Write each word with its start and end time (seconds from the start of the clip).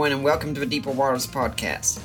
Everyone, 0.00 0.16
and 0.16 0.24
welcome 0.24 0.54
to 0.54 0.60
the 0.60 0.64
Deeper 0.64 0.92
Waters 0.92 1.26
podcast. 1.26 2.00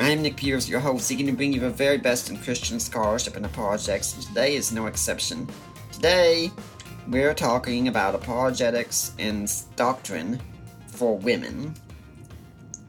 I 0.00 0.10
am 0.10 0.20
Nick 0.20 0.36
Peters, 0.36 0.68
your 0.68 0.80
host, 0.80 1.06
seeking 1.06 1.24
to 1.24 1.32
bring 1.32 1.50
you 1.50 1.60
the 1.60 1.70
very 1.70 1.96
best 1.96 2.28
in 2.28 2.36
Christian 2.36 2.78
scholarship 2.78 3.36
and 3.36 3.46
apologetics, 3.46 4.12
and 4.12 4.22
today 4.22 4.54
is 4.54 4.70
no 4.70 4.84
exception. 4.84 5.48
Today, 5.92 6.50
we're 7.08 7.32
talking 7.32 7.88
about 7.88 8.14
apologetics 8.14 9.12
and 9.18 9.50
doctrine 9.76 10.38
for 10.88 11.16
women. 11.16 11.72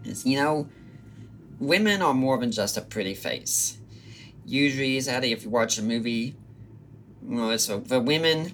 As 0.06 0.26
you 0.26 0.40
know, 0.40 0.68
women 1.62 2.02
are 2.02 2.14
more 2.14 2.38
than 2.38 2.52
just 2.52 2.76
a 2.76 2.82
pretty 2.82 3.14
face. 3.14 3.78
Usually, 4.46 5.00
sadly, 5.00 5.32
if 5.32 5.46
you 5.46 5.50
watch 5.50 5.78
a 5.78 5.82
movie, 5.82 6.36
well, 7.22 7.58
for, 7.58 7.80
for 7.80 8.02
women, 8.02 8.54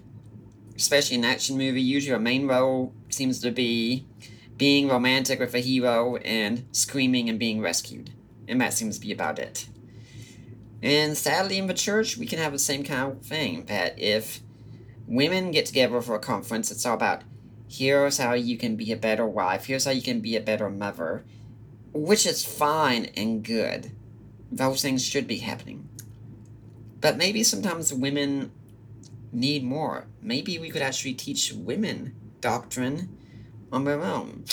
especially 0.75 1.17
an 1.17 1.25
action 1.25 1.57
movie, 1.57 1.81
usually 1.81 2.15
a 2.15 2.19
main 2.19 2.45
role 2.45 2.93
seems 3.09 3.39
to 3.39 3.49
be 3.49 4.05
being 4.61 4.87
romantic 4.87 5.39
with 5.39 5.55
a 5.55 5.59
hero 5.59 6.17
and 6.17 6.63
screaming 6.71 7.27
and 7.27 7.39
being 7.39 7.59
rescued. 7.59 8.11
And 8.47 8.61
that 8.61 8.73
seems 8.73 8.99
to 8.99 9.01
be 9.01 9.11
about 9.11 9.39
it. 9.39 9.67
And 10.83 11.17
sadly, 11.17 11.57
in 11.57 11.65
the 11.65 11.73
church, 11.73 12.15
we 12.15 12.27
can 12.27 12.37
have 12.37 12.51
the 12.51 12.59
same 12.59 12.83
kind 12.83 13.11
of 13.11 13.25
thing 13.25 13.65
that 13.65 13.97
if 13.97 14.41
women 15.07 15.49
get 15.49 15.65
together 15.65 15.99
for 15.99 16.13
a 16.13 16.19
conference, 16.19 16.69
it's 16.69 16.85
all 16.85 16.93
about 16.93 17.23
here's 17.67 18.19
how 18.19 18.33
you 18.33 18.55
can 18.55 18.75
be 18.75 18.91
a 18.91 18.95
better 18.95 19.25
wife, 19.25 19.65
here's 19.65 19.85
how 19.85 19.91
you 19.91 20.03
can 20.03 20.19
be 20.19 20.35
a 20.35 20.39
better 20.39 20.69
mother, 20.69 21.25
which 21.91 22.27
is 22.27 22.45
fine 22.45 23.05
and 23.17 23.43
good. 23.43 23.91
Those 24.51 24.83
things 24.83 25.03
should 25.03 25.25
be 25.25 25.39
happening. 25.39 25.89
But 26.99 27.17
maybe 27.17 27.41
sometimes 27.41 27.91
women 27.91 28.51
need 29.31 29.63
more. 29.63 30.05
Maybe 30.21 30.59
we 30.59 30.69
could 30.69 30.83
actually 30.83 31.15
teach 31.15 31.51
women 31.51 32.13
doctrine 32.41 33.17
on 33.71 33.85
their 33.85 34.01
own. 34.01 34.43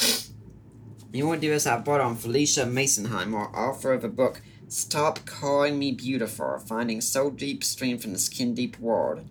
You 1.12 1.26
want 1.26 1.40
to 1.40 1.46
do 1.46 1.52
this? 1.52 1.66
I 1.66 1.78
brought 1.78 2.00
on 2.00 2.16
Felicia 2.16 2.64
Masonheimer, 2.64 3.52
author 3.54 3.92
of 3.92 4.02
the 4.02 4.08
book 4.08 4.42
Stop 4.68 5.24
Calling 5.24 5.78
Me 5.78 5.92
Beautiful 5.92 6.58
Finding 6.58 7.00
Soul 7.00 7.30
Deep 7.30 7.64
Strength 7.64 8.04
in 8.04 8.12
the 8.12 8.18
Skin 8.18 8.54
Deep 8.54 8.78
World. 8.78 9.26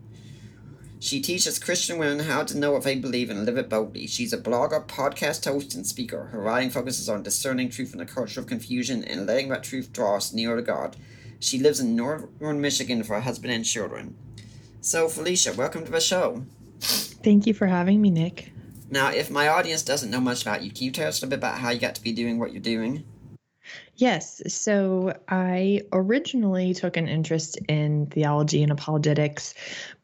She 1.00 1.22
teaches 1.22 1.60
Christian 1.60 2.00
women 2.00 2.26
how 2.26 2.44
to 2.44 2.58
know 2.58 2.72
what 2.72 2.84
they 2.84 2.96
believe 2.96 3.30
and 3.30 3.46
live 3.46 3.58
it 3.58 3.70
boldly. 3.70 4.08
She's 4.08 4.34
a 4.34 4.38
blogger, 4.38 4.84
podcast 4.88 5.46
host, 5.46 5.76
and 5.76 5.86
speaker. 5.86 6.26
Her 6.32 6.40
writing 6.40 6.72
focuses 6.72 7.08
on 7.08 7.22
discerning 7.22 7.70
truth 7.70 7.94
in 7.94 8.02
a 8.02 8.06
culture 8.06 8.40
of 8.40 8.48
confusion 8.48 9.04
and 9.04 9.28
letting 9.28 9.50
that 9.50 9.64
truth 9.64 9.94
draw 9.94 10.18
us 10.18 10.34
nearer 10.34 10.56
to 10.56 10.64
God. 10.64 10.98
She 11.40 11.60
lives 11.60 11.80
in 11.80 11.96
northern 11.96 12.60
Michigan 12.60 12.98
with 12.98 13.10
her 13.10 13.22
husband 13.22 13.54
and 13.54 13.64
children. 13.64 14.16
So, 14.82 15.08
Felicia, 15.08 15.54
welcome 15.54 15.86
to 15.86 15.92
the 15.92 16.02
show. 16.02 16.44
Thank 16.80 17.46
you 17.46 17.54
for 17.54 17.68
having 17.68 18.02
me, 18.02 18.10
Nick. 18.10 18.52
Now, 18.90 19.10
if 19.10 19.30
my 19.30 19.50
audience 19.50 19.84
doesn't 19.84 20.10
know 20.10 20.22
much 20.22 20.42
about 20.42 20.64
you, 20.64 20.72
can 20.72 20.84
you 20.86 20.92
tell 20.92 21.08
us 21.08 21.22
a 21.22 21.28
bit 21.28 21.40
about 21.40 21.58
how 21.58 21.70
you 21.72 21.80
got 21.80 21.96
to 21.96 22.02
be 22.02 22.14
doing 22.14 22.40
what 22.40 22.54
you're 22.54 22.62
doing? 22.62 23.04
Yes, 23.96 24.42
so 24.48 25.18
I 25.28 25.82
originally 25.92 26.74
took 26.74 26.98
an 26.98 27.08
interest 27.08 27.58
in 27.68 28.06
theology 28.06 28.62
and 28.64 28.72
apologetics 28.72 29.56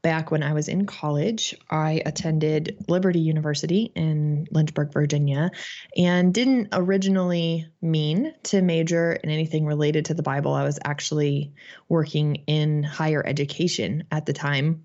back 0.02 0.32
when 0.32 0.42
I 0.44 0.54
was 0.54 0.68
in 0.68 0.86
college. 0.86 1.56
I 1.70 2.02
attended 2.06 2.84
Liberty 2.88 3.20
University 3.20 3.92
in 3.96 4.48
Lynchburg, 4.52 4.92
Virginia, 4.92 5.52
and 5.96 6.34
didn't 6.34 6.70
originally 6.74 7.68
mean 7.82 8.34
to 8.44 8.62
major 8.62 9.14
in 9.14 9.30
anything 9.30 9.66
related 9.66 10.06
to 10.06 10.14
the 10.14 10.24
Bible. 10.24 10.54
I 10.54 10.64
was 10.64 10.80
actually 10.84 11.54
working 11.88 12.44
in 12.48 12.84
higher 12.84 13.26
education 13.26 14.04
at 14.12 14.26
the 14.26 14.34
time 14.34 14.84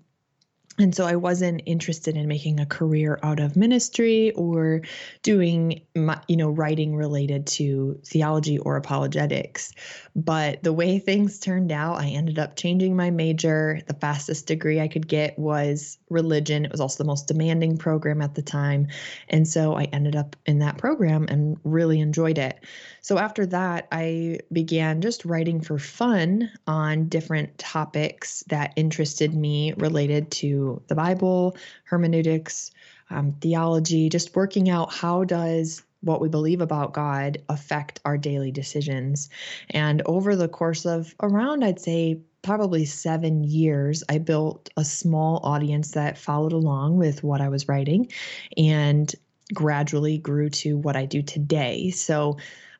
and 0.79 0.95
so 0.95 1.05
I 1.05 1.17
wasn't 1.17 1.61
interested 1.65 2.15
in 2.15 2.27
making 2.27 2.59
a 2.61 2.65
career 2.65 3.19
out 3.21 3.41
of 3.41 3.57
ministry 3.57 4.31
or 4.31 4.81
doing, 5.23 5.81
my, 5.93 6.21
you 6.29 6.37
know, 6.37 6.49
writing 6.49 6.95
related 6.95 7.45
to 7.47 7.99
theology 8.05 8.57
or 8.59 8.77
apologetics. 8.77 9.73
But 10.15 10.63
the 10.63 10.71
way 10.71 10.97
things 10.97 11.37
turned 11.37 11.73
out, 11.73 11.99
I 11.99 12.07
ended 12.07 12.39
up 12.39 12.55
changing 12.55 12.95
my 12.95 13.11
major. 13.11 13.81
The 13.87 13.93
fastest 13.93 14.47
degree 14.47 14.79
I 14.79 14.87
could 14.87 15.07
get 15.07 15.37
was 15.37 15.97
religion. 16.09 16.63
It 16.63 16.71
was 16.71 16.81
also 16.81 17.03
the 17.03 17.07
most 17.07 17.27
demanding 17.27 17.77
program 17.77 18.21
at 18.21 18.35
the 18.35 18.41
time. 18.41 18.87
And 19.27 19.45
so 19.45 19.75
I 19.75 19.83
ended 19.83 20.15
up 20.15 20.37
in 20.45 20.59
that 20.59 20.77
program 20.77 21.25
and 21.29 21.57
really 21.65 21.99
enjoyed 21.99 22.37
it. 22.37 22.57
So 23.01 23.17
after 23.17 23.45
that, 23.47 23.87
I 23.91 24.39
began 24.51 25.01
just 25.01 25.25
writing 25.25 25.61
for 25.61 25.77
fun 25.79 26.51
on 26.67 27.07
different 27.07 27.57
topics 27.57 28.43
that 28.47 28.73
interested 28.75 29.33
me 29.33 29.73
related 29.77 30.31
to 30.31 30.81
the 30.87 30.95
Bible, 30.95 31.55
hermeneutics, 31.85 32.71
um, 33.09 33.33
theology, 33.41 34.09
just 34.09 34.35
working 34.35 34.69
out 34.69 34.93
how 34.93 35.23
does 35.23 35.81
what 36.01 36.21
we 36.21 36.29
believe 36.29 36.61
about 36.61 36.93
God 36.93 37.39
affect 37.49 37.99
our 38.05 38.17
daily 38.17 38.51
decisions. 38.51 39.29
And 39.71 40.01
over 40.05 40.35
the 40.35 40.47
course 40.47 40.85
of 40.85 41.13
around, 41.21 41.63
I'd 41.63 41.79
say, 41.79 42.19
probably 42.41 42.85
seven 42.85 43.43
years, 43.43 44.01
I 44.07 44.17
built 44.17 44.69
a 44.77 44.85
small 44.85 45.41
audience 45.43 45.91
that 45.91 46.17
followed 46.17 46.53
along 46.53 46.97
with 46.97 47.21
what 47.21 47.41
I 47.41 47.49
was 47.49 47.67
writing 47.67 48.09
and 48.55 49.13
gradually 49.53 50.17
grew 50.17 50.49
to 50.49 50.77
what 50.77 50.95
I 50.95 51.05
do 51.05 51.21
today. 51.21 51.89
So 51.89 52.37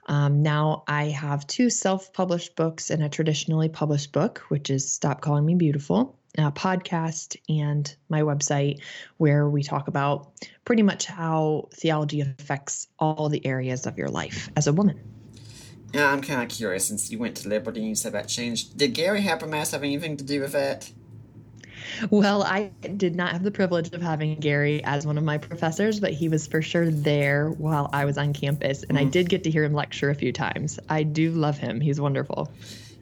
um, 0.10 0.42
now 0.42 0.84
I 0.88 1.06
have 1.06 1.46
two 1.46 1.70
self 1.70 2.12
published 2.12 2.56
books 2.56 2.90
and 2.90 3.04
a 3.04 3.10
traditionally 3.10 3.70
published 3.70 4.12
book, 4.12 4.40
which 4.50 4.72
is 4.72 4.92
Stop 4.92 5.22
Calling 5.22 5.46
Me 5.46 5.54
Beautiful, 5.54 6.18
a 6.36 6.52
podcast, 6.52 7.38
and 7.48 7.96
my 8.10 8.22
website, 8.22 8.82
where 9.18 9.48
we 9.48 9.62
talk 9.62 9.88
about 9.88 10.32
pretty 10.66 10.82
much 10.82 11.06
how 11.06 11.70
theology 11.74 12.22
affects 12.22 12.88
all 12.98 13.30
the 13.30 13.46
areas 13.46 13.86
of 13.86 14.00
your 14.00 14.10
life 14.10 14.50
as 14.58 14.66
a 14.66 14.74
woman. 14.74 15.00
Yeah, 15.94 16.12
I'm 16.12 16.22
kind 16.22 16.42
of 16.42 16.50
curious 16.50 16.88
since 16.88 17.12
you 17.12 17.20
went 17.20 17.38
to 17.38 17.50
Liberty 17.50 17.80
and 17.80 17.90
you 17.90 17.96
said 17.96 18.14
that 18.14 18.28
changed. 18.28 18.78
Did 18.78 18.96
Gary 18.96 19.22
Habermas 19.22 19.74
have 19.74 19.84
anything 19.84 20.18
to 20.18 20.24
do 20.24 20.42
with 20.42 20.54
that? 20.54 20.92
Well, 22.10 22.44
I 22.44 22.72
did 22.98 23.16
not 23.16 23.32
have 23.32 23.44
the 23.44 23.52
privilege 23.52 23.94
of 23.94 24.02
having 24.02 24.36
Gary 24.36 24.84
as 24.84 25.06
one 25.06 25.18
of 25.18 25.24
my 25.24 25.38
professors, 25.38 26.00
but 26.00 26.12
he 26.12 26.30
was 26.30 26.48
for 26.48 26.62
sure 26.62 26.90
there 26.90 27.50
while 27.52 27.90
I 27.94 28.06
was 28.06 28.18
on 28.18 28.34
campus. 28.34 28.84
And 28.84 28.98
mm. 28.98 29.02
I 29.02 29.04
did 29.06 29.30
get 29.30 29.44
to 29.46 29.52
hear 29.52 29.64
him 29.64 29.74
lecture 29.74 30.10
a 30.10 30.16
few 30.16 30.32
times. 30.32 30.80
I 30.90 31.04
do 31.04 31.32
love 31.32 31.58
him. 31.58 31.82
He's 31.82 32.00
wonderful. 32.00 32.52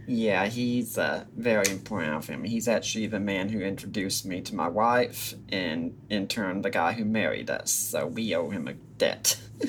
Yeah, 0.09 0.46
he's 0.46 0.98
uh, 0.98 1.25
very 1.36 1.70
important 1.70 2.14
of 2.14 2.28
him. 2.28 2.46
He's 2.46 2.70
actually 2.70 3.08
the 3.08 3.20
man 3.20 3.50
who 3.50 3.59
introduced 3.59 4.25
me 4.25 4.40
to 4.42 4.56
my 4.56 4.70
wife, 4.70 5.34
and 5.50 6.00
in 6.09 6.28
turn, 6.28 6.62
the 6.62 6.69
guy 6.69 6.94
who 6.94 7.04
married 7.04 7.50
us. 7.50 7.72
So 7.72 8.08
we 8.08 8.34
owe 8.34 8.50
him 8.50 8.69
a 8.69 8.74
debt. 8.74 9.38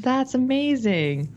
That's 0.00 0.34
amazing. 0.34 1.32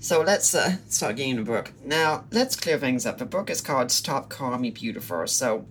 So 0.00 0.20
let's 0.20 0.54
uh, 0.54 0.76
start 0.88 1.16
getting 1.16 1.36
the 1.36 1.42
book. 1.42 1.72
Now, 1.84 2.24
let's 2.30 2.56
clear 2.56 2.76
things 2.76 3.06
up. 3.06 3.18
The 3.18 3.24
book 3.24 3.48
is 3.48 3.60
called 3.60 3.90
Stop 3.90 4.28
Calling 4.28 4.60
Me 4.60 4.70
Beautiful. 4.70 5.26
So, 5.26 5.64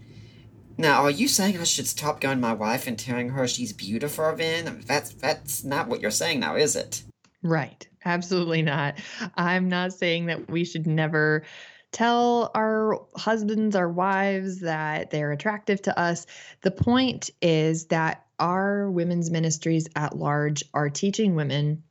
now, 0.77 1.03
are 1.03 1.11
you 1.11 1.27
saying 1.27 1.57
I 1.57 1.63
should 1.63 1.87
stop 1.87 2.19
going 2.19 2.39
my 2.39 2.53
wife 2.53 2.87
and 2.87 2.97
telling 2.97 3.29
her 3.29 3.47
she's 3.47 3.73
beautiful 3.73 4.35
then? 4.35 4.83
That's 4.85 5.13
that's 5.13 5.63
not 5.63 5.87
what 5.87 6.01
you're 6.01 6.11
saying 6.11 6.39
now, 6.39 6.55
is 6.55 6.75
it? 6.75 7.03
Right. 7.43 7.87
Absolutely 8.05 8.61
not. 8.61 8.95
I'm 9.35 9.69
not 9.69 9.93
saying 9.93 10.27
that 10.27 10.49
we 10.49 10.65
should 10.65 10.87
never 10.87 11.43
tell 11.91 12.51
our 12.55 13.05
husbands, 13.15 13.75
our 13.75 13.89
wives 13.89 14.61
that 14.61 15.11
they're 15.11 15.31
attractive 15.31 15.81
to 15.83 15.97
us. 15.97 16.25
The 16.61 16.71
point 16.71 17.29
is 17.41 17.85
that 17.85 18.25
our 18.39 18.89
women's 18.89 19.29
ministries 19.29 19.87
at 19.95 20.17
large 20.17 20.63
are 20.73 20.89
teaching 20.89 21.35
women 21.35 21.83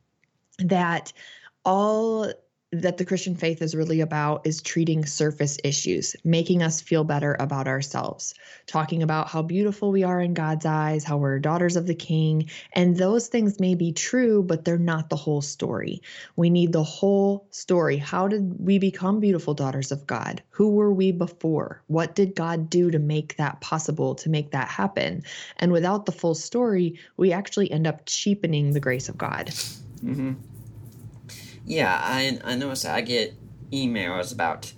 that 0.59 1.13
all 1.65 2.31
that 2.81 2.97
the 2.97 3.05
Christian 3.05 3.35
faith 3.35 3.61
is 3.61 3.75
really 3.75 4.01
about 4.01 4.47
is 4.47 4.61
treating 4.61 5.05
surface 5.05 5.57
issues, 5.63 6.15
making 6.23 6.63
us 6.63 6.81
feel 6.81 7.03
better 7.03 7.35
about 7.39 7.67
ourselves, 7.67 8.33
talking 8.65 9.03
about 9.03 9.29
how 9.29 9.43
beautiful 9.43 9.91
we 9.91 10.03
are 10.03 10.19
in 10.19 10.33
God's 10.33 10.65
eyes, 10.65 11.03
how 11.03 11.17
we're 11.17 11.37
daughters 11.39 11.75
of 11.75 11.85
the 11.85 11.93
King. 11.93 12.49
And 12.73 12.97
those 12.97 13.27
things 13.27 13.59
may 13.59 13.75
be 13.75 13.91
true, 13.91 14.41
but 14.41 14.65
they're 14.65 14.77
not 14.79 15.09
the 15.09 15.15
whole 15.15 15.41
story. 15.41 16.01
We 16.35 16.49
need 16.49 16.73
the 16.73 16.83
whole 16.83 17.45
story. 17.51 17.97
How 17.97 18.27
did 18.27 18.55
we 18.59 18.79
become 18.79 19.19
beautiful 19.19 19.53
daughters 19.53 19.91
of 19.91 20.07
God? 20.07 20.41
Who 20.49 20.71
were 20.71 20.91
we 20.91 21.11
before? 21.11 21.83
What 21.87 22.15
did 22.15 22.35
God 22.35 22.69
do 22.69 22.89
to 22.89 22.99
make 22.99 23.37
that 23.37 23.61
possible, 23.61 24.15
to 24.15 24.29
make 24.29 24.51
that 24.51 24.67
happen? 24.67 25.23
And 25.57 25.71
without 25.71 26.05
the 26.05 26.11
full 26.11 26.35
story, 26.35 26.99
we 27.17 27.31
actually 27.31 27.71
end 27.71 27.85
up 27.85 28.01
cheapening 28.05 28.73
the 28.73 28.79
grace 28.79 29.09
of 29.09 29.17
God. 29.17 29.47
Mm-hmm. 30.03 30.33
Yeah, 31.65 31.99
I 32.01 32.39
I 32.43 32.55
notice 32.55 32.85
I 32.85 33.01
get 33.01 33.35
emails 33.71 34.33
about 34.33 34.73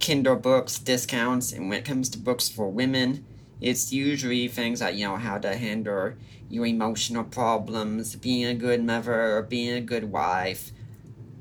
Kindle 0.00 0.36
books 0.36 0.78
discounts, 0.78 1.52
and 1.52 1.68
when 1.68 1.78
it 1.78 1.84
comes 1.84 2.08
to 2.10 2.18
books 2.18 2.48
for 2.48 2.68
women, 2.68 3.24
it's 3.60 3.92
usually 3.92 4.48
things 4.48 4.80
like 4.80 4.96
you 4.96 5.06
know 5.06 5.16
how 5.16 5.38
to 5.38 5.56
handle 5.56 6.12
your 6.48 6.66
emotional 6.66 7.24
problems, 7.24 8.16
being 8.16 8.44
a 8.44 8.54
good 8.54 8.84
mother, 8.84 9.36
or 9.36 9.42
being 9.42 9.72
a 9.74 9.80
good 9.80 10.10
wife. 10.10 10.72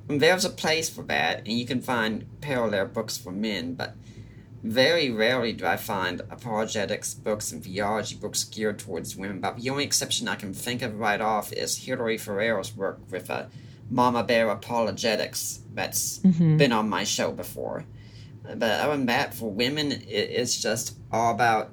And 0.07 0.21
there's 0.21 0.45
a 0.45 0.49
place 0.49 0.89
for 0.89 1.03
that, 1.03 1.39
and 1.39 1.59
you 1.59 1.65
can 1.65 1.81
find 1.81 2.25
parallel 2.41 2.87
books 2.87 3.17
for 3.17 3.31
men, 3.31 3.73
but 3.73 3.95
very 4.63 5.11
rarely 5.11 5.53
do 5.53 5.65
I 5.65 5.77
find 5.77 6.21
apologetics 6.21 7.13
books 7.13 7.51
and 7.51 7.63
theology 7.63 8.15
books 8.15 8.43
geared 8.43 8.79
towards 8.79 9.15
women. 9.15 9.39
But 9.39 9.57
the 9.57 9.69
only 9.69 9.83
exception 9.83 10.27
I 10.27 10.35
can 10.35 10.53
think 10.53 10.81
of 10.81 10.99
right 10.99 11.21
off 11.21 11.51
is 11.53 11.85
Hillary 11.85 12.17
Ferrer's 12.17 12.75
work 12.75 12.99
with 13.11 13.29
a 13.29 13.49
Mama 13.89 14.23
Bear 14.23 14.49
Apologetics 14.49 15.61
that's 15.73 16.19
mm-hmm. 16.19 16.57
been 16.57 16.71
on 16.71 16.89
my 16.89 17.03
show 17.03 17.31
before. 17.31 17.85
But 18.43 18.61
other 18.63 18.91
than 18.91 19.07
that, 19.07 19.33
for 19.33 19.51
women, 19.51 19.91
it, 19.91 20.05
it's 20.07 20.61
just 20.61 20.97
all 21.11 21.33
about, 21.33 21.71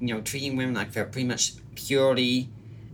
you 0.00 0.14
know, 0.14 0.20
treating 0.20 0.56
women 0.56 0.74
like 0.74 0.92
they're 0.92 1.04
pretty 1.04 1.28
much 1.28 1.54
purely 1.74 2.50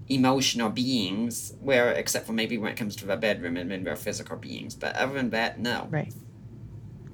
emotional 0.08 0.68
beings, 0.68 1.54
where, 1.60 1.92
except 1.92 2.26
for 2.26 2.32
maybe 2.32 2.58
when 2.58 2.70
it 2.72 2.76
comes 2.76 2.96
to 2.96 3.06
the 3.06 3.16
bedroom 3.16 3.56
and 3.56 3.70
then 3.70 3.84
they're 3.84 3.96
physical 3.96 4.36
beings. 4.36 4.74
But 4.74 4.96
other 4.96 5.14
than 5.14 5.30
that, 5.30 5.58
no. 5.58 5.88
Right. 5.90 6.12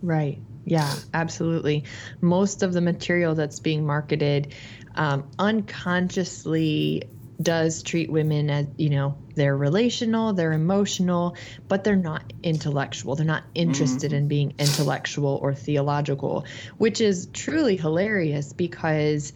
Right. 0.02 0.38
Yeah, 0.64 0.92
absolutely. 1.14 1.84
Most 2.20 2.62
of 2.62 2.72
the 2.72 2.81
material 2.81 3.34
that's 3.34 3.60
being 3.60 3.87
marketed 3.87 4.54
um, 4.94 5.28
unconsciously 5.38 7.04
does 7.40 7.82
treat 7.82 8.10
women 8.10 8.50
as 8.50 8.66
you 8.76 8.90
know 8.90 9.16
they're 9.34 9.56
relational 9.56 10.32
they're 10.32 10.52
emotional 10.52 11.37
but 11.69 11.84
they're 11.84 11.96
not 11.96 12.32
intellectual 12.42 13.16
they're 13.16 13.25
not 13.25 13.44
interested 13.54 14.10
mm-hmm. 14.10 14.19
in 14.19 14.28
being 14.28 14.54
intellectual 14.58 15.38
or 15.40 15.54
theological 15.54 16.44
which 16.76 17.00
is 17.00 17.28
truly 17.32 17.76
hilarious 17.76 18.52
because 18.52 19.32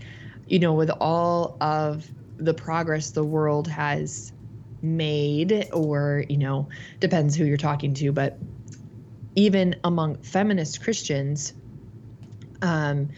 you 0.46 0.58
know 0.58 0.74
with 0.74 0.90
all 0.90 1.56
of 1.60 2.06
the 2.36 2.52
progress 2.52 3.10
the 3.12 3.24
world 3.24 3.68
has 3.68 4.32
made 4.82 5.68
or 5.72 6.24
you 6.28 6.36
know 6.36 6.68
depends 7.00 7.34
who 7.34 7.44
you're 7.44 7.56
talking 7.56 7.94
to 7.94 8.12
but 8.12 8.38
even 9.34 9.76
among 9.82 10.16
feminist 10.16 10.82
christians 10.82 11.54
um 12.60 13.08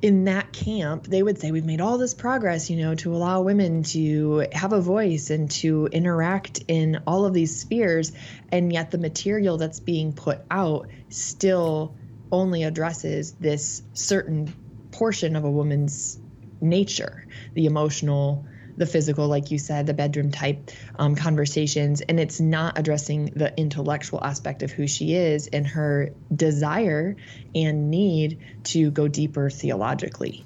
in 0.00 0.24
that 0.24 0.52
camp, 0.52 1.06
they 1.06 1.22
would 1.22 1.38
say, 1.38 1.50
We've 1.50 1.64
made 1.64 1.80
all 1.80 1.98
this 1.98 2.14
progress, 2.14 2.70
you 2.70 2.76
know, 2.76 2.94
to 2.96 3.14
allow 3.14 3.42
women 3.42 3.82
to 3.84 4.46
have 4.52 4.72
a 4.72 4.80
voice 4.80 5.30
and 5.30 5.50
to 5.52 5.88
interact 5.90 6.62
in 6.68 7.02
all 7.06 7.24
of 7.24 7.34
these 7.34 7.60
spheres. 7.60 8.12
And 8.50 8.72
yet 8.72 8.90
the 8.90 8.98
material 8.98 9.56
that's 9.56 9.80
being 9.80 10.12
put 10.12 10.40
out 10.50 10.88
still 11.08 11.96
only 12.30 12.62
addresses 12.62 13.32
this 13.32 13.82
certain 13.94 14.54
portion 14.92 15.36
of 15.36 15.44
a 15.44 15.50
woman's 15.50 16.18
nature 16.60 17.26
the 17.54 17.66
emotional, 17.66 18.46
the 18.78 18.86
physical, 18.86 19.28
like 19.28 19.50
you 19.50 19.58
said, 19.58 19.86
the 19.86 19.94
bedroom 19.94 20.30
type 20.30 20.70
um, 20.98 21.14
conversations, 21.14 22.00
and 22.00 22.18
it's 22.18 22.40
not 22.40 22.78
addressing 22.78 23.26
the 23.26 23.52
intellectual 23.58 24.22
aspect 24.24 24.62
of 24.62 24.70
who 24.70 24.86
she 24.86 25.14
is 25.14 25.48
and 25.48 25.66
her 25.66 26.12
desire 26.34 27.16
and 27.54 27.90
need 27.90 28.38
to 28.64 28.90
go 28.90 29.08
deeper 29.08 29.50
theologically. 29.50 30.44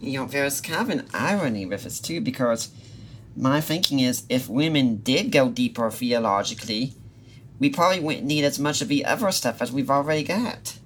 You 0.00 0.20
know, 0.20 0.26
there's 0.26 0.60
kind 0.60 0.80
of 0.80 0.98
an 0.98 1.08
irony 1.12 1.66
with 1.66 1.84
this 1.84 2.00
too, 2.00 2.20
because 2.20 2.70
my 3.36 3.60
thinking 3.60 4.00
is 4.00 4.24
if 4.28 4.48
women 4.48 4.96
did 4.96 5.32
go 5.32 5.48
deeper 5.48 5.90
theologically, 5.90 6.94
we 7.58 7.70
probably 7.70 8.00
wouldn't 8.00 8.24
need 8.24 8.44
as 8.44 8.58
much 8.58 8.80
of 8.80 8.88
the 8.88 9.04
other 9.04 9.30
stuff 9.30 9.60
as 9.60 9.70
we've 9.70 9.90
already 9.90 10.24
got. 10.24 10.79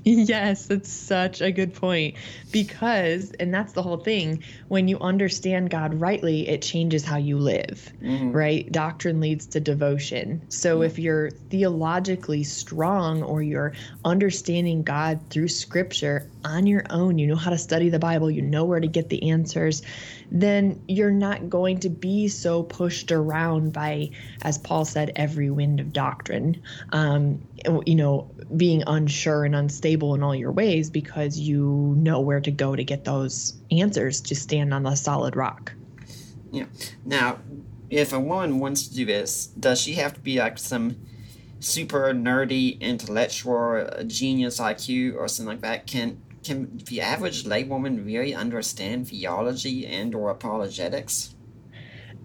Yes, 0.30 0.66
that's 0.66 0.90
such 0.90 1.40
a 1.40 1.52
good 1.52 1.74
point. 1.74 2.16
Because, 2.50 3.32
and 3.32 3.52
that's 3.52 3.72
the 3.72 3.82
whole 3.82 3.98
thing, 3.98 4.42
when 4.68 4.88
you 4.88 4.98
understand 4.98 5.70
God 5.70 5.94
rightly, 5.94 6.48
it 6.48 6.62
changes 6.62 7.04
how 7.04 7.16
you 7.16 7.38
live, 7.38 7.92
mm-hmm. 8.02 8.32
right? 8.32 8.70
Doctrine 8.70 9.20
leads 9.20 9.46
to 9.46 9.60
devotion. 9.60 10.42
So 10.48 10.76
mm-hmm. 10.76 10.84
if 10.84 10.98
you're 10.98 11.30
theologically 11.30 12.44
strong 12.44 13.22
or 13.22 13.42
you're 13.42 13.72
understanding 14.04 14.82
God 14.82 15.20
through 15.30 15.48
scripture 15.48 16.28
on 16.44 16.66
your 16.66 16.84
own, 16.90 17.18
you 17.18 17.26
know 17.26 17.36
how 17.36 17.50
to 17.50 17.58
study 17.58 17.88
the 17.90 17.98
Bible, 17.98 18.30
you 18.30 18.42
know 18.42 18.64
where 18.64 18.80
to 18.80 18.88
get 18.88 19.08
the 19.08 19.30
answers, 19.30 19.82
then 20.30 20.82
you're 20.86 21.10
not 21.10 21.48
going 21.48 21.80
to 21.80 21.88
be 21.88 22.28
so 22.28 22.62
pushed 22.62 23.10
around 23.12 23.72
by, 23.72 24.10
as 24.42 24.58
Paul 24.58 24.84
said, 24.84 25.12
every 25.16 25.50
wind 25.50 25.80
of 25.80 25.92
doctrine. 25.92 26.62
Um, 26.92 27.46
you 27.84 27.94
know, 27.94 28.30
being 28.56 28.82
unsure 28.86 29.44
and 29.44 29.54
unstable 29.54 30.14
in 30.14 30.22
all 30.22 30.34
your 30.34 30.52
ways 30.52 30.90
because 30.90 31.38
you 31.38 31.94
know 31.98 32.20
where 32.20 32.40
to 32.40 32.50
go 32.50 32.74
to 32.74 32.84
get 32.84 33.04
those 33.04 33.54
answers 33.70 34.20
to 34.22 34.34
stand 34.34 34.72
on 34.72 34.84
the 34.84 34.94
solid 34.94 35.36
rock. 35.36 35.72
Yeah. 36.50 36.66
Now, 37.04 37.38
if 37.90 38.12
a 38.12 38.20
woman 38.20 38.58
wants 38.58 38.88
to 38.88 38.94
do 38.94 39.04
this, 39.04 39.46
does 39.46 39.80
she 39.80 39.94
have 39.94 40.14
to 40.14 40.20
be 40.20 40.38
like 40.38 40.58
some 40.58 40.96
super 41.58 42.12
nerdy 42.14 42.80
intellectual 42.80 43.86
genius 44.06 44.58
IQ 44.58 45.16
or 45.16 45.28
something 45.28 45.54
like 45.54 45.62
that? 45.62 45.86
Can 45.86 46.22
can 46.44 46.80
the 46.86 47.00
average 47.00 47.44
laywoman 47.44 48.04
really 48.04 48.34
understand 48.34 49.08
theology 49.08 49.86
and 49.86 50.14
or 50.14 50.30
apologetics? 50.30 51.34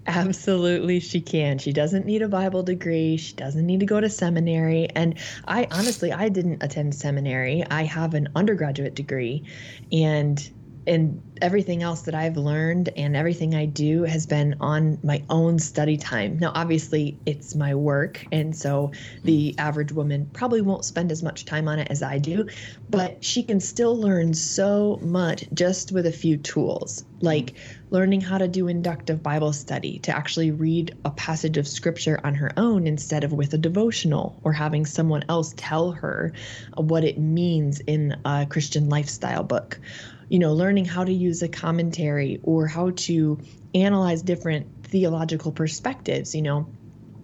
Absolutely, 0.07 0.99
she 0.99 1.19
can. 1.19 1.57
She 1.57 1.73
doesn't 1.73 2.05
need 2.05 2.21
a 2.21 2.27
Bible 2.27 2.61
degree. 2.61 3.17
She 3.17 3.33
doesn't 3.33 3.65
need 3.65 3.79
to 3.79 3.87
go 3.87 3.99
to 3.99 4.09
seminary. 4.09 4.87
And 4.95 5.15
I 5.47 5.67
honestly, 5.71 6.11
I 6.11 6.29
didn't 6.29 6.61
attend 6.61 6.93
seminary. 6.93 7.63
I 7.71 7.83
have 7.83 8.13
an 8.13 8.29
undergraduate 8.35 8.93
degree, 8.93 9.43
and 9.91 10.47
and 10.85 11.23
everything 11.41 11.83
else 11.83 12.01
that 12.03 12.15
I've 12.15 12.37
learned 12.37 12.89
and 12.95 13.15
everything 13.15 13.55
I 13.55 13.65
do 13.65 14.03
has 14.03 14.25
been 14.25 14.55
on 14.59 14.97
my 15.03 15.23
own 15.29 15.59
study 15.59 15.97
time. 15.97 16.37
Now, 16.39 16.51
obviously, 16.55 17.17
it's 17.25 17.55
my 17.55 17.75
work, 17.75 18.25
and 18.31 18.55
so 18.55 18.91
the 19.23 19.55
average 19.57 19.91
woman 19.91 20.29
probably 20.33 20.61
won't 20.61 20.85
spend 20.85 21.11
as 21.11 21.23
much 21.23 21.45
time 21.45 21.67
on 21.67 21.79
it 21.79 21.87
as 21.89 22.01
I 22.01 22.17
do, 22.17 22.47
but 22.89 23.23
she 23.23 23.43
can 23.43 23.59
still 23.59 23.95
learn 23.95 24.33
so 24.33 24.99
much 25.01 25.45
just 25.53 25.91
with 25.91 26.05
a 26.05 26.11
few 26.11 26.37
tools, 26.37 27.05
like 27.21 27.55
learning 27.89 28.21
how 28.21 28.37
to 28.37 28.47
do 28.47 28.67
inductive 28.67 29.23
Bible 29.23 29.53
study, 29.53 29.99
to 29.99 30.15
actually 30.15 30.51
read 30.51 30.97
a 31.05 31.11
passage 31.11 31.57
of 31.57 31.67
scripture 31.67 32.19
on 32.23 32.35
her 32.35 32.51
own 32.57 32.87
instead 32.87 33.23
of 33.23 33.33
with 33.33 33.53
a 33.53 33.57
devotional, 33.57 34.39
or 34.43 34.53
having 34.53 34.85
someone 34.85 35.23
else 35.29 35.53
tell 35.57 35.91
her 35.91 36.33
what 36.75 37.03
it 37.03 37.17
means 37.17 37.79
in 37.81 38.15
a 38.25 38.45
Christian 38.45 38.89
lifestyle 38.89 39.43
book 39.43 39.79
you 40.29 40.39
know, 40.39 40.53
learning 40.53 40.85
how 40.85 41.03
to 41.03 41.13
use 41.13 41.41
a 41.41 41.47
commentary 41.47 42.39
or 42.43 42.67
how 42.67 42.91
to 42.91 43.39
analyze 43.73 44.21
different 44.21 44.85
theological 44.85 45.51
perspectives, 45.51 46.35
you 46.35 46.41
know. 46.41 46.67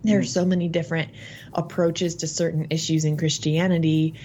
There 0.03 0.19
are 0.19 0.23
mm. 0.23 0.27
so 0.27 0.45
many 0.45 0.67
different 0.67 1.11
approaches 1.53 2.15
to 2.17 2.27
certain 2.27 2.67
issues 2.71 3.05
in 3.05 3.17
Christianity 3.17 4.15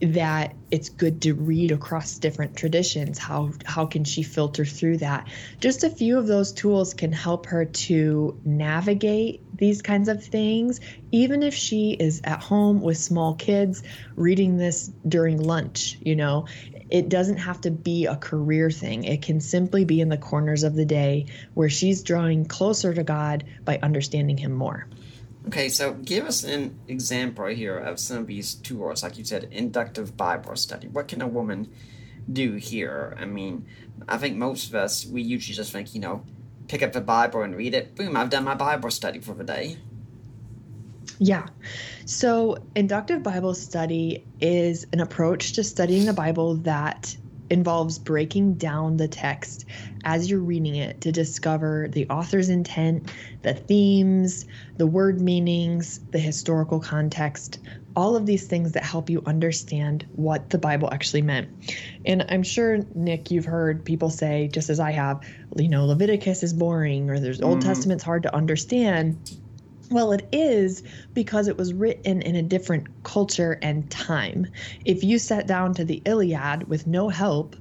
that 0.00 0.54
it's 0.70 0.90
good 0.90 1.22
to 1.22 1.32
read 1.32 1.72
across 1.72 2.18
different 2.18 2.54
traditions 2.54 3.18
how 3.18 3.50
how 3.64 3.86
can 3.86 4.04
she 4.04 4.22
filter 4.22 4.64
through 4.64 4.98
that 4.98 5.26
just 5.58 5.84
a 5.84 5.90
few 5.90 6.18
of 6.18 6.26
those 6.26 6.52
tools 6.52 6.92
can 6.92 7.12
help 7.12 7.46
her 7.46 7.64
to 7.64 8.38
navigate 8.44 9.40
these 9.56 9.80
kinds 9.80 10.08
of 10.08 10.22
things 10.22 10.80
even 11.12 11.42
if 11.42 11.54
she 11.54 11.92
is 11.92 12.20
at 12.24 12.42
home 12.42 12.82
with 12.82 12.98
small 12.98 13.34
kids 13.34 13.82
reading 14.16 14.58
this 14.58 14.90
during 15.08 15.42
lunch 15.42 15.96
you 16.02 16.14
know 16.14 16.46
it 16.90 17.08
doesn't 17.08 17.38
have 17.38 17.60
to 17.62 17.70
be 17.70 18.06
a 18.06 18.16
career 18.16 18.70
thing. 18.70 19.04
It 19.04 19.22
can 19.22 19.40
simply 19.40 19.84
be 19.84 20.00
in 20.00 20.08
the 20.08 20.16
corners 20.16 20.62
of 20.62 20.74
the 20.74 20.84
day 20.84 21.26
where 21.54 21.68
she's 21.68 22.02
drawing 22.02 22.44
closer 22.44 22.94
to 22.94 23.02
God 23.02 23.44
by 23.64 23.78
understanding 23.82 24.36
Him 24.36 24.52
more. 24.52 24.86
Okay, 25.48 25.68
so 25.68 25.94
give 25.94 26.26
us 26.26 26.42
an 26.42 26.78
example 26.88 27.46
here 27.46 27.78
of 27.78 28.00
some 28.00 28.18
of 28.18 28.26
these 28.26 28.54
tools, 28.54 29.02
like 29.02 29.16
you 29.16 29.24
said, 29.24 29.48
inductive 29.52 30.16
Bible 30.16 30.56
study. 30.56 30.88
What 30.88 31.06
can 31.06 31.22
a 31.22 31.28
woman 31.28 31.72
do 32.32 32.54
here? 32.54 33.16
I 33.18 33.26
mean, 33.26 33.66
I 34.08 34.18
think 34.18 34.36
most 34.36 34.68
of 34.68 34.74
us, 34.74 35.06
we 35.06 35.22
usually 35.22 35.54
just 35.54 35.72
think, 35.72 35.94
you 35.94 36.00
know, 36.00 36.24
pick 36.66 36.82
up 36.82 36.92
the 36.92 37.00
Bible 37.00 37.42
and 37.42 37.54
read 37.56 37.74
it. 37.74 37.94
Boom, 37.94 38.16
I've 38.16 38.30
done 38.30 38.42
my 38.42 38.54
Bible 38.54 38.90
study 38.90 39.20
for 39.20 39.34
the 39.34 39.44
day. 39.44 39.78
Yeah. 41.18 41.46
So, 42.04 42.58
inductive 42.74 43.22
Bible 43.22 43.54
study 43.54 44.24
is 44.40 44.86
an 44.92 45.00
approach 45.00 45.54
to 45.54 45.64
studying 45.64 46.04
the 46.04 46.12
Bible 46.12 46.56
that 46.56 47.16
involves 47.50 47.98
breaking 47.98 48.54
down 48.54 48.96
the 48.96 49.08
text 49.08 49.66
as 50.04 50.30
you're 50.30 50.40
reading 50.40 50.76
it 50.76 51.00
to 51.02 51.12
discover 51.12 51.88
the 51.88 52.08
author's 52.08 52.48
intent, 52.48 53.10
the 53.42 53.54
themes, 53.54 54.46
the 54.76 54.86
word 54.86 55.20
meanings, 55.20 56.00
the 56.10 56.18
historical 56.18 56.80
context, 56.80 57.60
all 57.94 58.14
of 58.14 58.26
these 58.26 58.46
things 58.46 58.72
that 58.72 58.84
help 58.84 59.08
you 59.08 59.22
understand 59.26 60.06
what 60.14 60.50
the 60.50 60.58
Bible 60.58 60.88
actually 60.92 61.22
meant. 61.22 61.48
And 62.04 62.24
I'm 62.28 62.42
sure, 62.42 62.80
Nick, 62.94 63.30
you've 63.30 63.46
heard 63.46 63.84
people 63.84 64.10
say, 64.10 64.48
just 64.48 64.68
as 64.68 64.80
I 64.80 64.92
have, 64.92 65.20
you 65.56 65.68
know, 65.68 65.86
Leviticus 65.86 66.42
is 66.42 66.52
boring 66.52 67.10
or 67.10 67.18
there's 67.18 67.40
Old 67.40 67.60
mm-hmm. 67.60 67.68
Testament's 67.68 68.04
hard 68.04 68.24
to 68.24 68.34
understand. 68.34 69.18
Well, 69.90 70.10
it 70.12 70.28
is 70.32 70.82
because 71.14 71.46
it 71.48 71.56
was 71.58 71.72
written 71.72 72.20
in 72.22 72.34
a 72.36 72.42
different 72.42 72.88
culture 73.04 73.58
and 73.62 73.88
time. 73.90 74.46
If 74.84 75.02
you 75.04 75.18
sat 75.18 75.46
down 75.46 75.74
to 75.74 75.84
the 75.84 76.02
Iliad 76.04 76.68
with 76.68 76.86
no 76.88 77.08
help, 77.08 77.54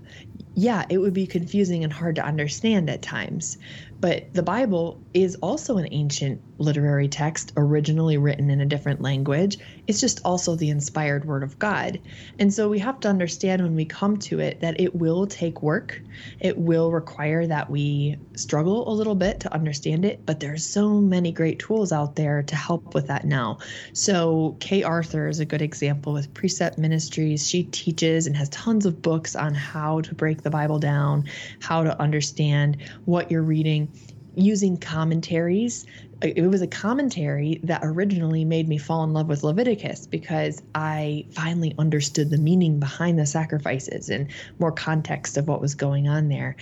yeah, 0.56 0.86
it 0.90 1.00
would 1.00 1.14
be 1.14 1.28
confusing 1.28 1.84
and 1.84 1.94
hard 1.94 2.16
to 2.18 2.26
understand 2.26 2.90
at 2.90 3.02
times. 3.04 3.58
But 4.06 4.36
the 4.36 4.44
Bible 4.44 5.02
is 5.16 5.34
also 5.42 5.78
an 5.78 5.88
ancient 5.92 6.40
literary 6.60 7.08
text, 7.08 7.54
originally 7.58 8.18
written 8.18 8.52
in 8.52 8.62
a 8.62 8.66
different 8.66 9.02
language. 9.02 9.58
It's 9.88 10.00
just 10.00 10.22
also 10.24 10.56
the 10.56 10.70
inspired 10.70 11.26
word 11.26 11.42
of 11.42 11.58
God. 11.58 12.00
And 12.38 12.54
so 12.54 12.70
we 12.70 12.78
have 12.80 13.00
to 13.00 13.10
understand 13.10 13.64
when 13.64 13.76
we 13.76 13.86
come 13.86 14.18
to 14.18 14.40
it 14.40 14.62
that 14.62 14.80
it 14.80 14.94
will 14.94 15.26
take 15.26 15.64
work. 15.64 16.02
It 16.40 16.58
will 16.58 16.92
require 16.92 17.48
that 17.48 17.70
we 17.70 18.18
struggle 18.36 18.88
a 18.88 18.94
little 18.94 19.16
bit 19.16 19.40
to 19.42 19.54
understand 19.54 20.06
it, 20.06 20.24
but 20.26 20.40
there's 20.40 20.66
so 20.66 21.02
many 21.02 21.32
great 21.32 21.60
tools 21.60 21.92
out 21.92 22.16
there 22.16 22.44
to 22.44 22.56
help 22.56 22.94
with 22.94 23.08
that 23.08 23.26
now. 23.26 23.58
So 23.94 24.56
Kay 24.60 24.84
Arthur 24.84 25.28
is 25.28 25.40
a 25.40 25.46
good 25.46 25.62
example 25.62 26.14
with 26.14 26.34
Precept 26.34 26.78
Ministries. 26.78 27.50
She 27.50 27.64
teaches 27.64 28.28
and 28.28 28.38
has 28.38 28.50
tons 28.50 28.86
of 28.86 29.02
books 29.02 29.36
on 29.36 29.56
how 29.56 30.02
to 30.02 30.14
break 30.14 30.44
the 30.44 30.50
Bible 30.52 30.80
down, 30.80 31.26
how 31.60 31.84
to 31.84 32.00
understand 32.00 32.78
what 33.06 33.32
you're 33.32 33.42
reading 33.42 33.90
using 34.36 34.78
commentaries. 34.78 35.86
It 36.22 36.50
was 36.50 36.62
a 36.62 36.68
commentary 36.68 37.60
that 37.64 37.82
originally 37.84 38.46
made 38.46 38.68
me 38.68 38.78
fall 38.78 39.04
in 39.04 39.14
love 39.14 39.28
with 39.28 39.44
Leviticus 39.44 40.08
because 40.08 40.62
I 40.74 41.26
finally 41.32 41.76
understood 41.78 42.30
the 42.30 42.38
meaning 42.38 42.80
behind 42.80 43.20
the 43.20 43.26
sacrifices 43.26 44.10
and 44.10 44.28
more 44.60 44.72
context 44.72 45.38
of 45.38 45.48
what 45.48 45.62
was 45.62 45.76
going 45.76 46.08
on 46.08 46.30
there. 46.30 46.56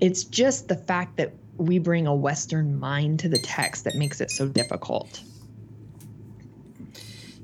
It's 0.00 0.24
just 0.24 0.68
the 0.68 0.76
fact 0.76 1.16
that 1.16 1.32
we 1.56 1.78
bring 1.78 2.06
a 2.06 2.14
Western 2.14 2.78
mind 2.78 3.20
to 3.20 3.28
the 3.28 3.38
text 3.38 3.84
that 3.84 3.94
makes 3.94 4.20
it 4.20 4.30
so 4.30 4.48
difficult. 4.48 5.22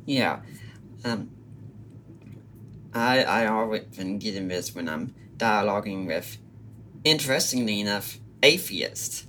Yeah. 0.06 0.40
Um, 1.04 1.30
I, 2.94 3.22
I 3.24 3.46
always 3.46 3.84
been 3.84 4.18
getting 4.18 4.48
this 4.48 4.74
when 4.74 4.88
I'm 4.88 5.14
dialoguing 5.36 6.06
with, 6.06 6.38
interestingly 7.04 7.80
enough, 7.80 8.18
atheists 8.42 9.27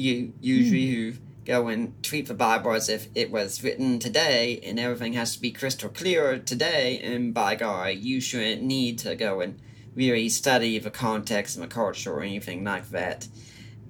you 0.00 0.32
usually 0.40 1.12
mm. 1.12 1.18
go 1.44 1.68
and 1.68 2.02
treat 2.02 2.26
the 2.26 2.34
Bible 2.34 2.72
as 2.72 2.88
if 2.88 3.08
it 3.14 3.30
was 3.30 3.62
written 3.62 3.98
today 3.98 4.60
and 4.64 4.78
everything 4.78 5.12
has 5.14 5.34
to 5.34 5.40
be 5.40 5.50
crystal 5.50 5.88
clear 5.88 6.38
today, 6.38 7.00
and 7.00 7.34
by 7.34 7.54
God, 7.54 7.96
you 7.96 8.20
shouldn't 8.20 8.62
need 8.62 8.98
to 9.00 9.14
go 9.14 9.40
and 9.40 9.60
really 9.94 10.28
study 10.28 10.78
the 10.78 10.90
context 10.90 11.56
and 11.56 11.64
the 11.64 11.68
culture 11.68 12.12
or 12.12 12.22
anything 12.22 12.64
like 12.64 12.88
that. 12.90 13.28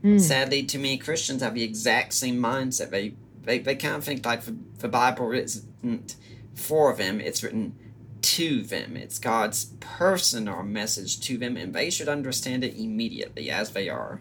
Mm. 0.02 0.20
Sadly, 0.20 0.62
to 0.64 0.78
me, 0.78 0.96
Christians 0.96 1.42
have 1.42 1.54
the 1.54 1.62
exact 1.62 2.14
same 2.14 2.36
mindset. 2.36 2.90
They 2.90 3.14
they, 3.42 3.58
they 3.58 3.74
kind 3.74 3.96
of 3.96 4.04
think 4.04 4.24
like 4.24 4.42
the, 4.42 4.56
the 4.78 4.88
Bible 4.88 5.32
isn't 5.32 6.16
for 6.54 6.94
them, 6.94 7.20
it's 7.20 7.42
written 7.42 7.74
to 8.22 8.62
them. 8.62 8.96
It's 8.96 9.18
God's 9.18 9.72
personal 9.80 10.62
message 10.62 11.20
to 11.20 11.38
them, 11.38 11.56
and 11.56 11.74
they 11.74 11.90
should 11.90 12.08
understand 12.08 12.64
it 12.64 12.76
immediately 12.76 13.50
as 13.50 13.70
they 13.70 13.88
are. 13.88 14.20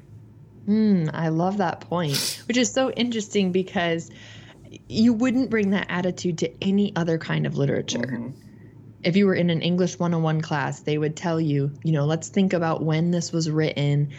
Mm, 0.70 1.10
I 1.12 1.30
love 1.30 1.58
that 1.58 1.82
point, 1.82 2.44
which 2.48 2.56
is 2.56 2.72
so 2.72 2.92
interesting 2.92 3.52
because 3.52 4.12
you 4.88 5.14
wouldn't 5.14 5.50
bring 5.50 5.72
that 5.72 5.88
attitude 5.90 6.38
to 6.40 6.64
any 6.64 6.96
other 6.96 7.18
kind 7.18 7.48
of 7.48 7.58
literature. 7.58 7.98
Mm-hmm. 7.98 8.30
If 9.04 9.16
you 9.16 9.26
were 9.26 9.34
in 9.34 9.50
an 9.50 9.64
English 9.64 9.98
101 9.98 10.42
class, 10.42 10.82
they 10.82 11.00
would 11.00 11.16
tell 11.16 11.42
you, 11.42 11.72
you 11.84 11.92
know, 11.92 12.06
let's 12.06 12.28
think 12.28 12.54
about 12.54 12.84
when 12.84 13.10
this 13.10 13.32
was 13.32 13.50
written, 13.50 14.12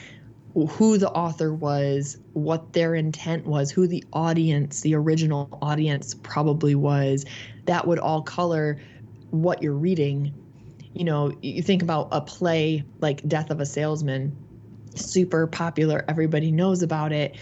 who 0.55 0.99
the 0.99 1.11
author 1.11 1.55
was, 1.55 2.19
what 2.33 2.73
their 2.73 2.97
intent 2.97 3.47
was, 3.47 3.71
who 3.71 3.87
the 3.87 4.03
audience, 4.13 4.81
the 4.81 4.97
original 4.97 5.57
audience 5.63 6.15
probably 6.15 6.75
was. 6.75 7.27
That 7.67 7.87
would 7.87 8.01
all 8.01 8.23
color 8.23 8.81
what 9.31 9.63
you're 9.63 9.73
reading. 9.73 10.35
You 10.95 11.05
know, 11.05 11.33
you 11.43 11.63
think 11.63 11.83
about 11.83 12.09
a 12.11 12.21
play 12.21 12.83
like 12.99 13.29
Death 13.29 13.51
of 13.51 13.61
a 13.61 13.67
Salesman 13.67 14.37
super 14.95 15.47
popular, 15.47 16.05
everybody 16.09 16.53
knows 16.53 16.83
about 16.83 17.13
it. 17.13 17.37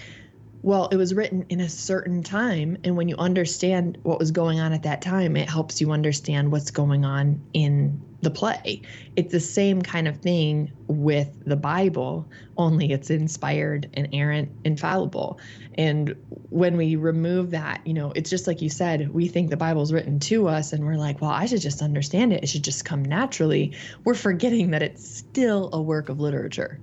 Well, 0.60 0.88
it 0.88 0.96
was 0.96 1.14
written 1.14 1.46
in 1.48 1.60
a 1.60 1.68
certain 1.68 2.22
time. 2.22 2.78
And 2.82 2.96
when 2.96 3.08
you 3.08 3.16
understand 3.16 3.98
what 4.02 4.18
was 4.18 4.32
going 4.32 4.58
on 4.58 4.72
at 4.72 4.82
that 4.82 5.02
time, 5.02 5.36
it 5.36 5.48
helps 5.48 5.80
you 5.80 5.92
understand 5.92 6.50
what's 6.50 6.72
going 6.72 7.04
on 7.04 7.40
in 7.52 8.02
the 8.22 8.30
play. 8.30 8.82
It's 9.14 9.30
the 9.30 9.38
same 9.38 9.82
kind 9.82 10.08
of 10.08 10.18
thing 10.18 10.72
with 10.88 11.44
the 11.44 11.54
Bible, 11.54 12.28
only 12.56 12.90
it's 12.90 13.10
inspired, 13.10 13.88
and 13.94 14.06
inerrant, 14.06 14.50
infallible. 14.64 15.38
And 15.74 16.16
when 16.50 16.76
we 16.76 16.96
remove 16.96 17.52
that, 17.52 17.86
you 17.86 17.94
know, 17.94 18.12
it's 18.16 18.28
just 18.28 18.48
like 18.48 18.60
you 18.60 18.70
said, 18.70 19.14
we 19.14 19.28
think 19.28 19.50
the 19.50 19.56
Bible's 19.56 19.92
written 19.92 20.18
to 20.20 20.48
us 20.48 20.72
and 20.72 20.84
we're 20.84 20.96
like, 20.96 21.20
well, 21.20 21.30
I 21.30 21.46
should 21.46 21.60
just 21.60 21.82
understand 21.82 22.32
it. 22.32 22.42
It 22.42 22.48
should 22.48 22.64
just 22.64 22.84
come 22.84 23.04
naturally. 23.04 23.76
We're 24.02 24.14
forgetting 24.14 24.72
that 24.72 24.82
it's 24.82 25.06
still 25.08 25.70
a 25.72 25.80
work 25.80 26.08
of 26.08 26.18
literature. 26.18 26.80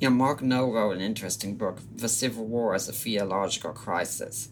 You 0.00 0.08
know, 0.08 0.16
Mark 0.16 0.40
Noll 0.40 0.72
wrote 0.72 0.96
an 0.96 1.02
interesting 1.02 1.56
book, 1.56 1.78
The 1.94 2.08
Civil 2.08 2.46
War 2.46 2.74
as 2.74 2.88
a 2.88 2.92
Theological 2.92 3.72
Crisis. 3.72 4.48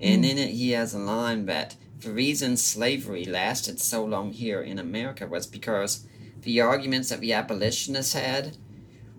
And 0.00 0.24
mm. 0.24 0.30
in 0.30 0.38
it, 0.38 0.50
he 0.50 0.70
has 0.70 0.94
a 0.94 1.00
line 1.00 1.46
that 1.46 1.74
the 1.98 2.12
reason 2.12 2.56
slavery 2.56 3.24
lasted 3.24 3.80
so 3.80 4.04
long 4.04 4.32
here 4.32 4.62
in 4.62 4.78
America 4.78 5.26
was 5.26 5.48
because 5.48 6.06
the 6.42 6.60
arguments 6.60 7.08
that 7.08 7.18
the 7.18 7.32
abolitionists 7.32 8.12
had, 8.12 8.56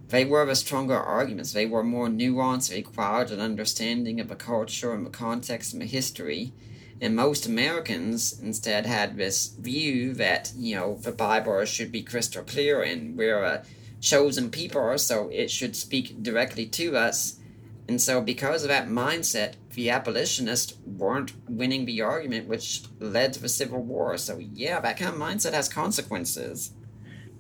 they 0.08 0.24
were 0.24 0.46
the 0.46 0.56
stronger 0.56 0.98
arguments. 0.98 1.52
They 1.52 1.66
were 1.66 1.84
more 1.84 2.08
nuanced, 2.08 2.70
they 2.70 2.78
required 2.78 3.30
an 3.30 3.42
understanding 3.42 4.22
of 4.22 4.30
the 4.30 4.36
culture 4.38 4.94
and 4.94 5.06
the 5.06 5.10
context 5.10 5.74
and 5.74 5.82
the 5.82 5.88
history. 5.88 6.54
And 7.02 7.18
most 7.18 7.46
Americans 7.46 8.40
instead 8.40 8.86
had 8.86 9.18
this 9.18 9.48
view 9.48 10.14
that, 10.14 10.54
you 10.56 10.78
know, 10.78 10.96
the 10.96 11.12
Bible 11.12 11.66
should 11.66 11.92
be 11.92 12.02
crystal 12.02 12.44
clear 12.44 12.82
and 12.82 13.18
we're 13.18 13.44
a 13.44 13.66
chosen 14.02 14.50
people, 14.50 14.98
so 14.98 15.30
it 15.30 15.52
should 15.52 15.76
speak 15.76 16.22
directly 16.24 16.66
to 16.66 16.98
us. 16.98 17.40
And 17.88 18.02
so, 18.02 18.22
because 18.22 18.64
of 18.64 18.70
that 18.70 18.88
mindset, 18.88 19.54
the 19.74 19.90
abolitionists 19.90 20.76
weren't 20.86 21.34
winning 21.50 21.86
the 21.86 22.02
argument, 22.02 22.48
which 22.48 22.84
led 23.00 23.34
to 23.34 23.42
the 23.42 23.50
Civil 23.50 23.82
War. 23.82 24.18
So, 24.18 24.38
yeah, 24.38 24.80
that 24.80 24.98
kind 24.98 25.14
of 25.14 25.20
mindset 25.20 25.54
has 25.54 25.68
consequences. 25.68 26.72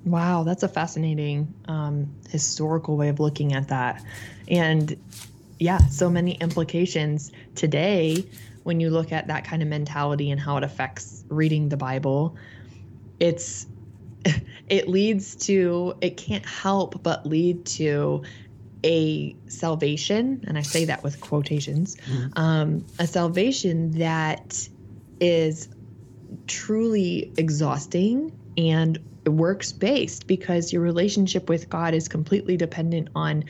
Wow, 0.05 0.43
that's 0.43 0.63
a 0.63 0.67
fascinating 0.67 1.53
um, 1.65 2.15
historical 2.29 2.97
way 2.97 3.09
of 3.09 3.19
looking 3.19 3.53
at 3.53 3.67
that. 3.67 4.03
And 4.47 4.97
yeah, 5.59 5.77
so 5.87 6.09
many 6.09 6.33
implications 6.35 7.31
today 7.55 8.25
when 8.63 8.79
you 8.79 8.89
look 8.89 9.11
at 9.11 9.27
that 9.27 9.43
kind 9.43 9.61
of 9.61 9.67
mentality 9.67 10.31
and 10.31 10.39
how 10.39 10.57
it 10.57 10.63
affects 10.63 11.23
reading 11.27 11.69
the 11.69 11.77
Bible. 11.77 12.35
It's 13.19 13.67
it 14.69 14.87
leads 14.87 15.35
to 15.35 15.93
it 16.01 16.17
can't 16.17 16.45
help 16.45 17.01
but 17.03 17.25
lead 17.25 17.65
to 17.65 18.23
a 18.83 19.35
salvation 19.47 20.43
and 20.47 20.57
i 20.57 20.61
say 20.61 20.85
that 20.85 21.03
with 21.03 21.19
quotations 21.21 21.95
mm-hmm. 21.95 22.39
um, 22.39 22.85
a 22.97 23.07
salvation 23.07 23.91
that 23.91 24.67
is 25.19 25.69
truly 26.47 27.31
exhausting 27.37 28.31
and 28.57 28.99
works 29.25 29.71
based 29.71 30.27
because 30.27 30.71
your 30.71 30.81
relationship 30.81 31.49
with 31.49 31.69
god 31.69 31.93
is 31.93 32.07
completely 32.07 32.55
dependent 32.55 33.09
on 33.15 33.43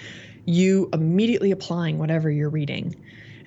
you 0.46 0.90
immediately 0.94 1.52
applying 1.52 2.00
whatever 2.00 2.30
you're 2.30 2.50
reading 2.50 2.96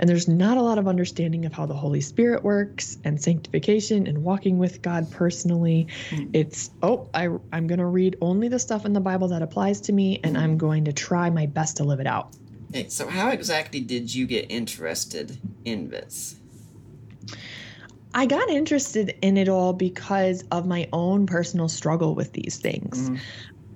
and 0.02 0.08
there's 0.08 0.26
not 0.26 0.56
a 0.56 0.62
lot 0.62 0.78
of 0.78 0.88
understanding 0.88 1.46
of 1.46 1.52
how 1.52 1.64
the 1.64 1.74
Holy 1.74 2.00
Spirit 2.00 2.42
works 2.42 2.98
and 3.04 3.22
sanctification 3.22 4.08
and 4.08 4.24
walking 4.24 4.58
with 4.58 4.82
God 4.82 5.08
personally. 5.12 5.86
Mm. 6.10 6.30
It's, 6.32 6.72
oh, 6.82 7.08
I, 7.14 7.28
I'm 7.52 7.68
going 7.68 7.78
to 7.78 7.86
read 7.86 8.16
only 8.20 8.48
the 8.48 8.58
stuff 8.58 8.84
in 8.84 8.94
the 8.94 9.00
Bible 9.00 9.28
that 9.28 9.42
applies 9.42 9.80
to 9.82 9.92
me, 9.92 10.18
and 10.24 10.36
I'm 10.36 10.58
going 10.58 10.86
to 10.86 10.92
try 10.92 11.30
my 11.30 11.46
best 11.46 11.76
to 11.76 11.84
live 11.84 12.00
it 12.00 12.08
out. 12.08 12.34
Hey, 12.72 12.88
so, 12.88 13.06
how 13.06 13.28
exactly 13.28 13.78
did 13.78 14.12
you 14.12 14.26
get 14.26 14.50
interested 14.50 15.38
in 15.64 15.88
this? 15.88 16.34
I 18.12 18.26
got 18.26 18.50
interested 18.50 19.16
in 19.22 19.36
it 19.36 19.48
all 19.48 19.72
because 19.72 20.42
of 20.50 20.66
my 20.66 20.88
own 20.92 21.26
personal 21.26 21.68
struggle 21.68 22.16
with 22.16 22.32
these 22.32 22.56
things. 22.56 23.08
Mm. 23.08 23.20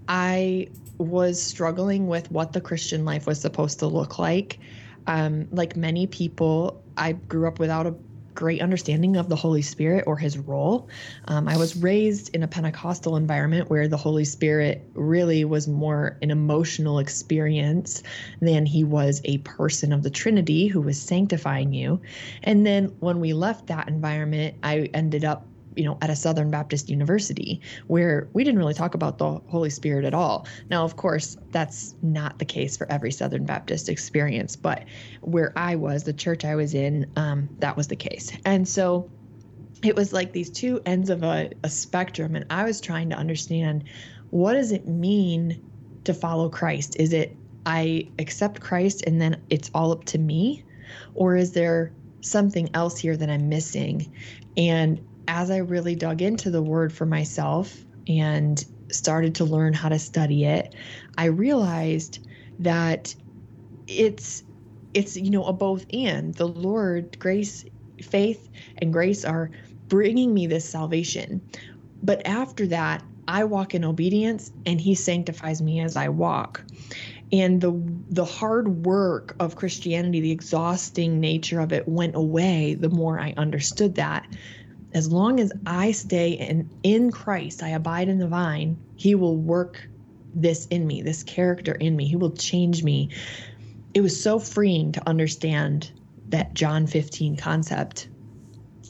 I 0.08 0.68
was 0.98 1.40
struggling 1.40 2.08
with 2.08 2.32
what 2.32 2.52
the 2.52 2.60
Christian 2.60 3.04
life 3.04 3.28
was 3.28 3.40
supposed 3.40 3.78
to 3.78 3.86
look 3.86 4.18
like 4.18 4.58
um, 5.06 5.48
like 5.50 5.76
many 5.76 6.06
people, 6.06 6.82
I 6.96 7.12
grew 7.12 7.46
up 7.46 7.58
without 7.58 7.86
a 7.86 7.94
great 8.36 8.60
understanding 8.60 9.16
of 9.16 9.28
the 9.28 9.34
Holy 9.34 9.62
Spirit 9.62 10.04
or 10.06 10.16
his 10.16 10.38
role. 10.38 10.88
Um, 11.26 11.48
I 11.48 11.56
was 11.56 11.74
raised 11.74 12.34
in 12.34 12.42
a 12.42 12.48
Pentecostal 12.48 13.16
environment 13.16 13.70
where 13.70 13.88
the 13.88 13.96
Holy 13.96 14.24
Spirit 14.24 14.88
really 14.94 15.44
was 15.44 15.66
more 15.66 16.18
an 16.22 16.30
emotional 16.30 16.98
experience 16.98 18.02
than 18.40 18.66
he 18.66 18.84
was 18.84 19.20
a 19.24 19.38
person 19.38 19.92
of 19.92 20.02
the 20.02 20.10
Trinity 20.10 20.68
who 20.68 20.82
was 20.82 21.00
sanctifying 21.00 21.72
you. 21.72 22.00
And 22.42 22.64
then 22.64 22.94
when 23.00 23.20
we 23.20 23.32
left 23.32 23.66
that 23.68 23.88
environment, 23.88 24.54
I 24.62 24.90
ended 24.92 25.24
up 25.24 25.46
you 25.76 25.84
know, 25.84 25.98
at 26.02 26.10
a 26.10 26.16
Southern 26.16 26.50
Baptist 26.50 26.88
university 26.88 27.60
where 27.86 28.28
we 28.32 28.42
didn't 28.44 28.58
really 28.58 28.74
talk 28.74 28.94
about 28.94 29.18
the 29.18 29.40
Holy 29.48 29.70
Spirit 29.70 30.04
at 30.04 30.14
all. 30.14 30.46
Now, 30.70 30.84
of 30.84 30.96
course, 30.96 31.36
that's 31.52 31.94
not 32.02 32.38
the 32.38 32.44
case 32.44 32.76
for 32.76 32.90
every 32.90 33.12
Southern 33.12 33.44
Baptist 33.44 33.88
experience, 33.88 34.56
but 34.56 34.84
where 35.20 35.52
I 35.56 35.76
was, 35.76 36.04
the 36.04 36.12
church 36.12 36.44
I 36.44 36.54
was 36.54 36.74
in, 36.74 37.10
um, 37.16 37.48
that 37.58 37.76
was 37.76 37.88
the 37.88 37.96
case. 37.96 38.32
And 38.44 38.66
so 38.66 39.10
it 39.84 39.94
was 39.94 40.12
like 40.12 40.32
these 40.32 40.50
two 40.50 40.80
ends 40.86 41.10
of 41.10 41.22
a, 41.22 41.50
a 41.62 41.68
spectrum, 41.68 42.34
and 42.34 42.46
I 42.50 42.64
was 42.64 42.80
trying 42.80 43.10
to 43.10 43.16
understand 43.16 43.84
what 44.30 44.54
does 44.54 44.72
it 44.72 44.88
mean 44.88 45.62
to 46.04 46.14
follow 46.14 46.48
Christ? 46.48 46.96
Is 46.98 47.12
it 47.12 47.36
I 47.66 48.08
accept 48.18 48.60
Christ 48.60 49.02
and 49.06 49.20
then 49.20 49.42
it's 49.50 49.70
all 49.74 49.92
up 49.92 50.04
to 50.06 50.18
me? 50.18 50.64
Or 51.14 51.36
is 51.36 51.52
there 51.52 51.92
something 52.20 52.70
else 52.74 52.98
here 52.98 53.16
that 53.16 53.28
I'm 53.28 53.48
missing? 53.48 54.12
And 54.56 55.04
as 55.28 55.50
I 55.50 55.58
really 55.58 55.94
dug 55.94 56.22
into 56.22 56.50
the 56.50 56.62
word 56.62 56.92
for 56.92 57.06
myself 57.06 57.84
and 58.08 58.62
started 58.90 59.36
to 59.36 59.44
learn 59.44 59.72
how 59.72 59.88
to 59.88 59.98
study 59.98 60.44
it, 60.44 60.74
I 61.18 61.26
realized 61.26 62.20
that 62.60 63.14
it's 63.86 64.42
it's 64.94 65.16
you 65.16 65.30
know 65.30 65.44
a 65.44 65.52
both 65.52 65.84
and 65.92 66.34
the 66.34 66.48
Lord 66.48 67.18
grace 67.18 67.64
faith 68.02 68.48
and 68.78 68.92
grace 68.92 69.24
are 69.24 69.50
bringing 69.88 70.32
me 70.32 70.46
this 70.46 70.68
salvation. 70.68 71.42
But 72.02 72.26
after 72.26 72.66
that, 72.68 73.02
I 73.28 73.44
walk 73.44 73.74
in 73.74 73.84
obedience 73.84 74.52
and 74.64 74.80
he 74.80 74.94
sanctifies 74.94 75.60
me 75.60 75.80
as 75.80 75.96
I 75.96 76.08
walk. 76.08 76.64
And 77.32 77.60
the 77.60 77.72
the 78.08 78.24
hard 78.24 78.86
work 78.86 79.34
of 79.40 79.56
Christianity, 79.56 80.20
the 80.20 80.30
exhausting 80.30 81.18
nature 81.20 81.60
of 81.60 81.72
it 81.72 81.88
went 81.88 82.14
away 82.14 82.74
the 82.74 82.88
more 82.88 83.18
I 83.18 83.34
understood 83.36 83.96
that 83.96 84.26
as 84.96 85.12
long 85.12 85.40
as 85.40 85.52
I 85.66 85.92
stay 85.92 86.30
in, 86.30 86.70
in 86.82 87.12
Christ, 87.12 87.62
I 87.62 87.68
abide 87.68 88.08
in 88.08 88.18
the 88.18 88.26
vine, 88.26 88.78
He 88.96 89.14
will 89.14 89.36
work 89.36 89.86
this 90.34 90.66
in 90.68 90.86
me, 90.86 91.02
this 91.02 91.22
character 91.22 91.72
in 91.72 91.94
me. 91.94 92.06
He 92.06 92.16
will 92.16 92.30
change 92.30 92.82
me. 92.82 93.10
It 93.92 94.00
was 94.00 94.20
so 94.20 94.38
freeing 94.38 94.92
to 94.92 95.06
understand 95.06 95.92
that 96.30 96.54
John 96.54 96.86
15 96.86 97.36
concept 97.36 98.08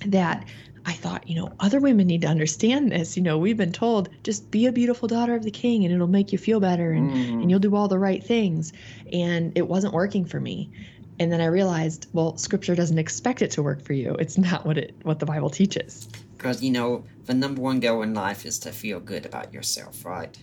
that 0.06 0.46
I 0.84 0.92
thought, 0.92 1.28
you 1.28 1.34
know, 1.34 1.52
other 1.58 1.80
women 1.80 2.06
need 2.06 2.22
to 2.22 2.28
understand 2.28 2.92
this. 2.92 3.16
You 3.16 3.25
know, 3.25 3.36
we've 3.36 3.56
been 3.56 3.72
told 3.72 4.08
just 4.22 4.48
be 4.52 4.66
a 4.66 4.72
beautiful 4.72 5.08
daughter 5.08 5.34
of 5.34 5.42
the 5.42 5.50
king 5.50 5.84
and 5.84 5.92
it'll 5.92 6.06
make 6.06 6.30
you 6.30 6.38
feel 6.38 6.60
better 6.60 6.92
and, 6.92 7.10
mm. 7.10 7.42
and 7.42 7.50
you'll 7.50 7.58
do 7.58 7.75
all 7.75 7.88
the 7.88 7.98
right 7.98 8.22
things. 8.22 8.72
And 9.12 9.58
it 9.58 9.66
wasn't 9.66 9.92
working 9.92 10.25
for 10.25 10.38
me 10.38 10.70
and 11.18 11.32
then 11.32 11.40
I 11.40 11.46
realized, 11.46 12.06
well, 12.12 12.37
scripture 12.37 12.75
doesn't 12.75 12.99
expect 12.99 13.42
it 13.42 13.50
to 13.52 13.62
work 13.62 13.82
for 13.82 13.92
you. 13.92 14.14
It's 14.18 14.37
not 14.38 14.66
what 14.66 14.78
it 14.78 14.94
what 15.02 15.18
the 15.18 15.26
Bible 15.26 15.50
teaches. 15.50 16.08
Because 16.37 16.62
you 16.62 16.70
know, 16.70 17.04
the 17.25 17.35
number 17.35 17.61
one 17.61 17.80
goal 17.80 18.02
in 18.02 18.14
life 18.14 18.44
is 18.44 18.58
to 18.61 18.73
feel 18.73 19.00
good 19.00 19.26
about 19.26 19.52
yourself, 19.52 20.04
right? 20.04 20.37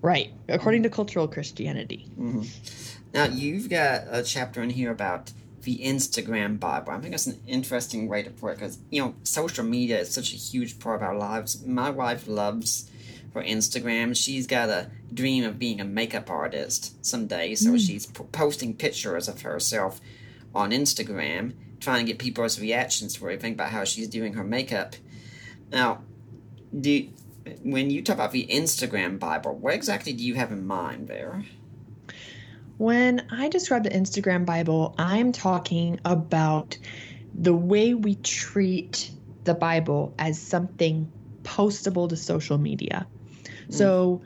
Right, 0.00 0.32
according 0.48 0.82
to 0.82 0.90
cultural 0.90 1.28
Christianity. 1.28 2.10
Mm-hmm. 2.18 2.42
Now 3.14 3.24
you've 3.24 3.68
got 3.68 4.02
a 4.10 4.22
chapter 4.22 4.62
in 4.62 4.70
here 4.70 4.90
about 4.90 5.32
the 5.62 5.78
Instagram 5.78 6.58
Bible. 6.58 6.92
I 6.92 6.98
think 6.98 7.12
that's 7.12 7.28
an 7.28 7.40
interesting 7.46 8.08
way 8.08 8.22
to 8.22 8.30
put 8.30 8.48
it 8.48 8.58
because 8.58 8.78
you 8.90 9.02
know 9.02 9.14
social 9.22 9.64
media 9.64 10.00
is 10.00 10.12
such 10.12 10.32
a 10.32 10.36
huge 10.36 10.78
part 10.78 11.02
of 11.02 11.08
our 11.08 11.16
lives. 11.16 11.64
My 11.64 11.90
wife 11.90 12.26
loves 12.26 12.90
for 13.32 13.42
Instagram. 13.42 14.16
She's 14.16 14.46
got 14.46 14.68
a 14.68 14.90
dream 15.12 15.44
of 15.44 15.58
being 15.58 15.80
a 15.80 15.84
makeup 15.84 16.30
artist 16.30 17.04
someday, 17.04 17.54
so 17.54 17.70
mm. 17.70 17.86
she's 17.86 18.06
p- 18.06 18.24
posting 18.32 18.74
pictures 18.74 19.28
of 19.28 19.42
herself 19.42 20.00
on 20.54 20.70
Instagram, 20.70 21.54
trying 21.80 22.04
to 22.04 22.12
get 22.12 22.18
people's 22.18 22.60
reactions 22.60 23.16
for 23.16 23.30
everything 23.30 23.54
about 23.54 23.70
how 23.70 23.84
she's 23.84 24.08
doing 24.08 24.34
her 24.34 24.44
makeup. 24.44 24.96
Now, 25.70 26.02
do 26.78 27.08
when 27.62 27.90
you 27.90 28.02
talk 28.02 28.14
about 28.14 28.32
the 28.32 28.46
Instagram 28.48 29.18
Bible, 29.18 29.56
what 29.56 29.74
exactly 29.74 30.12
do 30.12 30.24
you 30.24 30.34
have 30.34 30.52
in 30.52 30.64
mind 30.66 31.08
there? 31.08 31.42
When 32.78 33.26
I 33.30 33.48
describe 33.48 33.84
the 33.84 33.90
Instagram 33.90 34.44
Bible, 34.44 34.94
I'm 34.98 35.32
talking 35.32 36.00
about 36.04 36.78
the 37.34 37.54
way 37.54 37.94
we 37.94 38.16
treat 38.16 39.10
the 39.44 39.54
Bible 39.54 40.14
as 40.18 40.40
something 40.40 41.10
postable 41.42 42.08
to 42.08 42.16
social 42.16 42.58
media. 42.58 43.06
So 43.70 44.22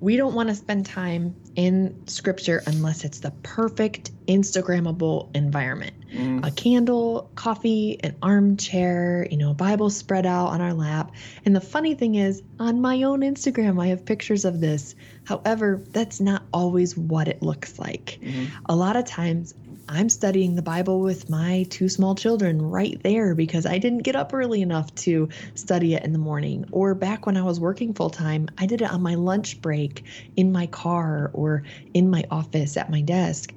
we 0.00 0.16
don't 0.16 0.34
want 0.34 0.48
to 0.48 0.54
spend 0.54 0.86
time 0.86 1.34
in 1.56 2.06
scripture 2.06 2.62
unless 2.66 3.04
it's 3.04 3.20
the 3.20 3.30
perfect 3.42 4.10
Instagrammable 4.26 5.34
environment. 5.36 5.94
Mm. 6.12 6.46
A 6.46 6.50
candle, 6.50 7.30
coffee, 7.34 8.00
an 8.02 8.16
armchair, 8.22 9.28
you 9.30 9.36
know, 9.36 9.50
a 9.50 9.54
Bible 9.54 9.90
spread 9.90 10.24
out 10.24 10.48
on 10.48 10.60
our 10.60 10.72
lap. 10.72 11.12
And 11.44 11.54
the 11.54 11.60
funny 11.60 11.94
thing 11.94 12.14
is, 12.14 12.42
on 12.58 12.80
my 12.80 13.02
own 13.02 13.20
Instagram, 13.20 13.80
I 13.80 13.88
have 13.88 14.04
pictures 14.04 14.44
of 14.44 14.60
this. 14.60 14.94
However, 15.24 15.82
that's 15.90 16.20
not 16.20 16.44
always 16.52 16.96
what 16.96 17.28
it 17.28 17.42
looks 17.42 17.78
like. 17.78 18.18
Mm-hmm. 18.22 18.64
A 18.66 18.74
lot 18.74 18.96
of 18.96 19.04
times, 19.04 19.54
I'm 19.92 20.08
studying 20.08 20.54
the 20.54 20.62
Bible 20.62 21.00
with 21.00 21.28
my 21.28 21.66
two 21.68 21.88
small 21.88 22.14
children 22.14 22.62
right 22.62 23.02
there 23.02 23.34
because 23.34 23.66
I 23.66 23.78
didn't 23.78 24.04
get 24.04 24.14
up 24.14 24.32
early 24.32 24.62
enough 24.62 24.94
to 24.96 25.28
study 25.56 25.94
it 25.94 26.04
in 26.04 26.12
the 26.12 26.18
morning. 26.18 26.64
Or 26.70 26.94
back 26.94 27.26
when 27.26 27.36
I 27.36 27.42
was 27.42 27.58
working 27.58 27.92
full 27.92 28.08
time, 28.08 28.48
I 28.56 28.66
did 28.66 28.82
it 28.82 28.92
on 28.92 29.02
my 29.02 29.16
lunch 29.16 29.60
break 29.60 30.04
in 30.36 30.52
my 30.52 30.68
car 30.68 31.32
or 31.34 31.64
in 31.92 32.08
my 32.08 32.24
office 32.30 32.76
at 32.76 32.88
my 32.88 33.00
desk. 33.00 33.52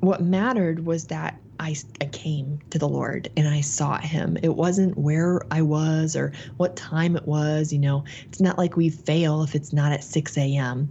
What 0.00 0.22
mattered 0.22 0.86
was 0.86 1.08
that 1.08 1.38
I, 1.60 1.76
I 2.00 2.06
came 2.06 2.60
to 2.70 2.78
the 2.78 2.88
Lord 2.88 3.28
and 3.36 3.46
I 3.46 3.60
sought 3.60 4.04
him. 4.04 4.38
It 4.42 4.54
wasn't 4.54 4.96
where 4.96 5.42
I 5.50 5.60
was 5.60 6.16
or 6.16 6.32
what 6.56 6.76
time 6.76 7.14
it 7.14 7.28
was. 7.28 7.74
You 7.74 7.80
know, 7.80 8.04
it's 8.28 8.40
not 8.40 8.56
like 8.56 8.76
we 8.76 8.88
fail 8.88 9.42
if 9.42 9.54
it's 9.54 9.74
not 9.74 9.92
at 9.92 10.02
6 10.02 10.38
a.m 10.38 10.90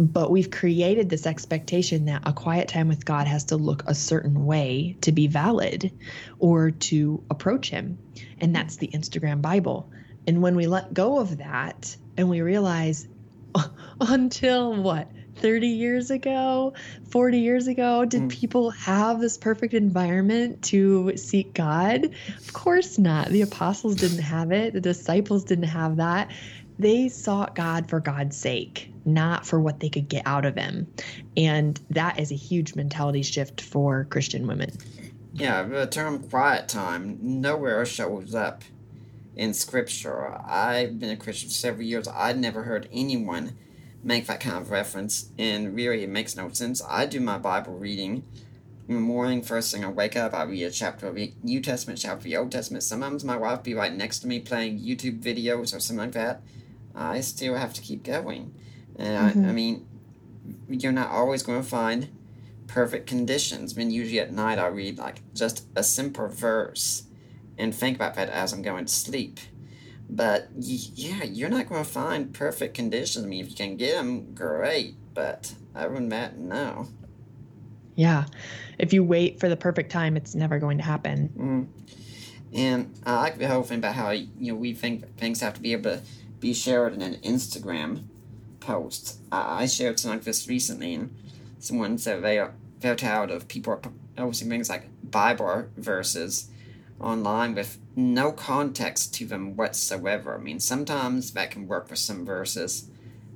but 0.00 0.30
we've 0.30 0.50
created 0.50 1.10
this 1.10 1.26
expectation 1.26 2.06
that 2.06 2.22
a 2.24 2.32
quiet 2.32 2.68
time 2.68 2.88
with 2.88 3.04
God 3.04 3.26
has 3.26 3.44
to 3.44 3.56
look 3.56 3.82
a 3.86 3.94
certain 3.94 4.46
way 4.46 4.96
to 5.02 5.12
be 5.12 5.26
valid 5.26 5.92
or 6.38 6.70
to 6.70 7.22
approach 7.28 7.68
Him. 7.68 7.98
And 8.40 8.56
that's 8.56 8.76
the 8.76 8.88
Instagram 8.88 9.42
Bible. 9.42 9.90
And 10.26 10.40
when 10.40 10.56
we 10.56 10.66
let 10.66 10.94
go 10.94 11.18
of 11.18 11.38
that 11.38 11.94
and 12.16 12.30
we 12.30 12.40
realize 12.40 13.06
until 14.00 14.74
what, 14.74 15.10
30 15.36 15.68
years 15.68 16.10
ago, 16.10 16.74
40 17.10 17.38
years 17.38 17.66
ago, 17.66 18.04
did 18.04 18.22
mm. 18.22 18.30
people 18.30 18.70
have 18.70 19.20
this 19.20 19.38
perfect 19.38 19.74
environment 19.74 20.62
to 20.64 21.16
seek 21.16 21.54
God? 21.54 22.10
Of 22.38 22.52
course 22.52 22.98
not. 22.98 23.28
The 23.28 23.42
apostles 23.42 23.96
didn't 23.96 24.22
have 24.22 24.52
it, 24.52 24.72
the 24.72 24.80
disciples 24.80 25.44
didn't 25.44 25.64
have 25.64 25.96
that. 25.96 26.30
They 26.80 27.08
sought 27.08 27.54
God 27.54 27.88
for 27.88 28.00
God's 28.00 28.36
sake 28.36 28.90
not 29.04 29.46
for 29.46 29.60
what 29.60 29.80
they 29.80 29.88
could 29.88 30.08
get 30.08 30.26
out 30.26 30.44
of 30.44 30.56
him. 30.56 30.86
And 31.36 31.80
that 31.90 32.18
is 32.18 32.30
a 32.30 32.36
huge 32.36 32.74
mentality 32.74 33.22
shift 33.22 33.60
for 33.60 34.04
Christian 34.04 34.46
women. 34.46 34.70
Yeah, 35.32 35.62
the 35.62 35.86
term 35.86 36.28
quiet 36.28 36.68
time 36.68 37.18
nowhere 37.22 37.84
shows 37.86 38.34
up 38.34 38.62
in 39.36 39.54
scripture. 39.54 40.38
I've 40.44 40.98
been 40.98 41.10
a 41.10 41.16
Christian 41.16 41.48
for 41.48 41.54
several 41.54 41.84
years. 41.84 42.08
I'd 42.08 42.38
never 42.38 42.64
heard 42.64 42.88
anyone 42.92 43.56
make 44.02 44.26
that 44.26 44.40
kind 44.40 44.56
of 44.56 44.70
reference, 44.70 45.30
and 45.38 45.74
really 45.74 46.02
it 46.02 46.08
makes 46.08 46.34
no 46.34 46.50
sense. 46.50 46.82
I 46.88 47.06
do 47.06 47.20
my 47.20 47.38
Bible 47.38 47.74
reading 47.74 48.24
in 48.88 48.96
the 48.96 49.00
morning, 49.00 49.40
first 49.40 49.72
thing 49.72 49.84
I 49.84 49.88
wake 49.88 50.16
up, 50.16 50.34
I 50.34 50.42
read 50.42 50.64
a 50.64 50.70
chapter 50.70 51.06
of 51.06 51.14
the 51.14 51.32
New 51.44 51.60
Testament, 51.60 52.00
chapter 52.00 52.16
of 52.16 52.24
the 52.24 52.36
Old 52.36 52.50
Testament. 52.50 52.82
Sometimes 52.82 53.22
my 53.22 53.36
wife 53.36 53.62
be 53.62 53.72
right 53.72 53.94
next 53.94 54.18
to 54.20 54.26
me 54.26 54.40
playing 54.40 54.80
YouTube 54.80 55.22
videos 55.22 55.72
or 55.72 55.78
something 55.78 55.98
like 55.98 56.12
that. 56.12 56.42
I 56.94 57.20
still 57.20 57.54
have 57.54 57.72
to 57.74 57.80
keep 57.80 58.02
going. 58.02 58.54
And 58.96 59.30
mm-hmm. 59.30 59.44
I, 59.46 59.48
I 59.48 59.52
mean, 59.52 59.86
you're 60.68 60.92
not 60.92 61.10
always 61.10 61.42
going 61.42 61.62
to 61.62 61.68
find 61.68 62.08
perfect 62.66 63.06
conditions. 63.06 63.76
I 63.76 63.78
mean, 63.78 63.90
usually 63.90 64.20
at 64.20 64.32
night 64.32 64.58
I 64.58 64.66
read 64.68 64.98
like 64.98 65.22
just 65.34 65.66
a 65.74 65.82
simple 65.82 66.28
verse 66.28 67.04
and 67.58 67.74
think 67.74 67.96
about 67.96 68.14
that 68.14 68.28
as 68.28 68.52
I'm 68.52 68.62
going 68.62 68.84
to 68.84 68.92
sleep. 68.92 69.40
But 70.08 70.48
yeah, 70.56 71.24
you're 71.24 71.48
not 71.48 71.68
going 71.68 71.84
to 71.84 71.88
find 71.88 72.32
perfect 72.32 72.74
conditions. 72.74 73.24
I 73.24 73.28
mean, 73.28 73.44
if 73.44 73.50
you 73.50 73.56
can 73.56 73.76
get 73.76 73.96
them, 73.96 74.34
great. 74.34 74.94
But 75.14 75.54
other 75.74 75.94
than 75.94 76.08
that, 76.08 76.38
no. 76.38 76.88
Yeah. 77.94 78.24
If 78.78 78.92
you 78.92 79.04
wait 79.04 79.38
for 79.38 79.48
the 79.48 79.56
perfect 79.56 79.92
time, 79.92 80.16
it's 80.16 80.34
never 80.34 80.58
going 80.58 80.78
to 80.78 80.84
happen. 80.84 81.28
Mm. 81.36 81.90
And 82.52 82.94
I 83.06 83.16
like 83.16 83.38
the 83.38 83.46
whole 83.46 83.62
thing 83.62 83.78
about 83.78 83.94
how, 83.94 84.10
you 84.10 84.28
know, 84.40 84.54
we 84.54 84.72
think 84.72 85.16
things 85.16 85.40
have 85.40 85.54
to 85.54 85.60
be 85.60 85.72
able 85.72 85.90
to 85.92 86.02
be 86.40 86.54
shared 86.54 86.94
in 86.94 87.02
an 87.02 87.16
Instagram 87.16 88.04
post. 88.60 89.18
I, 89.30 89.62
I 89.62 89.66
shared 89.66 90.00
something 90.00 90.18
like 90.18 90.24
this 90.24 90.48
recently, 90.48 90.94
and 90.94 91.14
someone 91.58 91.98
said 91.98 92.22
they 92.22 92.38
are 92.38 92.54
very 92.80 92.96
tired 92.96 93.30
of 93.30 93.48
people 93.48 93.80
posting 94.16 94.48
things 94.48 94.68
like 94.68 94.88
Bible 95.10 95.66
verses 95.76 96.48
online 97.00 97.54
with 97.54 97.78
no 97.96 98.32
context 98.32 99.14
to 99.14 99.26
them 99.26 99.56
whatsoever. 99.56 100.34
I 100.34 100.38
mean, 100.38 100.60
sometimes 100.60 101.32
that 101.32 101.50
can 101.50 101.66
work 101.66 101.88
for 101.88 101.96
some 101.96 102.24
verses, 102.24 102.88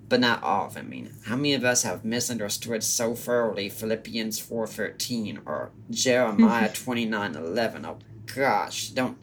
but 0.08 0.20
not 0.20 0.42
all 0.42 0.66
of 0.66 0.74
them. 0.74 0.86
I 0.86 0.88
mean, 0.88 1.10
how 1.24 1.36
many 1.36 1.54
of 1.54 1.64
us 1.64 1.82
have 1.82 2.04
misunderstood 2.04 2.82
so 2.82 3.14
thoroughly 3.14 3.68
Philippians 3.68 4.40
4.13 4.40 5.40
or 5.46 5.70
Jeremiah 5.90 6.68
29.11? 6.72 7.84
Oh 7.86 7.98
gosh, 8.34 8.90
don't 8.90 9.18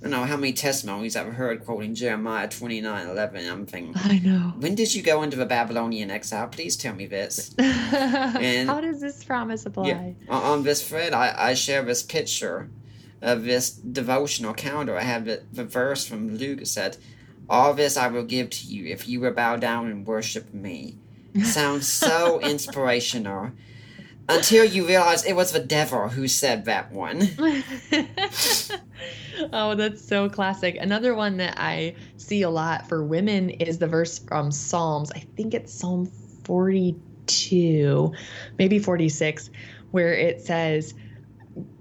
I 0.00 0.04
don't 0.04 0.12
know 0.12 0.24
how 0.24 0.36
many 0.36 0.54
testimonies 0.54 1.14
I've 1.14 1.34
heard 1.34 1.62
quoting 1.62 1.94
Jeremiah 1.94 2.48
29.11. 2.48 3.50
I'm 3.50 3.66
thinking, 3.66 3.92
I 3.96 4.18
know. 4.20 4.54
when 4.58 4.74
did 4.74 4.94
you 4.94 5.02
go 5.02 5.22
into 5.22 5.36
the 5.36 5.44
Babylonian 5.44 6.10
exile? 6.10 6.48
Please 6.48 6.74
tell 6.74 6.94
me 6.94 7.04
this. 7.04 7.54
How 7.60 8.80
does 8.80 9.02
this 9.02 9.22
promise 9.22 9.66
apply? 9.66 9.88
Yeah. 9.88 10.12
On, 10.30 10.42
on 10.42 10.62
this 10.62 10.88
thread, 10.88 11.12
I, 11.12 11.34
I 11.36 11.54
share 11.54 11.82
this 11.82 12.02
picture 12.02 12.70
of 13.20 13.44
this 13.44 13.72
devotional 13.72 14.54
calendar. 14.54 14.96
I 14.96 15.02
have 15.02 15.26
the, 15.26 15.42
the 15.52 15.64
verse 15.64 16.06
from 16.06 16.38
Luke 16.38 16.60
that 16.60 16.66
said, 16.66 16.96
All 17.50 17.74
this 17.74 17.98
I 17.98 18.08
will 18.08 18.24
give 18.24 18.48
to 18.50 18.66
you 18.66 18.86
if 18.90 19.06
you 19.06 19.20
will 19.20 19.32
bow 19.32 19.56
down 19.56 19.90
and 19.90 20.06
worship 20.06 20.54
me. 20.54 20.96
Sounds 21.44 21.86
so 21.86 22.40
inspirational. 22.40 23.50
Until 24.30 24.64
you 24.64 24.86
realize 24.86 25.24
it 25.24 25.34
was 25.34 25.50
the 25.52 25.60
devil 25.60 26.08
who 26.08 26.28
said 26.28 26.66
that 26.66 26.92
one. 26.92 27.28
oh, 29.52 29.74
that's 29.74 30.06
so 30.06 30.28
classic. 30.28 30.76
Another 30.80 31.14
one 31.14 31.36
that 31.38 31.54
I 31.58 31.96
see 32.16 32.42
a 32.42 32.50
lot 32.50 32.88
for 32.88 33.04
women 33.04 33.50
is 33.50 33.78
the 33.78 33.88
verse 33.88 34.20
from 34.20 34.52
Psalms. 34.52 35.10
I 35.12 35.20
think 35.36 35.52
it's 35.52 35.74
Psalm 35.74 36.06
42, 36.44 38.12
maybe 38.58 38.78
46, 38.78 39.50
where 39.90 40.14
it 40.14 40.40
says, 40.40 40.94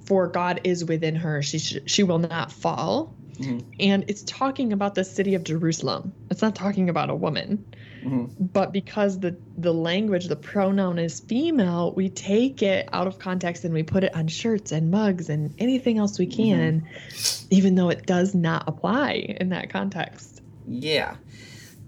For 0.06 0.28
God 0.28 0.62
is 0.64 0.84
within 0.84 1.16
her, 1.16 1.44
she, 1.44 1.60
sh- 1.60 1.78
she 1.86 2.02
will 2.02 2.20
not 2.20 2.52
fall. 2.52 3.16
Mm-hmm. 3.34 3.60
And 3.80 4.06
it's 4.08 4.24
talking 4.24 4.74
about 4.74 4.96
the 4.96 5.04
city 5.04 5.36
of 5.36 5.44
Jerusalem. 5.44 6.14
It's 6.30 6.42
not 6.42 6.56
talking 6.56 6.90
about 6.90 7.10
a 7.10 7.16
woman. 7.16 7.64
Mm-hmm. 8.04 8.46
But 8.46 8.72
because 8.72 9.20
the 9.20 9.36
the 9.58 9.74
language, 9.74 10.28
the 10.28 10.36
pronoun 10.36 11.00
is 11.00 11.20
female, 11.20 11.94
we 11.96 12.10
take 12.10 12.62
it 12.62 12.88
out 12.94 13.08
of 13.08 13.20
context 13.20 13.66
and 13.66 13.74
we 13.74 13.84
put 13.84 14.04
it 14.04 14.16
on 14.16 14.28
shirts 14.28 14.72
and 14.72 14.90
mugs 14.90 15.30
and 15.30 15.54
anything 15.60 15.98
else 15.98 16.18
we 16.18 16.26
mm-hmm. 16.26 16.44
can, 16.44 16.82
mm-hmm. 16.82 17.48
even 17.50 17.76
though 17.76 17.90
it 17.90 18.06
does 18.06 18.34
not 18.34 18.64
apply 18.68 19.36
in 19.40 19.50
that 19.50 19.70
context. 19.70 20.42
Yeah, 20.68 21.16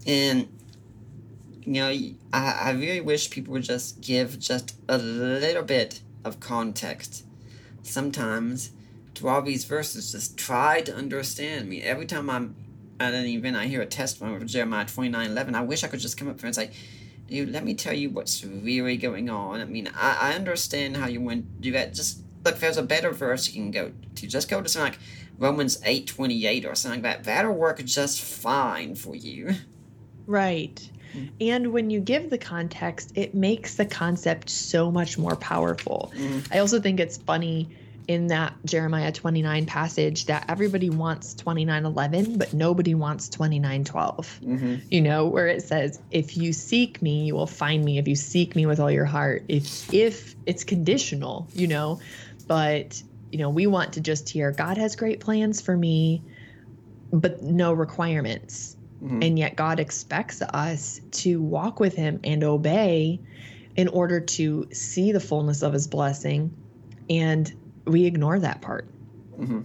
and 0.06 0.47
you 1.63 1.74
know, 1.74 1.89
I, 2.34 2.60
I 2.63 2.71
really 2.71 3.02
wish 3.02 3.30
people 3.30 3.54
would 3.54 3.63
just 3.63 4.02
give 4.02 4.39
just 4.39 4.76
a 4.88 4.97
little 4.97 5.63
bit 5.63 6.02
of 6.26 6.39
context. 6.39 7.26
Sometimes 7.84 8.71
to 9.15 9.28
all 9.28 9.41
these 9.41 9.65
verses, 9.65 10.12
just 10.12 10.38
try 10.38 10.82
to 10.82 10.95
understand 10.95 11.69
me. 11.69 11.82
Every 11.82 12.06
time 12.06 12.30
I'm 12.30 12.56
at 13.03 13.13
an 13.13 13.25
event, 13.25 13.55
I 13.55 13.67
hear 13.67 13.81
a 13.81 13.85
testimony 13.85 14.35
of 14.35 14.45
Jeremiah 14.45 14.85
twenty 14.85 15.09
nine 15.09 15.31
eleven. 15.31 15.55
I 15.55 15.61
wish 15.61 15.83
I 15.83 15.87
could 15.87 15.99
just 15.99 16.17
come 16.17 16.29
up 16.29 16.39
here 16.39 16.47
and 16.47 16.55
say, 16.55 16.71
dude, 17.27 17.51
let 17.51 17.63
me 17.63 17.73
tell 17.73 17.93
you 17.93 18.09
what's 18.09 18.43
really 18.43 18.97
going 18.97 19.29
on. 19.29 19.61
I 19.61 19.65
mean, 19.65 19.89
I, 19.95 20.17
I 20.21 20.33
understand 20.33 20.97
how 20.97 21.07
you 21.07 21.21
want 21.21 21.45
to 21.45 21.61
do 21.61 21.71
that. 21.71 21.93
Just 21.93 22.21
look, 22.43 22.59
there's 22.59 22.77
a 22.77 22.83
better 22.83 23.11
verse 23.11 23.47
you 23.47 23.61
can 23.61 23.71
go 23.71 23.91
to. 24.15 24.27
Just 24.27 24.49
go 24.49 24.61
to 24.61 24.69
something 24.69 24.93
like 24.93 24.99
Romans 25.37 25.81
eight 25.85 26.07
twenty 26.07 26.45
eight 26.45 26.65
or 26.65 26.75
something 26.75 27.01
like 27.01 27.17
that. 27.17 27.23
That'll 27.25 27.53
work 27.53 27.83
just 27.85 28.21
fine 28.21 28.95
for 28.95 29.15
you. 29.15 29.55
Right. 30.27 30.89
Mm. 31.15 31.29
And 31.41 31.73
when 31.73 31.89
you 31.89 31.99
give 31.99 32.29
the 32.29 32.37
context, 32.37 33.11
it 33.15 33.35
makes 33.35 33.75
the 33.75 33.85
concept 33.85 34.49
so 34.49 34.91
much 34.91 35.17
more 35.17 35.35
powerful. 35.35 36.13
Mm. 36.15 36.47
I 36.51 36.59
also 36.59 36.79
think 36.79 36.99
it's 36.99 37.17
funny 37.17 37.69
in 38.12 38.28
that 38.28 38.54
Jeremiah 38.65 39.12
29 39.12 39.65
passage 39.65 40.26
that 40.26 40.45
everybody 40.50 40.89
wants 40.89 41.34
29:11 41.36 42.38
but 42.38 42.54
nobody 42.54 42.93
wants 42.93 43.30
29:12. 43.30 43.86
Mm-hmm. 43.86 44.76
You 44.89 45.02
know, 45.02 45.28
where 45.28 45.47
it 45.47 45.63
says 45.63 46.00
if 46.12 46.38
you 46.38 46.54
seek 46.54 47.02
me, 47.02 47.26
you 47.26 47.36
will 47.36 47.47
find 47.47 47.84
me 47.84 47.97
if 47.97 48.08
you 48.08 48.15
seek 48.15 48.56
me 48.56 48.65
with 48.65 48.80
all 48.80 48.91
your 48.91 49.06
heart. 49.06 49.45
If 49.47 49.93
if 49.93 50.36
it's 50.45 50.63
conditional, 50.63 51.47
you 51.54 51.67
know, 51.67 52.00
but 52.47 53.02
you 53.32 53.39
know, 53.39 53.50
we 53.50 53.67
want 53.67 53.93
to 53.93 54.02
just 54.02 54.30
hear 54.30 54.52
God 54.52 54.78
has 54.78 54.95
great 54.95 55.19
plans 55.19 55.62
for 55.62 55.76
me 55.76 56.21
but 57.12 57.41
no 57.41 57.74
requirements. 57.74 58.78
Mm-hmm. 59.04 59.24
And 59.24 59.39
yet 59.39 59.56
God 59.56 59.80
expects 59.80 60.41
us 60.41 61.02
to 61.12 61.41
walk 61.41 61.80
with 61.80 61.95
him 61.95 62.19
and 62.24 62.43
obey 62.43 63.19
in 63.76 63.88
order 63.88 64.19
to 64.19 64.67
see 64.71 65.12
the 65.12 65.19
fullness 65.19 65.62
of 65.62 65.74
his 65.74 65.88
blessing 65.88 66.56
and 67.10 67.54
we 67.86 68.06
ignore 68.06 68.39
that 68.39 68.62
part. 68.62 68.88
Mm-hmm. 69.39 69.62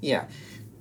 Yeah, 0.00 0.26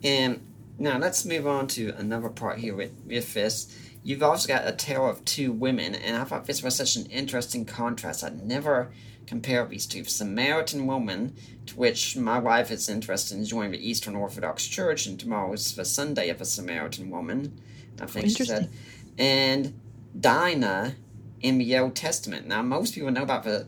and 0.04 0.42
now 0.78 0.98
let's 0.98 1.26
move 1.26 1.48
on 1.48 1.68
to 1.68 1.94
another 1.98 2.30
part 2.30 2.60
here 2.60 2.76
with, 2.76 2.92
with 3.06 3.34
this. 3.34 3.76
You've 4.04 4.24
also 4.24 4.48
got 4.48 4.68
a 4.68 4.72
tale 4.72 5.10
of 5.10 5.26
two 5.26 5.52
women, 5.52 5.96
and 5.96 6.16
I 6.16 6.24
thought 6.24 6.46
this 6.46 6.64
was 6.64 6.76
such 6.76 6.96
an 6.96 7.08
interesting 7.08 7.66
contrast. 7.66 8.24
I'd 8.24 8.46
never 8.46 8.92
compare 9.26 9.66
these 9.66 9.86
two. 9.86 10.06
Samaritan 10.06 10.88
woman, 10.88 11.36
to 11.66 11.76
which 11.76 12.16
my 12.16 12.40
wife 12.40 12.72
is 12.72 12.88
interested 12.88 13.38
in 13.38 13.46
joining 13.46 13.72
the 13.72 13.90
Eastern 13.90 14.16
Orthodox 14.16 14.66
Church, 14.66 15.06
and 15.08 15.20
tomorrow 15.20 15.52
is 15.54 15.76
the 15.76 15.84
Sunday 15.84 16.30
of 16.30 16.40
the 16.40 16.46
Samaritan 16.46 17.10
woman, 17.10 17.60
I 18.02 18.06
think 18.06 18.30
she 18.30 18.46
said. 18.46 18.70
And 19.18 19.80
Dinah 20.18 20.96
in 21.42 21.58
the 21.58 21.78
Old 21.78 21.96
Testament. 21.96 22.48
Now, 22.48 22.62
most 22.62 22.96
people 22.96 23.12
know 23.12 23.24
about 23.24 23.44
the 23.44 23.68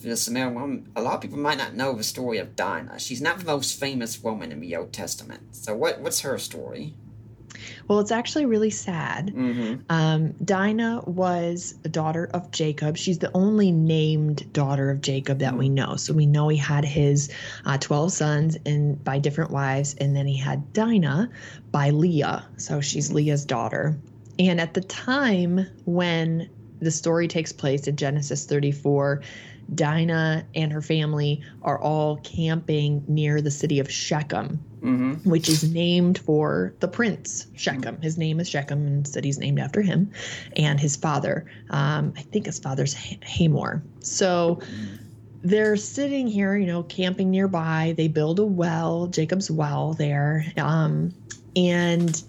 the 0.00 0.16
Samaritan 0.16 0.54
woman, 0.54 0.92
a 0.96 1.02
lot 1.02 1.14
of 1.14 1.20
people 1.20 1.38
might 1.38 1.58
not 1.58 1.74
know 1.74 1.94
the 1.94 2.04
story 2.04 2.38
of 2.38 2.56
Dinah. 2.56 2.98
She's 2.98 3.20
not 3.20 3.38
the 3.38 3.44
most 3.44 3.78
famous 3.78 4.22
woman 4.22 4.52
in 4.52 4.60
the 4.60 4.76
Old 4.76 4.92
Testament. 4.92 5.56
So, 5.56 5.74
what 5.74 6.00
what's 6.00 6.20
her 6.20 6.38
story? 6.38 6.94
Well, 7.88 8.00
it's 8.00 8.12
actually 8.12 8.46
really 8.46 8.70
sad. 8.70 9.32
Mm-hmm. 9.34 9.82
Um, 9.88 10.32
Dinah 10.44 11.02
was 11.06 11.74
a 11.84 11.88
daughter 11.88 12.28
of 12.32 12.50
Jacob. 12.50 12.96
She's 12.96 13.18
the 13.18 13.30
only 13.34 13.72
named 13.72 14.52
daughter 14.52 14.90
of 14.90 15.00
Jacob 15.00 15.38
that 15.38 15.50
mm-hmm. 15.50 15.58
we 15.58 15.68
know. 15.68 15.96
So 15.96 16.12
we 16.12 16.26
know 16.26 16.48
he 16.48 16.56
had 16.56 16.84
his 16.84 17.30
uh, 17.64 17.78
12 17.78 18.12
sons 18.12 18.56
and 18.66 19.02
by 19.02 19.18
different 19.18 19.50
wives, 19.50 19.94
and 19.94 20.14
then 20.14 20.26
he 20.26 20.36
had 20.36 20.72
Dinah 20.72 21.30
by 21.70 21.90
Leah. 21.90 22.46
So 22.58 22.80
she's 22.80 23.12
Leah's 23.12 23.44
daughter. 23.44 23.98
And 24.38 24.60
at 24.60 24.74
the 24.74 24.82
time 24.82 25.66
when 25.84 26.48
the 26.80 26.90
story 26.90 27.26
takes 27.26 27.52
place 27.52 27.88
in 27.88 27.96
Genesis 27.96 28.44
34, 28.46 29.22
Dinah 29.74 30.46
and 30.54 30.72
her 30.72 30.82
family 30.82 31.42
are 31.62 31.78
all 31.78 32.16
camping 32.18 33.04
near 33.06 33.42
the 33.42 33.50
city 33.50 33.80
of 33.80 33.90
Shechem, 33.90 34.58
mm-hmm. 34.80 35.28
which 35.28 35.48
is 35.48 35.70
named 35.70 36.18
for 36.18 36.74
the 36.80 36.88
prince 36.88 37.46
Shechem. 37.54 38.00
His 38.00 38.16
name 38.16 38.40
is 38.40 38.48
Shechem, 38.48 38.86
and 38.86 39.04
the 39.04 39.10
city's 39.10 39.38
named 39.38 39.58
after 39.58 39.82
him, 39.82 40.10
and 40.56 40.80
his 40.80 40.96
father. 40.96 41.46
Um, 41.70 42.14
I 42.16 42.22
think 42.22 42.46
his 42.46 42.58
father's 42.58 42.94
Hamor. 43.22 43.82
So. 44.00 44.60
They're 45.40 45.76
sitting 45.76 46.26
here, 46.26 46.56
you 46.56 46.66
know, 46.66 46.82
camping 46.82 47.30
nearby. 47.30 47.94
They 47.96 48.08
build 48.08 48.40
a 48.40 48.44
well, 48.44 49.06
Jacob's 49.06 49.48
well 49.48 49.94
there. 49.94 50.44
Um, 50.56 51.14
and 51.54 52.20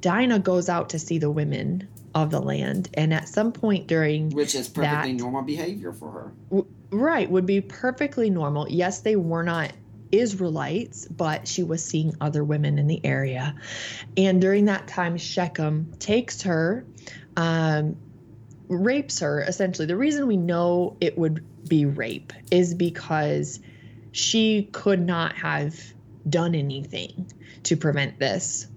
Dinah 0.00 0.40
goes 0.40 0.68
out 0.68 0.90
to 0.90 0.98
see 0.98 1.16
the 1.16 1.30
women 1.30 1.88
of 2.14 2.30
the 2.30 2.40
land. 2.40 2.88
And 2.94 3.12
at 3.12 3.28
some 3.28 3.52
point 3.52 3.86
during 3.86 4.30
which 4.30 4.54
is 4.54 4.68
perfectly 4.68 5.12
that, 5.12 5.20
normal 5.20 5.42
behavior 5.42 5.92
for 5.92 6.10
her, 6.10 6.32
w- 6.50 6.66
right, 6.90 7.30
would 7.30 7.46
be 7.46 7.60
perfectly 7.60 8.30
normal. 8.30 8.68
Yes, 8.68 9.00
they 9.00 9.16
were 9.16 9.42
not 9.42 9.72
Israelites, 10.12 11.06
but 11.08 11.48
she 11.48 11.62
was 11.62 11.84
seeing 11.84 12.14
other 12.20 12.44
women 12.44 12.78
in 12.78 12.86
the 12.86 13.04
area. 13.04 13.54
And 14.16 14.40
during 14.40 14.66
that 14.66 14.86
time, 14.86 15.16
Shechem 15.16 15.92
takes 15.98 16.42
her, 16.42 16.84
um, 17.36 17.96
rapes 18.68 19.20
her. 19.20 19.40
Essentially, 19.40 19.86
the 19.86 19.96
reason 19.96 20.26
we 20.26 20.36
know 20.36 20.96
it 21.00 21.18
would 21.18 21.44
be 21.68 21.84
rape 21.84 22.32
is 22.50 22.74
because 22.74 23.58
she 24.12 24.68
could 24.70 25.04
not 25.04 25.34
have 25.34 25.74
done 26.28 26.54
anything 26.54 27.30
to 27.64 27.76
prevent 27.76 28.18
this 28.18 28.68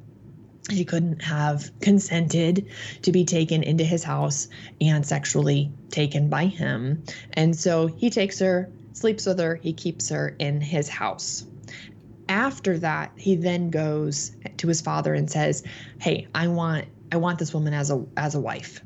she 0.70 0.86
couldn't 0.86 1.22
have 1.22 1.72
consented 1.80 2.68
to 3.02 3.12
be 3.12 3.26
taken 3.26 3.64
into 3.64 3.84
his 3.84 4.04
house 4.04 4.48
and 4.82 5.06
sexually 5.06 5.72
taken 5.90 6.30
by 6.30 6.46
him. 6.46 7.04
And 7.34 7.56
so 7.56 7.88
he 7.88 8.10
takes 8.10 8.40
her, 8.40 8.70
sleeps 8.94 9.26
with 9.26 9.40
her, 9.40 9.56
he 9.56 9.74
keeps 9.74 10.10
her 10.10 10.36
in 10.40 10.62
his 10.62 10.90
house. 10.90 11.46
After 12.30 12.78
that, 12.80 13.12
he 13.16 13.36
then 13.36 13.70
goes 13.70 14.32
to 14.58 14.68
his 14.68 14.82
father 14.82 15.14
and 15.14 15.30
says, 15.32 15.64
"Hey, 16.00 16.28
I 16.36 16.48
want 16.50 16.86
I 17.12 17.18
want 17.18 17.40
this 17.40 17.54
woman 17.54 17.74
as 17.74 17.90
a 17.90 18.04
as 18.18 18.36
a 18.36 18.40
wife." 18.40 18.82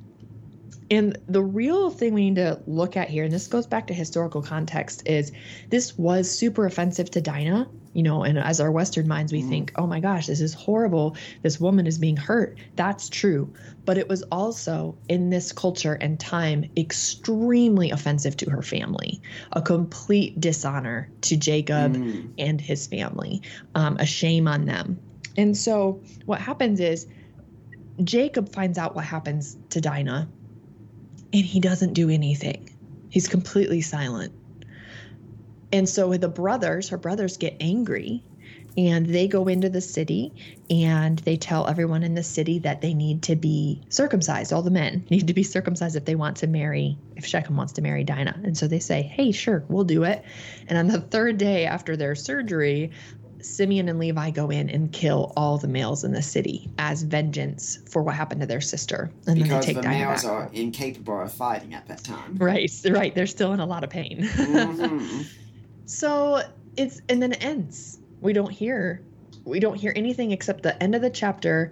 And 0.91 1.17
the 1.25 1.41
real 1.41 1.89
thing 1.89 2.13
we 2.13 2.29
need 2.29 2.35
to 2.35 2.59
look 2.67 2.97
at 2.97 3.09
here, 3.09 3.23
and 3.23 3.33
this 3.33 3.47
goes 3.47 3.65
back 3.65 3.87
to 3.87 3.93
historical 3.93 4.41
context, 4.41 5.07
is 5.07 5.31
this 5.69 5.97
was 5.97 6.29
super 6.29 6.65
offensive 6.65 7.09
to 7.11 7.21
Dinah. 7.21 7.69
You 7.93 8.03
know, 8.03 8.23
and 8.23 8.37
as 8.37 8.61
our 8.61 8.71
Western 8.71 9.07
minds, 9.07 9.33
we 9.33 9.41
mm. 9.41 9.49
think, 9.49 9.71
oh 9.75 9.85
my 9.85 9.99
gosh, 9.99 10.27
this 10.27 10.39
is 10.39 10.53
horrible. 10.53 11.17
This 11.41 11.59
woman 11.59 11.87
is 11.87 11.97
being 11.97 12.15
hurt. 12.15 12.57
That's 12.77 13.09
true. 13.09 13.53
But 13.83 13.97
it 13.97 14.07
was 14.07 14.23
also 14.31 14.97
in 15.09 15.29
this 15.29 15.51
culture 15.51 15.93
and 15.93 16.17
time 16.17 16.69
extremely 16.77 17.91
offensive 17.91 18.37
to 18.37 18.49
her 18.49 18.61
family, 18.61 19.21
a 19.51 19.61
complete 19.61 20.39
dishonor 20.39 21.09
to 21.21 21.35
Jacob 21.35 21.97
mm. 21.97 22.29
and 22.37 22.61
his 22.61 22.87
family, 22.87 23.41
um, 23.75 23.97
a 23.97 24.05
shame 24.05 24.47
on 24.47 24.65
them. 24.65 24.97
And 25.35 25.57
so 25.57 26.01
what 26.25 26.39
happens 26.39 26.79
is 26.79 27.07
Jacob 28.03 28.53
finds 28.53 28.77
out 28.77 28.95
what 28.95 29.03
happens 29.05 29.57
to 29.69 29.81
Dinah 29.81 30.29
and 31.33 31.45
he 31.45 31.59
doesn't 31.59 31.93
do 31.93 32.09
anything. 32.09 32.69
He's 33.09 33.27
completely 33.27 33.81
silent. 33.81 34.33
And 35.73 35.87
so 35.87 36.11
the 36.17 36.27
brothers, 36.27 36.89
her 36.89 36.97
brothers 36.97 37.37
get 37.37 37.55
angry 37.59 38.23
and 38.77 39.05
they 39.05 39.27
go 39.27 39.47
into 39.47 39.69
the 39.69 39.81
city 39.81 40.33
and 40.69 41.19
they 41.19 41.35
tell 41.35 41.67
everyone 41.67 42.03
in 42.03 42.15
the 42.15 42.23
city 42.23 42.59
that 42.59 42.81
they 42.81 42.93
need 42.93 43.21
to 43.23 43.35
be 43.35 43.81
circumcised. 43.89 44.53
All 44.53 44.61
the 44.61 44.71
men 44.71 45.05
need 45.09 45.27
to 45.27 45.33
be 45.33 45.43
circumcised 45.43 45.95
if 45.95 46.05
they 46.05 46.15
want 46.15 46.37
to 46.37 46.47
marry, 46.47 46.97
if 47.15 47.25
Shechem 47.25 47.57
wants 47.57 47.73
to 47.73 47.81
marry 47.81 48.03
Dinah. 48.03 48.39
And 48.43 48.57
so 48.57 48.67
they 48.67 48.79
say, 48.79 49.01
hey, 49.01 49.31
sure, 49.31 49.63
we'll 49.67 49.83
do 49.83 50.03
it. 50.03 50.23
And 50.67 50.77
on 50.77 50.87
the 50.87 51.01
third 51.01 51.37
day 51.37 51.65
after 51.65 51.97
their 51.97 52.15
surgery, 52.15 52.91
Simeon 53.45 53.89
and 53.89 53.99
Levi 53.99 54.31
go 54.31 54.49
in 54.49 54.69
and 54.69 54.91
kill 54.91 55.33
all 55.35 55.57
the 55.57 55.67
males 55.67 56.03
in 56.03 56.11
the 56.11 56.21
city 56.21 56.69
as 56.77 57.03
vengeance 57.03 57.79
for 57.89 58.01
what 58.01 58.15
happened 58.15 58.41
to 58.41 58.47
their 58.47 58.61
sister. 58.61 59.11
And 59.27 59.35
because 59.35 59.49
then 59.49 59.59
they 59.59 59.65
take 59.65 59.75
the 59.75 59.89
males 59.89 60.23
back. 60.23 60.31
are 60.31 60.49
incapable 60.53 61.21
of 61.21 61.31
fighting 61.31 61.73
at 61.73 61.87
that 61.87 62.03
time. 62.03 62.35
Right, 62.37 62.71
right. 62.89 63.13
They're 63.13 63.27
still 63.27 63.53
in 63.53 63.59
a 63.59 63.65
lot 63.65 63.83
of 63.83 63.89
pain. 63.89 64.23
Mm-hmm. 64.23 65.21
so 65.85 66.41
it's 66.77 67.01
and 67.09 67.21
then 67.21 67.33
it 67.33 67.43
ends. 67.43 67.99
We 68.21 68.33
don't 68.33 68.51
hear 68.51 69.01
we 69.45 69.59
don't 69.59 69.75
hear 69.75 69.93
anything 69.95 70.31
except 70.31 70.63
the 70.63 70.81
end 70.81 70.95
of 70.95 71.01
the 71.01 71.09
chapter. 71.09 71.71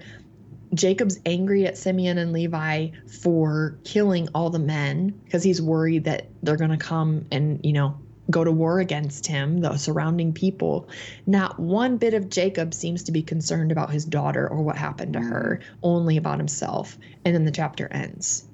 Jacob's 0.74 1.20
angry 1.26 1.66
at 1.66 1.78
Simeon 1.78 2.18
and 2.18 2.32
Levi 2.32 2.90
for 3.22 3.80
killing 3.84 4.30
all 4.36 4.50
the 4.50 4.60
men 4.60 5.10
because 5.26 5.44
he's 5.44 5.62
worried 5.62 6.04
that 6.04 6.28
they're 6.44 6.58
going 6.58 6.70
to 6.70 6.78
come 6.78 7.26
and, 7.32 7.60
you 7.64 7.74
know, 7.74 7.98
go 8.30 8.44
to 8.44 8.52
war 8.52 8.80
against 8.80 9.28
him, 9.28 9.60
the 9.60 9.78
surrounding 9.78 10.34
people. 10.34 10.88
Not 11.26 11.60
one 11.60 11.98
bit 11.98 12.14
of 12.14 12.30
Jacob 12.30 12.74
seems 12.74 13.04
to 13.04 13.12
be 13.12 13.24
concerned 13.24 13.72
about 13.72 13.92
his 13.92 14.06
daughter 14.06 14.48
or 14.48 14.62
what 14.62 14.78
happened 14.78 15.14
to 15.14 15.20
her, 15.20 15.60
only 15.84 16.18
about 16.18 16.38
himself. 16.38 16.98
And 17.26 17.34
then 17.36 17.46
the 17.46 17.52
chapter 17.52 17.88
ends. 17.92 18.46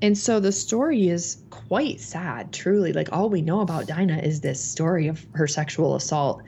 And 0.00 0.16
so 0.16 0.40
the 0.40 0.52
story 0.52 1.08
is 1.08 1.42
quite 1.50 2.00
sad, 2.00 2.52
truly. 2.52 2.92
Like 2.92 3.12
all 3.12 3.28
we 3.28 3.42
know 3.42 3.60
about 3.60 3.86
Dinah 3.86 4.18
is 4.18 4.40
this 4.40 4.62
story 4.62 5.06
of 5.06 5.26
her 5.32 5.46
sexual 5.46 5.94
assault. 5.96 6.42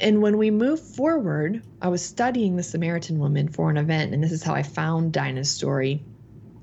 And 0.00 0.20
when 0.20 0.36
we 0.36 0.50
move 0.50 0.80
forward, 0.80 1.62
I 1.80 1.88
was 1.88 2.02
studying 2.02 2.56
the 2.56 2.62
Samaritan 2.62 3.18
woman 3.18 3.48
for 3.48 3.70
an 3.70 3.76
event, 3.76 4.12
and 4.12 4.22
this 4.22 4.32
is 4.32 4.42
how 4.42 4.52
I 4.52 4.62
found 4.62 5.12
Dinah's 5.12 5.50
story 5.50 6.02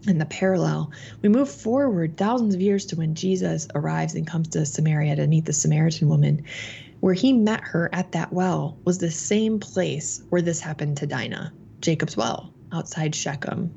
and 0.07 0.19
the 0.19 0.25
parallel, 0.25 0.91
we 1.21 1.29
move 1.29 1.49
forward 1.49 2.17
thousands 2.17 2.55
of 2.55 2.61
years 2.61 2.85
to 2.87 2.95
when 2.95 3.15
Jesus 3.15 3.67
arrives 3.75 4.15
and 4.15 4.25
comes 4.25 4.49
to 4.49 4.65
Samaria 4.65 5.15
to 5.17 5.27
meet 5.27 5.45
the 5.45 5.53
Samaritan 5.53 6.09
woman. 6.09 6.45
Where 6.99 7.13
he 7.13 7.33
met 7.33 7.61
her 7.61 7.89
at 7.93 8.11
that 8.13 8.31
well 8.31 8.77
was 8.85 8.99
the 8.99 9.11
same 9.11 9.59
place 9.59 10.23
where 10.29 10.41
this 10.41 10.59
happened 10.59 10.97
to 10.97 11.07
Dinah, 11.07 11.53
Jacob's 11.79 12.15
well 12.15 12.53
outside 12.71 13.15
Shechem. 13.15 13.73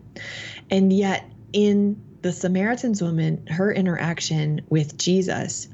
And 0.71 0.93
yet, 0.93 1.31
in 1.53 2.03
the 2.23 2.33
Samaritan's 2.33 3.03
woman, 3.03 3.47
her 3.49 3.73
interaction 3.73 4.63
with 4.69 4.97
Jesus, 4.97 5.69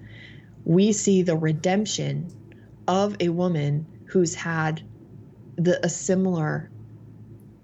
we 0.65 0.93
see 0.93 1.23
the 1.23 1.37
redemption 1.37 2.33
of 2.87 3.17
a 3.21 3.29
woman 3.29 3.87
who's 4.07 4.35
had 4.35 4.83
the, 5.57 5.85
a 5.85 5.89
similar 5.89 6.71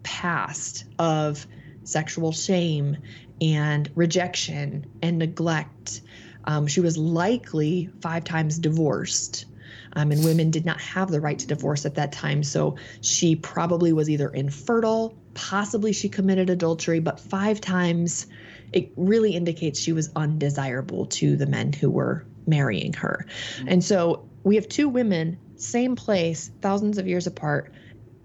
past 0.03 0.85
of 0.99 1.47
sexual 1.87 2.33
shame 2.33 2.97
and 3.41 3.91
rejection 3.95 4.87
and 5.03 5.19
neglect. 5.19 6.03
Um, 6.45 6.67
she 6.67 6.81
was 6.81 6.97
likely 6.97 7.91
five 8.01 8.25
times 8.25 8.59
divorced. 8.59 9.47
Um, 9.95 10.13
and 10.13 10.23
women 10.25 10.51
did 10.51 10.67
not 10.67 10.81
have 10.81 11.11
the 11.11 11.21
right 11.21 11.39
to 11.39 11.47
divorce 11.47 11.87
at 11.87 11.95
that 11.95 12.13
time. 12.13 12.43
So 12.43 12.77
she 13.01 13.35
probably 13.35 13.93
was 13.95 14.11
either 14.11 14.29
infertile, 14.29 15.15
possibly 15.33 15.93
she 15.93 16.09
committed 16.09 16.51
adultery, 16.51 17.01
but 17.01 17.19
five 17.19 17.61
times 17.61 18.27
it 18.73 18.93
really 18.97 19.35
indicates 19.35 19.81
she 19.81 19.93
was 19.93 20.11
undesirable 20.15 21.07
to 21.07 21.37
the 21.37 21.47
men 21.47 21.73
who 21.73 21.91
were 21.91 22.27
marrying 22.47 22.93
her. 22.93 23.27
And 23.67 23.83
so 23.83 24.29
we 24.45 24.57
have 24.57 24.69
two 24.69 24.89
women, 24.89 25.39
same 25.57 25.97
place, 25.97 26.51
thousands 26.61 26.99
of 26.99 27.09
years 27.09 27.27
apart, 27.27 27.73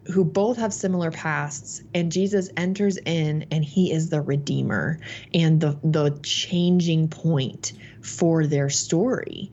who 0.08 0.26
both 0.26 0.58
have 0.58 0.74
similar 0.74 1.12
pasts 1.12 1.84
and 1.94 2.12
Jesus 2.12 2.50
enters 2.58 2.98
in 2.98 3.46
and 3.52 3.64
he 3.64 3.92
is 3.92 4.10
the 4.10 4.22
redeemer 4.22 5.00
and 5.34 5.62
the 5.62 5.80
the 5.84 6.20
changing 6.24 7.08
point 7.08 7.74
for 8.02 8.48
their 8.48 8.70
story. 8.70 9.52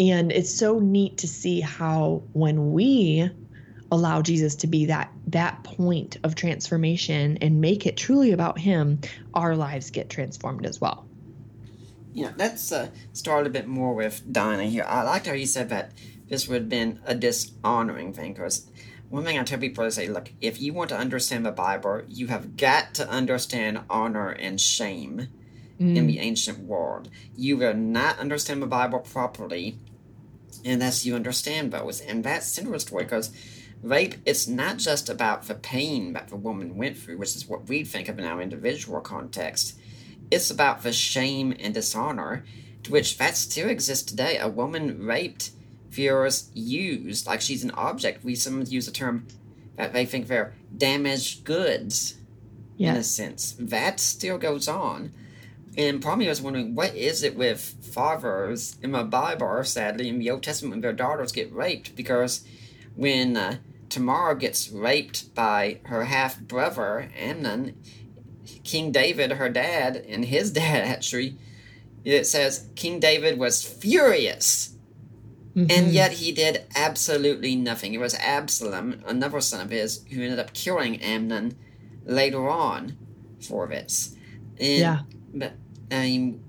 And 0.00 0.32
it's 0.32 0.52
so 0.52 0.80
neat 0.80 1.18
to 1.18 1.28
see 1.28 1.60
how 1.60 2.24
when 2.32 2.72
we 2.72 3.30
allow 3.92 4.22
Jesus 4.22 4.56
to 4.56 4.66
be 4.66 4.86
that 4.86 5.12
that 5.28 5.62
point 5.62 6.18
of 6.24 6.34
transformation 6.34 7.38
and 7.40 7.60
make 7.60 7.86
it 7.86 7.96
truly 7.96 8.32
about 8.32 8.58
him, 8.58 9.00
our 9.32 9.54
lives 9.56 9.90
get 9.90 10.10
transformed 10.10 10.66
as 10.66 10.80
well. 10.80 11.06
Yeah, 12.12 12.32
let's 12.36 12.70
uh, 12.70 12.90
start 13.12 13.46
a 13.46 13.50
bit 13.50 13.66
more 13.66 13.94
with 13.94 14.22
Dinah 14.32 14.64
here. 14.64 14.84
I 14.86 15.02
liked 15.02 15.26
how 15.26 15.32
you 15.32 15.46
said 15.46 15.68
that 15.70 15.92
this 16.28 16.48
would 16.48 16.62
have 16.62 16.68
been 16.68 17.00
a 17.04 17.14
dishonoring 17.14 18.12
thing 18.12 18.32
because 18.32 18.68
one 19.10 19.24
thing 19.24 19.38
I 19.38 19.44
tell 19.44 19.58
people 19.58 19.84
is 19.84 19.94
say, 19.94 20.08
look, 20.08 20.32
if 20.40 20.60
you 20.60 20.72
want 20.72 20.90
to 20.90 20.96
understand 20.96 21.46
the 21.46 21.52
Bible, 21.52 22.02
you 22.08 22.28
have 22.28 22.56
got 22.56 22.94
to 22.94 23.08
understand 23.08 23.80
honor 23.88 24.30
and 24.30 24.60
shame 24.60 25.28
mm. 25.80 25.96
in 25.96 26.06
the 26.06 26.18
ancient 26.18 26.58
world. 26.60 27.08
You 27.36 27.56
will 27.56 27.74
not 27.74 28.18
understand 28.18 28.62
the 28.62 28.66
Bible 28.66 29.00
properly 29.00 29.78
unless 30.64 31.04
you 31.04 31.14
understand 31.14 31.72
those. 31.72 32.00
And 32.00 32.24
that's 32.24 32.46
story 32.46 33.04
because 33.04 33.30
rape 33.82 34.14
it's 34.24 34.48
not 34.48 34.78
just 34.78 35.10
about 35.10 35.46
the 35.46 35.54
pain 35.54 36.14
that 36.14 36.28
the 36.28 36.36
woman 36.36 36.76
went 36.76 36.96
through, 36.96 37.18
which 37.18 37.36
is 37.36 37.46
what 37.46 37.68
we 37.68 37.84
think 37.84 38.08
of 38.08 38.18
in 38.18 38.24
our 38.24 38.40
individual 38.40 39.00
context. 39.00 39.78
It's 40.30 40.50
about 40.50 40.82
the 40.82 40.92
shame 40.92 41.54
and 41.60 41.74
dishonor 41.74 42.44
to 42.84 42.92
which 42.92 43.18
that 43.18 43.36
still 43.36 43.68
exists 43.68 44.04
today. 44.10 44.38
A 44.38 44.48
woman 44.48 45.06
raped 45.06 45.50
feels 45.94 46.50
used 46.54 47.26
like 47.26 47.40
she's 47.40 47.64
an 47.64 47.70
object. 47.72 48.24
We 48.24 48.34
sometimes 48.34 48.72
use 48.72 48.86
the 48.86 48.92
term 48.92 49.26
that 49.76 49.92
they 49.92 50.04
think 50.04 50.26
they're 50.26 50.54
damaged 50.76 51.44
goods 51.44 52.16
yes. 52.76 52.94
in 52.94 53.00
a 53.00 53.04
sense. 53.04 53.56
That 53.58 54.00
still 54.00 54.38
goes 54.38 54.68
on. 54.68 55.12
And 55.76 56.02
probably 56.02 56.26
I 56.26 56.30
was 56.30 56.42
wondering, 56.42 56.74
what 56.74 56.94
is 56.94 57.22
it 57.22 57.36
with 57.36 57.60
fathers 57.60 58.76
in 58.82 58.92
the 58.92 59.02
Bible, 59.02 59.62
sadly, 59.64 60.08
in 60.08 60.18
the 60.18 60.30
Old 60.30 60.42
Testament, 60.42 60.72
when 60.72 60.80
their 60.80 60.92
daughters 60.92 61.32
get 61.32 61.52
raped? 61.52 61.96
Because 61.96 62.44
when 62.94 63.36
uh, 63.36 63.56
Tamar 63.88 64.34
gets 64.36 64.70
raped 64.70 65.34
by 65.34 65.80
her 65.84 66.04
half 66.04 66.40
brother, 66.40 67.10
Amnon, 67.16 67.76
King 68.62 68.92
David, 68.92 69.32
her 69.32 69.48
dad, 69.48 69.96
and 70.08 70.24
his 70.24 70.50
dad 70.60 70.84
actually, 70.84 71.36
it 72.04 72.26
says 72.26 72.68
King 72.76 73.00
David 73.00 73.38
was 73.38 73.64
furious 73.64 74.73
Mm-hmm. 75.56 75.70
And 75.70 75.92
yet 75.92 76.12
he 76.12 76.32
did 76.32 76.64
absolutely 76.74 77.54
nothing. 77.54 77.94
It 77.94 78.00
was 78.00 78.14
Absalom, 78.14 79.02
another 79.06 79.40
son 79.40 79.60
of 79.60 79.70
his, 79.70 80.04
who 80.10 80.22
ended 80.22 80.40
up 80.40 80.52
killing 80.52 81.00
Amnon 81.00 81.56
later 82.04 82.48
on 82.48 82.96
for 83.40 83.68
this. 83.68 84.16
And, 84.58 84.78
yeah. 84.78 84.98
But 85.32 85.54
I 85.90 86.02
mean, 86.02 86.44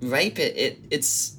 rape 0.00 0.38
it, 0.38 0.56
it 0.56 0.78
it's 0.90 1.36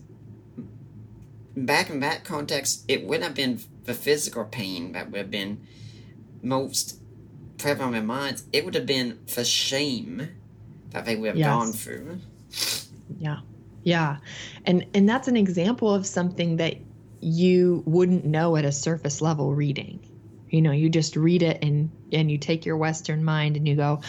back 1.55 1.89
in 1.89 2.01
that 2.01 2.23
context, 2.23 2.83
it 2.87 3.05
wouldn't 3.05 3.23
have 3.23 3.35
been 3.35 3.61
the 3.85 3.93
physical 3.93 4.45
pain 4.45 4.91
that 4.91 5.09
would 5.09 5.17
have 5.17 5.31
been 5.31 5.65
most 6.41 6.99
prevalent 7.57 7.95
in 7.95 8.05
minds. 8.05 8.43
It 8.53 8.65
would 8.65 8.75
have 8.75 8.85
been 8.85 9.19
the 9.33 9.43
shame 9.43 10.29
that 10.91 11.05
they 11.05 11.15
would 11.15 11.29
have 11.29 11.37
yes. 11.37 11.47
gone 11.47 11.71
through. 11.71 12.19
Yeah. 13.17 13.39
Yeah. 13.83 14.17
And 14.65 14.85
and 14.93 15.07
that's 15.07 15.27
an 15.27 15.37
example 15.37 15.93
of 15.93 16.05
something 16.05 16.57
that 16.57 16.75
you 17.19 17.83
wouldn't 17.85 18.25
know 18.25 18.55
at 18.55 18.65
a 18.65 18.71
surface 18.71 19.21
level 19.21 19.53
reading. 19.53 19.99
You 20.49 20.61
know, 20.61 20.71
you 20.71 20.89
just 20.89 21.15
read 21.15 21.43
it 21.43 21.63
and 21.63 21.91
and 22.11 22.31
you 22.31 22.37
take 22.37 22.65
your 22.65 22.77
western 22.77 23.23
mind 23.23 23.57
and 23.57 23.67
you 23.67 23.75
go, 23.75 24.01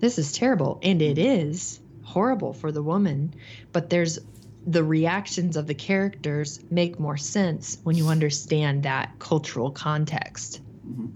this 0.00 0.18
is 0.18 0.32
terrible 0.32 0.78
and 0.82 1.00
it 1.00 1.18
is 1.18 1.80
horrible 2.02 2.52
for 2.52 2.72
the 2.72 2.82
woman, 2.82 3.34
but 3.72 3.90
there's 3.90 4.18
the 4.66 4.84
reactions 4.84 5.56
of 5.56 5.66
the 5.66 5.74
characters 5.74 6.60
make 6.70 6.98
more 6.98 7.16
sense 7.16 7.78
when 7.84 7.96
you 7.96 8.08
understand 8.08 8.82
that 8.82 9.18
cultural 9.18 9.70
context. 9.70 10.60
Mm-hmm. 10.86 11.06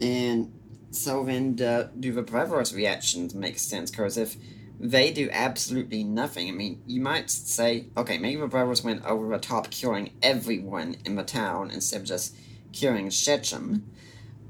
And 0.00 0.52
so 0.90 1.24
then, 1.24 1.56
the, 1.56 1.90
do 1.98 2.12
the 2.12 2.22
brother's 2.22 2.74
reactions 2.74 3.34
make 3.34 3.58
sense? 3.58 3.90
Because 3.90 4.16
if 4.16 4.36
they 4.82 5.12
do 5.12 5.28
absolutely 5.30 6.02
nothing. 6.02 6.48
I 6.48 6.50
mean, 6.50 6.82
you 6.86 7.00
might 7.00 7.30
say, 7.30 7.86
okay, 7.96 8.18
maybe 8.18 8.40
the 8.40 8.48
brothers 8.48 8.82
went 8.82 9.04
over 9.04 9.28
the 9.28 9.38
top 9.38 9.70
killing 9.70 10.10
everyone 10.20 10.96
in 11.04 11.14
the 11.14 11.22
town 11.22 11.70
instead 11.70 12.00
of 12.00 12.06
just 12.06 12.34
killing 12.72 13.08
Shechem, 13.08 13.88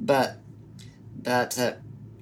but 0.01 0.38
but 1.23 1.59
uh, 1.59 1.75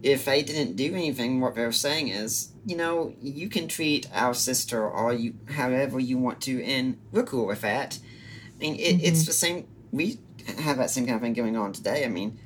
if 0.02 0.24
they 0.24 0.42
didn't 0.42 0.74
do 0.74 0.92
anything, 0.92 1.40
what 1.40 1.54
they're 1.54 1.70
saying 1.70 2.08
is, 2.08 2.52
you 2.66 2.76
know, 2.76 3.14
you 3.22 3.48
can 3.48 3.68
treat 3.68 4.08
our 4.12 4.34
sister 4.34 4.86
or 4.86 5.12
you 5.12 5.34
however 5.50 6.00
you 6.00 6.18
want 6.18 6.40
to, 6.42 6.62
and 6.64 6.98
we're 7.12 7.22
cool 7.22 7.46
with 7.46 7.60
that. 7.60 8.00
I 8.56 8.58
mean, 8.58 8.74
it, 8.74 8.96
mm-hmm. 8.96 9.04
it's 9.04 9.24
the 9.24 9.32
same. 9.32 9.68
We 9.92 10.18
have 10.58 10.78
that 10.78 10.90
same 10.90 11.06
kind 11.06 11.14
of 11.14 11.22
thing 11.22 11.34
going 11.34 11.56
on 11.56 11.72
today. 11.72 12.04
I 12.04 12.08
mean, 12.08 12.40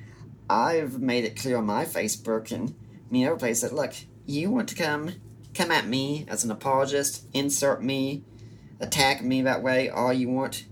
I've 0.51 1.01
made 1.01 1.25
it 1.25 1.41
clear 1.41 1.57
on 1.57 1.65
my 1.65 1.87
Facebook 1.87 2.53
and 2.53 2.75
me 3.11 3.27
other 3.27 3.37
place 3.37 3.63
that 3.63 3.73
look, 3.73 3.95
you 4.27 4.51
want 4.51 4.69
to 4.69 4.75
come 4.75 5.13
come 5.55 5.71
at 5.71 5.87
me 5.87 6.25
as 6.29 6.45
an 6.45 6.51
apologist, 6.51 7.27
insert 7.33 7.83
me, 7.83 8.25
attack 8.81 9.23
me 9.23 9.43
that 9.43 9.63
way, 9.63 9.89
all 9.89 10.13
you 10.13 10.29
want. 10.29 10.65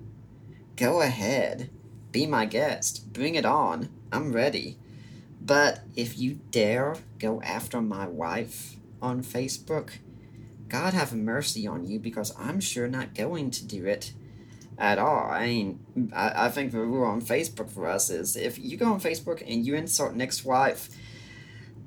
Go 0.77 1.01
ahead. 1.01 1.71
Be 2.11 2.27
my 2.27 2.45
guest. 2.45 3.13
Bring 3.13 3.35
it 3.35 3.47
on. 3.47 3.89
I'm 4.11 4.33
ready. 4.33 4.79
But 5.41 5.81
if 5.97 6.19
you 6.19 6.41
dare 6.51 6.97
go 7.19 7.41
after 7.43 7.81
my 7.81 8.07
wife 8.07 8.77
on 9.01 9.23
Facebook, 9.23 9.91
God 10.69 10.95
have 10.95 11.15
mercy 11.15 11.67
on 11.67 11.85
you 11.85 11.99
because 11.99 12.35
I'm 12.39 12.61
sure 12.61 12.89
not 12.89 13.15
going 13.15 13.51
to 13.53 13.65
do 13.65 13.87
it 13.87 14.13
at 14.79 14.99
all. 14.99 15.29
I 15.31 15.47
mean, 15.47 16.11
I, 16.15 16.47
I 16.47 16.49
think 16.51 16.73
the 16.73 16.81
rule 16.81 17.07
on 17.07 17.21
Facebook 17.21 17.71
for 17.71 17.87
us 17.87 18.11
is 18.11 18.37
if 18.37 18.59
you 18.59 18.77
go 18.77 18.93
on 18.93 19.01
Facebook 19.01 19.43
and 19.47 19.67
you 19.67 19.75
insult 19.75 20.15
Nick's 20.15 20.45
wife, 20.45 20.89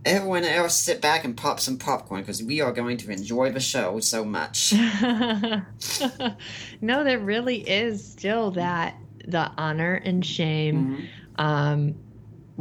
everyone 0.05 0.43
else 0.43 0.75
sit 0.75 1.01
back 1.01 1.25
and 1.25 1.35
pop 1.35 1.59
some 1.59 1.77
popcorn 1.77 2.21
because 2.21 2.43
we 2.43 2.61
are 2.61 2.71
going 2.71 2.97
to 2.97 3.11
enjoy 3.11 3.51
the 3.51 3.59
show 3.59 3.99
so 3.99 4.23
much. 4.23 4.73
no, 6.81 7.03
there 7.03 7.19
really 7.19 7.67
is 7.67 8.05
still 8.05 8.51
that 8.51 8.95
the 9.27 9.51
honor 9.57 9.95
and 9.95 10.25
shame 10.25 11.07
mm-hmm. 11.37 11.41
um, 11.41 11.95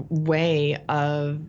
way 0.08 0.82
of 0.88 1.40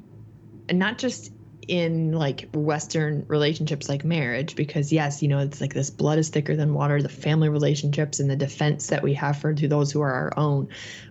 not 0.72 0.98
just 0.98 1.32
in 1.68 2.12
like 2.12 2.48
western 2.54 3.26
relationships 3.28 3.90
like 3.90 4.06
marriage 4.06 4.56
because 4.56 4.94
yes 4.94 5.24
you 5.24 5.28
know 5.28 5.40
it's 5.40 5.60
like 5.60 5.74
this 5.74 5.90
blood 5.90 6.20
is 6.20 6.30
thicker 6.30 6.56
than 6.56 6.76
water 6.76 7.02
the 7.02 7.10
family 7.10 7.50
relationships 7.50 8.20
and 8.20 8.30
the 8.30 8.36
defense 8.36 8.88
that 8.88 9.02
we 9.02 9.16
have 9.16 9.36
for 9.36 9.52
to 9.52 9.68
those 9.68 9.92
who 9.92 10.00
are 10.00 10.12
our 10.12 10.32
own 10.38 10.68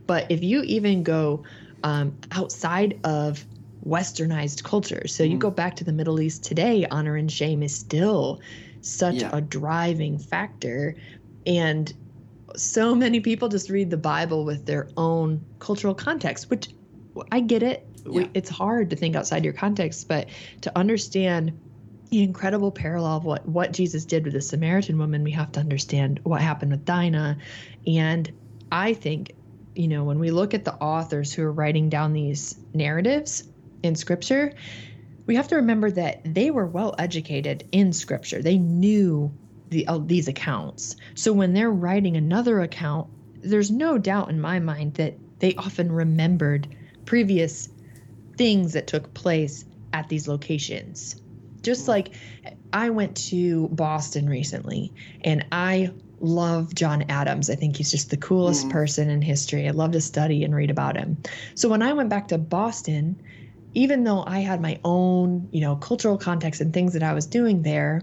but 0.06 0.30
if 0.30 0.44
you 0.44 0.62
even 0.62 1.02
go 1.02 1.42
um, 1.82 2.16
outside 2.30 3.00
of 3.02 3.44
westernized 3.86 4.62
culture 4.64 5.06
so 5.06 5.24
mm. 5.24 5.30
you 5.30 5.38
go 5.38 5.50
back 5.50 5.76
to 5.76 5.84
the 5.84 5.92
middle 5.92 6.20
east 6.20 6.42
today 6.42 6.86
honor 6.90 7.16
and 7.16 7.30
shame 7.30 7.62
is 7.62 7.74
still 7.74 8.40
such 8.80 9.16
yeah. 9.16 9.30
a 9.32 9.40
driving 9.40 10.18
factor 10.18 10.96
and 11.46 11.92
so 12.56 12.94
many 12.94 13.20
people 13.20 13.48
just 13.48 13.68
read 13.68 13.90
the 13.90 13.96
bible 13.96 14.44
with 14.44 14.64
their 14.64 14.88
own 14.96 15.44
cultural 15.58 15.94
context 15.94 16.48
which 16.50 16.68
I 17.30 17.40
get 17.40 17.62
it. 17.62 17.86
Yeah. 18.06 18.26
It's 18.34 18.50
hard 18.50 18.90
to 18.90 18.96
think 18.96 19.16
outside 19.16 19.44
your 19.44 19.52
context, 19.52 20.08
but 20.08 20.28
to 20.62 20.76
understand 20.78 21.58
the 22.10 22.22
incredible 22.22 22.70
parallel 22.70 23.16
of 23.16 23.24
what, 23.24 23.46
what 23.48 23.72
Jesus 23.72 24.04
did 24.04 24.24
with 24.24 24.34
the 24.34 24.42
Samaritan 24.42 24.98
woman, 24.98 25.24
we 25.24 25.30
have 25.32 25.52
to 25.52 25.60
understand 25.60 26.20
what 26.22 26.40
happened 26.40 26.70
with 26.70 26.84
Dinah. 26.84 27.38
And 27.86 28.30
I 28.70 28.92
think, 28.92 29.32
you 29.74 29.88
know, 29.88 30.04
when 30.04 30.18
we 30.18 30.30
look 30.30 30.54
at 30.54 30.64
the 30.64 30.74
authors 30.74 31.32
who 31.32 31.42
are 31.42 31.52
writing 31.52 31.88
down 31.88 32.12
these 32.12 32.58
narratives 32.74 33.44
in 33.84 33.94
scripture, 33.94 34.52
we 35.26 35.36
have 35.36 35.48
to 35.48 35.56
remember 35.56 35.90
that 35.90 36.20
they 36.24 36.50
were 36.50 36.66
well 36.66 36.94
educated 36.98 37.66
in 37.72 37.92
scripture. 37.92 38.42
They 38.42 38.58
knew 38.58 39.32
the, 39.70 39.86
uh, 39.86 39.98
these 39.98 40.28
accounts. 40.28 40.96
So 41.14 41.32
when 41.32 41.54
they're 41.54 41.70
writing 41.70 42.16
another 42.16 42.60
account, 42.60 43.08
there's 43.42 43.70
no 43.70 43.98
doubt 43.98 44.30
in 44.30 44.40
my 44.40 44.58
mind 44.58 44.94
that 44.94 45.14
they 45.38 45.54
often 45.56 45.90
remembered 45.90 46.68
previous 47.04 47.68
things 48.36 48.72
that 48.72 48.86
took 48.86 49.12
place 49.14 49.64
at 49.92 50.08
these 50.08 50.28
locations. 50.28 51.20
Just 51.62 51.88
like 51.88 52.14
I 52.72 52.90
went 52.90 53.16
to 53.28 53.68
Boston 53.68 54.28
recently 54.28 54.92
and 55.22 55.46
I 55.52 55.90
love 56.20 56.74
John 56.74 57.04
Adams. 57.08 57.50
I 57.50 57.54
think 57.54 57.76
he's 57.76 57.90
just 57.90 58.10
the 58.10 58.16
coolest 58.16 58.66
mm. 58.66 58.70
person 58.70 59.10
in 59.10 59.22
history. 59.22 59.68
I 59.68 59.70
love 59.70 59.92
to 59.92 60.00
study 60.00 60.44
and 60.44 60.54
read 60.54 60.70
about 60.70 60.96
him. 60.96 61.18
So 61.54 61.68
when 61.68 61.82
I 61.82 61.92
went 61.92 62.08
back 62.08 62.28
to 62.28 62.38
Boston, 62.38 63.20
even 63.74 64.04
though 64.04 64.24
I 64.26 64.40
had 64.40 64.60
my 64.60 64.78
own, 64.84 65.48
you 65.52 65.60
know, 65.60 65.76
cultural 65.76 66.16
context 66.16 66.60
and 66.60 66.72
things 66.72 66.92
that 66.92 67.02
I 67.02 67.12
was 67.12 67.26
doing 67.26 67.62
there, 67.62 68.02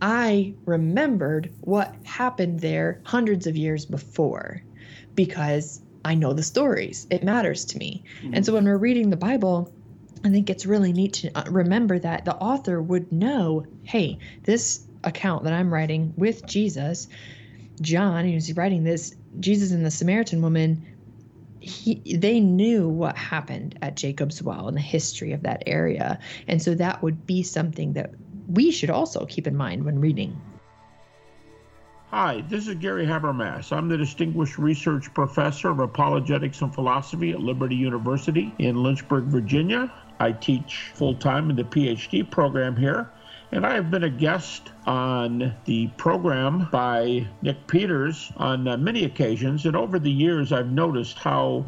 I 0.00 0.54
remembered 0.64 1.52
what 1.60 1.94
happened 2.04 2.60
there 2.60 3.00
hundreds 3.04 3.46
of 3.46 3.56
years 3.56 3.84
before 3.84 4.62
because 5.14 5.82
I 6.04 6.14
know 6.14 6.32
the 6.32 6.42
stories. 6.42 7.06
It 7.10 7.22
matters 7.22 7.64
to 7.66 7.78
me. 7.78 8.04
Mm-hmm. 8.22 8.34
And 8.34 8.46
so 8.46 8.54
when 8.54 8.64
we're 8.64 8.78
reading 8.78 9.10
the 9.10 9.16
Bible, 9.16 9.72
I 10.24 10.30
think 10.30 10.48
it's 10.48 10.66
really 10.66 10.92
neat 10.92 11.14
to 11.14 11.30
uh, 11.34 11.50
remember 11.50 11.98
that 11.98 12.24
the 12.24 12.36
author 12.36 12.80
would 12.80 13.12
know 13.12 13.66
hey, 13.82 14.18
this 14.44 14.86
account 15.04 15.44
that 15.44 15.52
I'm 15.52 15.72
writing 15.72 16.12
with 16.16 16.46
Jesus, 16.46 17.08
John, 17.80 18.26
who's 18.26 18.54
writing 18.56 18.84
this, 18.84 19.14
Jesus 19.40 19.72
and 19.72 19.84
the 19.84 19.90
Samaritan 19.90 20.42
woman, 20.42 20.86
he, 21.60 22.16
they 22.16 22.40
knew 22.40 22.88
what 22.88 23.16
happened 23.16 23.78
at 23.82 23.96
Jacob's 23.96 24.42
Well 24.42 24.68
and 24.68 24.76
the 24.76 24.82
history 24.82 25.32
of 25.32 25.42
that 25.42 25.62
area. 25.66 26.18
And 26.48 26.60
so 26.60 26.74
that 26.74 27.02
would 27.02 27.26
be 27.26 27.42
something 27.42 27.92
that 27.94 28.12
we 28.48 28.70
should 28.70 28.90
also 28.90 29.26
keep 29.26 29.46
in 29.46 29.56
mind 29.56 29.84
when 29.84 30.00
reading 30.00 30.40
Hi, 32.10 32.42
this 32.48 32.66
is 32.66 32.74
Gary 32.74 33.06
Habermas. 33.06 33.70
I'm 33.70 33.88
the 33.88 33.96
Distinguished 33.96 34.58
Research 34.58 35.14
Professor 35.14 35.68
of 35.68 35.78
Apologetics 35.78 36.60
and 36.60 36.74
Philosophy 36.74 37.30
at 37.30 37.38
Liberty 37.38 37.76
University 37.76 38.52
in 38.58 38.82
Lynchburg, 38.82 39.26
Virginia. 39.26 39.92
I 40.18 40.32
teach 40.32 40.90
full 40.92 41.14
time 41.14 41.50
in 41.50 41.56
the 41.56 41.62
PhD 41.62 42.28
program 42.28 42.74
here, 42.74 43.12
and 43.52 43.66
I 43.66 43.74
have 43.74 43.90
been 43.90 44.04
a 44.04 44.10
guest 44.10 44.70
on 44.86 45.54
the 45.64 45.88
program 45.96 46.68
by 46.70 47.26
Nick 47.42 47.66
Peters 47.66 48.32
on 48.36 48.68
uh, 48.68 48.76
many 48.76 49.04
occasions. 49.04 49.66
And 49.66 49.76
over 49.76 49.98
the 49.98 50.10
years, 50.10 50.52
I've 50.52 50.70
noticed 50.70 51.18
how 51.18 51.64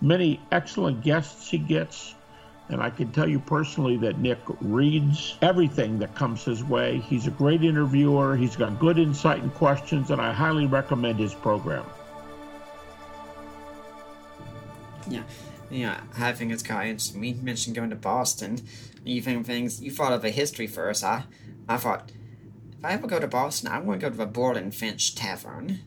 many 0.00 0.40
excellent 0.50 1.02
guests 1.02 1.50
he 1.50 1.58
gets 1.58 2.14
and 2.70 2.80
I 2.80 2.88
can 2.88 3.10
tell 3.10 3.28
you 3.28 3.40
personally 3.40 3.96
that 3.98 4.18
Nick 4.20 4.38
reads 4.60 5.36
everything 5.42 5.98
that 5.98 6.14
comes 6.14 6.44
his 6.44 6.62
way. 6.62 6.98
He's 6.98 7.26
a 7.26 7.32
great 7.32 7.64
interviewer, 7.64 8.36
he's 8.36 8.54
got 8.54 8.78
good 8.78 8.96
insight 8.98 9.42
and 9.42 9.52
questions, 9.54 10.10
and 10.12 10.20
I 10.20 10.32
highly 10.32 10.66
recommend 10.66 11.18
his 11.18 11.34
program. 11.34 11.84
Yeah. 15.08 15.22
Yeah, 15.68 16.00
kind 16.14 16.34
of 16.34 16.42
interesting. 16.42 17.20
We 17.20 17.34
mentioned 17.34 17.76
going 17.76 17.90
to 17.90 17.96
Boston. 17.96 18.60
You 19.04 19.22
think 19.22 19.46
things 19.46 19.80
you 19.80 19.90
thought 19.90 20.12
of 20.12 20.24
a 20.24 20.30
history 20.30 20.66
first. 20.66 21.04
I 21.04 21.24
I 21.68 21.76
thought 21.76 22.12
if 22.78 22.84
I 22.84 22.92
ever 22.92 23.06
go 23.06 23.18
to 23.18 23.28
Boston, 23.28 23.70
I 23.70 23.78
want 23.78 24.00
to 24.00 24.06
go 24.06 24.10
to 24.10 24.16
the 24.16 24.26
Bull 24.26 24.56
and 24.56 24.74
Finch 24.74 25.14
Tavern. 25.14 25.80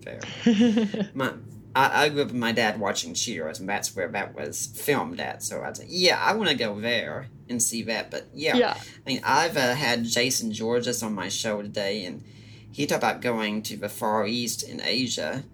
There. 0.00 0.20
my 1.14 1.34
I, 1.74 2.04
I 2.04 2.08
grew 2.08 2.22
up 2.22 2.28
with 2.28 2.36
my 2.36 2.52
dad 2.52 2.78
watching 2.78 3.14
Cheers, 3.14 3.60
and 3.60 3.68
that's 3.68 3.96
where 3.96 4.08
that 4.08 4.34
was 4.34 4.66
filmed 4.66 5.20
at. 5.20 5.42
So 5.42 5.62
I'd 5.62 5.76
say, 5.76 5.86
yeah, 5.88 6.22
I 6.22 6.34
want 6.34 6.50
to 6.50 6.56
go 6.56 6.78
there 6.80 7.28
and 7.48 7.62
see 7.62 7.82
that. 7.84 8.10
But 8.10 8.26
yeah, 8.34 8.56
yeah. 8.56 8.76
I 8.76 9.10
mean, 9.10 9.20
I've 9.24 9.56
uh, 9.56 9.74
had 9.74 10.04
Jayson 10.04 10.52
Georges 10.52 11.02
on 11.02 11.14
my 11.14 11.28
show 11.28 11.62
today, 11.62 12.04
and 12.04 12.22
he 12.70 12.86
talked 12.86 13.02
about 13.02 13.20
going 13.20 13.62
to 13.62 13.76
the 13.76 13.88
Far 13.88 14.26
East 14.26 14.62
in 14.62 14.80
Asia. 14.82 15.44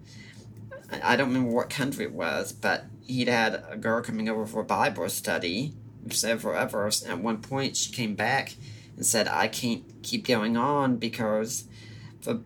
I, 0.91 1.13
I 1.13 1.15
don't 1.15 1.29
remember 1.29 1.51
what 1.51 1.69
country 1.69 2.05
it 2.05 2.13
was, 2.13 2.51
but 2.51 2.85
he'd 3.05 3.29
had 3.29 3.63
a 3.69 3.77
girl 3.77 4.01
coming 4.01 4.27
over 4.27 4.45
for 4.45 4.61
a 4.61 4.65
Bible 4.65 5.07
study 5.09 5.73
several 6.09 6.57
others. 6.57 7.01
And 7.01 7.11
at 7.11 7.19
one 7.19 7.41
point, 7.41 7.77
she 7.77 7.91
came 7.91 8.15
back 8.15 8.55
and 8.95 9.05
said, 9.05 9.27
I 9.27 9.47
can't 9.47 9.83
keep 10.03 10.27
going 10.27 10.57
on 10.57 10.97
because 10.97 11.65
the 12.23 12.41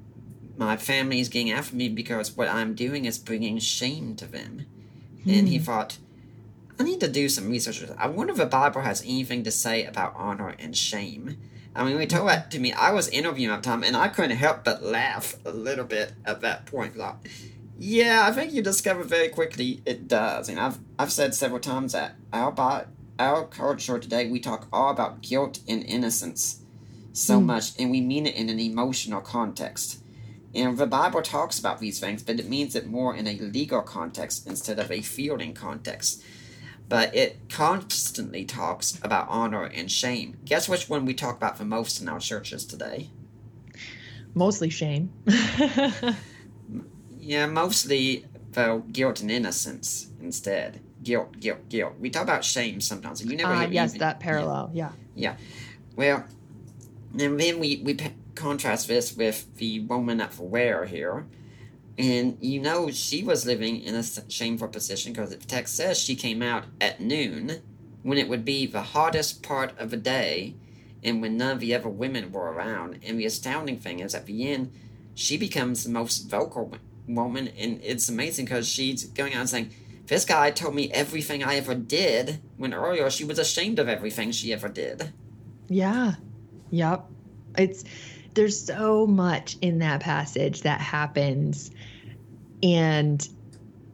my 0.55 0.77
family 0.77 1.19
is 1.19 1.29
getting 1.29 1.51
after 1.51 1.75
me 1.75 1.89
because 1.89 2.37
what 2.37 2.47
I'm 2.47 2.75
doing 2.75 3.05
is 3.05 3.17
bringing 3.17 3.57
shame 3.57 4.15
to 4.17 4.27
them. 4.27 4.67
And 5.25 5.47
he 5.47 5.57
hmm. 5.57 5.63
thought, 5.63 5.97
I 6.79 6.83
need 6.83 6.99
to 6.99 7.07
do 7.07 7.29
some 7.29 7.49
research. 7.49 7.83
I 7.97 8.07
wonder 8.07 8.31
if 8.31 8.37
the 8.37 8.45
Bible 8.45 8.81
has 8.81 9.01
anything 9.01 9.43
to 9.43 9.51
say 9.51 9.85
about 9.85 10.13
honor 10.15 10.55
and 10.59 10.75
shame. 10.75 11.37
I 11.75 11.83
mean, 11.83 11.93
when 11.93 12.01
he 12.01 12.07
told 12.07 12.29
that 12.29 12.51
to 12.51 12.59
me, 12.59 12.71
I 12.71 12.91
was 12.91 13.07
interviewing 13.09 13.53
at 13.53 13.63
the 13.63 13.69
time, 13.69 13.83
and 13.83 13.95
I 13.95 14.07
couldn't 14.07 14.37
help 14.37 14.63
but 14.63 14.83
laugh 14.83 15.35
a 15.45 15.51
little 15.51 15.85
bit 15.85 16.13
at 16.25 16.41
that 16.41 16.65
point. 16.65 16.95
Like, 16.95 17.15
yeah, 17.77 18.27
I 18.27 18.31
think 18.31 18.53
you 18.53 18.61
discover 18.61 19.03
very 19.03 19.29
quickly 19.29 19.81
it 19.85 20.07
does. 20.07 20.49
And 20.49 20.59
I've 20.59 20.77
I've 20.99 21.11
said 21.11 21.33
several 21.33 21.59
times 21.59 21.93
that 21.93 22.15
our 22.31 22.51
our 23.19 23.45
culture 23.45 23.99
today 23.99 24.30
we 24.30 24.39
talk 24.39 24.67
all 24.73 24.91
about 24.91 25.21
guilt 25.21 25.60
and 25.67 25.84
innocence 25.84 26.63
so 27.13 27.39
mm. 27.39 27.45
much, 27.45 27.80
and 27.80 27.91
we 27.91 28.02
mean 28.02 28.26
it 28.26 28.36
in 28.36 28.49
an 28.49 28.60
emotional 28.60 29.22
context. 29.22 29.99
And 30.55 30.78
the 30.78 30.88
Bible 30.88 31.22
talks 31.22 31.59
about 31.59 31.80
these 31.80 31.99
things, 31.99 32.24
but 32.24 32.39
it 32.39 32.49
means 32.49 32.76
it 32.76 32.88
more 32.88 33.16
in 33.16 33.28
a 33.28 33.38
legal 33.38 33.82
context 33.82 34.45
instead 34.47 34.80
of 34.80 34.91
a 34.91 35.01
feeling 35.01 35.53
context. 35.53 36.22
but 36.89 37.16
it 37.16 37.39
constantly 37.49 38.43
talks 38.45 38.99
about 39.01 39.28
honor 39.30 39.64
and 39.64 39.89
shame. 39.89 40.38
Guess 40.45 40.68
which 40.68 40.89
one 40.89 41.05
we 41.05 41.14
talk 41.14 41.38
about 41.38 41.57
the 41.57 41.66
most 41.66 42.01
in 42.01 42.09
our 42.09 42.20
churches 42.20 42.66
today? 42.66 43.09
Mostly 44.36 44.70
shame. 44.70 45.11
yeah, 47.20 47.45
mostly 47.45 48.26
the 48.51 48.84
guilt 48.91 49.22
and 49.22 49.32
innocence 49.32 50.07
instead. 50.22 50.82
Guilt, 51.04 51.39
guilt, 51.39 51.70
guilt. 51.70 51.93
We 51.99 52.10
talk 52.10 52.24
about 52.24 52.43
shame 52.43 52.82
sometimes. 52.82 53.22
And 53.22 53.30
you 53.30 53.38
never 53.38 53.54
uh, 53.54 53.68
yes, 53.68 53.91
even- 53.91 53.99
that 53.99 54.20
parallel. 54.20 54.72
Yeah. 54.74 54.91
Yeah. 55.16 55.36
Well, 55.95 56.26
and 57.12 57.39
then 57.39 57.60
we, 57.60 57.82
we 57.84 57.97
contrast 58.36 58.88
this 58.88 59.16
with 59.16 59.56
the 59.58 59.82
woman 59.82 60.22
at 60.22 60.32
the 60.32 60.43
where 60.43 60.86
here. 60.86 61.26
And 61.97 62.38
you 62.41 62.60
know, 62.60 62.89
she 62.89 63.24
was 63.24 63.45
living 63.45 63.82
in 63.82 63.93
a 63.93 64.04
shameful 64.04 64.70
position 64.70 65.14
because 65.14 65.30
the 65.30 65.38
text 65.38 65.76
says 65.76 65.99
she 65.99 66.16
came 66.16 66.41
out 66.41 66.64
at 66.82 66.99
noon 66.99 67.62
when 68.01 68.18
it 68.18 68.28
would 68.28 68.43
be 68.43 68.66
the 68.66 68.82
hottest 68.82 69.43
part 69.43 69.78
of 69.78 69.91
the 69.91 69.97
day 69.97 70.56
and 71.04 71.22
when 71.22 71.38
none 71.38 71.51
of 71.51 71.60
the 71.60 71.76
other 71.76 71.89
women 71.89 72.32
were 72.32 72.51
around. 72.51 72.99
And 73.06 73.20
the 73.20 73.26
astounding 73.26 73.78
thing 73.78 73.99
is, 73.99 74.16
at 74.16 74.26
the 74.26 74.49
end, 74.49 74.72
she 75.14 75.38
becomes 75.38 75.84
the 75.84 75.89
most 75.89 76.30
vocal 76.30 76.74
woman. 77.08 77.49
And 77.49 77.80
it's 77.84 78.10
amazing 78.10 78.45
because 78.45 78.68
she's 78.68 79.06
going 79.06 79.34
out 79.34 79.41
and 79.41 79.49
saying, 79.49 79.72
This 80.06 80.26
guy 80.26 80.51
told 80.51 80.76
me 80.76 80.91
everything 80.91 81.43
I 81.43 81.56
ever 81.56 81.76
did, 81.76 82.41
when 82.58 82.74
earlier 82.74 83.10
she 83.10 83.24
was 83.24 83.39
ashamed 83.39 83.80
of 83.80 83.88
everything 83.88 84.32
she 84.32 84.51
ever 84.51 84.68
did. 84.68 85.14
Yeah. 85.70 86.16
Yep. 86.72 87.06
It's 87.58 87.84
there's 88.34 88.60
so 88.60 89.06
much 89.06 89.58
in 89.62 89.80
that 89.80 90.01
passage 90.01 90.62
that 90.62 90.82
happens 90.82 91.72
and 92.64 93.28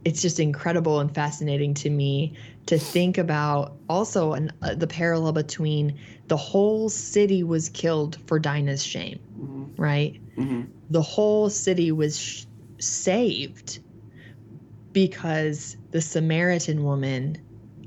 it's 0.04 0.22
just 0.22 0.40
incredible 0.40 1.00
and 1.00 1.14
fascinating 1.14 1.74
to 1.74 1.90
me 1.90 2.34
to 2.66 2.78
think 2.78 3.18
about 3.18 3.76
also 3.88 4.32
an, 4.32 4.52
uh, 4.62 4.74
the 4.74 4.86
parallel 4.86 5.32
between 5.32 5.98
the 6.28 6.36
whole 6.36 6.88
city 6.88 7.42
was 7.42 7.68
killed 7.68 8.18
for 8.26 8.38
Dinah's 8.38 8.84
shame, 8.84 9.18
right? 9.76 10.18
Mm-hmm. 10.36 10.62
The 10.90 11.02
whole 11.02 11.50
city 11.50 11.92
was 11.92 12.18
sh- 12.18 12.44
saved 12.78 13.80
because 14.92 15.76
the 15.90 16.00
Samaritan 16.00 16.84
woman 16.84 17.38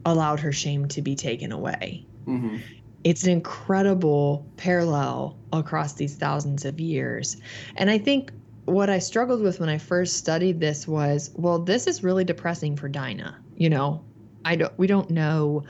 allowed 0.06 0.40
her 0.42 0.52
shame 0.52 0.88
to 0.90 1.02
be 1.02 1.16
taken 1.16 1.52
away 1.52 2.06
Mm-hmm. 2.28 2.58
it's 3.04 3.24
an 3.26 3.32
incredible 3.32 4.46
parallel 4.56 5.38
across 5.52 5.94
these 5.96 6.16
thousands 6.16 6.64
of 6.64 6.80
years. 6.80 7.36
And 7.76 7.90
I 7.90 7.98
think 7.98 8.32
what 8.66 8.90
I 8.90 9.00
struggled 9.00 9.42
with 9.42 9.60
when 9.60 9.68
I 9.68 9.78
first 9.78 10.16
studied 10.16 10.62
this 10.62 10.88
was, 10.88 11.32
well, 11.36 11.60
this 11.60 11.86
is 11.86 12.02
really 12.02 12.24
depressing 12.24 12.78
for 12.78 12.88
Dinah. 12.88 13.38
You 13.58 13.70
know, 13.70 14.06
I 14.46 14.56
don't 14.56 14.78
we 14.80 14.88
don't 14.88 15.10
know 15.10 15.64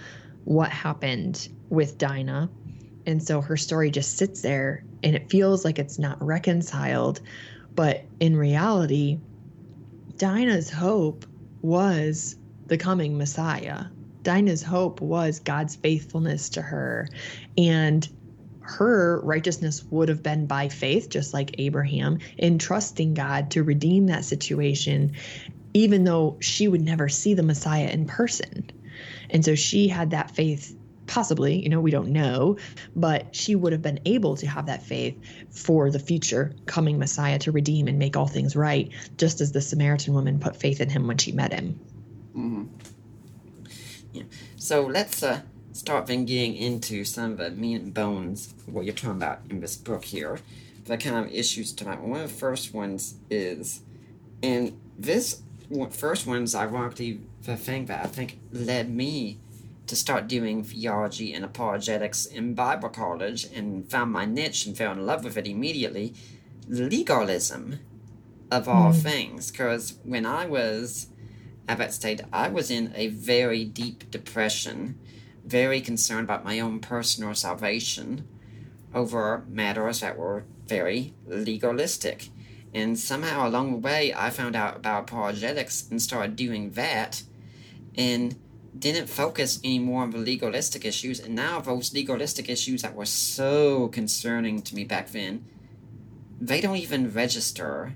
what 0.46 0.70
happened 0.70 1.50
with 1.70 1.98
Dinah. 1.98 2.50
And 3.08 3.22
so 3.22 3.42
her 3.42 3.58
story 3.58 3.90
just 3.90 4.18
sits 4.18 4.42
there 4.42 4.84
and 5.04 5.16
it 5.16 5.30
feels 5.32 5.66
like 5.66 5.80
it's 5.80 5.98
not 5.98 6.22
reconciled. 6.24 7.20
But 7.74 8.06
in 8.20 8.38
reality, 8.38 9.20
Dinah's 10.18 10.70
hope 10.70 11.26
was 11.64 12.36
the 12.68 12.78
coming 12.78 13.18
Messiah. 13.18 13.86
Dinah's 14.22 14.62
hope 14.62 15.02
was 15.02 15.40
God's 15.40 15.76
faithfulness 15.76 16.50
to 16.50 16.62
her. 16.62 17.08
And 17.58 18.08
her 18.62 19.20
righteousness 19.22 19.84
would 19.90 20.10
have 20.10 20.24
been 20.24 20.46
by 20.46 20.70
faith, 20.70 21.10
just 21.10 21.34
like 21.34 21.60
Abraham, 21.60 22.20
in 22.38 22.58
trusting 22.58 23.14
God 23.14 23.52
to 23.52 23.64
redeem 23.64 24.08
that 24.08 24.26
situation, 24.26 25.14
even 25.74 26.04
though 26.04 26.38
she 26.40 26.68
would 26.68 26.82
never 26.82 27.10
see 27.10 27.34
the 27.34 27.44
Messiah 27.44 27.90
in 27.90 28.06
person. 28.06 28.70
And 29.30 29.44
so 29.44 29.56
she 29.56 29.88
had 29.88 30.12
that 30.12 30.32
faith, 30.32 30.78
possibly, 31.08 31.62
you 31.62 31.70
know, 31.70 31.80
we 31.80 31.92
don't 31.92 32.10
know, 32.10 32.58
but 32.96 33.36
she 33.36 33.56
would 33.56 33.72
have 33.72 33.82
been 33.82 34.00
able 34.06 34.36
to 34.38 34.48
have 34.48 34.66
that 34.68 34.84
faith 34.84 35.20
for 35.52 35.90
the 35.90 36.00
future 36.00 36.54
coming 36.66 37.00
Messiah 37.00 37.40
to 37.40 37.52
redeem 37.52 37.88
and 37.88 38.00
make 38.00 38.16
all 38.16 38.28
things 38.28 38.56
right, 38.56 38.92
just 39.18 39.42
as 39.42 39.52
the 39.52 39.62
Samaritan 39.62 40.14
woman 40.14 40.40
put 40.40 40.56
faith 40.56 40.82
in 40.82 40.90
him 40.90 41.08
when 41.08 41.18
she 41.18 41.32
met 41.32 41.54
him. 41.54 41.80
Mm-hmm. 42.36 42.64
Yeah. 44.14 44.24
So 44.58 44.86
let's 44.86 45.24
uh, 45.24 45.42
start 45.74 46.08
then 46.08 46.26
getting 46.26 46.56
into 46.56 47.04
some 47.04 47.34
of 47.34 47.38
the 47.38 47.50
meat 47.52 47.82
and 47.82 47.94
bones 47.94 48.54
what 48.66 48.86
you're 48.86 48.94
talking 48.94 49.18
about 49.18 49.42
in 49.50 49.60
this 49.60 49.76
book 49.76 50.06
here. 50.06 50.40
The 50.86 50.98
kind 50.98 51.26
of 51.26 51.32
issues 51.32 51.72
tonight. 51.74 52.02
One 52.02 52.22
of 52.22 52.30
the 52.30 52.36
first 52.36 52.74
ones 52.74 53.16
is, 53.30 53.82
and 54.42 54.78
this 54.98 55.42
first 55.92 56.28
one's 56.28 56.54
ironically 56.54 57.22
the 57.44 57.56
thing 57.58 57.86
that 57.86 58.04
I 58.04 58.08
think 58.08 58.40
led 58.52 58.90
me 58.90 59.40
to 59.94 60.00
start 60.00 60.28
doing 60.28 60.64
theology 60.64 61.34
and 61.34 61.46
apologetics 61.46 62.26
in 62.26 62.56
Bible 62.56 62.90
college 62.90 63.46
and 63.54 63.88
found 63.92 64.12
my 64.12 64.26
niche 64.26 64.66
and 64.66 64.76
fell 64.76 64.92
in 64.92 65.06
love 65.06 65.24
with 65.24 65.38
it 65.38 65.46
immediately. 65.46 66.16
Legalism, 66.68 67.78
of 68.50 68.68
all 68.68 68.92
Mm. 68.92 69.04
things, 69.04 69.52
because 69.52 69.94
when 70.04 70.26
I 70.26 70.48
was 70.48 71.10
at 71.68 71.78
that 71.78 71.94
state, 71.94 72.22
I 72.34 72.48
was 72.50 72.72
in 72.72 72.92
a 72.96 73.08
very 73.10 73.66
deep 73.66 74.10
depression, 74.10 74.98
very 75.46 75.80
concerned 75.80 76.24
about 76.24 76.44
my 76.44 76.60
own 76.60 76.80
personal 76.80 77.36
salvation 77.36 78.28
over 78.96 79.46
matters 79.48 80.00
that 80.00 80.18
were 80.18 80.44
very 80.66 81.14
legalistic. 81.28 82.30
And 82.74 82.98
somehow 82.98 83.48
along 83.48 83.72
the 83.72 83.78
way, 83.78 84.12
I 84.12 84.32
found 84.32 84.56
out 84.56 84.76
about 84.76 85.04
apologetics 85.04 85.86
and 85.92 86.02
started 86.02 86.36
doing 86.36 86.72
that 86.72 87.22
and 87.96 88.36
didn't 88.78 89.08
focus 89.08 89.60
anymore 89.64 90.04
on 90.04 90.12
the 90.12 90.18
legalistic 90.18 90.86
issues. 90.86 91.20
And 91.20 91.36
now, 91.36 91.60
those 91.62 91.94
legalistic 91.94 92.50
issues 92.50 92.82
that 92.82 92.96
were 92.96 93.06
so 93.06 93.88
concerning 93.90 94.62
to 94.64 94.76
me 94.76 94.84
back 94.84 95.12
then, 95.12 95.46
they 96.42 96.60
don't 96.60 96.78
even 96.78 97.14
register 97.14 97.94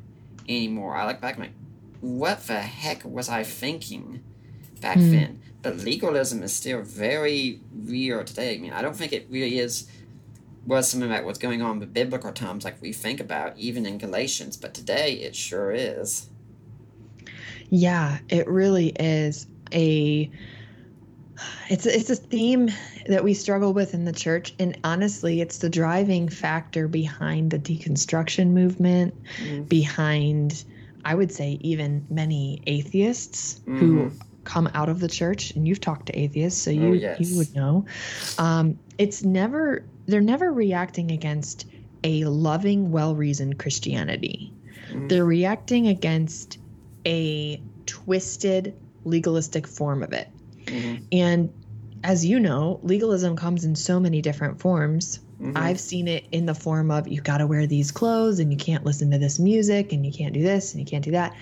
anymore. 0.48 0.96
I 0.96 1.08
look 1.08 1.20
back 1.20 1.36
and 1.36 1.46
I'm 1.46 1.50
like, 1.50 1.58
what 2.00 2.48
the 2.48 2.60
heck 2.62 3.04
was 3.04 3.28
I 3.28 3.44
thinking 3.44 4.24
back 4.82 4.98
Hmm. 4.98 5.12
then? 5.12 5.42
But 5.64 5.80
legalism 5.80 6.44
is 6.44 6.54
still 6.54 6.82
very 6.82 7.60
real 7.74 8.24
today. 8.24 8.56
I 8.56 8.58
mean, 8.60 8.72
I 8.72 8.82
don't 8.82 8.96
think 8.96 9.12
it 9.12 9.28
really 9.30 9.60
is 9.60 9.88
was 10.66 10.90
something 10.90 11.10
that 11.10 11.24
was 11.24 11.38
going 11.38 11.62
on 11.62 11.82
in 11.82 11.90
biblical 11.90 12.32
times 12.34 12.66
like 12.66 12.82
we 12.82 12.92
think 12.92 13.22
about, 13.22 13.58
even 13.58 13.86
in 13.86 13.98
Galatians, 13.98 14.58
but 14.58 14.74
today 14.74 15.14
it 15.14 15.34
sure 15.34 15.72
is. 15.72 16.30
Yeah, 17.70 18.20
it 18.30 18.48
really 18.48 18.90
is 19.00 19.48
a 19.74 20.30
it's 21.70 21.86
it's 21.86 22.10
a 22.10 22.16
theme 22.16 22.70
that 23.08 23.24
we 23.24 23.34
struggle 23.34 23.74
with 23.74 23.94
in 23.94 24.06
the 24.06 24.12
church 24.14 24.54
and 24.60 24.78
honestly 24.84 25.42
it's 25.42 25.60
the 25.60 25.70
driving 25.70 26.30
factor 26.30 26.88
behind 26.88 27.52
the 27.52 27.60
deconstruction 27.60 28.50
movement 28.50 29.14
Mhm. 29.40 29.70
behind 29.70 30.64
I 31.06 31.16
would 31.16 31.32
say 31.32 31.58
even 31.62 32.06
many 32.10 32.62
atheists 32.68 33.62
who 33.66 33.96
Mhm. 33.96 34.12
come 34.44 34.70
out 34.74 34.90
of 34.90 35.00
the 35.00 35.08
church 35.08 35.52
and 35.56 35.68
you've 35.68 35.82
talked 35.82 36.08
to 36.08 36.18
atheists 36.20 36.62
so 36.62 36.72
Oh, 36.72 36.74
you 36.74 36.94
yes. 36.96 37.20
you 37.20 37.36
would 37.36 37.54
know 37.54 37.86
um, 38.38 38.78
it's 38.98 39.24
never 39.24 39.84
they're 40.08 40.22
never 40.22 40.52
reacting 40.52 41.12
against 41.12 41.66
a 42.04 42.24
loving 42.26 42.92
well-reasoned 42.92 43.60
Christianity 43.60 44.54
Mhm. 44.92 45.10
they're 45.10 45.26
reacting 45.26 45.88
against 45.88 46.58
a 47.06 47.62
twisted 47.86 48.74
legalistic 49.06 49.68
form 49.68 50.04
of 50.04 50.14
it 50.14 50.28
Mhm. 50.68 51.04
and 51.12 51.50
as 52.04 52.26
you 52.26 52.40
know 52.40 52.80
legalism 52.84 53.36
comes 53.36 53.64
in 53.66 53.76
so 53.76 54.00
many 54.00 54.22
different 54.22 54.60
forms 54.60 55.20
Mhm. 55.42 55.54
I've 55.56 55.80
seen 55.80 56.08
it 56.08 56.28
in 56.32 56.48
the 56.48 56.56
form 56.56 56.90
of 56.90 57.08
you've 57.08 57.24
got 57.24 57.38
to 57.38 57.46
wear 57.48 57.68
these 57.68 57.92
clothes 57.92 58.40
and 58.40 58.52
you 58.52 58.58
can't 58.58 58.84
listen 58.86 59.12
to 59.12 59.20
this 59.20 59.38
music 59.40 59.94
and 59.94 60.04
you 60.06 60.12
can't 60.12 60.34
do 60.34 60.42
this 60.42 60.74
and 60.74 60.80
you 60.80 60.86
can't 60.86 61.06
do 61.06 61.12
that. 61.12 61.36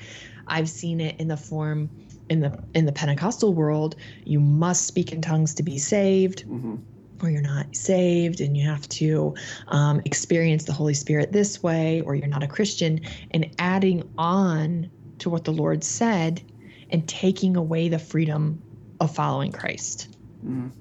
I've 0.47 0.67
seen 0.69 0.99
it 0.99 1.15
in 1.17 1.30
the 1.30 1.38
form 1.38 1.89
in 2.30 2.41
the 2.41 2.59
in 2.73 2.86
the 2.86 2.91
Pentecostal 2.91 3.53
world, 3.53 3.95
you 4.26 4.39
must 4.41 4.86
speak 4.86 5.13
in 5.13 5.21
tongues 5.21 5.53
to 5.55 5.63
be 5.63 5.78
saved 5.78 6.43
Mhm. 6.45 6.80
or 7.23 7.30
you're 7.30 7.41
not 7.41 7.73
saved 7.73 8.41
and 8.41 8.57
you 8.57 8.65
have 8.65 8.88
to 8.89 9.34
um, 9.69 10.01
experience 10.03 10.65
the 10.65 10.73
Holy 10.73 10.93
Spirit 10.93 11.32
this 11.32 11.63
way 11.63 12.01
or 12.01 12.15
you're 12.15 12.28
not 12.28 12.43
a 12.43 12.47
Christian 12.47 12.99
and 13.32 13.49
adding 13.59 14.03
on 14.17 14.89
to 15.19 15.30
what 15.30 15.45
the 15.45 15.53
Lord 15.53 15.84
said 15.86 16.41
and 16.89 17.07
taking 17.07 17.55
away 17.55 17.88
the 17.88 17.97
freedom 17.99 18.61
of 18.99 19.13
following 19.15 19.51
Christ. 19.51 20.15
Mhm. 20.45 20.71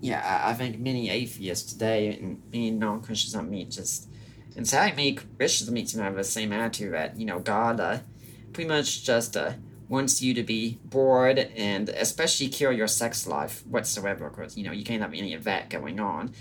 Yeah, 0.00 0.20
I, 0.44 0.50
I 0.50 0.54
think 0.54 0.78
many 0.78 1.08
atheists 1.10 1.72
today 1.72 2.16
and 2.18 2.42
many 2.52 2.70
non 2.70 3.00
Christians 3.02 3.34
I 3.34 3.42
meet 3.42 3.70
just, 3.70 4.08
and 4.56 4.66
sadly, 4.68 4.92
many 4.96 5.14
Christians 5.38 5.68
I 5.70 5.72
meet 5.72 5.88
seem 5.88 5.98
to 6.00 6.04
have 6.04 6.16
the 6.16 6.24
same 6.24 6.52
attitude 6.52 6.92
that, 6.92 7.18
you 7.18 7.26
know, 7.26 7.38
God 7.40 7.80
uh, 7.80 7.98
pretty 8.52 8.68
much 8.68 9.04
just 9.04 9.36
uh, 9.36 9.52
wants 9.88 10.20
you 10.22 10.34
to 10.34 10.42
be 10.42 10.78
bored 10.84 11.38
and 11.38 11.88
especially 11.88 12.48
kill 12.48 12.72
your 12.72 12.88
sex 12.88 13.26
life 13.26 13.64
whatsoever 13.66 14.28
because, 14.30 14.56
you 14.56 14.64
know, 14.64 14.72
you 14.72 14.84
can't 14.84 15.02
have 15.02 15.14
any 15.14 15.34
of 15.34 15.44
that 15.44 15.70
going 15.70 15.98
on. 16.00 16.32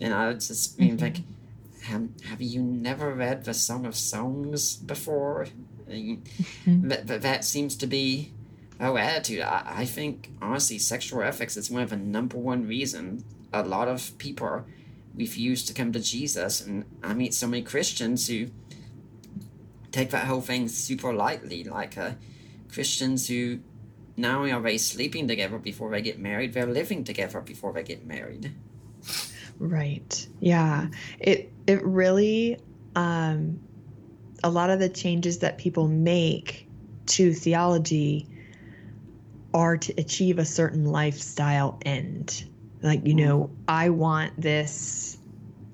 And 0.00 0.12
I 0.12 0.28
would 0.28 0.40
just 0.40 0.78
mean, 0.78 0.96
like, 0.98 1.18
have, 1.84 2.08
have 2.24 2.42
you 2.42 2.62
never 2.62 3.12
read 3.14 3.44
the 3.44 3.54
Song 3.54 3.86
of 3.86 3.94
Songs 3.94 4.76
before? 4.76 5.46
I 5.86 5.90
mean, 5.92 6.22
Mhm. 6.66 6.88
that, 6.88 7.06
that, 7.06 7.22
that 7.22 7.44
seems 7.44 7.76
to 7.76 7.86
be 7.86 8.32
Oh, 8.80 8.96
attitude. 8.96 9.40
I, 9.40 9.62
I 9.66 9.84
think, 9.84 10.30
honestly, 10.42 10.78
sexual 10.78 11.22
ethics 11.22 11.56
is 11.56 11.70
one 11.70 11.82
of 11.82 11.90
the 11.90 11.96
number 11.96 12.36
one 12.36 12.66
reasons 12.66 13.24
a 13.54 13.62
lot 13.62 13.88
of 13.88 14.16
people 14.18 14.64
refuse 15.14 15.64
to 15.64 15.72
come 15.72 15.92
to 15.92 16.00
Jesus. 16.00 16.60
And 16.60 16.84
I 17.02 17.14
meet 17.14 17.32
so 17.34 17.46
many 17.46 17.62
Christians 17.62 18.26
who 18.26 18.48
take 19.92 20.10
that 20.10 20.26
whole 20.26 20.40
thing 20.40 20.68
super 20.68 21.14
lightly, 21.14 21.64
like 21.64 21.96
uh, 21.96 22.12
Christians 22.72 23.28
who 23.28 23.60
only 24.22 24.52
are 24.52 24.60
they 24.60 24.78
sleeping 24.78 25.28
together 25.28 25.58
before 25.58 25.90
they 25.90 26.02
get 26.02 26.18
married, 26.18 26.52
they're 26.52 26.66
living 26.66 27.04
together 27.04 27.40
before 27.40 27.72
they 27.72 27.82
get 27.82 28.04
married. 28.06 28.52
Right. 29.58 30.26
Yeah. 30.40 30.88
It 31.20 31.52
it 31.66 31.84
really 31.84 32.58
um 32.96 33.60
a 34.42 34.50
lot 34.50 34.70
of 34.70 34.80
the 34.80 34.88
changes 34.88 35.38
that 35.38 35.58
people 35.58 35.88
make 35.88 36.68
to 37.06 37.32
theology 37.32 38.28
are 39.54 39.76
to 39.76 39.94
achieve 39.96 40.38
a 40.38 40.44
certain 40.44 40.84
lifestyle 40.84 41.78
end. 41.86 42.44
Like, 42.82 43.06
you 43.06 43.14
know, 43.14 43.50
I 43.66 43.88
want 43.88 44.38
this 44.38 45.16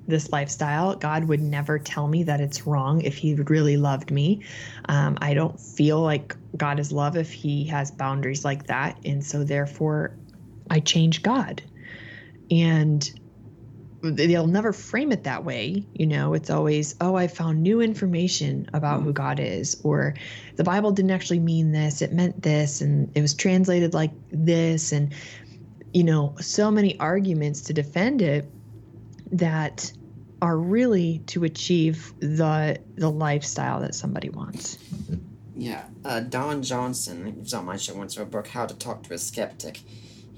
this 0.07 0.31
lifestyle. 0.33 0.97
God 0.97 1.24
would 1.24 1.41
never 1.41 1.78
tell 1.78 2.09
me 2.09 2.24
that 2.24 2.41
it's 2.41 2.66
wrong 2.66 3.01
if 3.01 3.16
He 3.16 3.35
really 3.35 3.76
loved 3.76 4.11
me. 4.11 4.43
Um, 4.89 5.16
I 5.20 5.35
don't 5.35 5.59
feel 5.59 6.01
like 6.01 6.37
God 6.57 6.78
is 6.78 6.93
love 6.93 7.16
if 7.16 7.33
He 7.33 7.64
has 7.66 7.91
boundaries 7.91 8.45
like 8.45 8.66
that, 8.66 8.99
and 9.05 9.24
so 9.24 9.45
therefore, 9.45 10.16
I 10.68 10.81
change 10.81 11.22
God. 11.22 11.62
And 12.51 13.20
they'll 14.03 14.47
never 14.47 14.73
frame 14.73 15.13
it 15.13 15.25
that 15.25 15.45
way. 15.45 15.85
You 15.95 16.07
know, 16.07 16.35
it's 16.35 16.51
always, 16.51 16.95
oh, 17.01 17.17
I 17.17 17.27
found 17.27 17.63
new 17.63 17.81
information 17.81 18.69
about 18.73 19.03
who 19.03 19.13
God 19.13 19.41
is, 19.41 19.81
or 19.85 20.15
the 20.57 20.65
Bible 20.65 20.93
didn't 20.93 21.11
actually 21.11 21.41
mean 21.41 21.73
this, 21.73 22.03
it 22.03 22.13
meant 22.13 22.43
this, 22.43 22.81
and 22.81 23.11
it 23.15 23.23
was 23.23 23.35
translated 23.35 23.95
like 23.95 24.13
this, 24.31 24.93
and 24.93 25.13
you 25.93 26.05
know, 26.05 26.35
so 26.41 26.71
many 26.71 26.99
arguments 27.01 27.63
to 27.63 27.73
defend 27.73 28.23
it 28.23 28.49
that 29.33 29.93
are 30.43 30.57
really 30.57 31.19
to 31.27 31.45
achieve 31.45 32.13
the 32.21 32.79
the 32.97 33.11
lifestyle 33.11 33.81
that 33.81 33.95
somebody 33.95 34.31
wants. 34.31 34.79
Yeah, 35.57 35.85
uh, 36.05 36.21
Don 36.21 36.63
Johnson, 36.63 37.27
he 37.27 37.33
was 37.33 37.53
on 37.53 37.67
my 37.67 37.77
show 37.77 37.95
once, 37.95 38.17
wrote 38.17 38.29
a 38.29 38.31
book, 38.31 38.49
How 38.49 38.65
to 38.65 38.75
Talk 38.75 39.03
to 39.05 39.15
a 39.15 39.19
Skeptic. 39.19 39.81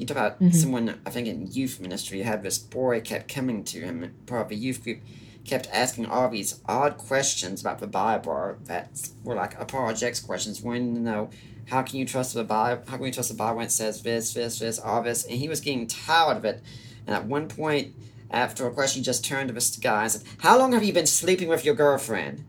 He 0.03 0.07
talk 0.07 0.16
about 0.16 0.40
Mhm. 0.42 0.53
someone, 0.53 1.00
I 1.07 1.11
think 1.11 1.28
in 1.28 1.46
youth 1.53 1.78
ministry, 1.78 2.18
who 2.18 2.24
had 2.24 2.42
this 2.42 2.59
boy 2.59 3.00
kept 3.03 3.32
coming 3.32 3.62
to 3.62 3.78
him, 3.82 4.12
part 4.26 4.46
of 4.46 4.50
a 4.50 4.57
youth 4.57 4.82
group, 4.82 4.98
kept 5.44 5.68
asking 5.72 6.07
all 6.07 6.28
these 6.28 6.57
odd 6.66 6.98
questions 6.98 7.61
about 7.61 7.78
the 7.78 7.86
Bible 7.86 8.57
that 8.64 9.11
were 9.22 9.36
like 9.36 9.57
apologetics 9.61 10.18
questions, 10.18 10.61
wanting 10.61 10.96
to 10.96 11.00
know 11.00 11.30
how 11.66 11.82
can 11.82 12.00
you 12.00 12.05
trust 12.05 12.34
the 12.34 12.42
Bible? 12.42 12.82
How 12.88 12.96
can 12.96 13.07
you 13.07 13.12
trust 13.12 13.28
the 13.28 13.36
Bible 13.36 13.59
when 13.59 13.66
it 13.66 13.70
says 13.70 14.03
this, 14.03 14.32
this, 14.34 14.59
this, 14.59 14.80
all 14.80 15.05
this? 15.05 15.22
And 15.24 15.34
he 15.38 15.48
was 15.48 15.61
getting 15.61 15.86
tired 15.86 16.36
of 16.38 16.44
it. 16.44 16.61
And 17.07 17.14
at 17.14 17.26
one 17.26 17.46
point, 17.46 17.94
after 18.28 18.66
a 18.66 18.72
question, 18.72 19.03
he 19.03 19.05
just 19.05 19.24
turned 19.24 19.50
to 19.50 19.55
this 19.55 19.76
guy 19.76 20.03
and 20.03 20.11
said, 20.11 20.22
"How 20.38 20.59
long 20.59 20.72
have 20.72 20.82
you 20.82 20.92
been 20.92 21.07
sleeping 21.07 21.46
with 21.46 21.64
your 21.64 21.76
girlfriend?" 21.76 22.42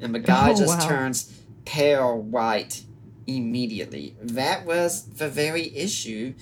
And 0.00 0.14
the 0.14 0.20
guy 0.20 0.52
Oh, 0.52 0.56
just 0.56 0.78
wow. 0.78 0.88
turns 0.88 1.30
pale 1.66 2.16
white 2.18 2.82
immediately. 3.26 4.16
That 4.22 4.64
was 4.64 5.02
the 5.02 5.28
very 5.28 5.76
issue 5.76 6.32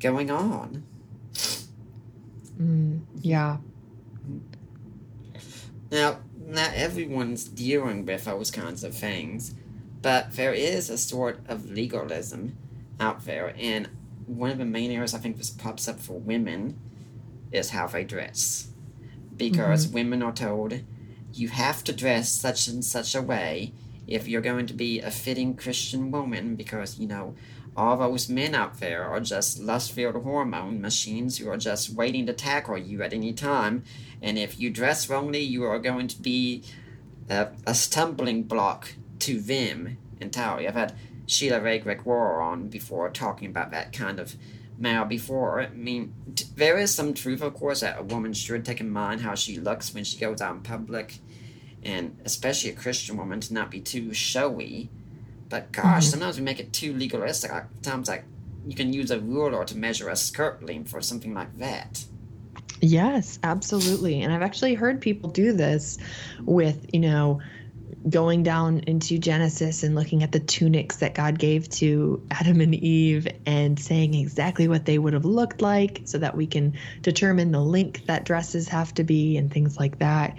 going 0.00 0.30
on. 0.30 0.84
Mm, 2.60 3.02
yeah. 3.20 3.58
Now, 5.90 6.18
not 6.46 6.74
everyone's 6.74 7.44
dealing 7.44 8.04
with 8.04 8.24
those 8.24 8.50
kinds 8.50 8.84
of 8.84 8.94
things, 8.94 9.54
but 10.02 10.32
there 10.32 10.52
is 10.52 10.90
a 10.90 10.98
sort 10.98 11.40
of 11.48 11.70
legalism 11.70 12.56
out 13.00 13.24
there, 13.24 13.54
and 13.58 13.88
one 14.26 14.50
of 14.50 14.58
the 14.58 14.64
main 14.64 14.90
areas 14.90 15.14
I 15.14 15.18
think 15.18 15.36
this 15.36 15.50
pops 15.50 15.88
up 15.88 16.00
for 16.00 16.18
women 16.18 16.78
is 17.52 17.70
how 17.70 17.86
they 17.86 18.04
dress. 18.04 18.68
Because 19.36 19.86
women 19.86 20.22
are 20.22 20.32
told 20.32 20.80
you 21.32 21.48
have 21.48 21.84
to 21.84 21.92
dress 21.92 22.32
such 22.32 22.66
and 22.66 22.84
such 22.84 23.14
a 23.14 23.22
way 23.22 23.72
if 24.06 24.26
you're 24.26 24.40
going 24.40 24.66
to 24.66 24.74
be 24.74 25.00
a 25.00 25.10
fitting 25.10 25.54
Christian 25.54 26.10
woman, 26.10 26.56
because, 26.56 26.98
you 26.98 27.06
know, 27.06 27.34
all 27.78 27.96
those 27.96 28.28
men 28.28 28.56
out 28.56 28.80
there 28.80 29.04
are 29.04 29.20
just 29.20 29.60
lust 29.60 29.92
filled 29.92 30.20
hormone 30.24 30.80
machines 30.80 31.38
who 31.38 31.48
are 31.48 31.56
just 31.56 31.94
waiting 31.94 32.26
to 32.26 32.32
tackle 32.32 32.76
you 32.76 33.02
at 33.04 33.12
any 33.12 33.32
time. 33.32 33.84
And 34.20 34.36
if 34.36 34.58
you 34.58 34.68
dress 34.68 35.08
wrongly, 35.08 35.42
you 35.42 35.62
are 35.64 35.78
going 35.78 36.08
to 36.08 36.20
be 36.20 36.64
a, 37.30 37.48
a 37.66 37.74
stumbling 37.74 38.42
block 38.42 38.94
to 39.20 39.40
them 39.40 39.96
entirely. 40.20 40.66
I've 40.66 40.74
had 40.74 40.96
Sheila 41.26 41.60
Wray 41.60 41.78
Gregoire 41.78 42.42
on 42.42 42.68
before 42.68 43.08
talking 43.10 43.48
about 43.48 43.70
that 43.70 43.92
kind 43.92 44.18
of 44.18 44.34
male 44.76 45.04
before. 45.04 45.60
I 45.60 45.68
mean, 45.68 46.14
t- 46.34 46.46
there 46.56 46.78
is 46.78 46.92
some 46.92 47.14
truth, 47.14 47.42
of 47.42 47.54
course, 47.54 47.80
that 47.80 48.00
a 48.00 48.02
woman 48.02 48.32
should 48.32 48.64
take 48.64 48.80
in 48.80 48.90
mind 48.90 49.20
how 49.20 49.36
she 49.36 49.56
looks 49.56 49.94
when 49.94 50.02
she 50.02 50.18
goes 50.18 50.40
out 50.40 50.56
in 50.56 50.62
public, 50.62 51.18
and 51.84 52.18
especially 52.24 52.70
a 52.70 52.74
Christian 52.74 53.16
woman 53.16 53.38
to 53.40 53.54
not 53.54 53.70
be 53.70 53.80
too 53.80 54.12
showy. 54.12 54.90
But 55.48 55.72
gosh, 55.72 56.06
Mhm. 56.06 56.10
sometimes 56.10 56.36
we 56.38 56.44
make 56.44 56.60
it 56.60 56.72
too 56.72 56.92
legalistic. 56.94 57.50
Like, 57.50 57.66
Sometimes, 57.82 58.08
like, 58.08 58.24
you 58.66 58.74
can 58.74 58.92
use 58.92 59.10
a 59.10 59.18
ruler 59.18 59.64
to 59.64 59.76
measure 59.76 60.08
a 60.08 60.16
skirt 60.16 60.62
length 60.62 60.94
or 60.94 61.00
something 61.00 61.34
like 61.34 61.58
that. 61.58 62.04
Yes, 62.80 63.38
absolutely. 63.42 64.22
And 64.22 64.32
I've 64.32 64.42
actually 64.42 64.74
heard 64.74 65.00
people 65.00 65.30
do 65.30 65.52
this 65.52 65.98
with, 66.44 66.86
you 66.92 67.00
know, 67.00 67.40
going 68.08 68.42
down 68.42 68.80
into 68.80 69.18
Genesis 69.18 69.82
and 69.82 69.94
looking 69.94 70.22
at 70.22 70.32
the 70.32 70.40
tunics 70.40 70.96
that 70.96 71.14
God 71.14 71.38
gave 71.38 71.68
to 71.70 72.22
Adam 72.30 72.60
and 72.60 72.74
Eve 72.74 73.26
and 73.46 73.78
saying 73.78 74.14
exactly 74.14 74.68
what 74.68 74.84
they 74.84 74.98
would 74.98 75.12
have 75.14 75.24
looked 75.24 75.60
like 75.60 76.02
so 76.04 76.18
that 76.18 76.36
we 76.36 76.46
can 76.46 76.74
determine 77.02 77.50
the 77.50 77.60
length 77.60 78.06
that 78.06 78.24
dresses 78.24 78.68
have 78.68 78.94
to 78.94 79.04
be 79.04 79.36
and 79.36 79.52
things 79.52 79.78
like 79.78 79.98
that. 79.98 80.36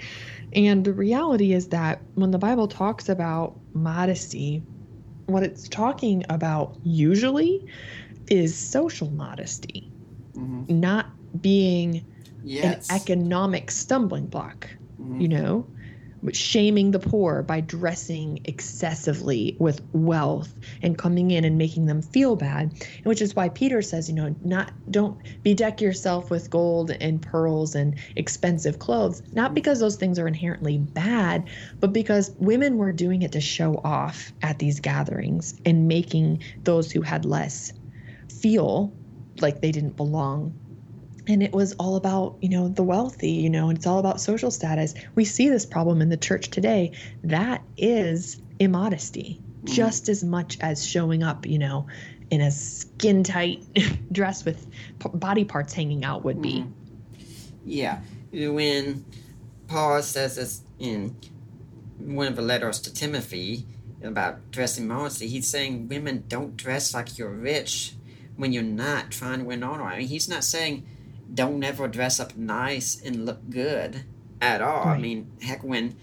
And 0.53 0.85
the 0.85 0.93
reality 0.93 1.53
is 1.53 1.67
that 1.69 2.01
when 2.15 2.31
the 2.31 2.37
Bible 2.37 2.67
talks 2.67 3.09
about 3.09 3.59
modesty, 3.73 4.63
what 5.31 5.43
it's 5.43 5.67
talking 5.69 6.23
about 6.29 6.77
usually 6.83 7.65
is 8.29 8.57
social 8.59 9.11
modesty, 9.11 9.91
Mm-hmm. 10.37 10.63
not 10.69 11.07
being 11.39 12.05
Yes. 12.41 12.89
an 12.89 12.95
economic 13.01 13.71
stumbling 13.71 14.27
block, 14.27 14.69
Mhm. 14.99 15.21
you 15.21 15.27
know, 15.29 15.67
shaming 16.33 16.91
the 16.91 16.99
poor 16.99 17.41
by 17.41 17.61
dressing 17.61 18.39
excessively 18.45 19.55
with 19.59 19.81
wealth 19.93 20.53
and 20.81 20.97
coming 20.97 21.31
in 21.31 21.45
and 21.45 21.57
making 21.57 21.85
them 21.85 22.01
feel 22.01 22.35
bad. 22.35 22.73
Which 23.03 23.21
is 23.21 23.35
why 23.35 23.49
Peter 23.49 23.81
says, 23.81 24.09
you 24.09 24.15
know, 24.15 24.35
not 24.43 24.71
don't 24.89 25.17
bedeck 25.43 25.81
yourself 25.81 26.29
with 26.29 26.49
gold 26.49 26.91
and 26.91 27.21
pearls 27.21 27.75
and 27.75 27.95
expensive 28.15 28.79
clothes, 28.79 29.21
not 29.33 29.53
because 29.53 29.79
those 29.79 29.95
things 29.95 30.19
are 30.19 30.27
inherently 30.27 30.77
bad, 30.77 31.49
but 31.79 31.93
because 31.93 32.31
women 32.37 32.77
were 32.77 32.91
doing 32.91 33.21
it 33.21 33.31
to 33.33 33.41
show 33.41 33.79
off 33.83 34.31
at 34.41 34.59
these 34.59 34.79
gatherings 34.79 35.59
and 35.65 35.87
making 35.87 36.43
those 36.63 36.91
who 36.91 37.01
had 37.01 37.25
less 37.25 37.73
feel 38.41 38.93
like 39.41 39.61
they 39.61 39.71
didn't 39.71 39.95
belong 39.95 40.53
and 41.29 41.43
it 41.43 41.53
was 41.53 41.73
all 41.73 41.95
about 41.95 42.35
you 42.41 42.49
know 42.49 42.67
the 42.67 42.83
wealthy 42.83 43.29
you 43.31 43.49
know 43.49 43.69
it's 43.69 43.87
all 43.87 43.99
about 43.99 44.19
social 44.19 44.51
status 44.51 44.93
we 45.15 45.23
see 45.23 45.47
this 45.47 45.65
problem 45.65 46.01
in 46.01 46.09
the 46.09 46.17
church 46.17 46.49
today 46.49 46.91
that 47.23 47.61
is 47.77 48.41
immodesty 48.59 49.39
Mhm. 49.63 49.73
just 49.73 50.09
as 50.09 50.23
much 50.23 50.57
as 50.61 50.85
showing 50.85 51.21
up 51.23 51.45
you 51.45 51.59
know 51.59 51.85
in 52.31 52.41
a 52.41 52.51
skin 52.51 53.23
tight 53.23 53.63
dress 54.11 54.43
with 54.43 54.65
p- 54.99 55.09
body 55.13 55.45
parts 55.45 55.71
hanging 55.73 56.03
out 56.03 56.25
would 56.25 56.41
be 56.41 56.61
Mhm. 56.63 56.71
Yeah, 57.65 57.99
when 58.31 59.05
Paul 59.67 60.01
says 60.01 60.37
this 60.37 60.61
in 60.79 61.15
one 61.99 62.25
of 62.27 62.35
the 62.35 62.41
letters 62.41 62.79
to 62.79 62.93
Timothy 62.93 63.65
about 64.01 64.49
dressing 64.49 64.87
modestly, 64.87 65.27
he's 65.27 65.47
saying 65.47 65.87
women 65.89 66.23
don't 66.29 66.55
dress 66.57 66.93
like 66.93 67.17
you're 67.17 67.29
rich 67.29 67.93
when 68.37 68.53
you're 68.53 68.63
not 68.63 69.11
trying 69.11 69.39
to 69.39 69.45
win 69.45 69.61
honor. 69.61 69.83
I 69.83 69.99
mean, 69.99 70.07
he's 70.07 70.29
not 70.29 70.43
saying 70.45 70.85
don't 71.33 71.63
ever 71.63 71.87
dress 71.87 72.19
up 72.19 72.35
nice 72.35 73.01
and 73.01 73.25
look 73.25 73.49
good 73.49 74.03
at 74.41 74.61
all. 74.61 74.87
I 74.87 74.97
mean, 74.97 75.31
heck, 75.41 75.63
when 75.63 75.95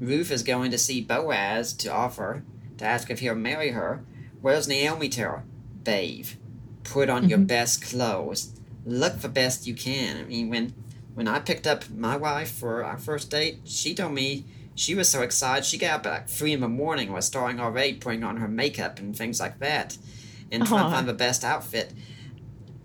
Ruth 0.00 0.30
is 0.30 0.42
going 0.42 0.70
to 0.70 0.78
see 0.78 1.00
Boaz 1.00 1.72
to 1.74 1.88
offer 1.92 2.44
to 2.78 2.84
ask 2.84 3.10
if 3.10 3.20
he'll 3.20 3.34
marry 3.34 3.70
her, 3.70 4.04
where's 4.40 4.68
Naomi 4.68 5.08
tell 5.08 5.30
her? 5.30 5.44
Babe, 5.84 6.26
put 6.84 7.08
on 7.08 7.28
your 7.28 7.38
Mhm. 7.38 7.46
best 7.46 7.82
clothes 7.82 8.52
look 8.84 9.20
the 9.20 9.28
best 9.28 9.66
you 9.66 9.74
can. 9.74 10.16
I 10.18 10.24
mean, 10.24 10.48
when 10.48 10.72
when 11.14 11.26
I 11.26 11.40
picked 11.40 11.66
up 11.66 11.90
my 11.90 12.16
wife 12.16 12.48
for 12.48 12.84
our 12.84 12.96
first 12.96 13.28
date, 13.30 13.58
she 13.64 13.92
told 13.92 14.14
me 14.14 14.44
she 14.76 14.94
was 14.94 15.08
so 15.08 15.20
excited 15.22 15.64
she 15.64 15.76
got 15.76 16.00
up 16.00 16.06
at 16.06 16.12
like 16.12 16.28
three 16.28 16.52
in 16.52 16.60
the 16.60 16.68
morning, 16.68 17.12
was 17.12 17.26
starting 17.26 17.58
already 17.58 17.94
putting 17.94 18.22
on 18.22 18.36
her 18.36 18.46
makeup 18.46 19.00
and 19.00 19.16
things 19.16 19.40
like 19.40 19.58
that, 19.58 19.98
and 20.52 20.64
trying 20.64 20.84
to 20.84 20.90
find 20.96 21.08
the 21.08 21.12
best 21.12 21.42
outfit. 21.42 21.92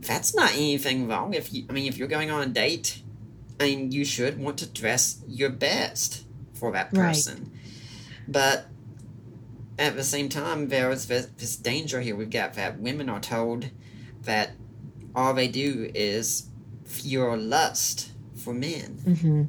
That's 0.08 0.36
not 0.36 0.51
anything 0.54 1.08
wrong. 1.08 1.34
If 1.34 1.54
you, 1.54 1.66
I 1.70 1.74
mean, 1.74 1.88
if 1.88 1.97
you're 1.97 2.08
going 2.08 2.32
on 2.32 2.41
a 2.41 2.47
date, 2.47 3.01
I 3.60 3.66
mean, 3.66 3.91
you 3.91 4.06
should 4.06 4.39
want 4.39 4.58
to 4.60 4.66
dress 4.68 5.22
your 5.28 5.49
best 5.49 6.24
for 6.54 6.72
that 6.72 6.89
Right. 6.93 7.10
person. 7.10 7.51
But 8.28 8.66
at 9.80 9.95
the 9.95 10.04
same 10.04 10.30
time, 10.30 10.70
there 10.70 10.91
is 10.91 11.08
this, 11.08 11.28
this 11.38 11.56
danger 11.56 12.01
here. 12.01 12.16
We've 12.16 12.30
got 12.30 12.54
that 12.56 12.80
women 12.80 13.10
are 13.10 13.20
told 13.20 13.70
that 14.24 14.51
all 15.16 15.34
they 15.34 15.47
do 15.47 15.91
is 15.93 16.49
fuel 16.86 17.38
lust 17.38 18.12
for 18.36 18.54
men. 18.54 18.99
Mm-hmm. 19.06 19.43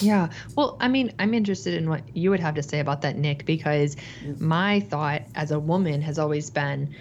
Yeah. 0.00 0.28
Well, 0.56 0.76
I 0.80 0.88
mean, 0.88 1.12
I'm 1.18 1.34
interested 1.34 1.74
in 1.74 1.88
what 1.88 2.16
you 2.16 2.30
would 2.30 2.40
have 2.40 2.54
to 2.54 2.62
say 2.62 2.78
about 2.78 3.02
that, 3.02 3.16
Nick, 3.16 3.44
because 3.46 3.96
my 4.38 4.80
thought 4.80 5.22
as 5.34 5.50
a 5.50 5.58
woman 5.58 6.00
has 6.02 6.18
always 6.18 6.50
been 6.50 6.94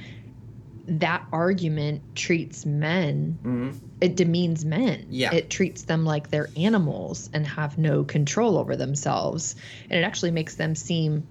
that 1.00 1.28
argument 1.32 2.04
treats 2.16 2.66
men, 2.66 3.40
hmm 3.44 3.82
it 4.02 4.18
demeans 4.18 4.66
men. 4.66 5.06
Yeah. 5.08 5.32
It 5.32 5.50
treats 5.52 5.86
them 5.86 6.06
like 6.06 6.30
they're 6.30 6.52
animals 6.58 7.30
and 7.34 7.48
have 7.48 7.78
no 7.78 8.04
control 8.06 8.58
over 8.58 8.76
themselves. 8.76 9.56
And 9.90 10.00
it 10.00 10.04
actually 10.04 10.32
makes 10.32 10.56
them 10.58 10.76
seem, 10.76 11.30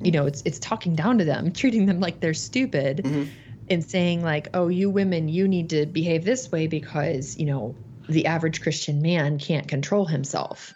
you 0.00 0.12
know, 0.12 0.26
it's 0.26 0.42
it's 0.46 0.58
talking 0.60 0.94
down 0.96 1.18
to 1.18 1.24
them, 1.24 1.52
treating 1.54 1.86
them 1.86 2.00
like 2.00 2.20
they're 2.20 2.34
stupid 2.34 3.04
Mhm. 3.04 3.32
and 3.68 3.84
saying 3.84 4.22
like, 4.22 4.48
"Oh, 4.54 4.68
you 4.68 4.90
women, 4.90 5.28
you 5.28 5.48
need 5.48 5.70
to 5.70 5.86
behave 5.86 6.24
this 6.24 6.50
way 6.52 6.66
because, 6.68 7.36
you 7.38 7.46
know, 7.46 7.78
the 8.08 8.26
average 8.26 8.60
Christian 8.62 9.02
man 9.02 9.38
can't 9.38 9.68
control 9.68 10.06
himself." 10.06 10.74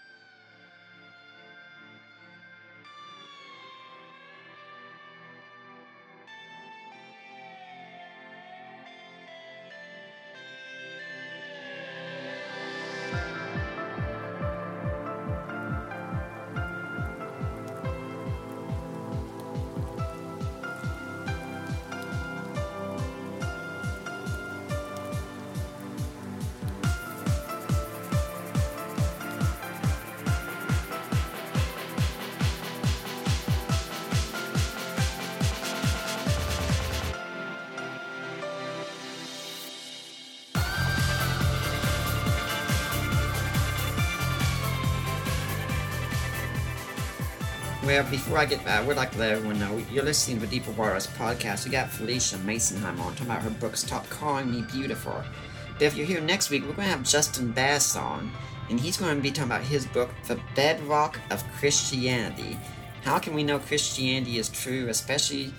Before 48.36 48.48
I 48.48 48.50
get, 48.50 48.66
uh, 48.66 48.70
I 48.70 48.82
would 48.82 48.98
like 48.98 49.12
to 49.12 49.18
let 49.18 49.32
everyone 49.32 49.58
know 49.58 49.82
you're 49.90 50.04
listening 50.04 50.38
to 50.40 50.44
the 50.44 50.50
Deeper 50.50 50.70
Waters 50.72 51.06
podcast. 51.06 51.64
We 51.64 51.70
got 51.70 51.88
Phylicia 51.88 52.36
Masonheimer 52.44 53.00
on 53.00 53.12
talking 53.14 53.28
about 53.28 53.40
her 53.40 53.48
book 53.48 53.78
"Stop 53.78 54.06
Calling 54.10 54.50
Me 54.50 54.62
Beautiful." 54.70 55.24
But 55.72 55.82
if 55.82 55.96
you're 55.96 56.04
here 56.04 56.20
next 56.20 56.50
week, 56.50 56.64
we're 56.64 56.74
going 56.74 56.86
to 56.86 56.94
have 56.94 57.02
Justin 57.02 57.52
Bass 57.52 57.96
on, 57.96 58.30
and 58.68 58.78
he's 58.78 58.98
going 58.98 59.16
to 59.16 59.22
be 59.22 59.30
talking 59.30 59.50
about 59.50 59.62
his 59.62 59.86
book, 59.86 60.10
"The 60.26 60.38
Bedrock 60.54 61.18
of 61.30 61.42
Christianity." 61.52 62.58
How 63.04 63.18
can 63.18 63.32
we 63.32 63.42
know 63.42 63.58
Christianity 63.58 64.36
is 64.36 64.50
true, 64.50 64.90
especially 64.90 65.54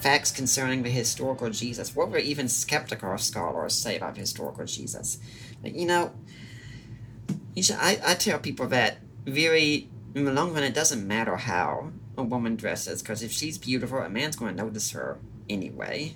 facts 0.00 0.30
concerning 0.30 0.82
the 0.82 0.90
historical 0.90 1.48
Jesus? 1.48 1.96
What 1.96 2.10
were 2.10 2.18
even 2.18 2.46
skeptical 2.46 3.16
scholars 3.16 3.72
say 3.72 3.96
about 3.96 4.18
historical 4.18 4.66
Jesus? 4.66 5.16
But, 5.62 5.74
you 5.74 5.86
know, 5.86 6.12
you 7.54 7.62
should, 7.62 7.76
I, 7.76 7.98
I 8.04 8.12
tell 8.16 8.38
people 8.38 8.66
that 8.66 8.98
very 9.24 9.88
in 10.14 10.26
the 10.26 10.32
long 10.32 10.52
run, 10.52 10.62
it 10.62 10.74
doesn't 10.74 11.06
matter 11.06 11.36
how 11.36 11.92
a 12.18 12.22
woman 12.22 12.56
dresses, 12.56 13.00
because 13.00 13.22
if 13.22 13.32
she's 13.32 13.56
beautiful, 13.56 13.98
a 13.98 14.10
man's 14.10 14.36
going 14.36 14.56
to 14.56 14.62
notice 14.62 14.90
her 14.90 15.18
anyway. 15.48 16.14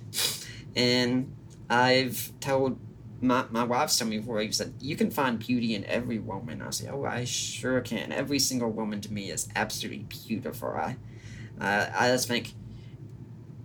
And 0.76 1.34
I've 1.70 2.32
told 2.40 2.78
my, 3.20 3.44
my 3.50 3.62
wife's 3.62 3.96
told 3.96 4.10
me 4.10 4.18
before, 4.18 4.40
he 4.40 4.50
said, 4.50 4.74
You 4.80 4.96
can 4.96 5.10
find 5.10 5.38
beauty 5.38 5.74
in 5.74 5.84
every 5.84 6.18
woman. 6.18 6.60
I 6.60 6.70
say, 6.70 6.88
Oh, 6.88 7.04
I 7.04 7.24
sure 7.24 7.80
can. 7.80 8.12
Every 8.12 8.40
single 8.40 8.70
woman 8.70 9.00
to 9.02 9.12
me 9.12 9.30
is 9.30 9.48
absolutely 9.54 10.06
beautiful. 10.26 10.68
I, 10.70 10.96
uh, 11.60 11.90
I 11.96 12.08
just 12.08 12.26
think, 12.26 12.52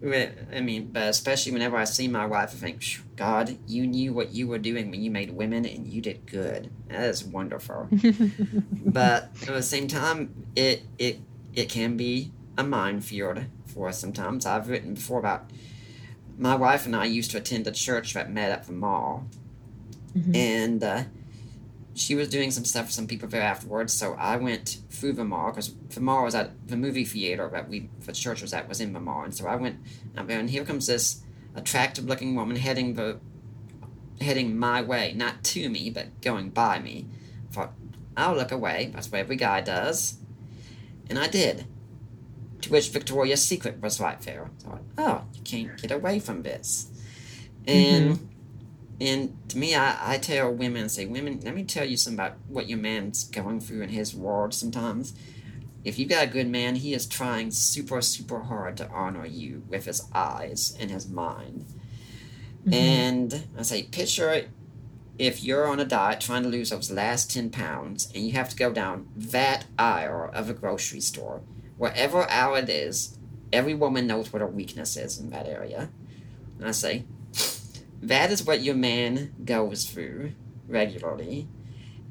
I 0.03 0.61
mean, 0.61 0.91
but 0.93 1.07
especially 1.09 1.53
whenever 1.53 1.75
I 1.75 1.85
see 1.85 2.07
my 2.07 2.27
wife, 2.27 2.51
I 2.53 2.57
think, 2.57 2.83
God, 3.15 3.57
you 3.65 3.87
knew 3.87 4.13
what 4.13 4.31
you 4.31 4.47
were 4.47 4.59
doing 4.59 4.91
when 4.91 5.01
you 5.01 5.09
made 5.09 5.31
women, 5.31 5.65
and 5.65 5.87
you 5.87 6.01
did 6.01 6.27
good. 6.27 6.69
That 6.89 7.05
is 7.05 7.23
wonderful 7.23 7.87
but 8.85 9.23
at 9.41 9.47
the 9.47 9.63
same 9.63 9.87
time, 9.87 10.45
it 10.55 10.83
it 10.99 11.19
it 11.57 11.69
can 11.69 11.97
be 11.97 12.31
a 12.57 12.63
minefield 12.63 13.45
for 13.65 13.87
us 13.89 13.99
sometimes. 13.99 14.45
I've 14.45 14.69
written 14.69 14.93
before 14.93 15.19
about 15.19 15.49
my 16.37 16.55
wife 16.55 16.85
and 16.85 16.95
I 16.95 17.05
used 17.05 17.31
to 17.31 17.37
attend 17.37 17.65
a 17.65 17.71
church 17.71 18.13
that 18.13 18.31
met 18.31 18.51
at 18.51 18.67
the 18.67 18.73
mall, 18.73 19.27
Mhm. 20.15 20.35
and 20.35 20.83
uh, 20.83 21.03
she 21.95 22.13
was 22.13 22.29
doing 22.29 22.51
some 22.51 22.63
stuff 22.63 22.85
for 22.85 22.91
some 22.91 23.07
people 23.07 23.27
there 23.27 23.41
afterwards. 23.41 23.91
So 23.93 24.13
I 24.13 24.37
went 24.37 24.77
through 24.91 25.13
the 25.13 25.25
mall 25.25 25.49
because 25.51 25.73
the 25.89 25.99
mall 25.99 26.23
was 26.25 26.35
at 26.35 26.51
the 26.67 26.77
movie 26.77 27.05
theater 27.05 27.49
that 27.51 27.67
we 27.67 27.89
the 28.05 28.13
church 28.13 28.41
was 28.43 28.53
at 28.53 28.69
was 28.69 28.79
in 28.79 28.93
the 28.93 28.99
mall, 28.99 29.23
and 29.23 29.33
so 29.33 29.47
I 29.47 29.55
went 29.55 29.77
out 30.15 30.27
there, 30.27 30.39
and 30.39 30.49
here 30.49 30.63
comes 30.63 30.85
this 30.87 31.23
attractive-looking 31.55 32.35
woman 32.35 32.57
heading 32.57 32.93
the 32.93 33.17
heading 34.21 34.57
my 34.57 34.81
way, 34.81 35.13
not 35.15 35.43
to 35.43 35.69
me, 35.69 35.89
but 35.89 36.21
going 36.21 36.49
by 36.51 36.77
me. 36.79 37.07
I 37.49 37.53
thought 37.53 37.73
I'll 38.15 38.35
look 38.35 38.51
away. 38.51 38.91
That's 38.93 39.11
what 39.11 39.19
every 39.19 39.35
guy 39.35 39.61
does. 39.61 40.17
And 41.09 41.17
I 41.17 41.27
did. 41.27 41.65
To 42.61 42.71
which 42.71 42.89
Victoria's 42.89 43.41
Secret 43.43 43.81
was 43.81 43.99
right 43.99 44.19
there. 44.21 44.45
I 44.45 44.63
thought, 44.63 44.81
oh, 44.97 45.21
you 45.33 45.41
can't 45.43 45.79
get 45.81 45.91
away 45.91 46.19
from 46.19 46.43
this. 46.43 46.89
And 47.67 48.29
and 48.99 49.37
to 49.49 49.57
me, 49.57 49.75
I, 49.75 50.13
I 50.13 50.17
tell 50.17 50.51
women, 50.51 50.89
say, 50.89 51.05
women, 51.05 51.39
let 51.43 51.53
me 51.53 51.63
tell 51.63 51.85
you 51.85 51.97
something 51.97 52.17
about 52.17 52.37
what 52.47 52.67
your 52.67 52.79
man's 52.79 53.25
going 53.25 53.59
through 53.59 53.81
in 53.81 53.89
his 53.89 54.15
world 54.15 54.53
sometimes. 54.55 55.13
If 55.83 55.99
you've 55.99 56.09
got 56.09 56.23
a 56.23 56.27
good 56.27 56.47
man, 56.47 56.75
he 56.75 56.93
is 56.93 57.05
trying 57.05 57.51
super, 57.51 58.01
super 58.01 58.41
hard 58.41 58.75
to 58.77 58.89
honor 58.89 59.25
you 59.25 59.63
with 59.69 59.85
his 59.85 60.01
eyes 60.13 60.75
and 60.79 60.89
his 60.89 61.07
mind. 61.07 61.65
Mhm. 62.65 62.73
And 62.73 63.43
I 63.57 63.61
say, 63.61 63.83
picture 63.83 64.47
if 65.17 65.43
you're 65.43 65.67
on 65.67 65.79
a 65.79 65.85
diet 65.85 66.21
trying 66.21 66.43
to 66.43 66.49
lose 66.49 66.69
those 66.69 66.91
last 66.91 67.31
10 67.31 67.49
pounds 67.49 68.11
and 68.13 68.23
you 68.25 68.33
have 68.33 68.49
to 68.49 68.55
go 68.55 68.71
down 68.71 69.07
that 69.15 69.65
aisle 69.77 70.29
of 70.33 70.49
a 70.49 70.53
grocery 70.53 70.99
store, 70.99 71.41
whatever 71.77 72.29
aisle 72.29 72.55
it 72.55 72.69
is, 72.69 73.17
every 73.51 73.73
woman 73.73 74.05
knows 74.05 74.31
what 74.31 74.41
her 74.41 74.47
weakness 74.47 74.95
is 74.95 75.17
in 75.17 75.29
that 75.31 75.47
area. 75.47 75.89
And 76.59 76.67
I 76.67 76.71
say, 76.71 77.05
that 78.01 78.31
is 78.31 78.45
what 78.45 78.61
your 78.61 78.75
man 78.75 79.33
goes 79.43 79.85
through 79.85 80.33
regularly. 80.67 81.47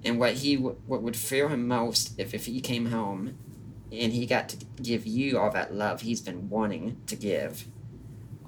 And 0.05 0.19
what 0.19 0.35
he 0.35 0.57
w- 0.57 0.77
what 0.87 1.03
would 1.03 1.17
fear 1.17 1.49
him 1.49 1.67
most 1.67 2.19
if, 2.19 2.35
if 2.35 2.47
he 2.47 2.61
came 2.61 2.87
home 2.87 3.37
and 3.91 4.13
he 4.13 4.27
got 4.27 4.49
to 4.51 4.57
give 4.81 5.07
you 5.07 5.39
all 5.39 5.51
that 5.51 5.75
love 5.75 6.03
he's 6.03 6.21
been 6.21 6.49
wanting 6.49 7.01
to 7.07 7.17
give 7.17 7.67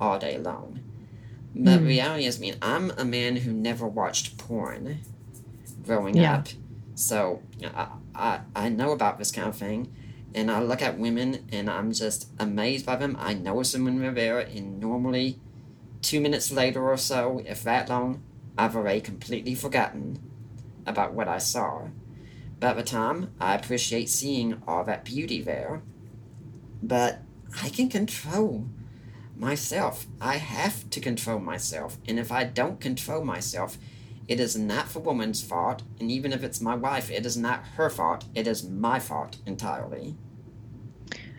all 0.01 0.19
day 0.19 0.39
long. 0.39 0.81
But 1.55 1.83
Mm. 1.83 1.87
reality 1.87 2.25
is, 2.27 2.39
I 2.39 2.41
mean, 2.41 2.57
I'm 2.63 2.91
a 2.93 3.05
man 3.05 3.37
who 3.37 3.53
never 3.53 3.87
watched 3.87 4.37
porn 4.39 5.01
growing 5.83 6.17
Yeah. 6.17 6.35
up, 6.37 6.49
so 6.95 7.43
I, 7.63 7.89
I 8.15 8.41
I 8.55 8.69
know 8.69 8.93
about 8.93 9.19
this 9.19 9.31
kind 9.33 9.49
of 9.49 9.57
thing, 9.57 9.93
and 10.35 10.51
I 10.51 10.61
look 10.61 10.83
at 10.83 10.99
women 10.99 11.47
and 11.51 11.69
I'm 11.71 11.93
just 11.93 12.29
amazed 12.39 12.87
by 12.87 12.97
them. 12.97 13.17
I 13.19 13.35
know 13.35 13.63
them 13.63 13.85
when 13.85 14.01
they're 14.01 14.13
there, 14.13 14.39
and 14.41 14.79
normally, 14.81 15.41
two 16.03 16.21
minutes 16.21 16.53
later 16.53 16.89
or 16.89 16.97
so, 16.97 17.43
if 17.47 17.63
that 17.65 17.89
long, 17.89 18.23
I've 18.57 18.77
already 18.77 19.01
completely 19.01 19.55
forgotten 19.55 20.19
about 20.87 21.15
what 21.15 21.29
I 21.29 21.39
saw. 21.39 21.89
But 22.61 22.71
at 22.71 22.77
the 22.77 22.83
time, 22.83 23.31
I 23.41 23.55
appreciate 23.55 24.09
seeing 24.09 24.63
all 24.67 24.85
that 24.85 25.05
beauty 25.05 25.43
there. 25.43 25.83
But 26.83 27.23
I 27.63 27.69
can 27.71 27.89
control 27.89 28.67
myself. 29.39 30.07
I 30.21 30.37
have 30.37 30.89
to 30.91 31.01
control 31.01 31.39
myself. 31.39 31.97
And 32.07 32.19
if 32.19 32.33
I 32.33 32.45
don't 32.45 32.81
control 32.81 33.25
myself, 33.25 33.79
it 34.27 34.41
is 34.41 34.57
not 34.57 34.89
the 34.91 34.99
woman's 34.99 35.43
fault. 35.43 35.83
And 36.01 36.11
even 36.11 36.33
if 36.33 36.43
it's 36.43 36.61
my 36.61 36.75
wife, 36.75 37.11
it 37.11 37.25
is 37.25 37.37
not 37.37 37.65
her 37.77 37.89
fault. 37.89 38.25
It 38.35 38.47
is 38.47 38.65
my 38.69 38.99
fault 38.99 39.37
entirely. 39.47 40.17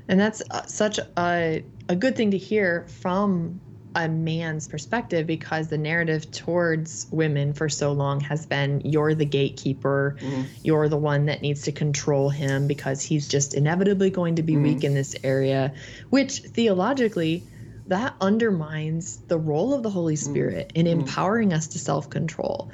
And 0.07 0.19
that's 0.19 0.41
uh, 0.49 0.63
such 0.65 0.99
a, 1.17 1.63
a 1.87 1.95
good 1.95 2.15
thing 2.15 2.31
to 2.31 2.37
hear 2.37 2.85
from 3.01 3.59
a 3.95 4.07
man's 4.07 4.67
perspective 4.67 5.25
because 5.27 5.67
the 5.67 5.77
narrative 5.77 6.29
towards 6.31 7.07
women 7.11 7.53
for 7.53 7.67
so 7.67 7.91
long 7.91 8.19
has 8.21 8.45
been 8.45 8.81
you're 8.85 9.15
the 9.15 9.25
gatekeeper, 9.25 10.15
Mhm. 10.21 10.45
you're 10.63 10.87
the 10.89 10.97
one 10.97 11.25
that 11.25 11.41
needs 11.41 11.63
to 11.63 11.71
control 11.71 12.29
him 12.29 12.67
because 12.67 13.01
he's 13.01 13.27
just 13.27 13.55
inevitably 13.55 14.11
going 14.11 14.35
to 14.35 14.43
be 14.43 14.53
Mhm. 14.53 14.63
weak 14.63 14.83
in 14.83 14.93
this 14.93 15.15
area, 15.23 15.73
which 16.11 16.39
theologically 16.41 17.43
that 17.89 18.15
undermines 18.21 19.21
the 19.27 19.37
role 19.37 19.73
of 19.73 19.83
the 19.83 19.89
Holy 19.89 20.15
Spirit 20.15 20.71
in 20.75 20.85
Mhm. 20.85 20.91
empowering 20.91 21.53
us 21.53 21.67
to 21.69 21.79
self-control. 21.79 22.71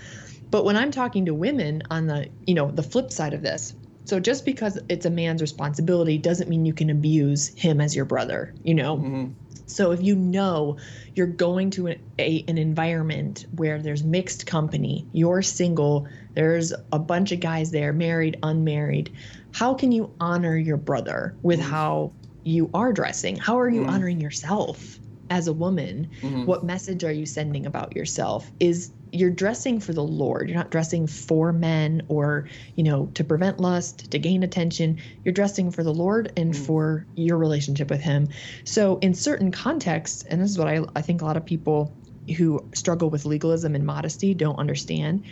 But 0.51 0.65
when 0.65 0.77
I'm 0.77 0.91
talking 0.91 1.25
to 1.25 1.33
women 1.33 1.83
on 1.89 2.07
the, 2.07 2.29
you 2.45 2.53
know, 2.53 2.69
the 2.71 2.83
flip 2.83 3.11
side 3.11 3.33
of 3.33 3.41
this, 3.41 3.73
So 4.07 4.19
just 4.19 4.45
because 4.45 4.77
it's 4.87 5.07
a 5.07 5.09
man's 5.09 5.41
responsibility 5.41 6.19
doesn't 6.19 6.47
mean 6.47 6.63
you 6.63 6.75
can 6.75 6.91
abuse 6.91 7.47
him 7.55 7.81
as 7.81 7.95
your 7.95 8.05
brother, 8.05 8.53
you 8.63 8.75
know? 8.75 8.97
Mm-hmm. 8.97 9.31
So 9.65 9.93
if 9.93 10.03
you 10.03 10.15
know 10.15 10.77
you're 11.15 11.25
going 11.25 11.71
to 11.71 11.87
a, 11.87 11.99
a, 12.19 12.45
an 12.47 12.59
environment 12.59 13.47
where 13.49 13.81
there's 13.81 14.03
mixed 14.03 14.45
company, 14.45 15.07
you're 15.11 15.41
single, 15.41 16.07
there's 16.35 16.71
a 16.91 16.99
bunch 16.99 17.31
of 17.31 17.39
guys 17.39 17.71
there, 17.71 17.93
married, 17.93 18.37
unmarried, 18.43 19.11
how 19.51 19.73
can 19.73 19.91
you 19.91 20.13
honor 20.19 20.55
your 20.55 20.77
brother 20.77 21.35
with 21.41 21.59
Mm-hmm. 21.59 21.71
how 21.71 22.13
you 22.43 22.69
are 22.75 22.93
dressing? 22.93 23.37
How 23.37 23.59
are 23.59 23.69
you 23.69 23.85
Mhm. 23.85 23.89
honoring 23.89 24.21
yourself 24.21 24.99
as 25.29 25.47
a 25.47 25.53
woman? 25.53 26.09
Mhm. 26.21 26.45
What 26.45 26.63
message 26.63 27.03
are 27.03 27.11
you 27.11 27.25
sending 27.25 27.65
about 27.65 27.95
yourself? 27.95 28.51
Is 28.59 28.91
you're 29.11 29.29
dressing 29.31 29.79
for 29.79 29.93
the 29.93 30.03
Lord. 30.03 30.49
You're 30.49 30.57
not 30.57 30.71
dressing 30.71 31.07
for 31.07 31.53
men 31.53 32.01
or, 32.09 32.49
you 32.75 32.83
know, 32.83 33.05
to 33.13 33.23
prevent 33.23 33.61
lust, 33.61 34.11
to 34.11 34.19
gain 34.19 34.43
attention. 34.43 34.97
You're 35.23 35.33
dressing 35.33 35.71
for 35.71 35.83
the 35.83 35.93
Lord 35.93 36.33
and 36.35 36.53
Mm. 36.53 36.65
for 36.65 37.07
your 37.15 37.37
relationship 37.37 37.89
with 37.89 38.01
Him. 38.01 38.27
So, 38.65 38.97
in 38.97 39.13
certain 39.13 39.51
contexts, 39.51 40.23
and 40.29 40.41
this 40.41 40.51
is 40.51 40.57
what 40.57 40.67
I, 40.67 40.81
I 40.97 41.01
think 41.01 41.21
a 41.21 41.25
lot 41.25 41.37
of 41.37 41.45
people 41.45 41.95
who 42.37 42.67
struggle 42.73 43.09
with 43.09 43.23
legalism 43.25 43.73
and 43.73 43.85
modesty 43.85 44.33
don't 44.33 44.57
understand, 44.59 45.23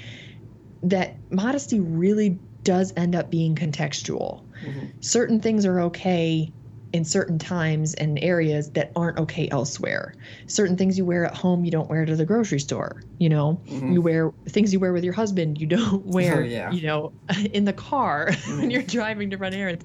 that 0.84 1.20
modesty 1.32 1.80
really 1.80 2.40
does 2.64 2.94
end 2.96 3.16
up 3.16 3.30
being 3.30 3.56
contextual. 3.56 4.44
Mhm. 4.66 4.94
Certain 5.02 5.40
things 5.42 5.66
are 5.66 5.82
okay 5.82 6.54
in 6.94 7.04
certain 7.04 7.40
times 7.40 7.96
and 7.96 8.20
areas 8.22 8.70
that 8.72 8.92
aren't 8.96 9.18
okay 9.18 9.50
elsewhere. 9.50 10.14
Certain 10.48 10.78
things 10.78 10.96
you 10.96 11.04
wear 11.04 11.26
at 11.26 11.36
home, 11.36 11.66
you 11.66 11.72
don't 11.72 11.90
wear 11.90 12.06
to 12.06 12.16
the 12.16 12.26
grocery 12.26 12.60
store. 12.60 13.02
You 13.18 13.30
know, 13.30 13.62
Mhm. 13.68 13.94
you 13.94 14.02
wear 14.02 14.32
things 14.50 14.72
you 14.72 14.80
wear 14.80 14.94
with 14.94 15.04
your 15.04 15.14
husband, 15.14 15.60
you 15.60 15.66
don't 15.66 16.06
wear, 16.06 16.42
Oh, 16.42 16.46
yeah. 16.46 16.72
you 16.72 16.84
know, 16.84 17.12
in 17.52 17.66
the 17.66 17.74
car 17.74 18.32
when 18.48 18.70
you're 18.70 18.84
driving 18.84 19.32
to 19.32 19.38
run 19.38 19.54
errands. 19.54 19.84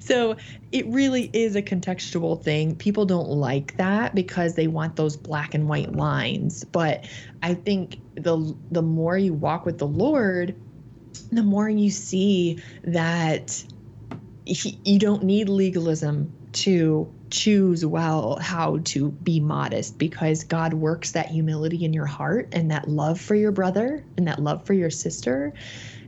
So 0.00 0.36
it 0.72 0.86
really 0.88 1.30
is 1.32 1.54
a 1.54 1.62
contextual 1.62 2.42
thing. 2.42 2.74
People 2.74 3.06
don't 3.06 3.28
like 3.28 3.76
that 3.76 4.14
because 4.14 4.54
they 4.54 4.66
want 4.66 4.96
those 4.96 5.16
black 5.16 5.54
and 5.54 5.68
white 5.68 5.94
lines. 5.94 6.64
But 6.64 7.06
I 7.42 7.54
think 7.54 7.98
the 8.16 8.52
the 8.72 8.82
more 8.82 9.16
you 9.16 9.32
walk 9.32 9.64
with 9.64 9.78
the 9.78 9.86
Lord, 9.86 10.56
the 11.30 11.42
more 11.44 11.68
you 11.68 11.90
see 11.90 12.60
that 12.82 13.64
he, 14.44 14.80
you 14.84 14.98
don't 14.98 15.22
need 15.24 15.48
legalism 15.48 16.32
to 16.52 17.12
choose 17.30 17.84
well 17.84 18.38
how 18.40 18.78
to 18.84 19.10
be 19.10 19.40
modest 19.40 19.98
because 19.98 20.44
God 20.44 20.72
works 20.74 21.12
that 21.12 21.26
humility 21.26 21.84
in 21.84 21.92
your 21.92 22.06
heart 22.06 22.48
and 22.52 22.70
that 22.70 22.88
love 22.88 23.20
for 23.20 23.34
your 23.34 23.52
brother 23.52 24.04
and 24.16 24.26
that 24.28 24.40
love 24.40 24.64
for 24.64 24.72
your 24.72 24.90
sister 24.90 25.52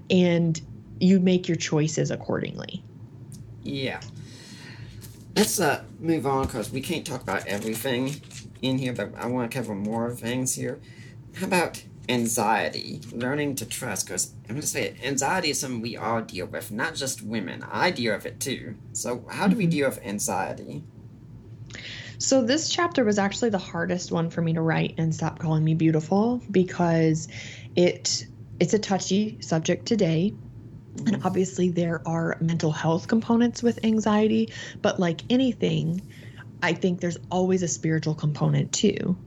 and 0.09 0.61
you 0.99 1.20
make 1.20 1.49
your 1.49 1.57
choices 1.57 2.11
accordingly. 2.11 2.82
Yeah. 3.62 4.01
Let's 5.36 5.61
uh 5.61 5.84
move 5.99 6.26
on 6.26 6.47
because 6.47 6.70
we 6.70 6.80
can't 6.80 7.07
talk 7.07 7.22
about 7.22 7.47
everything 7.47 8.20
in 8.62 8.78
here, 8.78 8.93
but 8.93 9.12
I 9.16 9.26
want 9.26 9.51
to 9.51 9.57
cover 9.57 9.74
more 9.74 10.14
things 10.14 10.55
here. 10.55 10.80
How 11.36 11.47
about 11.47 11.82
anxiety? 12.11 13.02
Learning 13.12 13.54
to 13.56 13.66
trust, 13.66 14.06
because 14.06 14.34
I'm 14.48 14.56
going 14.56 14.62
to 14.62 14.66
say 14.66 14.84
it, 14.84 14.98
anxiety 15.02 15.50
is 15.50 15.61
something 15.61 15.80
we 15.80 15.96
all 15.96 16.22
deal 16.22 16.46
with, 16.46 16.70
not 16.70 16.94
just 16.94 17.22
women. 17.22 17.62
I 17.70 17.90
deal 17.90 18.14
with 18.14 18.26
it 18.26 18.40
too. 18.40 18.76
So, 18.92 19.26
how 19.30 19.48
do 19.48 19.56
we 19.56 19.66
Mhm. 19.66 19.70
deal 19.70 19.88
with 19.88 20.00
anxiety? 20.04 20.86
So 22.18 22.42
this 22.44 22.68
chapter 22.68 23.04
was 23.04 23.18
actually 23.18 23.50
the 23.50 23.58
hardest 23.58 24.12
one 24.12 24.30
for 24.30 24.42
me 24.42 24.52
to 24.54 24.62
write 24.62 24.94
and 24.98 25.14
stop 25.14 25.38
calling 25.38 25.64
me 25.64 25.74
beautiful 25.74 26.42
because 26.50 27.28
it 27.76 28.24
it's 28.58 28.74
a 28.74 28.78
touchy 28.78 29.38
subject 29.40 29.86
today. 29.86 30.36
And 31.06 31.18
obviously 31.24 31.70
there 31.70 32.06
are 32.08 32.38
mental 32.40 32.72
health 32.72 33.08
components 33.08 33.62
with 33.62 33.84
anxiety, 33.84 34.52
but 34.82 35.00
like 35.00 35.24
anything, 35.30 36.02
I 36.62 36.74
think 36.74 37.00
there's 37.00 37.16
always 37.30 37.62
a 37.62 37.68
spiritual 37.68 38.14
component 38.14 38.72
too. 38.72 39.18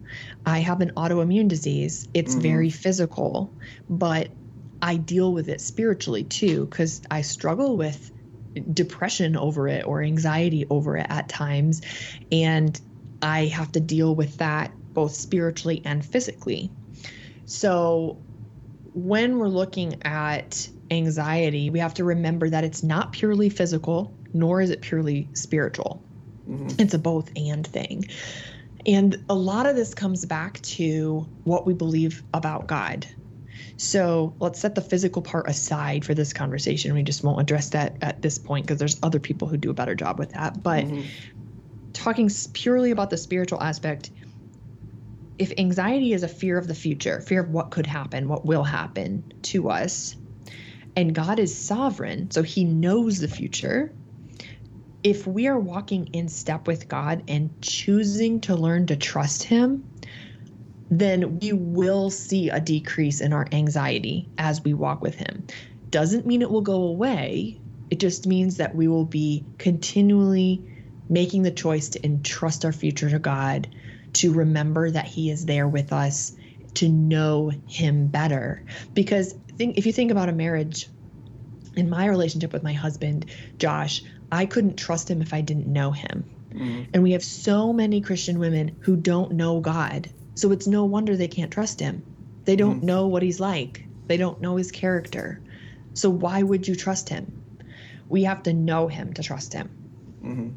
I 0.46 0.60
have 0.60 0.82
an 0.82 0.92
autoimmune 0.98 1.48
disease. 1.48 2.08
It's 2.14 2.36
Mhm. 2.36 2.42
very 2.42 2.70
physical, 2.70 3.56
but 3.90 4.38
I 4.82 4.98
deal 4.98 5.34
with 5.34 5.50
it 5.50 5.62
spiritually 5.62 6.26
too 6.26 6.68
cuz 6.68 7.02
I 7.10 7.22
struggle 7.22 7.78
with 7.78 8.12
depression 8.74 9.36
over 9.36 9.68
it 9.68 9.86
or 9.86 10.04
anxiety 10.04 10.66
over 10.70 10.98
it 10.98 11.08
at 11.10 11.28
times 11.30 11.82
and 12.32 12.80
I 13.22 13.46
have 13.46 13.72
to 13.72 13.80
deal 13.80 14.14
with 14.16 14.38
that 14.38 14.76
both 14.94 15.16
spiritually 15.16 15.82
and 15.86 16.06
physically. 16.06 16.76
So 17.46 18.24
when 18.94 19.38
we're 19.38 19.48
looking 19.48 20.02
at 20.04 20.70
anxiety, 20.92 21.70
we 21.70 21.80
have 21.80 21.96
to 21.96 22.04
remember 22.04 22.50
that 22.50 22.64
it's 22.64 22.84
not 22.84 23.14
purely 23.14 23.50
physical, 23.50 24.20
nor 24.34 24.62
is 24.62 24.70
it 24.70 24.82
purely 24.82 25.32
spiritual. 25.34 26.06
Mhm. 26.48 26.80
It's 26.80 26.94
a 26.94 27.00
both 27.00 27.32
and 27.36 27.66
thing. 27.66 28.06
And 28.86 29.18
a 29.30 29.36
lot 29.36 29.66
of 29.66 29.76
this 29.76 29.94
comes 29.94 30.26
back 30.26 30.62
to 30.62 31.30
what 31.44 31.66
we 31.66 31.74
believe 31.74 32.24
about 32.34 32.68
God. 32.68 33.08
So 33.78 34.36
let's 34.40 34.60
set 34.60 34.76
the 34.76 34.82
physical 34.82 35.22
part 35.22 35.50
aside 35.50 36.04
for 36.04 36.14
this 36.14 36.34
conversation. 36.34 36.94
We 36.94 37.04
just 37.04 37.24
won't 37.24 37.40
address 37.40 37.70
that 37.70 37.98
at 38.02 38.22
this 38.22 38.38
point 38.38 38.66
because 38.66 38.80
there's 38.80 39.00
other 39.02 39.20
people 39.20 39.48
who 39.48 39.58
do 39.58 39.70
a 39.70 39.76
better 39.76 39.96
job 39.96 40.20
with 40.20 40.32
that. 40.34 40.62
But 40.64 40.86
Mhm. 40.86 41.06
talking 41.94 42.30
purely 42.54 42.92
about 42.92 43.10
the 43.10 43.18
spiritual 43.18 43.62
aspect, 43.62 44.12
if 45.38 45.52
anxiety 45.58 46.14
is 46.14 46.24
a 46.24 46.28
fear 46.28 46.58
of 46.58 46.68
the 46.68 46.76
future, 46.76 47.22
fear 47.22 47.42
of 47.42 47.50
what 47.50 47.72
could 47.72 47.88
happen, 47.88 48.28
what 48.28 48.46
will 48.46 48.64
happen 48.64 49.26
to 49.44 49.70
us, 49.70 50.16
and 50.96 51.16
God 51.16 51.40
is 51.40 51.58
sovereign, 51.58 52.30
so 52.32 52.44
he 52.44 52.66
knows 52.66 53.20
the 53.20 53.28
future. 53.28 53.96
If 55.04 55.28
we 55.28 55.48
are 55.48 55.60
walking 55.60 56.08
in 56.14 56.30
step 56.30 56.68
with 56.68 56.88
God 56.88 57.24
and 57.28 57.50
choosing 57.62 58.40
to 58.42 58.56
learn 58.56 58.86
to 58.88 58.96
trust 58.96 59.44
him, 59.44 59.84
then 60.90 61.40
we 61.40 61.54
will 61.54 62.10
see 62.10 62.50
a 62.50 62.60
decrease 62.60 63.20
in 63.20 63.34
our 63.34 63.48
anxiety 63.52 64.30
as 64.38 64.64
we 64.64 64.74
walk 64.74 65.02
with 65.02 65.16
him. 65.16 65.46
Doesn't 65.90 66.26
mean 66.26 66.42
it 66.42 66.50
will 66.50 66.62
go 66.62 66.84
away. 66.84 67.60
It 67.90 68.00
just 68.00 68.28
means 68.28 68.58
that 68.58 68.76
we 68.76 68.88
will 68.88 69.06
be 69.06 69.46
continually 69.58 70.64
making 71.10 71.44
the 71.44 71.52
choice 71.52 71.90
to 71.90 72.06
entrust 72.06 72.66
our 72.66 72.72
future 72.72 73.10
to 73.10 73.20
God, 73.20 73.68
to 74.14 74.34
remember 74.34 74.90
that 74.90 75.06
He 75.06 75.30
is 75.30 75.46
there 75.46 75.68
with 75.68 75.92
us, 75.94 76.36
to 76.76 76.90
know 76.90 77.52
Him 77.68 78.08
better. 78.08 78.64
Because 78.94 79.36
think, 79.58 79.78
if 79.78 79.86
you 79.86 79.94
think 79.94 80.12
about 80.12 80.30
a 80.30 80.34
marriage, 80.34 80.90
in 81.76 81.90
my 81.90 82.06
relationship 82.06 82.54
with 82.54 82.64
my 82.64 82.74
husband, 82.74 83.26
Josh, 83.58 84.04
I 84.34 84.46
couldn't 84.46 84.78
trust 84.78 85.10
him 85.10 85.22
if 85.22 85.34
I 85.34 85.42
didn't 85.42 85.68
know 85.68 85.92
him. 85.92 86.24
Mhm. 86.54 86.88
And 86.94 87.04
we 87.04 87.12
have 87.12 87.24
so 87.24 87.74
many 87.74 88.02
Christian 88.02 88.40
women 88.40 88.76
who 88.80 88.96
don't 88.96 89.34
know 89.34 89.60
God. 89.60 90.10
So 90.36 90.52
it's 90.52 90.68
no 90.68 90.86
wonder 90.86 91.16
they 91.16 91.28
can't 91.28 91.52
trust 91.52 91.80
him. 91.80 92.02
They 92.46 92.56
don't 92.56 92.82
Mhm. 92.82 92.84
know 92.84 93.08
what 93.08 93.24
he's 93.24 93.40
like, 93.40 93.86
they 94.08 94.18
don't 94.18 94.42
know 94.42 94.56
his 94.58 94.72
character. 94.72 95.40
So 95.94 96.10
why 96.10 96.44
would 96.44 96.68
you 96.68 96.76
trust 96.76 97.10
him? 97.10 97.32
We 98.10 98.24
have 98.24 98.44
to 98.44 98.54
know 98.54 98.88
him 98.88 99.14
to 99.14 99.24
trust 99.24 99.54
him. 99.54 99.70
hmm 100.22 100.50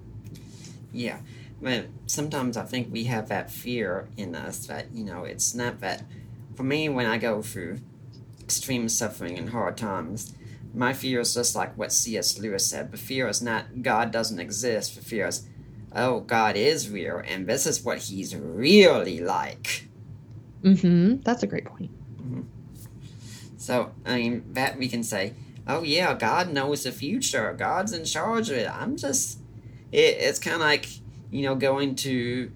Yeah, 0.93 1.18
but 1.61 1.87
sometimes 2.07 2.57
I 2.57 2.62
think 2.64 2.91
we 2.91 3.05
have 3.05 3.29
that 3.29 3.51
fear 3.51 4.09
in 4.16 4.35
us 4.35 4.66
that 4.66 4.87
you 4.95 5.05
know 5.05 5.24
it's 5.24 5.55
not 5.55 5.81
that. 5.81 6.05
For 6.55 6.62
me, 6.62 6.89
when 6.89 7.05
I 7.07 7.18
go 7.18 7.43
through 7.43 7.81
extreme 8.41 8.89
suffering 8.89 9.37
and 9.37 9.51
hard 9.51 9.77
times, 9.77 10.33
my 10.77 10.93
fear 10.93 11.20
is 11.20 11.35
just 11.35 11.57
like 11.57 11.77
what 11.77 11.91
C.S. 11.91 12.39
Lewis 12.39 12.66
said. 12.66 12.91
But 12.91 13.01
fear 13.01 13.27
is 13.29 13.41
not 13.41 13.83
God 13.83 14.11
doesn't 14.11 14.39
exist. 14.39 14.95
The 14.95 15.03
fear 15.03 15.27
is, 15.27 15.49
oh, 15.95 16.20
God 16.20 16.57
is 16.57 16.91
real, 16.91 17.22
and 17.27 17.47
this 17.47 17.66
is 17.66 17.83
what 17.83 17.99
He's 17.99 18.37
really 18.37 19.20
like. 19.20 19.89
Mm-hmm. 20.62 21.22
That's 21.22 21.43
a 21.43 21.47
great 21.47 21.64
point. 21.64 21.91
So 23.66 23.91
I 24.05 24.16
mean 24.16 24.45
that 24.53 24.79
we 24.79 24.87
can 24.87 25.03
say, 25.03 25.33
oh 25.66 25.83
yeah, 25.83 26.14
God 26.14 26.53
knows 26.53 26.85
the 26.85 26.93
future. 26.93 27.53
God's 27.59 27.93
in 27.93 28.05
charge 28.05 28.49
of 28.51 28.57
it. 28.57 28.70
I'm 28.70 28.97
just, 28.97 29.41
it, 29.91 30.18
it's 30.20 30.39
kind 30.39 30.55
of 30.55 30.61
like 30.61 30.87
you 31.33 31.43
know 31.43 31.57
going 31.57 31.97
to 31.97 32.53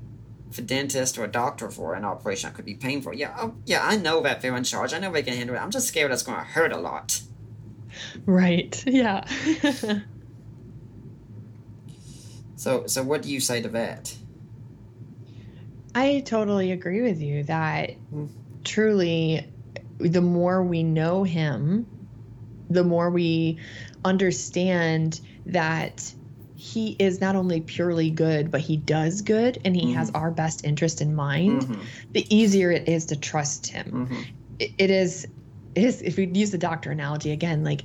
the 0.52 0.62
dentist 0.62 1.18
or 1.18 1.24
a 1.24 1.28
doctor 1.28 1.68
for 1.68 1.94
an 1.94 2.04
operation 2.04 2.48
that 2.48 2.54
could 2.54 2.64
be 2.64 2.74
painful. 2.74 3.12
Yeah, 3.14 3.34
oh 3.36 3.54
yeah, 3.66 3.80
I 3.82 3.96
know 3.96 4.20
that 4.20 4.40
they're 4.40 4.56
in 4.56 4.62
charge. 4.62 4.92
I 4.92 4.98
know 4.98 5.10
they 5.10 5.22
can 5.22 5.34
handle 5.34 5.56
it. 5.56 5.58
I'm 5.58 5.72
just 5.72 5.88
scared 5.88 6.12
it's 6.12 6.22
going 6.22 6.38
to 6.38 6.44
hurt 6.44 6.72
a 6.72 6.78
lot. 6.78 7.22
Right. 8.26 8.82
Yeah. 8.86 9.24
So 12.56 12.86
so 12.86 13.02
what 13.02 13.22
do 13.22 13.30
you 13.30 13.40
say 13.40 13.62
to 13.62 13.68
that? 13.70 14.16
I 15.94 16.22
totally 16.26 16.72
agree 16.72 17.02
with 17.02 17.20
you 17.20 17.44
that 17.44 17.92
Hmm. 18.10 18.26
truly 18.64 19.46
the 19.98 20.20
more 20.22 20.62
we 20.62 20.82
know 20.82 21.24
him, 21.24 21.86
the 22.70 22.84
more 22.84 23.10
we 23.10 23.60
understand 24.04 25.20
that 25.46 26.14
he 26.54 26.92
is 27.00 27.20
not 27.20 27.36
only 27.36 27.60
purely 27.62 28.10
good, 28.10 28.50
but 28.50 28.60
he 28.60 28.76
does 28.76 29.22
good 29.22 29.58
and 29.64 29.76
he 29.76 29.90
has 29.92 30.10
our 30.10 30.30
best 30.30 30.64
interest 30.64 31.00
in 31.02 31.14
mind, 31.14 31.62
Mhm, 31.62 31.86
the 32.12 32.26
easier 32.34 32.70
it 32.70 32.88
is 32.88 33.06
to 33.06 33.16
trust 33.16 33.68
him. 33.68 34.06
mhm, 34.10 34.26
It, 34.58 34.72
it 34.78 34.90
is, 34.90 35.24
it 35.24 35.30
is, 35.74 36.02
if 36.02 36.16
we 36.16 36.26
use 36.26 36.50
the 36.50 36.58
doctor 36.58 36.90
analogy 36.90 37.32
again, 37.32 37.64
like 37.64 37.82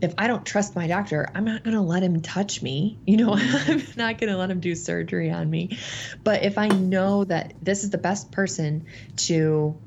if 0.00 0.14
I 0.18 0.26
don't 0.26 0.44
trust 0.44 0.76
my 0.76 0.86
doctor, 0.86 1.28
I'm 1.34 1.44
not 1.44 1.64
going 1.64 1.74
to 1.74 1.82
let 1.82 2.02
him 2.02 2.20
touch 2.20 2.62
me. 2.62 2.98
You 3.06 3.16
know, 3.18 3.34
I'm 3.34 3.82
not 3.96 4.18
going 4.18 4.30
to 4.30 4.36
let 4.36 4.50
him 4.50 4.60
do 4.60 4.74
surgery 4.74 5.30
on 5.30 5.48
me. 5.48 5.78
But 6.22 6.42
if 6.42 6.58
I 6.58 6.68
know 6.68 7.24
that 7.24 7.54
this 7.62 7.84
is 7.84 7.90
the 7.90 7.98
best 7.98 8.30
person 8.30 8.86
to 9.16 9.78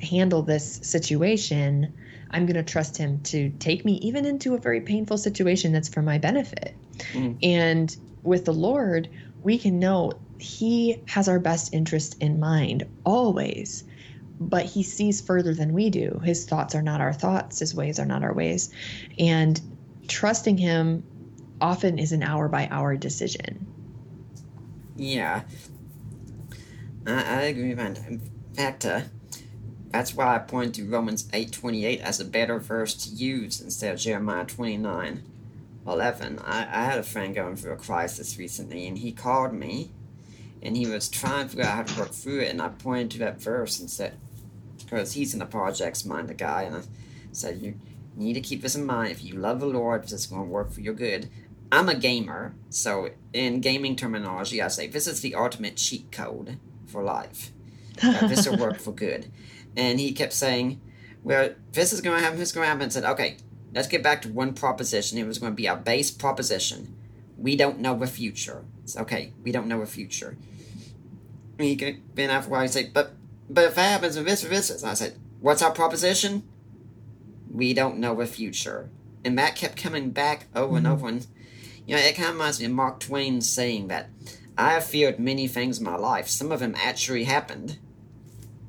handle 0.00 0.42
this 0.42 0.80
situation, 0.82 1.92
I'm 2.30 2.46
going 2.46 2.56
to 2.56 2.62
trust 2.62 2.96
him 2.96 3.20
to 3.24 3.50
take 3.50 3.84
me 3.84 3.94
even 3.94 4.24
into 4.26 4.54
a 4.54 4.58
very 4.58 4.80
painful 4.80 5.18
situation 5.18 5.72
that's 5.72 5.88
for 5.88 6.02
my 6.02 6.18
benefit. 6.18 6.74
Mm. 7.12 7.38
And 7.42 7.96
with 8.22 8.44
the 8.44 8.52
Lord, 8.52 9.08
we 9.42 9.58
can 9.58 9.78
know 9.78 10.12
he 10.38 11.02
has 11.06 11.28
our 11.28 11.40
best 11.40 11.74
interest 11.74 12.16
in 12.20 12.38
mind 12.38 12.84
always 13.04 13.84
but 14.40 14.64
he 14.64 14.82
sees 14.82 15.20
further 15.20 15.54
than 15.54 15.72
we 15.72 15.90
do. 15.90 16.20
His 16.24 16.46
thoughts 16.46 16.74
are 16.74 16.82
not 16.82 17.00
our 17.00 17.12
thoughts, 17.12 17.58
his 17.58 17.74
ways 17.74 17.98
are 17.98 18.06
not 18.06 18.22
our 18.22 18.32
ways. 18.32 18.70
And 19.18 19.60
trusting 20.06 20.58
him 20.58 21.04
often 21.60 21.98
is 21.98 22.12
an 22.12 22.22
hour 22.22 22.48
by 22.48 22.68
hour 22.70 22.96
decision. 22.96 23.66
Yeah. 24.96 25.42
I, 27.06 27.42
agree, 27.42 27.74
man. 27.74 27.96
In 28.06 28.20
fact, 28.54 28.84
uh, 28.84 29.00
that's 29.90 30.14
why 30.14 30.34
I 30.34 30.38
point 30.38 30.74
to 30.74 30.84
Romans 30.84 31.24
8.28 31.28 32.00
as 32.00 32.20
a 32.20 32.24
better 32.24 32.58
verse 32.58 32.94
to 33.06 33.10
use 33.10 33.60
instead 33.60 33.94
of 33.94 34.00
Jeremiah 34.00 34.44
29. 34.44 35.22
11. 35.86 36.38
I, 36.44 36.60
I 36.60 36.84
had 36.84 36.98
a 36.98 37.02
friend 37.02 37.34
going 37.34 37.56
through 37.56 37.72
a 37.72 37.76
crisis 37.76 38.38
recently, 38.38 38.86
and 38.86 38.98
he 38.98 39.10
called 39.10 39.54
me, 39.54 39.90
and 40.62 40.76
he 40.76 40.86
was 40.86 41.08
trying 41.08 41.44
to 41.46 41.50
figure 41.50 41.64
out 41.64 41.76
how 41.76 41.82
to 41.82 42.00
work 42.00 42.12
through 42.12 42.40
it, 42.40 42.50
and 42.50 42.60
I 42.60 42.68
pointed 42.68 43.12
to 43.12 43.18
that 43.20 43.40
verse 43.40 43.80
and 43.80 43.88
said, 43.88 44.18
because 44.88 45.12
he's 45.12 45.32
in 45.32 45.38
the 45.38 45.46
projects 45.46 46.04
mind, 46.04 46.28
the 46.28 46.34
guy, 46.34 46.62
and 46.62 46.76
I 46.76 46.80
said, 47.32 47.60
you 47.60 47.78
need 48.16 48.34
to 48.34 48.40
keep 48.40 48.62
this 48.62 48.74
in 48.74 48.86
mind. 48.86 49.12
If 49.12 49.22
you 49.22 49.34
love 49.34 49.60
the 49.60 49.66
Lord, 49.66 50.04
this 50.04 50.12
is 50.12 50.26
going 50.26 50.42
to 50.42 50.48
work 50.48 50.72
for 50.72 50.80
your 50.80 50.94
good. 50.94 51.28
I'm 51.70 51.88
a 51.88 51.94
gamer, 51.94 52.54
so 52.70 53.10
in 53.32 53.60
gaming 53.60 53.94
terminology, 53.94 54.62
I 54.62 54.68
say 54.68 54.86
this 54.86 55.06
is 55.06 55.20
the 55.20 55.34
ultimate 55.34 55.76
cheat 55.76 56.10
code 56.10 56.58
for 56.86 57.02
life. 57.02 57.52
this 58.00 58.48
will 58.48 58.56
work 58.56 58.78
for 58.78 58.92
good. 58.92 59.30
And 59.76 60.00
he 60.00 60.12
kept 60.12 60.32
saying, 60.32 60.80
well, 61.22 61.50
this 61.72 61.92
is 61.92 62.00
going 62.00 62.16
to 62.16 62.24
happen, 62.24 62.38
this 62.38 62.48
is 62.48 62.54
going 62.54 62.64
to 62.64 62.68
happen. 62.68 62.84
And 62.84 62.92
said, 62.92 63.04
okay, 63.04 63.36
let's 63.74 63.88
get 63.88 64.02
back 64.02 64.22
to 64.22 64.28
one 64.28 64.54
proposition. 64.54 65.18
It 65.18 65.26
was 65.26 65.38
going 65.38 65.52
to 65.52 65.56
be 65.56 65.68
our 65.68 65.76
base 65.76 66.10
proposition. 66.10 66.96
We 67.36 67.54
don't 67.54 67.80
know 67.80 67.98
the 67.98 68.06
future. 68.06 68.64
Okay, 68.96 69.34
we 69.42 69.52
don't 69.52 69.66
know 69.66 69.80
the 69.80 69.86
future. 69.86 70.36
And 71.58 71.66
he 71.66 71.74
been 72.14 72.30
after 72.30 72.48
a 72.48 72.52
while, 72.52 72.62
he 72.62 72.68
said, 72.68 72.92
but 72.94 73.12
but 73.48 73.64
if 73.64 73.72
it 73.72 73.80
happens 73.80 74.16
with 74.16 74.26
this 74.26 74.44
or 74.44 74.48
this, 74.48 74.70
and 74.70 74.90
I 74.90 74.94
said, 74.94 75.16
what's 75.40 75.62
our 75.62 75.72
proposition? 75.72 76.42
We 77.50 77.74
don't 77.74 77.98
know 77.98 78.14
the 78.14 78.26
future. 78.26 78.90
And 79.24 79.38
that 79.38 79.56
kept 79.56 79.76
coming 79.76 80.10
back 80.10 80.46
over 80.54 80.68
mm-hmm. 80.68 80.76
and 80.76 80.86
over. 80.86 81.08
And, 81.08 81.26
you 81.86 81.96
know, 81.96 82.02
it 82.02 82.14
kind 82.14 82.28
of 82.28 82.34
reminds 82.34 82.60
me 82.60 82.66
of 82.66 82.72
Mark 82.72 83.00
Twain 83.00 83.40
saying 83.40 83.88
that 83.88 84.10
I 84.56 84.72
have 84.72 84.84
feared 84.84 85.18
many 85.18 85.48
things 85.48 85.78
in 85.78 85.84
my 85.84 85.96
life. 85.96 86.28
Some 86.28 86.52
of 86.52 86.60
them 86.60 86.74
actually 86.76 87.24
happened. 87.24 87.78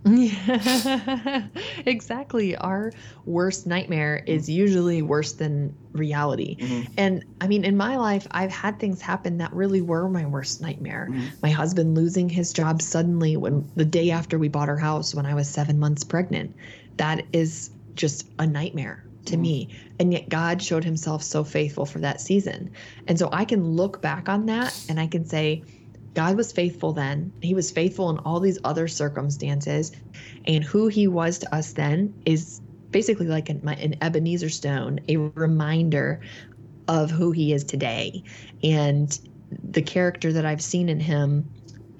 Yeah, 0.06 1.47
exactly. 1.86 2.56
Our 2.56 2.91
worst 3.26 3.68
nightmare 3.68 4.24
is 4.26 4.50
usually 4.50 5.02
worse 5.02 5.34
than 5.34 5.76
reality. 5.91 6.58
Mm-hmm. 6.58 6.93
And 6.97 7.26
I 7.41 7.47
mean, 7.47 7.66
in 7.66 7.76
my 7.76 7.97
life, 7.97 8.26
I've 8.32 8.52
had 8.52 8.80
things 8.80 9.02
happen 9.02 9.38
that 9.39 9.54
really 9.54 9.82
were 9.82 10.08
my 10.08 10.26
worst 10.26 10.62
nightmare. 10.62 11.10
Mm-hmm. 11.12 11.28
My 11.43 11.50
husband 11.50 11.95
losing 11.95 12.30
his 12.30 12.54
job 12.54 12.82
suddenly 12.82 13.36
when 13.36 13.70
the 13.76 13.86
day 13.86 14.12
after 14.12 14.39
we 14.39 14.47
bought 14.47 14.70
our 14.70 14.78
house 14.78 15.14
when 15.14 15.26
I 15.26 15.34
was 15.34 15.50
seven 15.50 15.80
months 15.80 16.04
pregnant. 16.04 16.56
That 16.97 17.26
is 17.34 17.72
just 17.95 18.28
a 18.39 18.47
nightmare 18.47 19.06
to 19.26 19.34
mm-hmm. 19.34 19.41
me. 19.41 19.70
And 20.00 20.14
yet 20.14 20.30
God 20.30 20.62
showed 20.62 20.84
himself 20.84 21.24
so 21.24 21.43
faithful 21.43 21.86
for 21.86 22.00
that 22.00 22.22
season. 22.22 22.72
And 23.08 23.20
so 23.20 23.30
I 23.32 23.45
can 23.45 23.64
look 23.76 24.02
back 24.02 24.30
on 24.30 24.45
that 24.45 24.80
and 24.88 25.00
I 25.00 25.08
can 25.08 25.26
say, 25.26 25.64
God 26.14 26.38
was 26.38 26.51
faithful 26.51 26.93
then. 26.93 27.32
He 27.41 27.53
was 27.53 27.72
faithful 27.72 28.10
in 28.10 28.18
all 28.20 28.39
these 28.39 28.60
other 28.64 28.88
circumstances. 28.88 29.91
And 30.45 30.64
who 30.64 30.88
he 30.88 31.07
was 31.07 31.39
to 31.39 31.55
us 31.55 31.74
then 31.74 32.14
is 32.26 32.62
basically 32.91 33.28
like 33.28 33.49
an, 33.49 33.68
an 33.68 33.95
Ebenezer 34.01 34.49
stone, 34.49 34.99
a 35.07 35.18
reminder 35.18 36.22
of 36.88 37.12
who 37.12 37.32
he 37.32 37.53
is 37.53 37.64
today. 37.64 38.24
And 38.64 39.18
the 39.64 39.82
character 39.82 40.34
that 40.34 40.45
I've 40.45 40.62
seen 40.62 40.89
in 40.89 40.99
him 40.99 41.49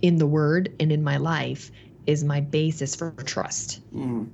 in 0.02 0.18
the 0.18 0.28
word 0.28 0.74
and 0.80 0.92
in 0.92 1.04
my 1.04 1.18
life 1.18 1.72
is 2.06 2.24
my 2.24 2.42
basis 2.42 2.96
for 2.96 3.12
trust. 3.12 3.82
Mm. 3.94 4.30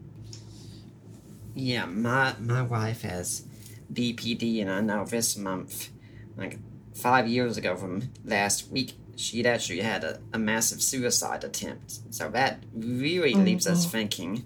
Yeah, 1.55 1.85
my 1.85 2.35
my 2.39 2.61
wife 2.61 3.01
has 3.03 3.45
BPD, 3.91 4.61
and 4.61 4.71
I 4.71 4.81
know 4.81 5.05
this 5.05 5.37
month, 5.37 5.89
like 6.35 6.59
five 6.93 7.27
years 7.27 7.57
ago 7.57 7.75
from 7.75 8.11
last 8.23 8.71
week, 8.71 8.93
she'd 9.15 9.45
actually 9.45 9.79
had 9.79 10.03
a, 10.03 10.19
a 10.33 10.39
massive 10.39 10.81
suicide 10.81 11.43
attempt. 11.43 11.99
So 12.13 12.29
that 12.29 12.63
really 12.73 13.33
oh, 13.33 13.39
leaves 13.39 13.67
us 13.67 13.89
thinking 13.89 14.45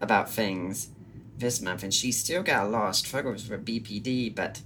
about 0.00 0.30
things 0.30 0.88
this 1.38 1.60
month. 1.60 1.82
And 1.82 1.92
she 1.92 2.12
still 2.12 2.42
got 2.42 2.66
a 2.66 2.68
lot 2.68 2.88
of 2.88 2.96
struggles 2.96 3.48
with 3.48 3.64
BPD, 3.64 4.34
but 4.34 4.60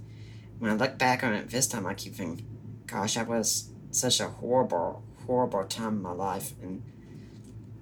when 0.59 0.71
I 0.71 0.75
look 0.75 0.97
back 0.97 1.23
on 1.23 1.33
it 1.33 1.49
this 1.49 1.67
time, 1.67 1.85
I 1.85 1.93
keep 1.93 2.15
thinking, 2.15 2.45
gosh, 2.87 3.15
that 3.15 3.27
was 3.27 3.69
such 3.91 4.19
a 4.19 4.27
horrible, 4.27 5.03
horrible 5.25 5.63
time 5.65 5.97
in 5.97 6.01
my 6.01 6.11
life. 6.11 6.53
And 6.61 6.83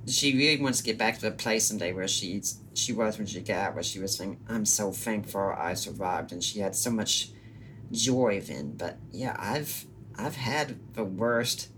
she 0.08 0.36
really 0.36 0.62
wants 0.62 0.80
to 0.80 0.84
get 0.84 0.98
back 0.98 1.16
to 1.16 1.22
the 1.22 1.32
place 1.32 1.68
someday 1.68 1.94
where 1.94 2.08
she's 2.08 2.60
she 2.74 2.92
was 2.92 3.18
when 3.18 3.26
she 3.26 3.40
got 3.40 3.58
out, 3.58 3.74
where 3.74 3.84
she 3.84 4.00
was 4.00 4.16
saying, 4.16 4.38
I'm 4.50 4.66
so 4.66 4.92
thankful 4.92 5.54
I 5.58 5.74
survived. 5.74 6.32
And 6.32 6.44
she 6.44 6.60
had 6.60 6.76
so 6.76 6.92
much 6.92 7.30
joy 7.92 8.42
then. 8.42 8.74
But 8.76 8.98
yeah, 9.12 9.36
I've 9.40 9.86
I've 10.18 10.36
had 10.36 10.78
the 10.94 11.04
worst 11.04 11.70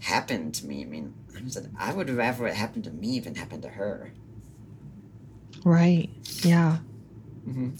happen 0.00 0.52
to 0.52 0.66
me. 0.66 0.82
I 0.82 0.86
mean, 0.86 1.14
I 1.34 1.48
said 1.48 1.70
I 1.78 1.92
would 1.92 2.10
rather 2.10 2.46
it 2.46 2.54
happened 2.54 2.84
to 2.84 2.90
me 2.90 3.20
than 3.20 3.34
happen 3.34 3.60
to 3.62 3.68
her. 3.68 4.12
Right. 5.64 6.10
Yeah. 6.42 6.78
Mm-hmm. 7.48 7.70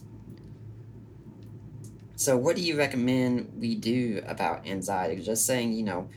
So, 2.16 2.36
what 2.36 2.56
do 2.56 2.62
you 2.62 2.76
recommend 2.76 3.52
we 3.61 3.76
do 3.76 4.22
about 4.26 4.66
anxiety? 4.66 5.22
Just 5.22 5.46
saying, 5.46 5.72
you 5.72 5.84
know, 5.84 6.09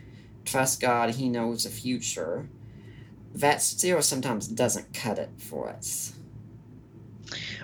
trust 0.45 0.81
God, 0.81 1.11
He 1.11 1.29
knows 1.29 1.63
the 1.63 1.69
future. 1.69 2.49
That 3.35 3.61
still 3.61 4.01
sometimes 4.01 4.47
doesn't 4.47 4.93
cut 4.93 5.19
it 5.19 5.29
for 5.37 5.69
us. 5.69 6.13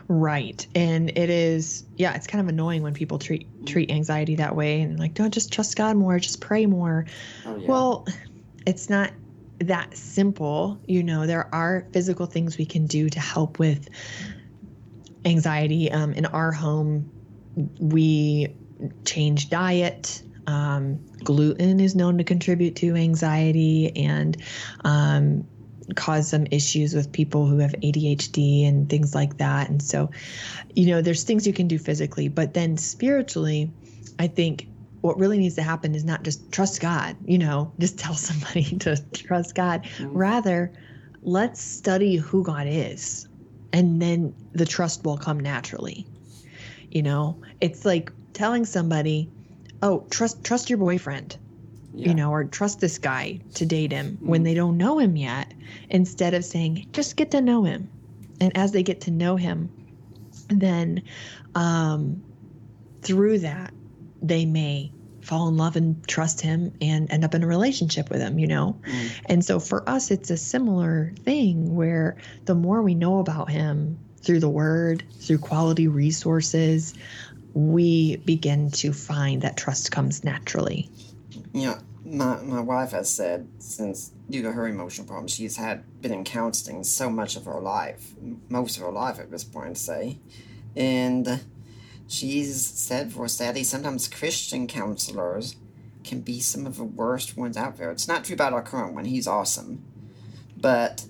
Right. 0.10 0.66
And 0.74 1.10
it 1.18 1.30
is 1.30 1.84
yeah, 1.97 2.14
it's 2.16 2.28
kind 2.28 2.41
of 2.41 2.47
annoying 2.47 2.82
when 2.82 2.93
people 2.93 3.20
treat 3.20 3.47
treat 3.66 3.91
anxiety 3.91 4.36
that 4.36 4.55
way 4.55 4.82
and 4.82 4.97
like 4.97 5.14
don't 5.14 5.34
just 5.34 5.51
trust 5.51 5.76
God 5.76 5.97
more, 5.97 6.18
just 6.20 6.39
pray 6.39 6.66
more. 6.66 7.05
Oh, 7.45 7.58
yeah. 7.58 7.68
Well, 7.68 8.08
it's 8.66 8.89
not 8.89 9.12
that 9.60 9.97
simple. 9.97 10.80
You 10.88 11.03
know, 11.03 11.26
there 11.26 11.53
are 11.53 11.88
physical 11.91 12.26
things 12.26 12.58
we 12.58 12.66
can 12.66 12.86
do 12.86 13.10
to 13.10 13.20
help 13.20 13.60
with 13.60 13.89
anxiety. 15.26 15.91
Um, 15.91 16.14
in 16.14 16.26
our 16.26 16.51
home, 16.51 17.12
we 17.80 18.55
change 19.05 19.49
diet. 19.49 20.22
Um, 20.45 21.03
gluten 21.24 21.82
is 21.82 21.95
known 21.95 22.18
to 22.20 22.24
contribute 22.24 22.78
to 22.78 22.95
anxiety, 22.95 23.93
and 23.95 24.38
um, 24.86 25.45
cause 25.95 26.29
some 26.29 26.47
issues 26.51 26.93
with 26.93 27.11
people 27.11 27.45
who 27.45 27.59
have 27.59 27.71
ADHD 27.83 28.67
and 28.67 28.89
things 28.89 29.15
like 29.15 29.38
that. 29.38 29.69
And 29.69 29.81
so, 29.81 30.09
you 30.73 30.88
know, 30.88 31.01
there's 31.01 31.23
things 31.23 31.47
you 31.47 31.53
can 31.53 31.67
do 31.67 31.77
physically, 31.77 32.27
but 32.27 32.53
then 32.53 32.77
spiritually, 32.77 33.71
I 34.19 34.27
think 34.27 34.67
what 35.01 35.17
really 35.17 35.38
needs 35.38 35.55
to 35.55 35.63
happen 35.63 35.95
is 35.95 36.03
not 36.03 36.23
just 36.23 36.51
trust 36.51 36.81
God, 36.81 37.15
you 37.25 37.38
know, 37.38 37.71
just 37.79 37.97
tell 37.97 38.15
somebody 38.15 38.63
to 38.79 38.97
trust 39.13 39.55
God. 39.55 39.83
Mm-hmm. 39.83 40.17
Rather, 40.17 40.73
let's 41.21 41.61
study 41.61 42.17
who 42.17 42.43
God 42.43 42.67
is, 42.67 43.27
and 43.73 44.01
then 44.01 44.33
the 44.53 44.65
trust 44.65 45.03
will 45.03 45.17
come 45.17 45.39
naturally. 45.39 46.05
You 46.91 47.03
know, 47.03 47.41
it's 47.61 47.85
like 47.85 48.11
telling 48.33 48.65
somebody, 48.65 49.29
"Oh, 49.81 50.05
trust 50.09 50.43
trust 50.43 50.69
your 50.69 50.79
boyfriend." 50.79 51.38
Yeah. 51.98 52.10
you 52.10 52.16
know, 52.16 52.32
or 52.32 52.43
trust 52.43 52.80
this 52.80 52.98
guy 53.00 53.39
to 53.56 53.66
date 53.66 53.91
him 53.91 54.14
mm-hmm. 54.14 54.28
when 54.28 54.43
they 54.43 54.54
don't 54.54 54.78
know 54.78 55.00
him 55.00 55.18
yet, 55.18 55.54
instead 55.89 56.34
of 56.34 56.45
saying, 56.45 56.88
just 56.93 57.16
get 57.16 57.32
to 57.32 57.41
know 57.41 57.64
him. 57.64 57.89
And 58.39 58.56
as 58.56 58.72
they 58.72 58.84
get 58.84 59.02
to 59.02 59.12
know 59.12 59.36
him, 59.36 59.70
then 60.48 61.02
um, 61.56 62.24
through 63.02 63.39
that, 63.39 63.74
they 64.22 64.45
may 64.45 64.91
fall 65.22 65.50
in 65.50 65.58
love 65.58 65.76
and 65.76 66.08
trust 66.08 66.39
him 66.39 66.72
and 66.80 67.12
end 67.12 67.26
up 67.26 67.36
in 67.36 67.43
a 67.43 67.48
relationship 67.48 68.10
with 68.10 68.22
him, 68.22 68.39
you 68.39 68.48
know? 68.48 68.80
Mm. 68.84 69.22
And 69.26 69.45
so 69.45 69.60
for 69.60 69.88
us, 69.89 70.10
it's 70.12 70.30
a 70.30 70.38
similar 70.38 71.14
thing 71.24 71.76
where 71.76 72.16
the 72.45 72.56
more 72.56 72.82
we 72.82 72.95
know 72.95 73.20
about 73.20 73.50
him 73.50 73.98
through 74.22 74.39
the 74.39 74.50
word, 74.50 75.04
through 75.20 75.39
quality 75.39 75.88
resources, 75.88 76.93
we 77.54 78.18
begin 78.18 78.72
to 78.72 78.93
find 78.93 79.41
that 79.41 79.58
trust 79.58 79.91
comes 79.91 80.24
naturally. 80.24 80.89
Yeah, 81.54 81.80
my, 82.10 82.38
my 82.41 82.60
wife 82.62 82.91
has 82.91 83.10
said 83.10 83.47
since 83.60 84.12
due 84.30 84.41
to 84.41 84.51
her 84.53 84.68
emotional 84.68 85.05
problems 85.05 85.34
she's 85.34 85.58
had 85.58 85.84
been 86.01 86.14
in 86.14 86.24
counseling 86.24 86.84
so 86.84 87.10
much 87.10 87.36
of 87.36 87.45
her 87.45 87.60
life 87.60 88.14
most 88.49 88.78
of 88.78 88.84
her 88.84 88.91
life 88.91 89.20
at 89.20 89.30
this 89.30 89.43
point 89.43 89.78
say 89.78 90.18
and 90.76 91.41
she's 92.08 92.66
said 92.66 93.12
for 93.12 93.28
sadly 93.28 93.64
sometimes 93.64 94.08
Christian 94.08 94.68
counselors 94.68 95.55
can 96.03 96.22
be 96.22 96.39
some 96.39 96.66
of 96.66 96.78
the 96.78 96.86
worst 96.86 97.36
ones 97.36 97.58
out 97.58 97.76
there. 97.76 97.91
It's 97.91 98.08
not 98.08 98.24
true 98.24 98.34
about 98.34 98.53
our 98.53 98.62
current 98.62 98.93
one, 98.93 99.03
he's 99.05 99.28
awesome. 99.28 99.84
But 100.55 101.05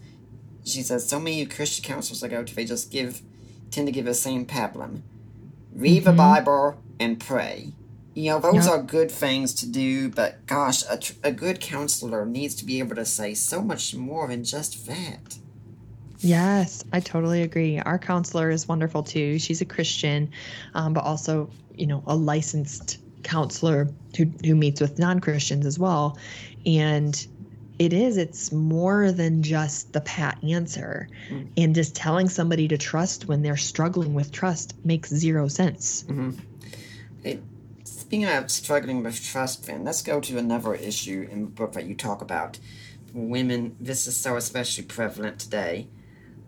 she 0.66 0.82
says 0.82 1.08
so 1.08 1.20
many 1.20 1.46
Christian 1.46 1.86
counselors 1.86 2.24
I 2.24 2.28
go 2.30 2.44
to, 2.44 2.56
they 2.56 2.66
just 2.66 2.92
give 2.92 3.22
tend 3.70 3.88
to 3.88 3.92
give 3.92 4.06
the 4.06 4.16
same 4.16 4.46
pablum. 4.46 5.02
Read 5.74 6.04
the 6.06 6.12
Mhm. 6.14 6.18
Bible 6.18 6.78
and 7.00 7.20
pray. 7.20 7.74
You 8.18 8.32
know, 8.32 8.40
those 8.40 8.66
Yep. 8.66 8.74
are 8.74 8.82
good 8.82 9.12
things 9.12 9.54
to 9.54 9.68
do, 9.68 10.10
but 10.10 10.44
gosh, 10.48 10.84
a, 10.90 10.98
tr- 10.98 11.14
a 11.24 11.32
good 11.32 11.60
counselor 11.60 12.26
needs 12.26 12.56
to 12.56 12.66
be 12.66 12.80
able 12.80 12.96
to 12.96 13.06
say 13.06 13.36
so 13.36 13.62
much 13.62 13.94
more 13.94 14.28
than 14.28 14.44
just 14.44 14.88
that. 14.88 15.38
Yes, 16.22 16.84
I 16.92 17.00
totally 17.00 17.44
agree. 17.44 17.78
Our 17.78 18.00
counselor 18.00 18.50
is 18.50 18.68
wonderful 18.68 19.04
too. 19.04 19.38
She's 19.38 19.62
a 19.62 19.66
Christian, 19.66 20.32
um, 20.74 20.94
but 20.94 21.04
also, 21.04 21.52
you 21.76 21.86
know, 21.86 22.02
a 22.08 22.16
licensed 22.16 22.98
counselor 23.22 23.88
who, 24.18 24.26
who 24.44 24.56
meets 24.56 24.82
with 24.82 24.98
non 24.98 25.20
Christians 25.20 25.68
as 25.68 25.78
well. 25.78 26.18
And 26.66 27.28
it 27.78 27.94
is, 27.94 28.18
it's 28.18 28.52
more 28.52 29.12
than 29.12 29.44
just 29.44 29.94
the 29.94 30.02
pat 30.02 30.44
answer. 30.44 31.08
Mm. 31.30 31.50
And 31.56 31.76
just 31.76 31.96
telling 31.96 32.30
somebody 32.30 32.68
to 32.70 32.80
trust 32.80 33.28
when 33.28 33.44
they're 33.44 33.58
struggling 33.58 34.16
with 34.16 34.32
trust 34.32 34.74
makes 34.84 35.10
zero 35.10 35.48
sense. 35.50 36.04
It, 37.24 37.44
speaking 38.08 38.24
about 38.24 38.50
struggling 38.50 39.04
with 39.04 39.22
trust, 39.22 39.66
then 39.66 39.84
let's 39.84 40.02
go 40.02 40.22
to 40.22 40.38
another 40.38 40.74
issue 40.74 41.28
in 41.30 41.42
the 41.42 41.48
book 41.48 41.74
that 41.74 41.86
you 41.86 41.94
talk 41.94 42.22
about. 42.22 42.58
Women, 43.14 43.76
this 43.82 44.08
is 44.08 44.16
so 44.16 44.38
especially 44.38 44.86
prevalent 44.86 45.40
today. 45.40 45.90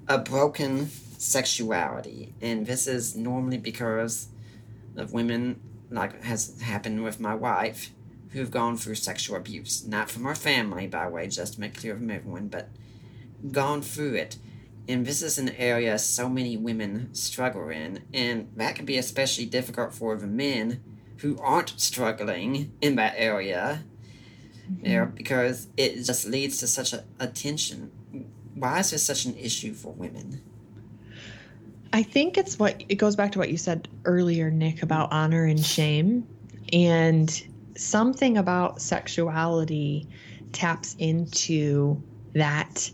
A 0.07 0.17
broken 0.19 0.89
sexuality, 1.17 2.33
and 2.41 2.65
this 2.65 2.87
is 2.87 3.13
normally 3.13 3.57
because 3.57 4.29
of 4.95 5.11
women, 5.11 5.59
like 5.91 6.23
has 6.23 6.61
happened 6.61 7.03
with 7.03 7.19
my 7.19 7.35
wife, 7.35 7.91
who've 8.29 8.51
gone 8.51 8.77
through 8.77 8.95
sexual 8.95 9.35
abuse. 9.35 9.85
Not 9.85 10.09
from 10.09 10.25
our 10.27 10.35
family, 10.35 10.87
by 10.87 11.03
the 11.03 11.11
way, 11.11 11.27
just 11.27 11.55
to 11.55 11.59
make 11.59 11.77
clear 11.77 11.95
from 11.95 12.09
everyone, 12.09 12.47
but 12.47 12.69
gone 13.51 13.81
through 13.81 14.13
it. 14.13 14.37
And 14.87 15.05
this 15.05 15.21
is 15.21 15.37
an 15.37 15.49
area 15.49 15.99
so 15.99 16.29
many 16.29 16.55
women 16.55 17.13
struggle 17.13 17.67
in, 17.67 18.05
and 18.13 18.49
that 18.55 18.77
can 18.77 18.85
be 18.85 18.97
especially 18.97 19.45
difficult 19.45 19.93
for 19.93 20.15
the 20.15 20.25
men 20.25 20.81
who 21.19 21.37
aren't 21.39 21.69
struggling 21.79 22.71
in 22.81 22.95
that 22.95 23.13
area 23.17 23.83
mm-hmm. 24.71 24.83
there 24.83 25.05
because 25.05 25.67
it 25.77 26.03
just 26.03 26.25
leads 26.25 26.59
to 26.59 26.67
such 26.67 26.93
a, 26.93 27.03
a 27.19 27.27
tension. 27.27 27.91
Why 28.55 28.79
is 28.79 28.91
this 28.91 29.03
such 29.03 29.25
an 29.25 29.37
issue 29.37 29.73
for 29.73 29.91
women? 29.93 30.41
I 31.91 32.03
think 32.03 32.37
it's 32.37 32.59
what 32.59 32.83
it 32.87 32.95
goes 32.95 33.15
back 33.15 33.31
to 33.33 33.39
what 33.39 33.49
you 33.49 33.57
said 33.57 33.87
earlier, 34.05 34.51
Nick, 34.51 34.83
about 34.83 35.11
honor 35.11 35.45
and 35.45 35.63
shame. 35.63 36.27
And 36.71 37.29
something 37.75 38.37
about 38.37 38.81
sexuality 38.81 40.07
taps 40.51 40.95
into 40.99 42.01
that 42.33 42.91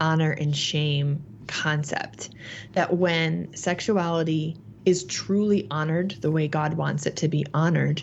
honor 0.00 0.32
and 0.32 0.56
shame 0.56 1.22
concept. 1.46 2.30
That 2.72 2.96
when 2.96 3.54
sexuality 3.54 4.56
is 4.84 5.04
truly 5.04 5.66
honored 5.70 6.16
the 6.20 6.30
way 6.30 6.48
God 6.48 6.74
wants 6.74 7.06
it 7.06 7.16
to 7.16 7.28
be 7.28 7.46
honored, 7.52 8.02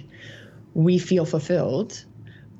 we 0.73 0.97
feel 0.97 1.25
fulfilled. 1.25 2.03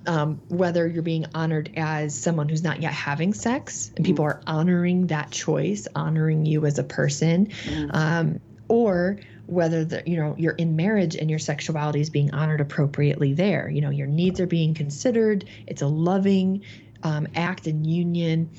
Um, 0.08 0.40
whether 0.50 0.86
you're 0.86 1.02
being 1.02 1.26
honored 1.34 1.72
as 1.76 2.14
someone 2.14 2.48
who's 2.48 2.64
not 2.64 2.80
yet 2.80 2.94
having 2.94 3.34
sex 3.34 3.92
and 3.96 4.06
people 4.06 4.24
are 4.24 4.40
honoring 4.46 5.08
that 5.08 5.32
choice, 5.32 5.88
honoring 5.96 6.46
you 6.46 6.68
as 6.68 6.78
a 6.78 6.84
person, 6.84 7.52
um, 7.90 8.40
or 8.68 9.18
whether 9.48 9.84
the, 9.84 10.04
you 10.06 10.18
know 10.18 10.36
you're 10.38 10.54
in 10.54 10.76
marriage 10.76 11.16
and 11.16 11.30
your 11.30 11.40
sexuality 11.40 12.02
is 12.02 12.12
being 12.12 12.34
honored 12.34 12.62
appropriately 12.62 13.34
there. 13.34 13.68
You 13.68 13.82
know 13.82 13.90
your 13.90 14.08
needs 14.08 14.40
are 14.40 14.48
being 14.48 14.76
considered. 14.76 15.46
It's 15.66 15.82
a 15.82 15.88
loving 15.88 16.64
um, 17.04 17.28
act 17.36 17.68
and 17.68 17.86
union. 17.86 18.50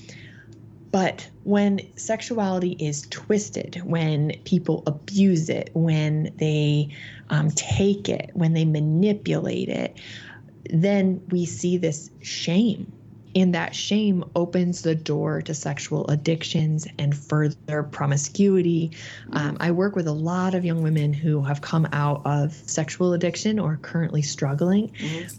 But 0.97 1.29
when 1.45 1.83
sexuality 1.97 2.71
is 2.71 3.07
twisted, 3.11 3.83
when 3.85 4.33
people 4.45 4.83
abuse 4.87 5.51
it, 5.51 5.69
when 5.75 6.33
they 6.39 6.89
um, 7.29 7.51
take 7.51 8.09
it, 8.09 8.31
when 8.33 8.55
they 8.55 8.65
manipulate 8.65 9.69
it, 9.69 9.99
then 10.71 11.21
we 11.29 11.45
see 11.45 11.77
this 11.77 12.11
shame. 12.23 12.91
And 13.35 13.55
that 13.55 13.75
shame 13.75 14.25
opens 14.35 14.81
the 14.81 14.95
door 14.95 15.43
to 15.43 15.53
sexual 15.53 16.07
addictions 16.07 16.89
and 16.99 17.15
further 17.15 17.83
promiscuity. 17.83 18.93
Um, 19.35 19.59
I 19.61 19.73
work 19.73 19.97
with 19.97 20.07
a 20.07 20.13
lot 20.13 20.55
of 20.55 20.65
young 20.65 20.83
women 20.83 21.13
who 21.13 21.43
have 21.43 21.61
come 21.61 21.87
out 21.93 22.23
of 22.25 22.55
sexual 22.55 23.13
addiction 23.13 23.59
or 23.59 23.75
are 23.75 23.77
currently 23.77 24.23
struggling. 24.23 24.93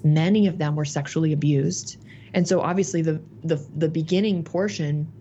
Many 0.03 0.45
of 0.45 0.59
them 0.59 0.75
were 0.75 0.85
sexually 0.85 1.33
abused. 1.33 1.97
And 2.35 2.47
so 2.47 2.61
obviously 2.61 3.01
the 3.01 3.19
the, 3.43 3.55
the 3.75 3.89
beginning 3.89 4.43
portion 4.43 5.11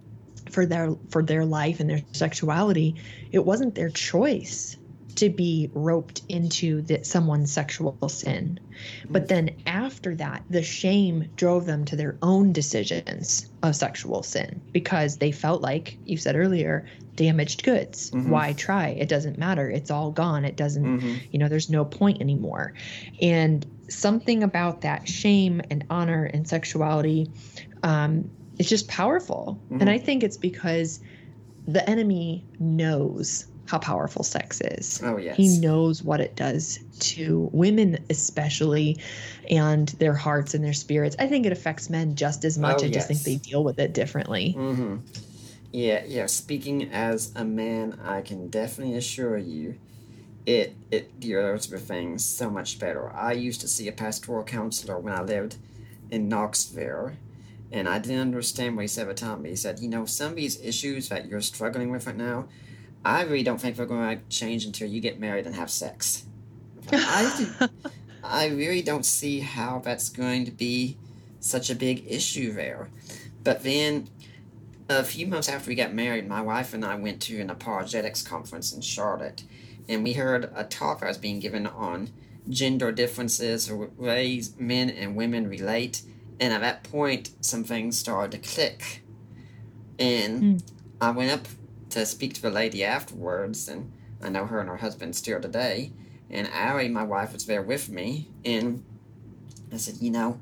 for 0.51 0.67
their 0.67 0.95
for 1.11 1.23
their 1.23 1.45
life 1.45 1.81
and 1.81 1.89
their 1.89 2.03
sexuality, 2.13 2.97
it 3.33 3.45
wasn't 3.45 3.75
their 3.75 3.91
choice 3.91 4.77
to 5.17 5.31
be 5.31 5.71
roped 5.73 6.23
into 6.29 6.83
the, 6.83 7.03
someone's 7.03 7.51
sexual 7.51 7.97
sin. 8.09 8.61
But 9.09 9.25
mm. 9.25 9.29
then 9.29 9.57
after 9.67 10.15
that, 10.17 10.45
the 10.51 10.63
shame 10.63 11.31
drove 11.37 11.65
them 11.65 11.87
to 11.87 11.97
their 11.97 12.17
own 12.23 12.53
decisions 12.53 13.49
of 13.63 13.75
sexual 13.75 14.23
sin 14.23 14.61
because 14.73 15.17
they 15.17 15.33
felt 15.33 15.63
like 15.63 15.99
you 16.05 16.19
said 16.19 16.37
earlier, 16.37 16.87
damaged 17.15 17.65
goods. 17.65 18.11
Mm-hmm. 18.11 18.31
Why 18.31 18.53
try? 18.53 18.89
It 18.89 19.09
doesn't 19.09 19.39
matter. 19.39 19.71
It's 19.71 19.91
all 19.91 20.11
gone. 20.11 20.45
It 20.45 20.57
doesn't, 20.57 20.85
mm-hmm. 20.85 21.15
you 21.33 21.39
know, 21.39 21.49
there's 21.49 21.71
no 21.71 21.85
point 21.85 22.21
anymore. 22.21 22.75
And 23.21 23.65
something 23.89 24.43
about 24.43 24.83
that 24.83 25.09
shame 25.09 25.63
and 25.71 25.85
honor 25.89 26.25
and 26.25 26.47
sexuality 26.47 27.31
um, 27.83 28.31
is 28.59 28.69
just 28.69 28.89
powerful. 28.89 29.61
And 29.71 29.91
I 29.91 29.99
think 29.99 30.23
it's 30.23 30.37
because 30.37 31.01
the 31.67 31.89
enemy 31.89 32.45
knows 32.59 33.47
how 33.67 33.79
powerful 33.79 34.23
sex 34.23 34.61
is. 34.61 35.01
Oh, 35.03 35.17
yes. 35.17 35.37
He 35.37 35.59
knows 35.59 36.03
what 36.03 36.21
it 36.21 36.37
does 36.37 36.79
to 37.01 37.51
women, 37.53 37.99
especially, 38.09 38.99
and 39.51 39.89
their 39.99 40.15
hearts 40.15 40.55
and 40.55 40.65
their 40.65 40.73
spirits. 40.73 41.17
I 41.19 41.27
think 41.27 41.47
it 41.47 41.53
affects 41.53 41.91
men 41.91 42.15
just 42.15 42.45
as 42.45 42.59
much. 42.59 42.83
Oh, 42.83 42.87
I 42.87 42.91
just 42.91 43.09
think 43.09 43.23
they 43.23 43.37
deal 43.37 43.65
with 43.65 43.79
it 43.79 43.93
differently. 43.93 44.55
Mm-hmm. 44.57 44.97
Yeah, 45.73 46.05
yeah. 46.07 46.27
Speaking 46.27 46.91
as 46.93 47.33
a 47.35 47.45
man, 47.45 47.99
I 48.05 48.23
can 48.23 48.49
definitely 48.49 48.95
assure 48.95 49.37
you, 49.37 49.79
it 50.47 50.77
it 50.93 51.19
deals 51.19 51.69
with 51.69 51.89
things 51.89 52.25
so 52.25 52.49
much 52.49 52.79
better. 52.79 53.13
I 53.13 53.33
used 53.33 53.61
to 53.63 53.69
see 53.69 53.89
a 53.89 53.93
pastoral 53.93 54.45
counselor 54.45 54.99
when 54.99 55.13
I 55.13 55.23
lived 55.23 55.57
in 56.11 56.29
Knoxville, 56.29 57.13
and 57.77 57.89
I 57.89 57.99
didn't 57.99 58.21
understand 58.21 58.75
what 58.75 58.83
he 58.83 58.89
said 58.89 59.09
at 59.09 59.17
the 59.17 59.23
time. 59.23 59.43
But 59.43 59.51
he 59.51 59.57
said, 59.57 59.81
you 59.81 59.89
know, 59.89 60.07
some 60.07 60.31
of 60.31 60.37
these 60.37 60.61
issues 60.63 61.09
that 61.11 61.27
you're 61.27 61.43
struggling 61.43 61.91
with 61.91 62.07
right 62.07 62.17
now, 62.17 62.47
I 63.05 63.23
really 63.23 63.43
don't 63.43 63.61
think 63.61 63.77
they're 63.77 63.87
going 63.87 64.19
to 64.19 64.25
change 64.29 64.65
until 64.65 64.89
you 64.89 65.01
get 65.01 65.21
married 65.21 65.47
and 65.47 65.55
have 65.55 65.71
sex. 65.71 66.25
I, 66.91 67.55
do- 67.61 67.89
I 68.25 68.47
really 68.47 68.83
don't 68.83 69.05
see 69.05 69.41
how 69.41 69.81
that's 69.85 70.09
going 70.09 70.45
to 70.47 70.51
be 70.51 70.97
such 71.39 71.69
a 71.71 71.75
big 71.75 72.05
issue 72.09 72.53
there. 72.53 72.89
But 73.45 73.63
then, 73.63 74.09
a 74.89 75.05
few 75.05 75.27
months 75.27 75.49
after 75.49 75.69
we 75.69 75.75
got 75.75 75.93
married, 75.93 76.27
my 76.27 76.41
wife 76.41 76.73
and 76.73 76.85
I 76.85 76.97
went 76.97 77.21
to 77.23 77.41
an 77.41 77.51
apologetics 77.51 78.23
conference 78.23 78.73
in 78.73 78.81
Charlotte, 78.81 79.45
and 79.89 80.03
we 80.03 80.15
heard 80.15 80.51
a 80.55 80.65
talk 80.65 81.01
that 81.01 81.09
was 81.09 81.19
being 81.19 81.41
given 81.41 81.67
on 81.67 82.11
gender 82.49 82.91
differences, 82.91 83.71
or 83.71 83.91
ways 83.97 84.55
men 84.59 84.89
and 84.89 85.15
women 85.15 85.49
relate. 85.49 86.03
And 86.39 86.53
at 86.53 86.61
that 86.61 86.85
point, 86.85 87.31
some 87.41 87.65
things 87.65 87.99
started 87.99 88.43
to 88.43 88.49
click. 88.49 89.03
And 89.99 90.41
hmm. 90.43 90.57
I 91.01 91.11
went 91.11 91.31
up 91.33 91.49
to 91.91 92.05
speak 92.05 92.35
to 92.35 92.43
the 92.43 92.51
lady 92.51 92.85
afterwards, 92.85 93.69
and 93.69 93.93
I 94.23 94.29
know 94.29 94.47
her 94.47 94.61
and 94.61 94.69
her 94.69 94.77
husband 94.77 95.17
still 95.17 95.41
today. 95.41 95.93
And 96.29 96.49
Allie, 96.53 96.89
my 96.89 97.05
wife, 97.05 97.33
was 97.33 97.47
there 97.47 97.63
with 97.63 97.89
me, 97.89 98.29
and 98.45 98.85
I 99.73 99.77
said, 99.77 99.97
you 100.01 100.11
know, 100.11 100.41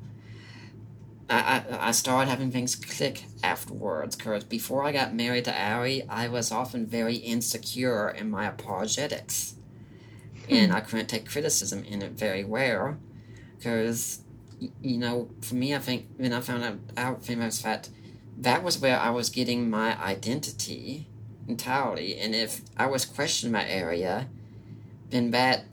I, 1.29 1.65
I, 1.71 1.89
I 1.89 1.91
started 1.93 2.31
having 2.31 2.51
things 2.51 2.75
click 2.75 3.25
afterwards, 3.43 4.17
because 4.17 4.45
before 4.45 4.85
I 4.85 4.93
got 4.93 5.15
married 5.15 5.45
to 5.45 5.57
Allie, 5.57 6.09
I 6.09 6.29
was 6.29 6.51
often 6.51 6.87
very 6.87 7.17
insecure 7.17 8.09
in 8.09 8.31
my 8.31 8.47
apologetics. 8.47 9.55
Hmm. 10.49 10.55
And 10.55 10.73
I 10.73 10.81
couldn't 10.81 11.07
take 11.09 11.29
criticism 11.29 11.85
in 11.85 12.03
it 12.03 12.13
very 12.13 12.45
well, 12.45 12.97
because, 13.57 14.23
you 14.83 14.99
know, 14.99 15.31
for 15.41 15.55
me, 15.55 15.75
I 15.75 15.79
think 15.79 16.07
when 16.17 16.33
I 16.33 16.41
found 16.41 16.65
out, 16.65 16.79
out 16.97 17.25
famous 17.25 17.63
that 17.63 17.89
that 18.39 18.63
was 18.63 18.79
where 18.79 18.99
I 18.99 19.11
was 19.11 19.31
getting 19.31 19.71
my 19.71 20.01
identity 20.03 21.09
entirely. 21.47 22.17
And 22.17 22.35
if 22.35 22.63
I 22.77 22.87
was 22.87 23.05
questioning 23.05 23.53
my 23.53 23.69
area, 23.69 24.29
then 25.11 25.31
that 25.31 25.65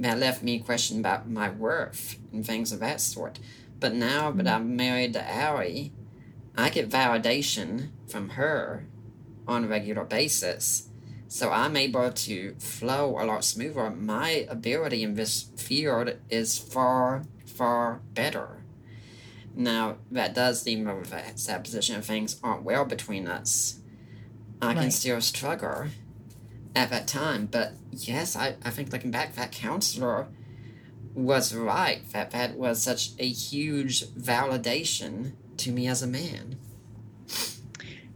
that 0.00 0.18
left 0.18 0.42
me 0.42 0.58
questioning 0.58 1.00
about 1.00 1.28
my 1.28 1.48
worth 1.50 2.18
and 2.32 2.44
things 2.44 2.72
of 2.72 2.80
that 2.80 3.00
sort. 3.00 3.38
But 3.78 3.94
now 3.94 4.28
mm-hmm. 4.28 4.38
that 4.38 4.48
I'm 4.48 4.76
married 4.76 5.12
to 5.12 5.30
Allie, 5.30 5.92
I 6.56 6.70
get 6.70 6.90
validation 6.90 7.90
from 8.08 8.30
her 8.30 8.86
on 9.46 9.64
a 9.64 9.68
regular 9.68 10.04
basis. 10.04 10.88
So 11.28 11.50
I'm 11.50 11.76
able 11.76 12.10
to 12.10 12.54
flow 12.58 13.18
a 13.20 13.24
lot 13.24 13.44
smoother. 13.44 13.90
My 13.90 14.46
ability 14.48 15.02
in 15.02 15.14
this 15.14 15.46
field 15.56 16.14
is 16.30 16.58
far, 16.58 17.24
far 17.54 18.00
better. 18.12 18.64
Now, 19.54 19.96
that 20.10 20.34
does 20.34 20.62
seem 20.62 20.84
me 20.84 20.92
with 20.94 21.12
a 21.12 21.36
sad 21.38 21.62
position 21.62 21.96
if 21.96 22.04
things 22.04 22.40
aren't 22.42 22.64
well 22.64 22.84
between 22.84 23.28
us. 23.28 23.80
I 24.60 24.74
can 24.74 24.90
still 24.90 25.20
struggle 25.20 25.86
at 26.74 26.90
that 26.90 27.06
time. 27.06 27.46
But 27.46 27.74
yes, 27.90 28.36
I, 28.36 28.56
I 28.64 28.70
think 28.70 28.92
looking 28.92 29.10
back, 29.10 29.34
that 29.36 29.52
counselor 29.52 30.26
was 31.14 31.54
right. 31.54 32.00
That 32.12 32.32
that 32.32 32.56
was 32.56 32.82
such 32.82 33.10
a 33.18 33.28
huge 33.28 34.06
validation 34.08 35.32
to 35.58 35.70
me 35.70 35.86
as 35.86 36.02
a 36.02 36.06
man. 36.06 36.56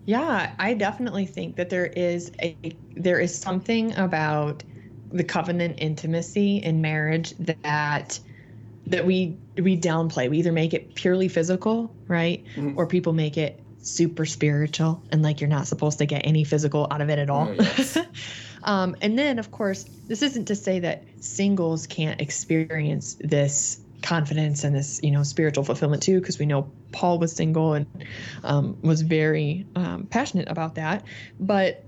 Yeah, 0.05 0.55
I 0.59 0.75
definitely 0.75 1.27
think 1.27 1.57
that 1.57 1.71
there 1.71 1.87
is 1.87 2.33
a 2.41 2.57
there 2.97 3.21
is 3.21 3.39
something 3.39 3.95
about 3.97 4.65
the 5.13 5.25
covenant 5.25 5.77
intimacy 5.79 6.57
in 6.59 6.81
marriage 6.81 7.35
that 7.39 8.19
that 8.91 9.05
we 9.05 9.37
we 9.57 9.77
downplay. 9.77 10.31
We 10.31 10.39
either 10.39 10.53
make 10.53 10.75
it 10.75 10.95
purely 10.95 11.29
physical, 11.29 11.95
right? 12.07 12.45
Mhm. 12.57 12.77
Or 12.77 12.87
people 12.87 13.13
make 13.13 13.37
it 13.37 13.63
super 13.81 14.27
spiritual 14.27 15.03
and 15.11 15.23
like 15.23 15.41
you're 15.41 15.49
not 15.49 15.67
supposed 15.67 15.99
to 15.99 16.07
get 16.07 16.23
any 16.25 16.45
physical 16.45 16.87
out 16.91 17.01
of 17.01 17.09
it 17.09 17.19
at 17.19 17.31
all. 17.31 17.49
Oh, 17.49 17.53
yes. 17.53 17.99
um, 18.65 18.97
and 19.01 19.19
then, 19.19 19.39
of 19.39 19.51
course, 19.51 19.85
this 20.07 20.23
isn't 20.23 20.47
to 20.47 20.57
say 20.57 20.81
that 20.81 21.05
singles 21.21 21.87
can't 21.87 22.21
experience 22.21 23.17
this 23.21 23.81
confidence 24.03 24.65
and 24.65 24.75
this, 24.75 25.01
you 25.03 25.11
know, 25.11 25.23
spiritual 25.23 25.65
fulfillment 25.65 26.03
too, 26.03 26.21
because 26.21 26.39
we 26.39 26.47
know 26.47 26.71
Paul 26.93 27.19
was 27.19 27.33
single 27.33 27.75
and 27.75 27.87
um, 28.45 28.77
was 28.83 29.03
very 29.03 29.67
um, 29.75 30.07
passionate 30.07 30.49
about 30.49 30.77
that. 30.77 31.05
But 31.41 31.85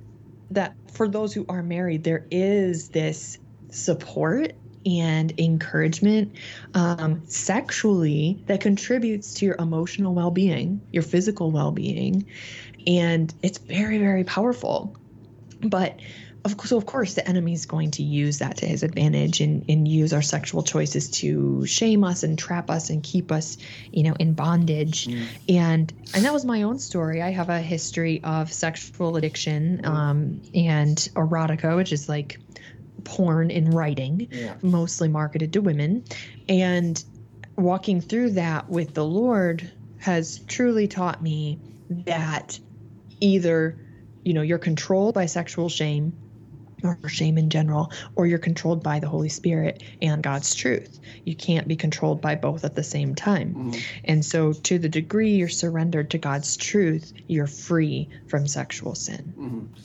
that 0.51 0.75
for 0.93 1.09
those 1.09 1.33
who 1.33 1.47
are 1.49 1.63
married, 1.63 2.05
there 2.05 2.27
is 2.31 2.89
this 2.89 3.39
support 3.71 4.53
and 4.87 5.39
encouragement 5.39 6.37
um, 6.75 7.23
sexually 7.27 8.43
that 8.47 8.61
contributes 8.61 9.35
to 9.35 9.47
your 9.47 9.57
emotional 9.59 10.15
well 10.15 10.31
being, 10.31 10.81
your 10.93 11.03
physical 11.03 11.51
well 11.51 11.73
being. 11.73 12.27
And 12.87 13.33
it's 13.43 13.59
very, 13.59 13.99
very 13.99 14.25
powerful. 14.25 14.97
But 15.61 16.01
of 16.45 16.57
course, 16.57 16.71
so 16.71 16.79
of 16.79 16.87
course, 16.87 17.15
the 17.15 17.29
enemy 17.29 17.53
is 17.53 17.67
going 17.67 17.91
to 17.93 18.03
use 18.03 18.39
that 18.39 18.59
to 18.59 18.67
his 18.67 18.83
advantage 18.83 19.41
and, 19.41 19.65
and 19.69 19.87
use 19.87 20.13
our 20.13 20.23
sexual 20.23 20.63
choices 20.63 21.11
to 21.11 21.67
shame 21.67 22.03
us 22.03 22.23
and 22.23 22.39
trap 22.39 22.71
us 22.71 22.89
and 22.89 23.03
keep 23.03 23.31
us, 23.31 23.59
you 23.93 24.05
know, 24.05 24.15
in 24.19 24.33
bondage. 24.33 25.07
And 25.49 25.93
and 26.15 26.25
that 26.25 26.33
was 26.33 26.45
my 26.45 26.63
own 26.63 26.79
story. 26.79 27.21
I 27.21 27.31
have 27.31 27.51
a 27.51 27.61
history 27.61 28.23
of 28.25 28.53
sexual 28.53 29.17
addiction 29.17 29.85
um, 29.85 30.41
and 30.55 30.97
erotica, 31.15 31.77
which 31.77 31.93
is 31.93 32.09
like 32.09 32.41
porn 33.01 33.51
in 33.51 33.71
writing 33.71 34.29
Yeah. 34.31 34.55
mostly 34.63 35.09
marketed 35.09 35.53
to 35.55 35.61
women. 35.61 36.05
And 36.49 37.03
walking 37.57 38.01
through 38.01 38.31
that 38.31 38.69
with 38.69 38.95
the 38.95 39.05
Lord 39.05 39.71
has 39.99 40.41
truly 40.47 40.89
taught 40.89 41.23
me 41.23 41.59
that 42.07 42.59
either, 43.21 43.79
you 44.25 44.33
know, 44.33 44.43
you're 44.43 44.59
controlled 44.59 45.15
by 45.15 45.27
sexual 45.27 45.69
shame 45.69 46.13
or 46.83 46.99
shame 47.09 47.37
in 47.37 47.51
general, 47.51 47.93
or 48.17 48.27
you're 48.27 48.39
controlled 48.39 48.83
by 48.83 49.01
the 49.01 49.09
Holy 49.09 49.29
Spirit 49.29 49.83
and 50.01 50.23
God's 50.23 50.55
truth. 50.55 50.99
You 51.25 51.35
can't 51.37 51.69
be 51.69 51.77
controlled 51.77 52.21
by 52.23 52.37
both 52.37 52.65
at 52.65 52.75
the 52.75 52.83
same 52.83 53.15
time. 53.15 53.55
Mm-hmm. 53.55 53.81
And 54.05 54.25
so, 54.25 54.53
to 54.53 54.79
the 54.79 54.89
degree 54.89 55.33
you're 55.33 55.49
surrendered 55.49 56.11
to 56.11 56.19
God's 56.19 56.57
truth, 56.57 57.13
you're 57.27 57.47
free 57.47 58.09
from 58.29 58.47
sexual 58.47 58.95
sin. 58.95 59.35
Mm-hmm. 59.39 59.81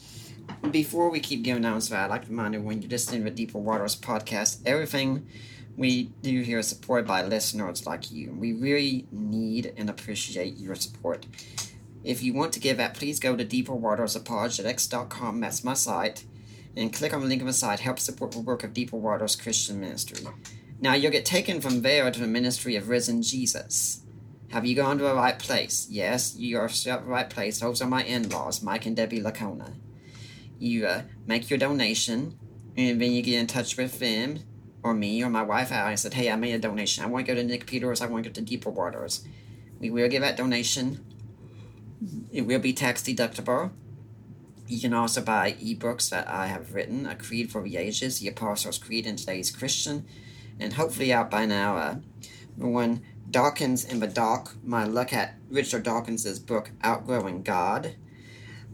Before 0.71 1.09
we 1.09 1.19
keep 1.19 1.43
going 1.45 1.61
down 1.61 1.75
this 1.75 1.91
route, 1.91 2.05
I'd 2.05 2.09
like 2.09 2.23
to 2.23 2.29
remind 2.29 2.53
you 2.53 2.61
when 2.61 2.81
you're 2.81 2.89
listening 2.89 3.23
to 3.23 3.29
the 3.29 3.35
Deeper 3.35 3.59
Waters 3.59 3.95
podcast. 3.95 4.61
Everything 4.65 5.27
we 5.77 6.11
do 6.21 6.41
here 6.41 6.59
is 6.59 6.67
supported 6.67 7.07
by 7.07 7.23
listeners 7.23 7.85
like 7.85 8.11
you. 8.11 8.33
We 8.33 8.53
really 8.53 9.07
need 9.11 9.73
and 9.77 9.89
appreciate 9.89 10.57
your 10.57 10.75
support. 10.75 11.25
If 12.03 12.23
you 12.23 12.33
want 12.33 12.51
to 12.53 12.59
give 12.59 12.77
that, 12.77 12.93
please 12.93 13.19
go 13.19 13.35
to 13.35 13.45
deeperwatersapologetics.com. 13.45 15.39
That's 15.39 15.63
my 15.63 15.73
site. 15.75 16.25
And 16.75 16.91
click 16.91 17.13
on 17.13 17.21
the 17.21 17.27
link 17.27 17.41
on 17.41 17.47
the 17.47 17.53
site. 17.53 17.79
Help 17.79 17.99
support 17.99 18.31
the 18.31 18.39
work 18.39 18.63
of 18.63 18.73
Deeper 18.73 18.97
Waters 18.97 19.35
Christian 19.35 19.79
Ministry. 19.79 20.27
Now, 20.81 20.93
you'll 20.93 21.11
get 21.11 21.25
taken 21.25 21.61
from 21.61 21.83
there 21.83 22.11
to 22.11 22.19
the 22.19 22.27
ministry 22.27 22.75
of 22.75 22.89
risen 22.89 23.21
Jesus. 23.21 24.01
Have 24.49 24.65
you 24.65 24.75
gone 24.75 24.97
to 24.97 25.03
the 25.03 25.15
right 25.15 25.39
place? 25.39 25.87
Yes, 25.89 26.35
you 26.35 26.57
are 26.57 26.65
at 26.65 26.73
the 26.73 27.01
right 27.05 27.29
place. 27.29 27.59
Those 27.59 27.81
are 27.81 27.87
my 27.87 28.03
in 28.03 28.29
laws, 28.29 28.61
Mike 28.61 28.85
and 28.85 28.95
Debbie 28.95 29.21
Licona 29.21 29.73
you 30.59 30.85
uh, 30.85 31.03
make 31.25 31.49
your 31.49 31.59
donation, 31.59 32.37
and 32.77 33.01
then 33.01 33.11
you 33.11 33.21
get 33.21 33.39
in 33.39 33.47
touch 33.47 33.77
with 33.77 33.99
them 33.99 34.39
or 34.83 34.93
me 34.93 35.23
or 35.23 35.29
my 35.29 35.43
wife 35.43 35.71
and 35.71 35.99
said, 35.99 36.13
"Hey, 36.13 36.31
I 36.31 36.35
made 36.35 36.53
a 36.53 36.59
donation. 36.59 37.03
I 37.03 37.07
want 37.07 37.25
to 37.25 37.33
go 37.33 37.39
to 37.39 37.45
Nick 37.45 37.65
Peters. 37.65 38.01
I 38.01 38.07
want 38.07 38.23
to 38.23 38.29
go 38.29 38.33
to 38.33 38.41
Deeper 38.41 38.69
Waters." 38.69 39.25
We 39.79 39.89
will 39.89 40.07
give 40.07 40.21
that 40.21 40.37
donation. 40.37 41.05
It 42.31 42.43
will 42.43 42.59
be 42.59 42.73
tax 42.73 43.01
deductible. 43.03 43.71
You 44.67 44.79
can 44.79 44.93
also 44.93 45.21
buy 45.21 45.53
ebooks 45.53 46.09
that 46.09 46.27
I 46.27 46.47
have 46.47 46.73
written: 46.73 47.05
A 47.05 47.15
Creed 47.15 47.51
for 47.51 47.61
the 47.61 47.77
Ages, 47.77 48.19
The 48.19 48.27
Apostles' 48.27 48.77
Creed 48.77 49.05
in 49.05 49.15
Today's 49.15 49.51
Christian, 49.51 50.05
and 50.59 50.73
hopefully 50.73 51.11
out 51.11 51.29
by 51.31 51.45
now. 51.45 51.77
Uh, 51.77 51.95
the 52.57 52.67
one 52.67 53.01
Dawkins 53.29 53.83
in 53.83 53.99
the 53.99 54.07
Dock. 54.07 54.55
My 54.63 54.85
look 54.85 55.11
at 55.11 55.35
Richard 55.49 55.83
Dawkins's 55.83 56.39
book 56.39 56.71
Outgrowing 56.83 57.43
God. 57.43 57.95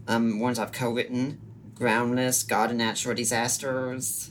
Um, 0.06 0.40
ones 0.40 0.58
I've 0.58 0.72
co-written 0.72 1.40
Groundless, 1.82 2.44
God 2.44 2.68
and 2.68 2.78
Natural 2.78 3.12
Disasters, 3.12 4.30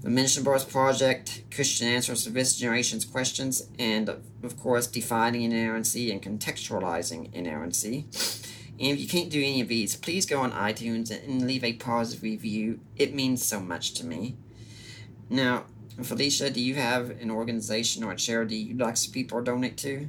the 0.00 0.08
Mission 0.08 0.42
Bars 0.42 0.64
Project, 0.64 1.42
Christian 1.54 1.88
Answers 1.88 2.24
to 2.24 2.30
This 2.30 2.56
Generation's 2.56 3.04
Questions, 3.04 3.68
and 3.78 4.08
of 4.08 4.56
course, 4.56 4.86
Defining 4.86 5.42
Inerrancy 5.42 6.10
and 6.10 6.22
Contextualizing 6.22 7.34
Inerrancy. 7.34 8.06
And 8.80 8.92
if 8.92 8.98
you 8.98 9.06
can't 9.06 9.28
do 9.28 9.40
any 9.40 9.60
of 9.60 9.68
these, 9.68 9.94
please 9.94 10.24
go 10.24 10.40
on 10.40 10.52
iTunes 10.52 11.10
and 11.10 11.46
leave 11.46 11.62
a 11.62 11.74
positive 11.74 12.22
review. 12.22 12.80
It 12.96 13.14
means 13.14 13.44
so 13.44 13.60
much 13.60 13.92
to 13.96 14.06
me. 14.06 14.34
Now, 15.28 15.66
Phylicia, 16.00 16.50
do 16.50 16.62
you 16.62 16.76
have 16.76 17.10
an 17.10 17.30
organization 17.30 18.02
or 18.02 18.12
a 18.12 18.16
charity 18.16 18.56
you'd 18.56 18.80
like 18.80 18.96
some 18.96 19.12
people 19.12 19.38
to 19.40 19.44
donate 19.44 19.76
to? 19.76 20.08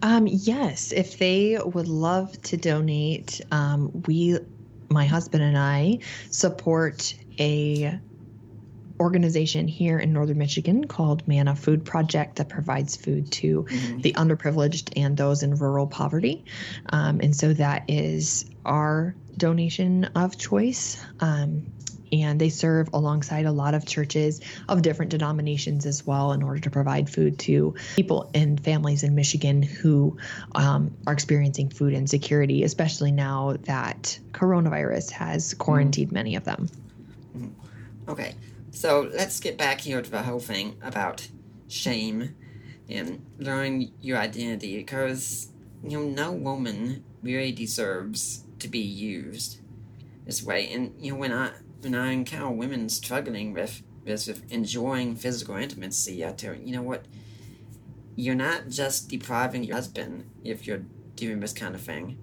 Um, 0.00 0.26
yes, 0.26 0.92
if 0.92 1.18
they 1.18 1.58
would 1.62 1.88
love 1.88 2.40
to 2.42 2.56
donate, 2.56 3.42
um, 3.50 4.02
we, 4.06 4.38
my 4.90 5.06
husband 5.06 5.42
and 5.42 5.58
I, 5.58 5.98
support 6.30 7.14
a 7.38 7.98
organization 9.00 9.68
here 9.68 9.98
in 9.98 10.12
northern 10.12 10.38
Michigan 10.38 10.84
called 10.86 11.26
Manna 11.28 11.54
Food 11.54 11.84
Project 11.84 12.36
that 12.36 12.48
provides 12.48 12.96
food 12.96 13.30
to 13.32 13.64
the 13.98 14.12
underprivileged 14.14 14.92
and 14.96 15.16
those 15.16 15.42
in 15.42 15.54
rural 15.54 15.86
poverty. 15.86 16.44
Um, 16.90 17.20
and 17.20 17.34
so 17.34 17.52
that 17.54 17.84
is 17.88 18.50
our 18.64 19.14
donation 19.36 20.04
of 20.16 20.36
choice. 20.36 21.00
Um, 21.20 21.66
and 22.12 22.40
they 22.40 22.48
serve 22.48 22.88
alongside 22.92 23.46
a 23.46 23.52
lot 23.52 23.74
of 23.74 23.86
churches 23.86 24.40
of 24.68 24.82
different 24.82 25.10
denominations 25.10 25.86
as 25.86 26.06
well 26.06 26.32
in 26.32 26.42
order 26.42 26.60
to 26.60 26.70
provide 26.70 27.08
food 27.10 27.38
to 27.40 27.74
people 27.96 28.30
and 28.34 28.62
families 28.62 29.02
in 29.02 29.14
Michigan 29.14 29.62
who 29.62 30.16
um, 30.54 30.96
are 31.06 31.12
experiencing 31.12 31.70
food 31.70 31.92
insecurity, 31.92 32.62
especially 32.62 33.12
now 33.12 33.54
that 33.64 34.18
coronavirus 34.32 35.10
has 35.10 35.54
quarantined 35.54 36.12
many 36.12 36.36
of 36.36 36.44
them. 36.44 36.68
Okay, 38.08 38.34
so 38.70 39.10
let's 39.12 39.40
get 39.40 39.58
back 39.58 39.80
here 39.82 40.00
to 40.00 40.10
the 40.10 40.22
whole 40.22 40.40
thing 40.40 40.76
about 40.82 41.28
shame 41.68 42.34
and 42.88 43.24
learning 43.38 43.92
your 44.00 44.16
identity 44.16 44.78
because, 44.78 45.48
you 45.82 45.98
know, 45.98 46.08
no 46.08 46.32
woman 46.32 47.04
really 47.22 47.52
deserves 47.52 48.44
to 48.58 48.68
be 48.68 48.78
used 48.78 49.60
this 50.24 50.42
way. 50.42 50.72
And, 50.72 50.94
you 50.98 51.12
know, 51.12 51.18
when 51.18 51.32
I 51.32 51.50
when 51.80 51.94
I 51.94 52.12
encounter 52.12 52.50
women 52.50 52.88
struggling 52.88 53.52
with 53.52 53.82
with 54.04 54.50
enjoying 54.50 55.16
physical 55.16 55.56
intimacy, 55.56 56.24
I 56.24 56.32
tell 56.32 56.54
you 56.54 56.72
know 56.72 56.82
what, 56.82 57.04
you're 58.16 58.34
not 58.34 58.68
just 58.68 59.08
depriving 59.08 59.64
your 59.64 59.76
husband 59.76 60.30
if 60.42 60.66
you're 60.66 60.84
doing 61.14 61.40
this 61.40 61.52
kind 61.52 61.74
of 61.74 61.80
thing. 61.80 62.18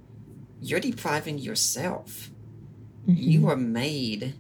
You're 0.61 0.80
depriving 0.80 1.38
yourself. 1.38 2.32
You 3.07 3.49
are 3.49 3.56
made 3.56 4.34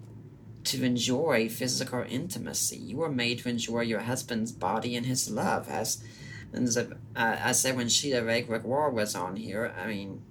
to 0.65 0.83
enjoy 0.83 1.49
physical 1.49 2.03
intimacy. 2.09 2.77
You 2.77 3.03
are 3.03 3.09
made 3.09 3.39
to 3.39 3.49
enjoy 3.49 3.81
your 3.81 3.99
husband's 3.99 4.51
body 4.51 4.95
and 4.95 5.05
his 5.05 5.29
love. 5.29 5.69
As, 5.69 6.03
as 6.51 6.77
uh, 6.77 6.85
I 7.15 7.51
said 7.51 7.77
when 7.77 7.89
Sheila 7.89 8.23
Wray 8.23 8.41
Gregoire 8.41 8.89
was 8.89 9.13
on 9.13 9.35
here, 9.35 9.73
I 9.79 9.87
mean, 9.87 10.23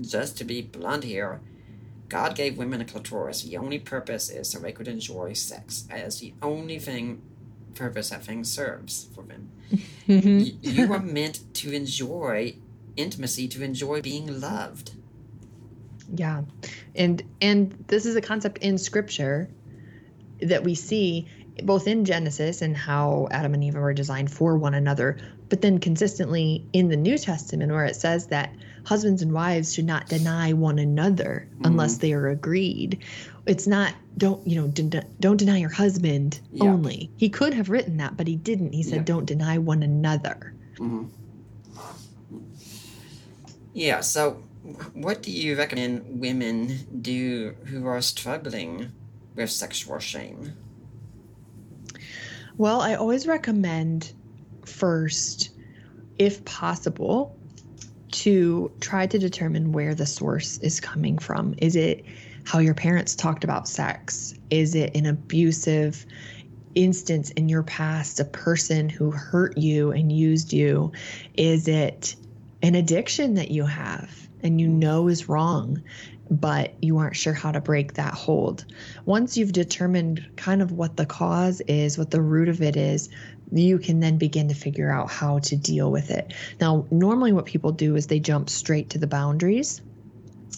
just 0.00 0.38
to 0.38 0.44
be 0.44 0.62
blunt 0.62 1.02
here, 1.02 1.40
God 2.10 2.34
gave 2.34 2.58
women 2.58 2.80
a 2.80 2.84
clitoris. 2.84 3.42
The 3.42 3.56
only 3.56 3.78
purpose 3.78 4.28
is 4.28 4.50
so 4.50 4.58
they 4.58 4.72
could 4.72 4.88
enjoy 4.88 5.32
sex. 5.32 5.86
As 5.88 6.18
the 6.18 6.34
only 6.42 6.78
thing 6.78 7.22
purpose 7.74 8.10
that 8.10 8.24
thing 8.24 8.44
serves 8.44 9.06
for 9.14 9.22
them. 9.22 9.50
Mm-hmm. 10.08 10.38
Y- 10.38 10.54
you 10.60 10.92
are 10.92 10.98
meant 10.98 11.54
to 11.54 11.72
enjoy 11.72 12.56
intimacy, 12.96 13.46
to 13.48 13.62
enjoy 13.62 14.02
being 14.02 14.40
loved. 14.40 14.92
Yeah. 16.12 16.42
And 16.96 17.22
and 17.40 17.84
this 17.86 18.04
is 18.04 18.16
a 18.16 18.20
concept 18.20 18.58
in 18.58 18.76
scripture 18.76 19.48
that 20.42 20.64
we 20.64 20.74
see 20.74 21.28
both 21.62 21.86
in 21.86 22.04
Genesis 22.04 22.62
and 22.62 22.76
how 22.76 23.28
Adam 23.30 23.54
and 23.54 23.62
Eve 23.62 23.74
were 23.74 23.94
designed 23.94 24.32
for 24.32 24.56
one 24.56 24.74
another, 24.74 25.18
but 25.48 25.60
then 25.60 25.78
consistently 25.78 26.66
in 26.72 26.88
the 26.88 26.96
New 26.96 27.18
Testament 27.18 27.70
where 27.70 27.84
it 27.84 27.94
says 27.94 28.26
that 28.28 28.52
husbands 28.84 29.22
and 29.22 29.32
wives 29.32 29.74
should 29.74 29.86
not 29.86 30.08
deny 30.08 30.52
one 30.52 30.78
another 30.78 31.48
mm-hmm. 31.54 31.66
unless 31.66 31.98
they 31.98 32.12
are 32.12 32.28
agreed. 32.28 32.98
It's 33.46 33.66
not 33.66 33.94
don't 34.16 34.46
you 34.46 34.60
know 34.60 34.68
de- 34.68 35.04
don't 35.18 35.36
deny 35.36 35.58
your 35.58 35.70
husband 35.70 36.40
yeah. 36.52 36.64
only. 36.64 37.10
He 37.16 37.28
could 37.28 37.54
have 37.54 37.70
written 37.70 37.96
that, 37.98 38.16
but 38.16 38.26
he 38.26 38.36
didn't. 38.36 38.72
He 38.72 38.82
said 38.82 38.98
yeah. 38.98 39.04
don't 39.04 39.24
deny 39.24 39.58
one 39.58 39.82
another. 39.82 40.54
Mm-hmm. 40.76 41.06
Yeah. 43.72 44.00
So, 44.00 44.42
what 44.94 45.22
do 45.22 45.30
you 45.30 45.56
recommend 45.56 46.20
women 46.20 46.78
do 47.00 47.54
who 47.66 47.86
are 47.86 48.00
struggling 48.02 48.92
with 49.34 49.50
sexual 49.50 49.98
shame? 49.98 50.52
Well, 52.56 52.80
I 52.80 52.94
always 52.94 53.26
recommend 53.26 54.12
first, 54.66 55.50
if 56.18 56.44
possible, 56.44 57.36
to 58.12 58.70
try 58.80 59.06
to 59.06 59.18
determine 59.18 59.72
where 59.72 59.94
the 59.94 60.06
source 60.06 60.58
is 60.58 60.80
coming 60.80 61.18
from. 61.18 61.54
Is 61.58 61.76
it 61.76 62.04
how 62.44 62.58
your 62.58 62.74
parents 62.74 63.14
talked 63.14 63.44
about 63.44 63.68
sex? 63.68 64.34
Is 64.50 64.74
it 64.74 64.96
an 64.96 65.06
abusive 65.06 66.04
instance 66.74 67.30
in 67.30 67.48
your 67.48 67.62
past, 67.62 68.20
a 68.20 68.24
person 68.24 68.88
who 68.88 69.10
hurt 69.10 69.56
you 69.58 69.90
and 69.92 70.10
used 70.10 70.52
you? 70.52 70.92
Is 71.34 71.68
it 71.68 72.16
an 72.62 72.74
addiction 72.74 73.34
that 73.34 73.50
you 73.50 73.64
have 73.64 74.28
and 74.42 74.60
you 74.60 74.68
know 74.68 75.08
is 75.08 75.28
wrong? 75.28 75.82
But 76.30 76.74
you 76.80 76.98
aren't 76.98 77.16
sure 77.16 77.34
how 77.34 77.50
to 77.50 77.60
break 77.60 77.94
that 77.94 78.14
hold. 78.14 78.64
Once 79.04 79.36
you've 79.36 79.52
determined 79.52 80.24
kind 80.36 80.62
of 80.62 80.70
what 80.72 80.96
the 80.96 81.06
cause 81.06 81.60
is, 81.62 81.98
what 81.98 82.10
the 82.10 82.22
root 82.22 82.48
of 82.48 82.62
it 82.62 82.76
is, 82.76 83.08
you 83.52 83.78
can 83.78 83.98
then 83.98 84.16
begin 84.16 84.48
to 84.48 84.54
figure 84.54 84.90
out 84.90 85.10
how 85.10 85.40
to 85.40 85.56
deal 85.56 85.90
with 85.90 86.10
it. 86.10 86.32
Now, 86.60 86.86
normally 86.90 87.32
what 87.32 87.46
people 87.46 87.72
do 87.72 87.96
is 87.96 88.06
they 88.06 88.20
jump 88.20 88.48
straight 88.48 88.90
to 88.90 88.98
the 88.98 89.08
boundaries 89.08 89.82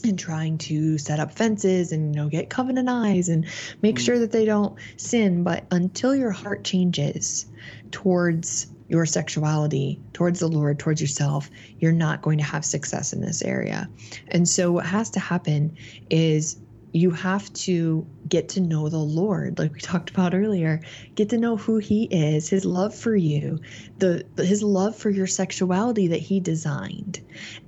and 0.05 0.19
trying 0.19 0.59
to 0.59 0.99
set 0.99 1.21
up 1.21 1.33
fences 1.33 1.93
and 1.93 2.15
you 2.15 2.21
know 2.21 2.29
get 2.29 2.51
covenant 2.51 2.89
eyes 2.89 3.29
and 3.29 3.47
make 3.83 3.97
mm. 3.97 4.05
sure 4.05 4.19
that 4.19 4.33
they 4.33 4.45
don't 4.45 4.77
sin 4.97 5.45
but 5.45 5.65
until 5.71 6.17
your 6.17 6.31
heart 6.31 6.65
changes 6.65 7.47
towards 7.91 8.72
your 8.89 9.07
sexuality 9.07 10.01
towards 10.13 10.41
the 10.41 10.49
Lord, 10.49 10.79
towards 10.79 11.01
yourself, 11.01 11.51
you're 11.79 11.93
not 11.93 12.23
going 12.23 12.39
to 12.39 12.45
have 12.45 12.65
success 12.65 13.13
in 13.13 13.21
this 13.21 13.43
area. 13.43 13.89
And 14.29 14.49
so, 14.49 14.73
what 14.73 14.87
has 14.87 15.11
to 15.11 15.21
happen 15.21 15.77
is 16.11 16.61
you 16.93 17.11
have 17.11 17.51
to 17.55 18.07
get 18.29 18.51
to 18.51 18.61
know 18.61 18.89
the 18.89 18.99
Lord, 18.99 19.59
like 19.59 19.73
we 19.73 19.81
talked 19.81 20.11
about 20.11 20.35
earlier. 20.35 20.81
Get 21.15 21.31
to 21.31 21.39
know 21.39 21.57
who 21.57 21.79
He 21.79 22.05
is, 22.05 22.49
His 22.49 22.65
love 22.65 22.95
for 22.95 23.17
you, 23.17 23.61
the 23.99 24.25
His 24.37 24.63
love 24.63 24.97
for 24.97 25.11
your 25.11 25.27
sexuality 25.27 26.09
that 26.09 26.21
He 26.21 26.41
designed, 26.41 27.21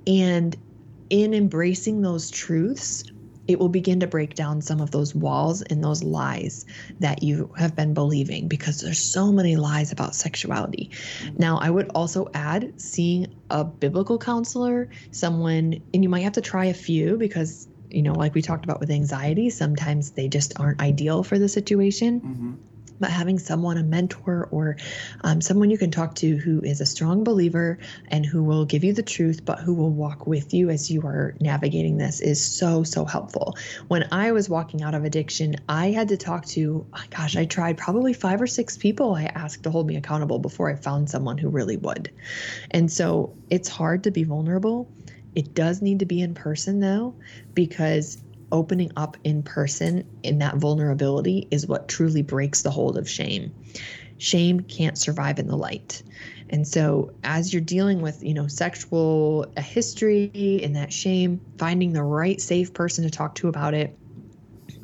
and 0.06 0.56
in 1.10 1.34
embracing 1.34 2.02
those 2.02 2.30
truths, 2.30 3.04
it 3.46 3.58
will 3.58 3.68
begin 3.68 4.00
to 4.00 4.06
break 4.06 4.34
down 4.34 4.60
some 4.62 4.80
of 4.80 4.90
those 4.90 5.14
walls 5.14 5.62
and 5.62 5.82
those 5.82 6.02
lies 6.02 6.64
that 7.00 7.22
you 7.22 7.52
have 7.56 7.76
been 7.76 7.94
believing 7.94 8.48
because 8.48 8.80
there's 8.80 8.98
so 8.98 9.32
many 9.32 9.56
lies 9.56 9.92
about 9.92 10.14
sexuality. 10.14 10.90
Now, 11.38 11.58
I 11.58 11.70
would 11.70 11.90
also 11.94 12.28
add 12.34 12.72
seeing 12.80 13.34
a 13.50 13.64
biblical 13.64 14.18
counselor, 14.18 14.88
someone, 15.10 15.82
and 15.92 16.02
you 16.02 16.08
might 16.08 16.22
have 16.22 16.34
to 16.34 16.40
try 16.40 16.66
a 16.66 16.74
few 16.74 17.16
because, 17.18 17.68
you 17.90 18.02
know, 18.02 18.14
like 18.14 18.34
we 18.34 18.42
talked 18.42 18.64
about 18.64 18.80
with 18.80 18.90
anxiety, 18.90 19.50
sometimes 19.50 20.12
they 20.12 20.28
just 20.28 20.58
aren't 20.58 20.80
ideal 20.80 21.22
for 21.22 21.38
the 21.38 21.48
situation. 21.48 22.20
Mm-hmm 22.20 22.52
but 23.00 23.10
having 23.10 23.38
someone, 23.38 23.76
a 23.76 23.82
mentor, 23.82 24.48
or 24.50 24.76
um, 25.22 25.40
someone 25.40 25.70
you 25.70 25.78
can 25.78 25.90
talk 25.90 26.14
to 26.16 26.36
who 26.36 26.60
is 26.60 26.80
a 26.80 26.86
strong 26.86 27.24
believer 27.24 27.78
and 28.08 28.24
who 28.24 28.42
will 28.42 28.64
give 28.64 28.84
you 28.84 28.92
the 28.92 29.02
truth, 29.02 29.44
but 29.44 29.58
who 29.58 29.74
will 29.74 29.90
walk 29.90 30.26
with 30.26 30.54
you 30.54 30.70
as 30.70 30.90
you 30.90 31.02
are 31.02 31.34
navigating 31.40 31.96
this 31.96 32.20
is 32.20 32.42
so, 32.42 32.82
so 32.82 33.04
helpful. 33.04 33.56
When 33.88 34.08
I 34.12 34.32
was 34.32 34.48
walking 34.48 34.82
out 34.82 34.94
of 34.94 35.04
addiction, 35.04 35.56
I 35.68 35.90
had 35.90 36.08
to 36.08 36.16
talk 36.16 36.46
to, 36.46 36.86
gosh, 37.10 37.36
I 37.36 37.44
tried 37.44 37.78
probably 37.78 38.12
five 38.12 38.40
or 38.40 38.46
six 38.46 38.76
people 38.76 39.14
I 39.14 39.24
asked 39.24 39.64
to 39.64 39.70
hold 39.70 39.86
me 39.86 39.96
accountable 39.96 40.38
before 40.38 40.70
I 40.70 40.76
found 40.76 41.10
someone 41.10 41.38
who 41.38 41.48
really 41.48 41.76
would. 41.76 42.10
And 42.70 42.90
so 42.90 43.34
it's 43.50 43.68
hard 43.68 44.04
to 44.04 44.10
be 44.10 44.24
vulnerable. 44.24 44.88
It 45.34 45.54
does 45.54 45.82
need 45.82 45.98
to 45.98 46.06
be 46.06 46.20
in 46.20 46.34
person 46.34 46.80
though, 46.80 47.14
because 47.54 48.18
opening 48.52 48.92
up 48.96 49.16
in 49.24 49.42
person 49.42 50.04
in 50.22 50.38
that 50.38 50.56
vulnerability 50.56 51.48
is 51.50 51.66
what 51.66 51.88
truly 51.88 52.22
breaks 52.22 52.62
the 52.62 52.70
hold 52.70 52.96
of 52.96 53.08
shame. 53.08 53.54
Shame 54.18 54.60
can't 54.60 54.96
survive 54.96 55.38
in 55.38 55.46
the 55.46 55.56
light. 55.56 56.02
And 56.50 56.66
so 56.66 57.12
as 57.24 57.52
you're 57.52 57.62
dealing 57.62 58.00
with, 58.00 58.22
you 58.22 58.34
know, 58.34 58.46
sexual 58.46 59.46
history 59.56 60.60
and 60.62 60.76
that 60.76 60.92
shame, 60.92 61.40
finding 61.58 61.92
the 61.92 62.02
right 62.02 62.40
safe 62.40 62.72
person 62.72 63.04
to 63.04 63.10
talk 63.10 63.34
to 63.36 63.48
about 63.48 63.74
it 63.74 63.98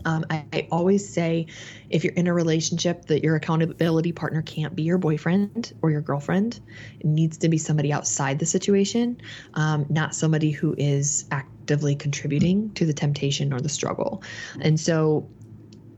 um, 0.04 0.24
I, 0.30 0.44
I, 0.52 0.68
always 0.70 1.08
say 1.08 1.46
if 1.88 2.04
you're 2.04 2.14
in 2.14 2.26
a 2.26 2.34
relationship 2.34 3.06
that 3.06 3.22
your 3.22 3.36
accountability 3.36 4.12
partner 4.12 4.42
can't 4.42 4.74
be 4.74 4.82
your 4.82 4.98
boyfriend 4.98 5.72
or 5.82 5.90
your 5.90 6.00
girlfriend, 6.00 6.60
it 6.98 7.06
needs 7.06 7.38
to 7.38 7.48
be 7.48 7.58
somebody 7.58 7.92
outside 7.92 8.38
the 8.38 8.46
situation, 8.46 9.20
um, 9.54 9.86
not 9.88 10.14
somebody 10.14 10.50
who 10.50 10.74
is 10.78 11.26
actively 11.30 11.94
contributing 11.94 12.72
to 12.74 12.86
the 12.86 12.92
temptation 12.92 13.52
or 13.52 13.60
the 13.60 13.68
struggle. 13.68 14.22
And 14.60 14.78
so 14.78 15.28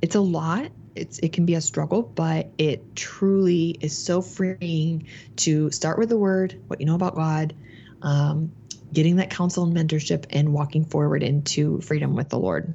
it's 0.00 0.14
a 0.14 0.20
lot. 0.20 0.70
It's, 0.94 1.18
it 1.20 1.32
can 1.32 1.46
be 1.46 1.54
a 1.54 1.60
struggle, 1.60 2.02
but 2.02 2.50
it 2.58 2.94
truly 2.94 3.76
is 3.80 3.96
so 3.96 4.20
freeing 4.20 5.06
to 5.36 5.70
start 5.70 5.98
with 5.98 6.10
the 6.10 6.18
word, 6.18 6.60
what 6.66 6.80
you 6.80 6.86
know 6.86 6.94
about 6.94 7.14
God, 7.14 7.54
um, 8.02 8.52
getting 8.92 9.16
that 9.16 9.30
counsel 9.30 9.64
and 9.64 9.74
mentorship, 9.74 10.26
and 10.30 10.52
walking 10.52 10.84
forward 10.84 11.22
into 11.22 11.80
freedom 11.80 12.14
with 12.14 12.28
the 12.28 12.38
Lord. 12.38 12.74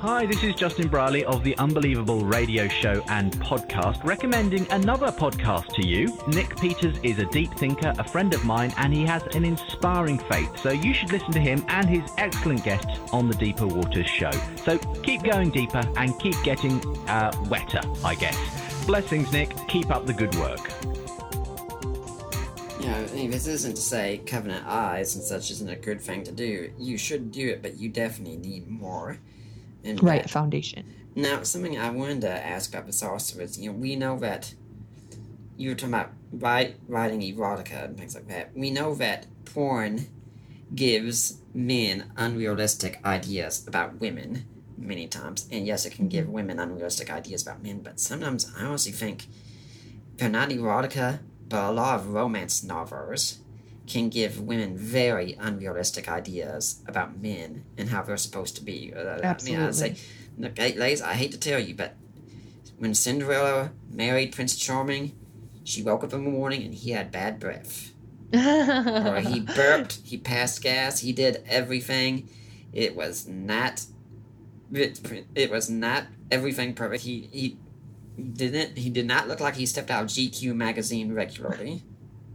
Hi, 0.00 0.24
this 0.24 0.42
is 0.42 0.54
Justin 0.54 0.88
Brierley 0.88 1.26
of 1.26 1.44
the 1.44 1.54
Unbelievable 1.58 2.24
Radio 2.24 2.68
Show 2.68 3.02
and 3.08 3.32
podcast, 3.32 4.02
recommending 4.02 4.66
another 4.70 5.08
podcast 5.08 5.74
to 5.74 5.86
you. 5.86 6.16
Nick 6.26 6.58
Peters 6.58 6.98
is 7.02 7.18
a 7.18 7.26
deep 7.26 7.52
thinker, 7.56 7.92
a 7.98 8.08
friend 8.08 8.32
of 8.32 8.42
mine, 8.42 8.72
and 8.78 8.94
he 8.94 9.04
has 9.04 9.22
an 9.36 9.44
inspiring 9.44 10.16
faith. 10.16 10.56
So 10.56 10.70
you 10.70 10.94
should 10.94 11.12
listen 11.12 11.32
to 11.32 11.38
him 11.38 11.62
and 11.68 11.86
his 11.86 12.10
excellent 12.16 12.64
guests 12.64 12.90
on 13.12 13.28
the 13.28 13.34
Deeper 13.34 13.66
Waters 13.66 14.08
Show. 14.08 14.30
So 14.64 14.78
keep 15.02 15.22
going 15.22 15.50
deeper 15.50 15.82
and 15.98 16.18
keep 16.18 16.42
getting 16.44 16.80
uh, 17.06 17.32
wetter, 17.50 17.82
I 18.02 18.14
guess. 18.14 18.86
Blessings, 18.86 19.30
Nick. 19.32 19.54
Keep 19.68 19.90
up 19.90 20.06
the 20.06 20.14
good 20.14 20.34
work. 20.36 20.66
I 22.82 23.06
mean, 23.12 23.30
this 23.30 23.46
isn't 23.46 23.74
to 23.74 23.82
say 23.82 24.22
covenant 24.24 24.66
eyes 24.66 25.14
and 25.14 25.22
such 25.22 25.50
isn't 25.50 25.68
a 25.68 25.76
good 25.76 26.00
thing 26.00 26.24
to 26.24 26.32
do. 26.32 26.72
You 26.78 26.96
should 26.96 27.30
do 27.30 27.50
it, 27.50 27.60
but 27.60 27.76
you 27.76 27.90
definitely 27.90 28.38
need 28.38 28.66
more 28.66 29.18
right 30.02 30.22
that. 30.22 30.30
foundation. 30.30 30.94
Now, 31.14 31.42
something 31.42 31.78
I 31.78 31.90
wanted 31.90 32.20
to 32.22 32.30
ask 32.30 32.72
about 32.72 32.86
this 32.86 33.02
also 33.02 33.40
is, 33.40 33.58
you 33.58 33.70
know, 33.70 33.76
we 33.76 33.96
know 33.96 34.18
that 34.20 34.54
you 35.56 35.70
were 35.70 35.74
talking 35.74 35.94
about 35.94 36.12
write, 36.32 36.76
writing 36.88 37.20
erotica 37.20 37.84
and 37.84 37.98
things 37.98 38.14
like 38.14 38.28
that. 38.28 38.56
We 38.56 38.70
know 38.70 38.94
that 38.94 39.26
porn 39.44 40.06
gives 40.74 41.40
men 41.52 42.12
unrealistic 42.16 43.04
ideas 43.04 43.66
about 43.66 44.00
women 44.00 44.46
many 44.78 45.06
times, 45.08 45.48
and 45.50 45.66
yes, 45.66 45.84
it 45.84 45.90
can 45.92 46.08
give 46.08 46.24
mm-hmm. 46.24 46.34
women 46.34 46.58
unrealistic 46.58 47.10
ideas 47.10 47.42
about 47.42 47.62
men. 47.62 47.80
But 47.80 48.00
sometimes 48.00 48.50
I 48.56 48.64
honestly 48.64 48.92
think 48.92 49.26
they're 50.16 50.28
not 50.28 50.50
erotica, 50.50 51.20
but 51.48 51.68
a 51.68 51.72
lot 51.72 51.96
of 51.96 52.14
romance 52.14 52.62
novels 52.62 53.39
can 53.90 54.08
give 54.08 54.40
women 54.40 54.76
very 54.76 55.36
unrealistic 55.40 56.08
ideas 56.08 56.80
about 56.86 57.18
men 57.20 57.64
and 57.76 57.88
how 57.90 58.02
they're 58.02 58.16
supposed 58.16 58.54
to 58.56 58.62
be. 58.62 58.92
Absolutely. 58.94 59.56
I 59.56 59.58
mean, 59.58 59.68
I 59.68 59.70
say, 59.72 59.96
look, 60.38 60.56
ladies, 60.58 61.02
I 61.02 61.14
hate 61.14 61.32
to 61.32 61.38
tell 61.38 61.58
you, 61.58 61.74
but 61.74 61.96
when 62.78 62.94
Cinderella 62.94 63.72
married 63.90 64.32
Prince 64.32 64.56
Charming, 64.56 65.12
she 65.64 65.82
woke 65.82 66.04
up 66.04 66.12
in 66.12 66.24
the 66.24 66.30
morning 66.30 66.62
and 66.62 66.72
he 66.72 66.92
had 66.92 67.10
bad 67.10 67.40
breath. 67.40 67.92
or 68.32 69.20
he 69.20 69.40
burped, 69.40 69.98
he 70.04 70.16
passed 70.16 70.62
gas, 70.62 71.00
he 71.00 71.12
did 71.12 71.42
everything. 71.48 72.28
It 72.72 72.94
was 72.94 73.26
not. 73.26 73.84
It, 74.72 75.00
it 75.34 75.50
was 75.50 75.68
not 75.68 76.04
everything 76.30 76.74
perfect. 76.74 77.02
He 77.02 77.28
he 77.32 77.58
didn't. 78.22 78.78
He 78.78 78.88
did 78.88 79.06
not 79.06 79.26
look 79.26 79.40
like 79.40 79.56
he 79.56 79.66
stepped 79.66 79.90
out 79.90 80.04
of 80.04 80.08
GQ 80.10 80.54
magazine 80.54 81.12
regularly. 81.12 81.82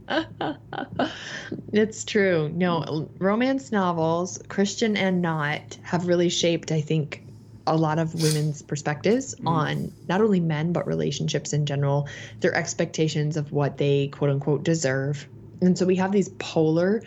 it's 1.72 2.04
true. 2.04 2.48
No, 2.50 3.08
romance 3.18 3.72
novels, 3.72 4.40
Christian 4.48 4.96
and 4.96 5.22
not, 5.22 5.78
have 5.82 6.06
really 6.06 6.28
shaped, 6.28 6.72
I 6.72 6.80
think, 6.80 7.22
a 7.66 7.76
lot 7.76 7.98
of 7.98 8.14
women's 8.14 8.62
perspectives 8.62 9.34
mm. 9.34 9.48
on 9.48 9.92
not 10.08 10.20
only 10.20 10.40
men, 10.40 10.72
but 10.72 10.86
relationships 10.86 11.52
in 11.52 11.66
general, 11.66 12.08
their 12.40 12.54
expectations 12.54 13.36
of 13.36 13.52
what 13.52 13.78
they 13.78 14.08
quote 14.08 14.30
unquote 14.30 14.62
deserve 14.62 15.26
And 15.60 15.76
so 15.76 15.86
we 15.86 15.96
have 15.96 16.12
these 16.12 16.28
polar 16.38 17.02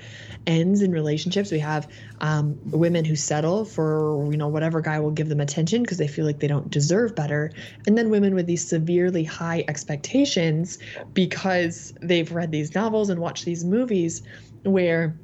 ends 0.47 0.81
in 0.81 0.91
relationships. 0.91 1.51
We 1.51 1.59
have 1.59 1.87
um, 2.21 2.59
women 2.65 3.05
who 3.05 3.15
settle 3.15 3.65
for, 3.65 4.27
you 4.31 4.37
know, 4.37 4.47
whatever 4.47 4.81
guy 4.81 4.99
will 4.99 5.11
give 5.11 5.29
them 5.29 5.39
attention 5.39 5.83
because 5.83 5.97
they 5.97 6.07
feel 6.07 6.25
like 6.25 6.39
they 6.39 6.47
don't 6.47 6.69
deserve 6.69 7.15
better. 7.15 7.51
And 7.85 7.97
then 7.97 8.09
women 8.09 8.35
with 8.35 8.45
these 8.45 8.67
severely 8.67 9.23
high 9.23 9.63
expectations 9.67 10.79
because 11.13 11.93
they've 12.01 12.31
read 12.31 12.51
these 12.51 12.75
novels 12.75 13.09
and 13.09 13.19
watched 13.19 13.45
these 13.45 13.63
movies 13.63 14.21
where 14.63 15.17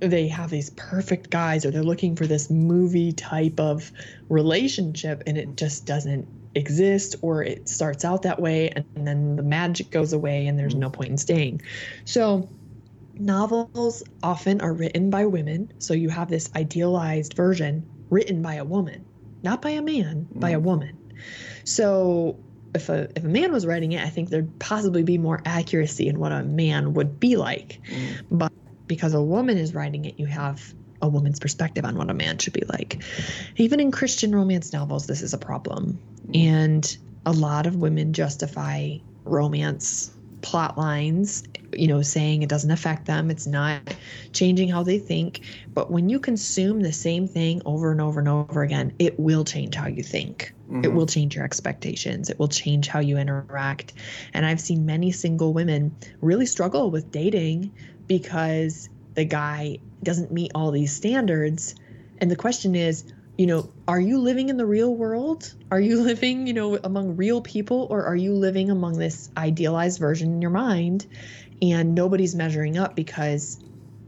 they 0.00 0.28
have 0.28 0.50
these 0.50 0.70
perfect 0.70 1.30
guys 1.30 1.64
or 1.64 1.70
they're 1.70 1.82
looking 1.82 2.14
for 2.14 2.26
this 2.26 2.50
movie 2.50 3.12
type 3.12 3.58
of 3.58 3.90
relationship 4.28 5.24
and 5.26 5.36
it 5.36 5.56
just 5.56 5.86
doesn't 5.86 6.26
exist 6.54 7.16
or 7.20 7.42
it 7.42 7.68
starts 7.68 8.04
out 8.04 8.22
that 8.22 8.40
way 8.40 8.70
and 8.70 8.84
then 8.94 9.36
the 9.36 9.42
magic 9.42 9.90
goes 9.90 10.12
away 10.12 10.46
and 10.46 10.58
there's 10.58 10.74
no 10.74 10.88
point 10.88 11.10
in 11.10 11.16
staying. 11.16 11.60
So 12.04 12.48
novels 13.18 14.02
often 14.22 14.60
are 14.60 14.72
written 14.72 15.10
by 15.10 15.26
women, 15.26 15.72
so 15.78 15.94
you 15.94 16.08
have 16.08 16.28
this 16.28 16.50
idealized 16.54 17.34
version 17.34 17.88
written 18.10 18.42
by 18.42 18.54
a 18.54 18.64
woman, 18.64 19.04
not 19.42 19.62
by 19.62 19.70
a 19.70 19.82
man, 19.82 20.28
mm. 20.32 20.40
by 20.40 20.50
a 20.50 20.60
woman. 20.60 20.96
So 21.64 22.38
if 22.74 22.88
a 22.88 23.08
if 23.16 23.24
a 23.24 23.28
man 23.28 23.52
was 23.52 23.66
writing 23.66 23.92
it, 23.92 24.04
I 24.04 24.08
think 24.08 24.30
there'd 24.30 24.58
possibly 24.58 25.02
be 25.02 25.18
more 25.18 25.40
accuracy 25.44 26.08
in 26.08 26.18
what 26.18 26.32
a 26.32 26.42
man 26.42 26.94
would 26.94 27.18
be 27.20 27.36
like. 27.36 27.80
Mm. 27.90 28.24
But 28.30 28.52
because 28.86 29.14
a 29.14 29.22
woman 29.22 29.58
is 29.58 29.74
writing 29.74 30.04
it, 30.04 30.18
you 30.18 30.26
have 30.26 30.74
a 31.00 31.08
woman's 31.08 31.38
perspective 31.38 31.84
on 31.84 31.96
what 31.96 32.10
a 32.10 32.14
man 32.14 32.38
should 32.38 32.52
be 32.52 32.64
like. 32.68 33.02
Even 33.56 33.80
in 33.80 33.92
Christian 33.92 34.34
romance 34.34 34.72
novels, 34.72 35.06
this 35.06 35.22
is 35.22 35.32
a 35.32 35.38
problem. 35.38 35.98
Mm. 36.28 36.44
And 36.46 36.98
a 37.26 37.32
lot 37.32 37.66
of 37.66 37.76
women 37.76 38.12
justify 38.12 38.96
romance 39.24 40.12
plot 40.40 40.78
lines, 40.78 41.44
you 41.72 41.88
know, 41.88 42.02
saying 42.02 42.42
it 42.42 42.48
doesn't 42.48 42.70
affect 42.70 43.06
them, 43.06 43.30
it's 43.30 43.46
not 43.46 43.80
changing 44.32 44.68
how 44.68 44.82
they 44.82 44.98
think. 44.98 45.40
But 45.72 45.90
when 45.90 46.08
you 46.08 46.18
consume 46.18 46.80
the 46.80 46.92
same 46.92 47.28
thing 47.28 47.62
over 47.64 47.90
and 47.92 48.00
over 48.00 48.20
and 48.20 48.28
over 48.28 48.62
again, 48.62 48.92
it 48.98 49.18
will 49.18 49.44
change 49.44 49.74
how 49.74 49.88
you 49.88 50.02
think. 50.02 50.52
Mm-hmm. 50.70 50.84
It 50.84 50.92
will 50.92 51.06
change 51.06 51.36
your 51.36 51.44
expectations. 51.44 52.30
It 52.30 52.38
will 52.38 52.48
change 52.48 52.88
how 52.88 53.00
you 53.00 53.18
interact. 53.18 53.94
And 54.34 54.44
I've 54.44 54.60
seen 54.60 54.86
many 54.86 55.12
single 55.12 55.52
women 55.52 55.94
really 56.20 56.46
struggle 56.46 56.90
with 56.90 57.10
dating 57.10 57.72
because 58.06 58.88
the 59.14 59.24
guy 59.24 59.78
doesn't 60.02 60.32
meet 60.32 60.52
all 60.54 60.70
these 60.70 60.94
standards. 60.94 61.74
And 62.18 62.30
the 62.30 62.36
question 62.36 62.74
is, 62.74 63.04
you 63.36 63.46
know, 63.46 63.70
are 63.86 64.00
you 64.00 64.18
living 64.18 64.48
in 64.48 64.56
the 64.56 64.66
real 64.66 64.94
world? 64.94 65.54
Are 65.70 65.80
you 65.80 66.02
living, 66.02 66.46
you 66.46 66.52
know, 66.52 66.76
among 66.82 67.16
real 67.16 67.40
people 67.40 67.86
or 67.90 68.04
are 68.04 68.16
you 68.16 68.34
living 68.34 68.70
among 68.70 68.98
this 68.98 69.30
idealized 69.36 70.00
version 70.00 70.32
in 70.32 70.42
your 70.42 70.50
mind 70.50 71.06
and 71.62 71.94
nobody's 71.94 72.34
measuring 72.34 72.78
up 72.78 72.94
because 72.94 73.58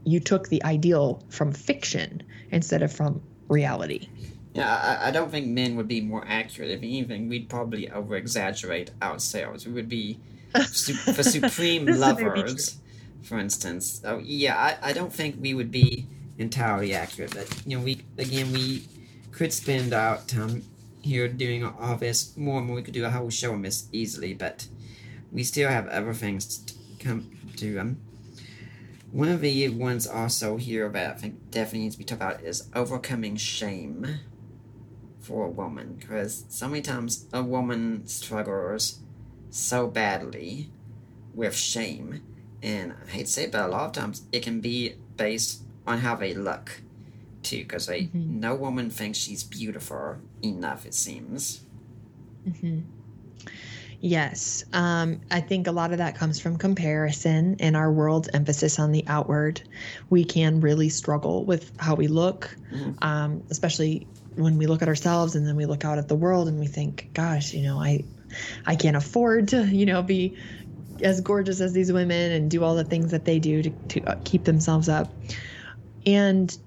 you 0.03 0.19
took 0.19 0.49
the 0.49 0.63
ideal 0.63 1.23
from 1.29 1.51
fiction 1.51 2.23
instead 2.51 2.81
of 2.81 2.91
from 2.91 3.21
reality? 3.47 4.07
Yeah, 4.53 4.73
I, 5.01 5.07
I 5.07 5.11
don't 5.11 5.31
think 5.31 5.47
men 5.47 5.75
would 5.77 5.87
be 5.87 6.01
more 6.01 6.25
accurate. 6.27 6.71
If 6.71 6.79
anything, 6.79 7.29
we'd 7.29 7.49
probably 7.49 7.89
over 7.89 8.15
exaggerate 8.15 8.91
ourselves. 9.01 9.65
We 9.65 9.71
would 9.73 9.89
be 9.89 10.19
su- 10.67 10.93
for 11.13 11.23
supreme 11.23 11.85
lovers, 11.85 12.77
for 13.23 13.39
instance. 13.39 14.01
Oh, 14.03 14.19
yeah, 14.23 14.57
I, 14.57 14.89
I 14.89 14.93
don't 14.93 15.13
think 15.13 15.37
we 15.39 15.53
would 15.53 15.71
be 15.71 16.07
entirely 16.37 16.93
accurate. 16.93 17.33
But, 17.33 17.65
you 17.65 17.77
know, 17.77 17.83
we, 17.83 18.01
again, 18.17 18.51
we 18.51 18.83
could 19.31 19.53
spend 19.53 19.93
our 19.93 20.17
time 20.27 20.63
here 21.01 21.27
doing 21.27 21.63
all 21.63 21.95
this 21.95 22.35
more 22.35 22.57
and 22.57 22.67
more. 22.67 22.75
We 22.75 22.83
could 22.83 22.93
do 22.93 23.05
a 23.05 23.09
whole 23.09 23.29
show 23.29 23.53
on 23.53 23.61
this 23.61 23.87
easily, 23.93 24.33
but 24.33 24.67
we 25.31 25.43
still 25.43 25.69
have 25.69 25.87
other 25.87 26.13
things 26.13 26.57
to 26.57 26.73
come 26.99 27.31
to. 27.61 27.79
Um, 27.79 27.97
one 29.11 29.29
of 29.29 29.41
the 29.41 29.69
ones 29.69 30.07
also 30.07 30.57
here 30.57 30.87
that 30.89 31.15
I 31.15 31.19
think 31.19 31.51
definitely 31.51 31.79
needs 31.79 31.95
to 31.95 31.99
be 31.99 32.05
talked 32.05 32.21
about 32.21 32.43
is 32.43 32.69
overcoming 32.73 33.35
shame 33.35 34.19
for 35.19 35.45
a 35.45 35.49
woman, 35.49 35.97
because 35.99 36.45
so 36.49 36.67
many 36.67 36.81
times 36.81 37.27
a 37.31 37.43
woman 37.43 38.07
struggles 38.07 38.99
so 39.49 39.87
badly 39.87 40.71
with 41.33 41.55
shame, 41.55 42.21
and 42.63 42.93
I 42.93 43.09
hate 43.09 43.25
to 43.25 43.31
say 43.31 43.43
it, 43.43 43.51
but 43.51 43.65
a 43.65 43.67
lot 43.67 43.85
of 43.85 43.91
times 43.91 44.23
it 44.31 44.43
can 44.43 44.61
be 44.61 44.95
based 45.17 45.63
on 45.85 45.99
how 45.99 46.15
they 46.15 46.33
look 46.33 46.81
too, 47.43 47.63
because 47.63 47.87
mm-hmm. 47.87 48.39
no 48.39 48.55
woman 48.55 48.89
thinks 48.89 49.17
she's 49.17 49.43
beautiful 49.43 50.17
enough. 50.41 50.85
It 50.85 50.93
seems. 50.93 51.61
Mm-hmm. 52.47 52.79
Yes, 54.03 54.63
um, 54.73 55.21
I 55.29 55.41
think 55.41 55.67
a 55.67 55.71
lot 55.71 55.91
of 55.91 55.99
that 55.99 56.15
comes 56.15 56.39
from 56.39 56.57
comparison 56.57 57.57
and 57.59 57.77
our 57.77 57.91
world's 57.91 58.29
emphasis 58.33 58.79
on 58.79 58.91
the 58.91 59.03
outward. 59.05 59.61
We 60.09 60.23
can 60.23 60.59
really 60.59 60.89
struggle 60.89 61.45
with 61.45 61.71
how 61.77 61.93
we 61.93 62.07
look, 62.07 62.55
mm-hmm. 62.73 62.93
um, 63.03 63.43
especially 63.51 64.07
when 64.35 64.57
we 64.57 64.65
look 64.65 64.81
at 64.81 64.87
ourselves 64.87 65.35
and 65.35 65.45
then 65.45 65.55
we 65.55 65.67
look 65.67 65.85
out 65.85 65.99
at 65.99 66.07
the 66.07 66.15
world 66.15 66.47
and 66.47 66.59
we 66.59 66.65
think, 66.65 67.11
"Gosh, 67.13 67.53
you 67.53 67.61
know, 67.61 67.79
I, 67.79 68.03
I 68.65 68.75
can't 68.75 68.97
afford 68.97 69.49
to, 69.49 69.67
you 69.67 69.85
know, 69.85 70.01
be 70.01 70.35
as 71.03 71.21
gorgeous 71.21 71.61
as 71.61 71.73
these 71.73 71.91
women 71.91 72.31
and 72.31 72.49
do 72.49 72.63
all 72.63 72.73
the 72.73 72.83
things 72.83 73.11
that 73.11 73.25
they 73.25 73.37
do 73.37 73.61
to, 73.61 73.69
to 73.69 74.01
uh, 74.05 74.15
keep 74.23 74.45
themselves 74.45 74.89
up." 74.89 75.13
And 76.07 76.57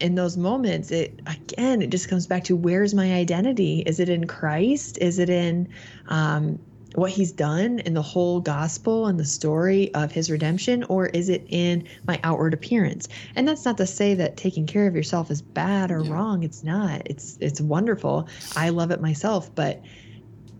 in 0.00 0.16
those 0.16 0.36
moments 0.36 0.90
it 0.90 1.20
again 1.26 1.80
it 1.80 1.88
just 1.88 2.08
comes 2.08 2.26
back 2.26 2.42
to 2.42 2.56
where's 2.56 2.92
my 2.94 3.14
identity 3.14 3.78
is 3.86 4.00
it 4.00 4.08
in 4.08 4.26
christ 4.26 4.98
is 4.98 5.20
it 5.20 5.30
in 5.30 5.68
um, 6.08 6.58
what 6.94 7.10
he's 7.10 7.32
done 7.32 7.80
in 7.80 7.94
the 7.94 8.02
whole 8.02 8.40
gospel 8.40 9.06
and 9.06 9.18
the 9.18 9.24
story 9.24 9.92
of 9.94 10.12
his 10.12 10.30
redemption 10.30 10.84
or 10.84 11.06
is 11.06 11.28
it 11.28 11.44
in 11.48 11.88
my 12.06 12.20
outward 12.22 12.54
appearance? 12.54 13.08
And 13.34 13.46
that's 13.46 13.64
not 13.64 13.76
to 13.78 13.86
say 13.86 14.14
that 14.14 14.36
taking 14.36 14.66
care 14.66 14.86
of 14.86 14.94
yourself 14.94 15.30
is 15.30 15.42
bad 15.42 15.90
or 15.90 16.00
yeah. 16.00 16.12
wrong. 16.12 16.44
It's 16.44 16.62
not. 16.62 17.02
It's 17.06 17.36
it's 17.40 17.60
wonderful. 17.60 18.28
I 18.56 18.70
love 18.70 18.90
it 18.90 19.00
myself 19.00 19.54
but 19.54 19.82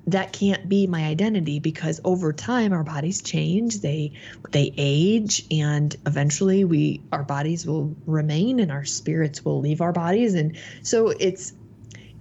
that 0.07 0.33
can't 0.33 0.69
be 0.69 0.87
my 0.87 1.05
identity 1.05 1.61
because 1.61 2.01
over 2.05 2.33
time 2.33 2.73
our 2.73 2.85
bodies 2.85 3.23
change. 3.23 3.81
They 3.81 4.13
they 4.51 4.75
age 4.77 5.47
and 5.51 5.95
eventually 6.07 6.65
we 6.65 7.01
our 7.13 7.23
bodies 7.23 7.67
will 7.67 7.95
remain 8.07 8.61
and 8.61 8.71
our 8.71 8.85
spirits 8.85 9.45
will 9.45 9.61
leave 9.61 9.81
our 9.81 9.93
bodies. 9.93 10.35
And 10.35 10.57
so 10.83 11.09
it's 11.09 11.55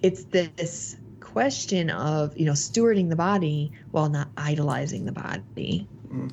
it's 0.02 0.24
this 0.26 0.98
question 1.34 1.90
of 1.90 2.38
you 2.38 2.46
know 2.46 2.54
stewarding 2.54 3.10
the 3.10 3.16
body 3.16 3.72
while 3.92 4.10
not 4.10 4.28
idolizing 4.38 5.06
the 5.06 5.12
body 5.12 5.88
mm. 6.08 6.32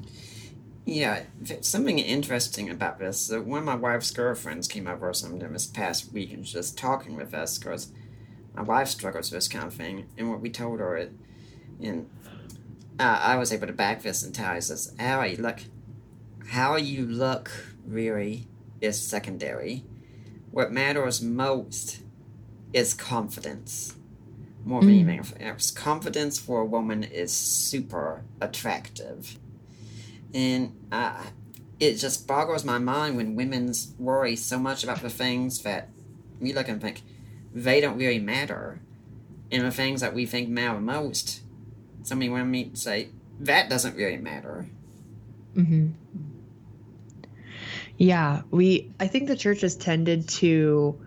yeah 0.85 1.23
something 1.61 1.99
interesting 1.99 2.71
about 2.71 2.99
this 2.99 3.21
so 3.21 3.41
one 3.41 3.61
of 3.61 3.65
my 3.65 3.75
wife's 3.75 4.11
girlfriends 4.11 4.69
came 4.69 4.87
over 4.87 5.13
sometime 5.13 5.53
this 5.53 5.67
past 5.67 6.13
week 6.13 6.31
and 6.31 6.41
was 6.41 6.53
just 6.53 6.79
talking 6.79 7.17
with 7.17 7.35
us 7.35 7.59
because 7.59 7.93
my 8.55 8.63
wife 8.63 8.89
struggles 8.89 9.31
with 9.31 9.39
this 9.39 9.49
kind 9.49 9.65
of 9.65 9.75
thing 9.75 10.07
and 10.17 10.31
what 10.31 10.41
we 10.41 10.51
told 10.51 10.81
her 10.81 10.97
it 10.97 11.13
and 11.83 12.09
uh, 12.99 13.19
I 13.23 13.37
was 13.37 13.51
able 13.51 13.67
to 13.67 13.73
back 13.73 14.03
this 14.03 14.23
and 14.23 14.35
tell. 14.35 14.55
He 14.55 14.61
says, 14.61 14.95
"Harry, 14.99 15.35
look, 15.35 15.61
how 16.49 16.77
you 16.77 17.07
look 17.07 17.51
really 17.87 18.47
is 18.81 19.01
secondary. 19.01 19.85
What 20.51 20.73
matters 20.73 21.21
most 21.23 22.01
is 22.73 22.95
confidence. 22.95 23.97
More 24.65 24.82
than 24.82 25.07
mm. 25.07 25.74
confidence 25.74 26.39
for 26.39 26.61
a 26.61 26.66
woman 26.66 27.03
is 27.03 27.32
super 27.32 28.24
attractive, 28.41 29.39
and 30.35 30.77
uh, 30.93 31.23
it 31.78 31.95
just 31.95 32.27
boggles 32.27 32.65
my 32.65 32.78
mind 32.78 33.16
when 33.16 33.37
women 33.37 33.73
worry 33.99 34.37
so 34.37 34.59
much 34.59 34.85
about 34.85 35.01
the 35.01 35.09
things 35.11 35.62
that 35.62 35.89
we 36.41 36.53
look 36.53 36.69
and 36.69 36.81
think 36.81 37.03
they 37.55 37.81
don't 37.81 37.97
really 37.97 38.19
matter, 38.19 38.81
and 39.51 39.65
the 39.65 39.70
things 39.70 40.03
that 40.03 40.15
we 40.15 40.27
think 40.27 40.49
matter 40.49 40.78
most 40.78 41.41
wanted 42.11 42.45
me 42.45 42.65
to 42.65 42.77
say 42.77 43.09
that 43.41 43.70
doesn't 43.70 43.97
really 43.97 44.16
matter. 44.16 44.66
Mm-hmm. 45.57 45.89
Yeah, 47.97 48.43
we. 48.51 48.93
I 49.01 49.07
think 49.07 49.28
the 49.28 49.37
church 49.37 49.62
has 49.62 49.77
tended 49.77 50.28
to. 50.28 50.99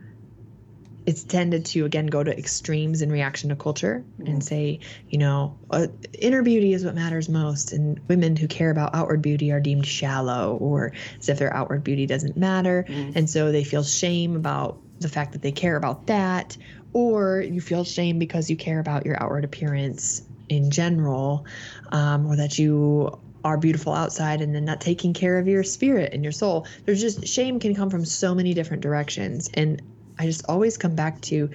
It's 1.05 1.23
tended 1.23 1.65
to 1.67 1.85
again 1.85 2.07
go 2.07 2.23
to 2.23 2.37
extremes 2.37 3.01
in 3.01 3.11
reaction 3.11 3.49
to 3.49 3.55
culture 3.55 4.03
mm-hmm. 4.17 4.27
and 4.27 4.43
say, 4.43 4.79
you 5.09 5.17
know, 5.17 5.57
uh, 5.69 5.87
inner 6.17 6.43
beauty 6.43 6.73
is 6.73 6.85
what 6.85 6.95
matters 6.95 7.27
most, 7.27 7.73
and 7.73 7.99
women 8.07 8.35
who 8.35 8.47
care 8.47 8.71
about 8.71 8.95
outward 8.95 9.21
beauty 9.21 9.51
are 9.51 9.59
deemed 9.59 9.85
shallow, 9.85 10.55
or 10.57 10.93
as 11.19 11.29
if 11.29 11.39
their 11.39 11.53
outward 11.53 11.83
beauty 11.83 12.05
doesn't 12.05 12.37
matter, 12.37 12.85
mm-hmm. 12.87 13.17
and 13.17 13.29
so 13.29 13.51
they 13.51 13.63
feel 13.63 13.83
shame 13.83 14.35
about 14.35 14.79
the 14.99 15.09
fact 15.09 15.33
that 15.33 15.41
they 15.41 15.51
care 15.51 15.75
about 15.75 16.07
that, 16.07 16.57
or 16.93 17.41
you 17.41 17.59
feel 17.59 17.83
shame 17.83 18.19
because 18.19 18.49
you 18.49 18.55
care 18.55 18.79
about 18.79 19.05
your 19.05 19.21
outward 19.21 19.43
appearance 19.43 20.21
in 20.47 20.71
general, 20.71 21.45
um, 21.91 22.27
or 22.27 22.37
that 22.37 22.57
you 22.57 23.19
are 23.43 23.57
beautiful 23.57 23.93
outside 23.93 24.41
and 24.41 24.55
then 24.55 24.63
not 24.63 24.79
taking 24.79 25.13
care 25.13 25.37
of 25.37 25.47
your 25.47 25.63
spirit 25.63 26.13
and 26.13 26.23
your 26.23 26.31
soul. 26.31 26.65
There's 26.85 27.01
just 27.01 27.27
shame 27.27 27.59
can 27.59 27.75
come 27.75 27.89
from 27.89 28.05
so 28.05 28.33
many 28.33 28.53
different 28.53 28.83
directions. 28.83 29.49
And 29.53 29.81
I 30.19 30.25
just 30.25 30.45
always 30.47 30.77
come 30.77 30.95
back 30.95 31.21
to 31.21 31.49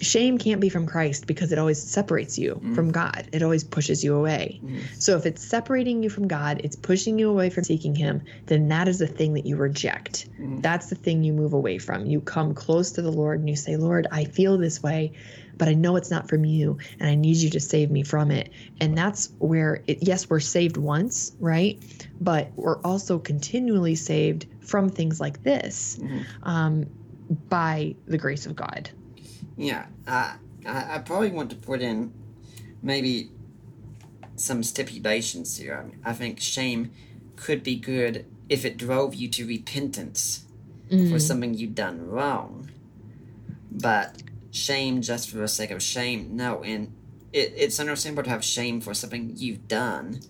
shame 0.00 0.38
can't 0.38 0.60
be 0.60 0.68
from 0.68 0.86
Christ 0.86 1.26
because 1.26 1.52
it 1.52 1.58
always 1.58 1.82
separates 1.82 2.38
you 2.38 2.60
mm. 2.62 2.74
from 2.74 2.90
God. 2.90 3.28
It 3.32 3.42
always 3.42 3.64
pushes 3.64 4.02
you 4.02 4.16
away. 4.16 4.60
Mm-hmm. 4.64 4.78
So 4.98 5.16
if 5.16 5.26
it's 5.26 5.44
separating 5.44 6.02
you 6.02 6.10
from 6.10 6.26
God, 6.26 6.60
it's 6.64 6.76
pushing 6.76 7.18
you 7.18 7.30
away 7.30 7.50
from 7.50 7.64
seeking 7.64 7.94
Him, 7.94 8.22
then 8.46 8.68
that 8.68 8.88
is 8.88 8.98
the 8.98 9.06
thing 9.06 9.34
that 9.34 9.46
you 9.46 9.56
reject. 9.56 10.28
Mm. 10.40 10.62
That's 10.62 10.86
the 10.86 10.94
thing 10.94 11.22
you 11.22 11.32
move 11.32 11.52
away 11.52 11.78
from. 11.78 12.06
You 12.06 12.20
come 12.20 12.54
close 12.54 12.92
to 12.92 13.02
the 13.02 13.12
Lord 13.12 13.40
and 13.40 13.48
you 13.48 13.56
say, 13.56 13.76
Lord, 13.76 14.06
I 14.10 14.24
feel 14.24 14.56
this 14.56 14.82
way, 14.82 15.12
but 15.56 15.68
I 15.68 15.74
know 15.74 15.96
it's 15.96 16.10
not 16.10 16.28
from 16.28 16.44
you 16.44 16.78
and 16.98 17.08
I 17.08 17.14
need 17.14 17.36
you 17.36 17.50
to 17.50 17.60
save 17.60 17.90
me 17.90 18.02
from 18.02 18.30
it. 18.30 18.50
And 18.80 18.96
that's 18.96 19.30
where, 19.38 19.82
it, 19.86 19.98
yes, 20.00 20.30
we're 20.30 20.40
saved 20.40 20.78
once, 20.78 21.32
right? 21.38 21.78
But 22.20 22.50
we're 22.56 22.80
also 22.80 23.18
continually 23.18 23.96
saved 23.96 24.46
from 24.60 24.88
things 24.88 25.20
like 25.20 25.42
this 25.42 25.98
mm-hmm. 26.00 26.22
um, 26.42 26.86
by 27.30 27.94
the 28.06 28.18
grace 28.18 28.46
of 28.46 28.56
God. 28.56 28.90
Yeah, 29.56 29.86
uh, 30.06 30.34
I, 30.66 30.96
I 30.96 30.98
probably 30.98 31.30
want 31.30 31.50
to 31.50 31.56
put 31.56 31.80
in 31.80 32.12
maybe 32.82 33.30
some 34.36 34.62
stipulations 34.62 35.56
here. 35.56 35.78
I, 35.78 35.86
mean, 35.86 35.98
I 36.04 36.12
think 36.12 36.40
shame 36.40 36.90
could 37.36 37.62
be 37.62 37.76
good 37.76 38.26
if 38.48 38.64
it 38.64 38.76
drove 38.76 39.14
you 39.14 39.28
to 39.28 39.46
repentance 39.46 40.44
for 41.10 41.20
something 41.20 41.54
you've 41.54 41.74
done 41.74 42.08
wrong. 42.08 42.68
But 43.70 44.22
shame 44.50 45.02
just 45.02 45.30
for 45.30 45.38
the 45.38 45.46
sake 45.48 45.70
of 45.70 45.82
shame, 45.82 46.36
no. 46.36 46.64
And 46.64 46.92
it, 47.32 47.52
it's 47.56 47.78
understandable 47.78 48.24
to 48.24 48.30
have 48.30 48.44
shame 48.44 48.80
for 48.80 48.92
something 48.92 49.34
you've 49.36 49.68
done, 49.68 50.20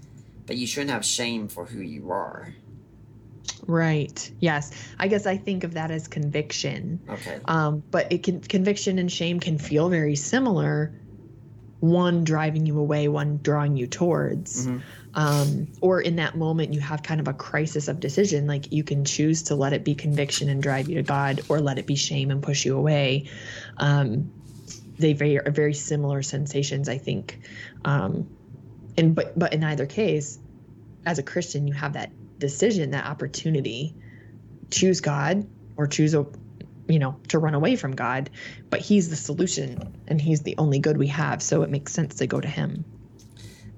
but 0.47 0.57
you 0.57 0.67
shouldn't 0.67 0.91
have 0.91 1.05
shame 1.05 1.49
for 1.49 1.65
who 1.67 1.81
you 1.81 2.11
are. 2.11 2.55
Right. 3.67 4.31
Yes. 4.41 4.73
I 4.99 5.09
guess 5.09 5.27
I 5.27 5.37
think 5.37 5.65
of 5.65 5.75
that 5.75 5.91
as 5.91 6.09
conviction. 6.09 7.01
Okay. 7.09 7.41
Um, 7.45 7.83
but 7.91 8.13
it 8.13 8.23
can 8.23 8.41
conviction 8.41 8.99
and 8.99 9.11
shame 9.11 9.41
can 9.41 9.59
feel 9.59 9.89
very 9.89 10.17
similar. 10.17 10.95
One 11.81 12.25
driving 12.25 12.67
you 12.67 12.79
away, 12.79 13.09
one 13.09 13.41
drawing 13.43 13.77
you 13.77 13.87
towards. 13.87 14.69
Um, 15.15 15.69
or 15.81 16.01
in 16.01 16.17
that 16.17 16.37
moment, 16.37 16.75
you 16.75 16.81
have 16.81 17.03
kind 17.03 17.21
of 17.21 17.29
a 17.29 17.33
crisis 17.33 17.89
of 17.89 18.01
decision. 18.01 18.47
Like 18.47 18.73
you 18.73 18.85
can 18.85 19.05
choose 19.05 19.45
to 19.45 19.55
let 19.55 19.73
it 19.73 19.83
be 19.83 19.95
conviction 19.95 20.49
and 20.49 20.63
drive 20.63 20.89
you 20.89 20.97
to 20.97 21.03
God, 21.03 21.41
or 21.49 21.61
let 21.61 21.79
it 21.79 21.87
be 21.87 21.97
shame 21.97 22.31
and 22.31 22.43
push 22.43 22.65
you 22.65 22.77
away. 22.77 23.31
Um, 23.79 24.31
they 24.99 25.15
very, 25.15 25.39
are 25.39 25.51
very 25.51 25.75
similar 25.75 26.23
sensations, 26.23 26.89
I 26.89 26.99
think. 26.99 27.41
Um, 27.85 28.29
and 28.97 29.15
but 29.15 29.39
but 29.39 29.53
in 29.55 29.65
either 29.65 29.87
case, 29.87 30.39
as 31.07 31.19
a 31.19 31.23
Christian, 31.23 31.67
you 31.67 31.73
have 31.73 31.95
that 31.95 32.13
decision, 32.41 32.91
that 32.91 33.07
opportunity. 33.07 33.95
Choose 34.71 35.01
God 35.01 35.47
or 35.77 35.87
choose 35.87 36.15
a 36.15 36.27
you 36.91 36.99
know, 36.99 37.17
to 37.29 37.39
run 37.39 37.55
away 37.55 37.77
from 37.77 37.95
God, 37.95 38.31
but 38.69 38.81
he's 38.81 39.11
the 39.11 39.17
solution 39.17 39.97
and 40.09 40.21
he's 40.21 40.43
the 40.43 40.57
only 40.59 40.81
good 40.81 40.97
we 40.97 41.07
have, 41.07 41.41
so 41.41 41.63
it 41.63 41.71
makes 41.71 41.93
sense 41.93 42.17
to 42.17 42.27
go 42.27 42.41
to 42.41 42.49
him. 42.49 42.85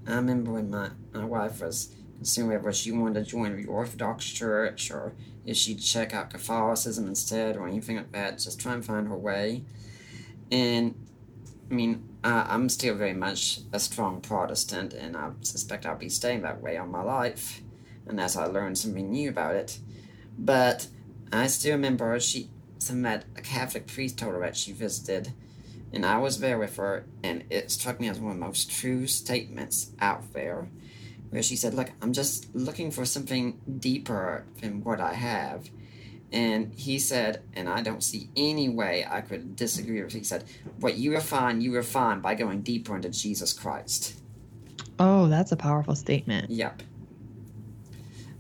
I 0.07 0.15
remember 0.15 0.53
when 0.53 0.71
my, 0.71 0.91
my 1.13 1.25
wife 1.25 1.61
was 1.61 1.95
considering 2.17 2.63
whether 2.63 2.73
she 2.73 2.91
wanted 2.91 3.25
to 3.25 3.31
join 3.31 3.61
the 3.61 3.69
Orthodox 3.69 4.25
Church 4.25 4.91
or 4.91 5.15
if 5.45 5.57
she'd 5.57 5.81
check 5.81 6.15
out 6.15 6.31
Catholicism 6.31 7.07
instead 7.07 7.57
or 7.57 7.69
anything 7.69 7.97
like 7.97 8.13
that, 8.13 8.39
just 8.39 8.59
try 8.59 8.73
and 8.73 8.85
find 8.85 9.07
her 9.09 9.17
way. 9.17 9.65
And 10.51 10.95
I 11.71 11.75
mean, 11.75 12.09
uh, 12.25 12.47
I'm 12.49 12.69
still 12.69 12.95
very 12.95 13.15
much 13.15 13.61
a 13.73 13.81
strong 13.81 14.21
Protestant, 14.21 14.93
and 14.93 15.17
I 15.17 15.31
suspect 15.43 15.85
I'll 15.87 15.97
be 15.97 16.09
staying 16.09 16.43
that 16.43 16.63
way 16.63 16.77
all 16.77 16.87
my 16.87 17.03
life 17.03 17.63
unless 18.13 18.37
I 18.37 18.45
learned 18.45 18.79
something 18.79 19.11
new 19.11 19.31
about 19.31 19.57
it. 19.57 19.79
But 20.39 20.87
I 21.33 21.47
still 21.49 21.73
remember 21.73 22.21
she 22.21 22.51
some 22.79 23.03
that 23.03 23.25
a 23.37 23.41
Catholic 23.41 23.87
priest 23.87 24.19
told 24.19 24.35
her 24.35 24.41
that 24.41 24.57
she 24.57 24.73
visited, 24.73 25.33
and 25.93 26.05
I 26.05 26.19
was 26.19 26.41
there 26.41 26.59
with 26.59 26.77
her, 26.77 27.07
and 27.23 27.45
it 27.49 27.71
struck 27.71 28.01
me 28.01 28.09
as 28.09 28.19
one 28.19 28.33
of 28.33 28.39
the 28.39 28.45
most 28.45 28.71
true 28.71 29.07
statements 29.07 29.93
out 30.01 30.33
there, 30.33 30.69
where 31.31 31.43
she 31.43 31.57
said, 31.57 31.75
"Look, 31.75 31.91
I'm 32.01 32.13
just 32.13 32.55
looking 32.55 32.91
for 32.91 33.05
something 33.05 33.61
deeper 33.79 34.45
than 34.61 34.85
what 34.85 35.01
I 35.01 35.15
have." 35.15 35.71
And 36.33 36.73
he 36.75 36.99
said, 36.99 37.43
and 37.53 37.69
I 37.69 37.83
don't 37.83 38.03
see 38.03 38.31
any 38.35 38.71
way 38.71 39.07
I 39.09 39.21
could 39.21 39.55
disagree 39.55 40.03
with. 40.03 40.15
He 40.15 40.25
said, 40.25 40.45
"What 40.81 40.97
you 40.97 41.13
refine, 41.13 41.61
you 41.61 41.75
refine 41.75 42.21
by 42.21 42.35
going 42.35 42.63
deeper 42.63 42.97
into 42.97 43.11
Jesus 43.11 43.53
Christ." 43.53 44.15
Oh, 44.99 45.29
that's 45.29 45.53
a 45.53 45.57
powerful 45.57 45.95
statement. 45.95 46.51
Yep. 46.51 46.83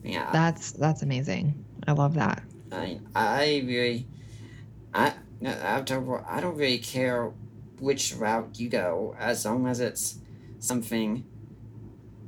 Yeah. 0.03 0.31
That's 0.33 0.73
that's 0.73 1.03
amazing. 1.03 1.65
I 1.87 1.93
love 1.93 2.15
that. 2.15 2.43
I 2.71 3.01
I 3.15 3.63
really 3.67 4.07
I 4.95 5.15
I 5.45 5.81
don't 5.81 6.25
I 6.27 6.41
don't 6.41 6.57
really 6.57 6.79
care 6.79 7.33
which 7.79 8.15
route 8.15 8.59
you 8.59 8.69
go 8.69 9.15
as 9.19 9.45
long 9.45 9.67
as 9.67 9.81
it's 9.81 10.19
something 10.59 11.25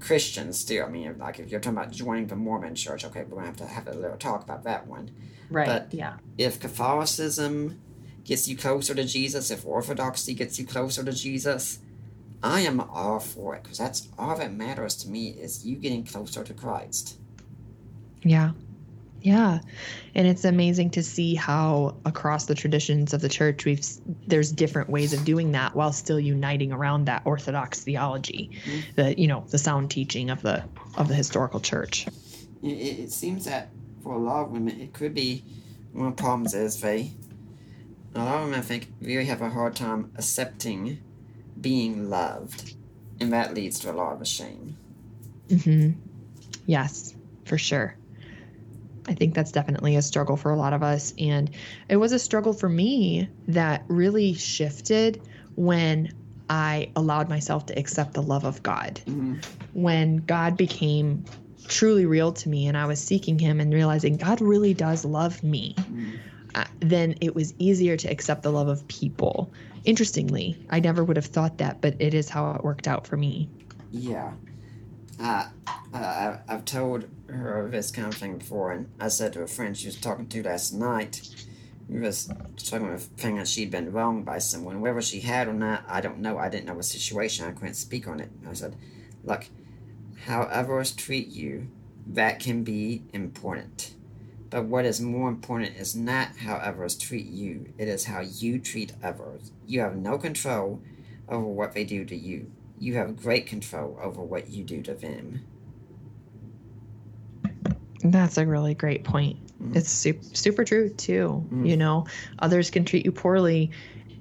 Christian 0.01 0.52
still. 0.52 0.84
I 0.86 0.88
mean, 0.88 1.16
like 1.18 1.38
if 1.38 1.51
you're 1.51 1.60
talking 1.60 1.78
about 1.78 1.92
joining 1.92 2.26
the 2.26 2.36
Mormon 2.36 2.74
Church, 2.74 3.05
okay, 3.05 3.22
we're 3.22 3.36
gonna 3.36 3.46
have 3.46 3.56
to 3.56 3.66
have 3.66 3.88
a 3.88 3.92
little 3.92 4.16
talk 4.16 4.42
about 4.42 4.64
that 4.64 4.86
one. 4.86 5.10
Right. 5.51 5.66
But- 5.66 5.94
yeah. 5.94 6.18
If 6.36 6.60
Catholicism 6.60 7.80
gets 8.24 8.48
you 8.48 8.56
closer 8.56 8.94
to 8.94 9.05
Jesus, 9.05 9.51
if 9.51 9.64
Orthodoxy 9.66 10.34
gets 10.34 10.59
you 10.59 10.66
closer 10.66 11.05
to 11.05 11.12
Jesus, 11.12 11.78
I 12.42 12.60
am 12.60 12.80
all 12.80 13.20
for 13.20 13.55
it 13.55 13.62
because 13.62 13.78
that's 13.78 14.09
all 14.18 14.36
that 14.36 14.52
matters 14.52 14.96
to 14.96 15.09
me 15.09 15.28
is 15.28 15.64
you 15.64 15.76
getting 15.76 16.05
closer 16.05 16.42
to 16.44 16.52
Christ. 16.52 17.18
Yeah. 18.24 18.52
Yeah. 19.24 19.60
And 20.14 20.26
it's 20.26 20.44
amazing 20.44 20.90
to 20.90 21.02
see 21.02 21.34
how 21.34 21.96
across 22.05 22.44
the 22.44 22.55
traditions 22.55 23.14
of 23.14 23.22
the 23.22 23.28
church 23.28 23.64
we've 23.64 23.82
there's 24.26 24.52
different 24.52 24.90
ways 24.90 25.14
of 25.14 25.24
doing 25.24 25.52
that 25.52 25.74
while 25.74 25.92
still 25.92 26.20
uniting 26.20 26.72
around 26.72 27.06
that 27.06 27.22
orthodox 27.24 27.82
theology. 27.82 28.51
The 28.96 29.18
you 29.18 29.26
know, 29.26 29.44
the 29.48 29.56
sound 29.56 29.90
teaching 29.90 30.28
of 30.28 30.42
the 30.42 30.62
of 30.96 31.09
the 31.09 31.14
historical 31.14 31.59
church. 31.59 32.06
It, 32.62 32.68
it, 32.68 33.12
seems 33.12 33.46
that 33.46 33.70
for 34.02 34.14
a 34.14 34.18
lot 34.18 34.44
of 34.44 34.51
women, 34.52 34.80
it 34.80 34.92
could 34.92 35.14
be 35.14 35.42
one 35.92 36.09
of 36.09 36.16
the 36.16 36.22
problems 36.22 36.55
is 36.55 36.80
they, 36.80 37.12
a 38.14 38.18
lot 38.24 38.36
of 38.36 38.44
women, 38.44 38.59
I 38.59 38.62
think, 38.62 38.92
really 39.01 39.26
have 39.26 39.42
a 39.42 39.51
hard 39.51 39.76
time 39.76 40.12
accepting 40.16 41.01
being 41.60 42.09
loved, 42.09 42.74
and 43.20 43.32
that 43.32 43.55
leads 43.55 43.78
to 43.80 43.90
a 43.90 43.92
lot 43.92 44.20
of 44.20 44.26
shame. 44.26 44.76
Mhm. 45.48 45.96
Yes, 46.66 47.14
for 47.44 47.59
sure. 47.59 47.96
I 49.06 49.14
think 49.14 49.35
that's 49.35 49.52
definitely 49.52 49.97
a 49.97 50.02
struggle 50.02 50.36
for 50.36 50.51
a 50.51 50.56
lot 50.56 50.72
of 50.72 50.82
us. 50.82 51.12
And 51.18 51.51
it 51.89 51.97
was 51.97 52.12
a 52.12 52.18
struggle 52.18 52.52
for 52.52 52.68
me 52.68 53.28
that 53.48 53.85
really 53.89 54.35
shifted 54.35 55.20
when 55.56 56.12
I 56.48 56.90
allowed 56.97 57.28
myself 57.28 57.66
to 57.66 57.78
accept 57.78 58.14
the 58.14 58.22
love 58.22 58.44
of 58.44 58.62
God. 58.62 59.01
When 59.72 60.18
God 60.18 60.56
became 60.56 61.24
truly 61.66 62.06
real 62.06 62.32
to 62.32 62.48
me 62.48 62.66
and 62.66 62.76
I 62.76 62.86
was 62.86 63.01
seeking 63.01 63.39
Him 63.39 63.60
and 63.60 63.72
realizing 63.72 64.16
God 64.16 64.40
really 64.40 64.74
does 64.74 65.05
love 65.05 65.43
me, 65.43 65.74
uh, 66.55 66.64
then 66.81 67.16
it 67.20 67.35
was 67.35 67.55
easier 67.59 67.97
to 67.97 68.09
accept 68.09 68.43
the 68.43 68.52
love 68.52 68.68
of 68.68 68.86
people. 68.89 69.52
Interestingly, 69.85 70.56
I 70.70 70.81
never 70.81 71.02
would 71.05 71.16
have 71.16 71.26
thought 71.26 71.59
that, 71.59 71.81
but 71.81 71.97
it 71.98 72.14
is 72.14 72.28
how 72.28 72.52
it 72.52 72.64
worked 72.64 72.89
out 72.89 73.06
for 73.06 73.16
me. 73.16 73.48
Yeah. 73.90 74.32
Uh, 75.20 75.47
uh, 75.93 76.36
I've 76.48 76.64
told 76.64 77.05
her 77.35 77.69
this 77.70 77.90
kind 77.90 78.09
of 78.09 78.15
thing 78.15 78.39
before, 78.39 78.73
and 78.73 78.90
I 79.01 79.09
said 79.09 79.32
to 79.35 79.43
a 79.43 79.47
friend 79.47 79.77
she 79.77 79.86
was 79.86 80.01
talking 80.01 80.27
to 80.28 80.43
last 80.43 80.73
night, 80.73 81.20
we 81.89 82.01
was 82.01 82.31
talking 82.56 82.86
about 82.86 82.98
a 82.98 83.02
thing 83.02 83.36
that 83.36 83.48
she'd 83.48 83.70
been 83.70 83.93
wronged 83.93 84.24
by 84.24 84.39
someone. 84.39 84.81
Whether 84.81 85.02
she 85.02 85.20
had 85.20 85.48
or 85.48 85.52
not, 85.52 85.85
I 85.86 86.01
don't 86.01 86.20
know. 86.20 86.39
I 86.39 86.48
didn't 86.48 86.66
know 86.66 86.77
the 86.77 86.82
situation. 86.82 87.47
I 87.47 87.52
couldn't 87.52 87.74
speak 87.74 88.09
on 88.09 88.20
it. 88.20 88.31
I 88.48 88.55
said, 88.55 88.77
look, 89.23 89.47
how 90.24 90.43
others 90.43 90.93
treat 90.93 91.28
you, 91.28 91.69
that 92.06 92.40
can 92.40 92.65
be 92.65 93.02
important. 93.12 93.94
But 94.48 94.65
what 94.65 94.85
is 94.85 95.01
more 95.01 95.28
important 95.28 95.77
is 95.77 95.97
not 95.97 96.36
how 96.36 96.55
others 96.55 96.97
treat 96.97 97.27
you, 97.27 97.73
it 97.77 97.89
is 97.89 98.05
how 98.05 98.20
you 98.20 98.59
treat 98.59 98.93
others. 99.02 99.51
You 99.66 99.81
have 99.81 99.97
no 99.97 100.16
control 100.16 100.81
over 101.28 101.47
what 101.47 101.74
they 101.74 101.85
do 101.85 102.05
to 102.05 102.16
you. 102.16 102.51
You 102.78 102.94
have 102.94 103.16
great 103.16 103.47
control 103.47 103.98
over 104.01 104.23
what 104.23 104.51
you 104.51 104.65
do 104.65 104.81
to 104.82 104.94
them. 104.94 105.44
That's 108.05 108.36
a 108.36 108.47
really 108.47 108.74
great 108.74 109.02
point. 109.02 109.39
Mm. 109.62 109.76
It's 109.76 109.90
super, 109.90 110.22
super 110.35 110.64
true 110.64 110.90
too. 110.90 111.44
Mm. 111.51 111.68
You 111.68 111.76
know, 111.76 112.06
others 112.39 112.70
can 112.70 112.85
treat 112.85 113.05
you 113.06 113.12
poorly, 113.12 113.70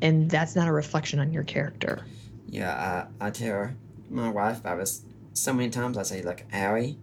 and 0.01 0.31
that's 0.31 0.55
not 0.55 0.67
a 0.67 0.71
reflection 0.71 1.19
on 1.19 1.33
your 1.33 1.43
character. 1.43 2.05
Yeah, 2.47 3.07
I, 3.19 3.27
I 3.27 3.29
tell 3.29 3.71
my 4.09 4.29
wife, 4.29 4.65
I 4.65 4.75
was 4.75 5.03
so 5.33 5.53
many 5.53 5.69
times 5.69 5.97
I 5.97 6.03
say, 6.03 6.21
look, 6.21 6.43
Allie, 6.53 6.97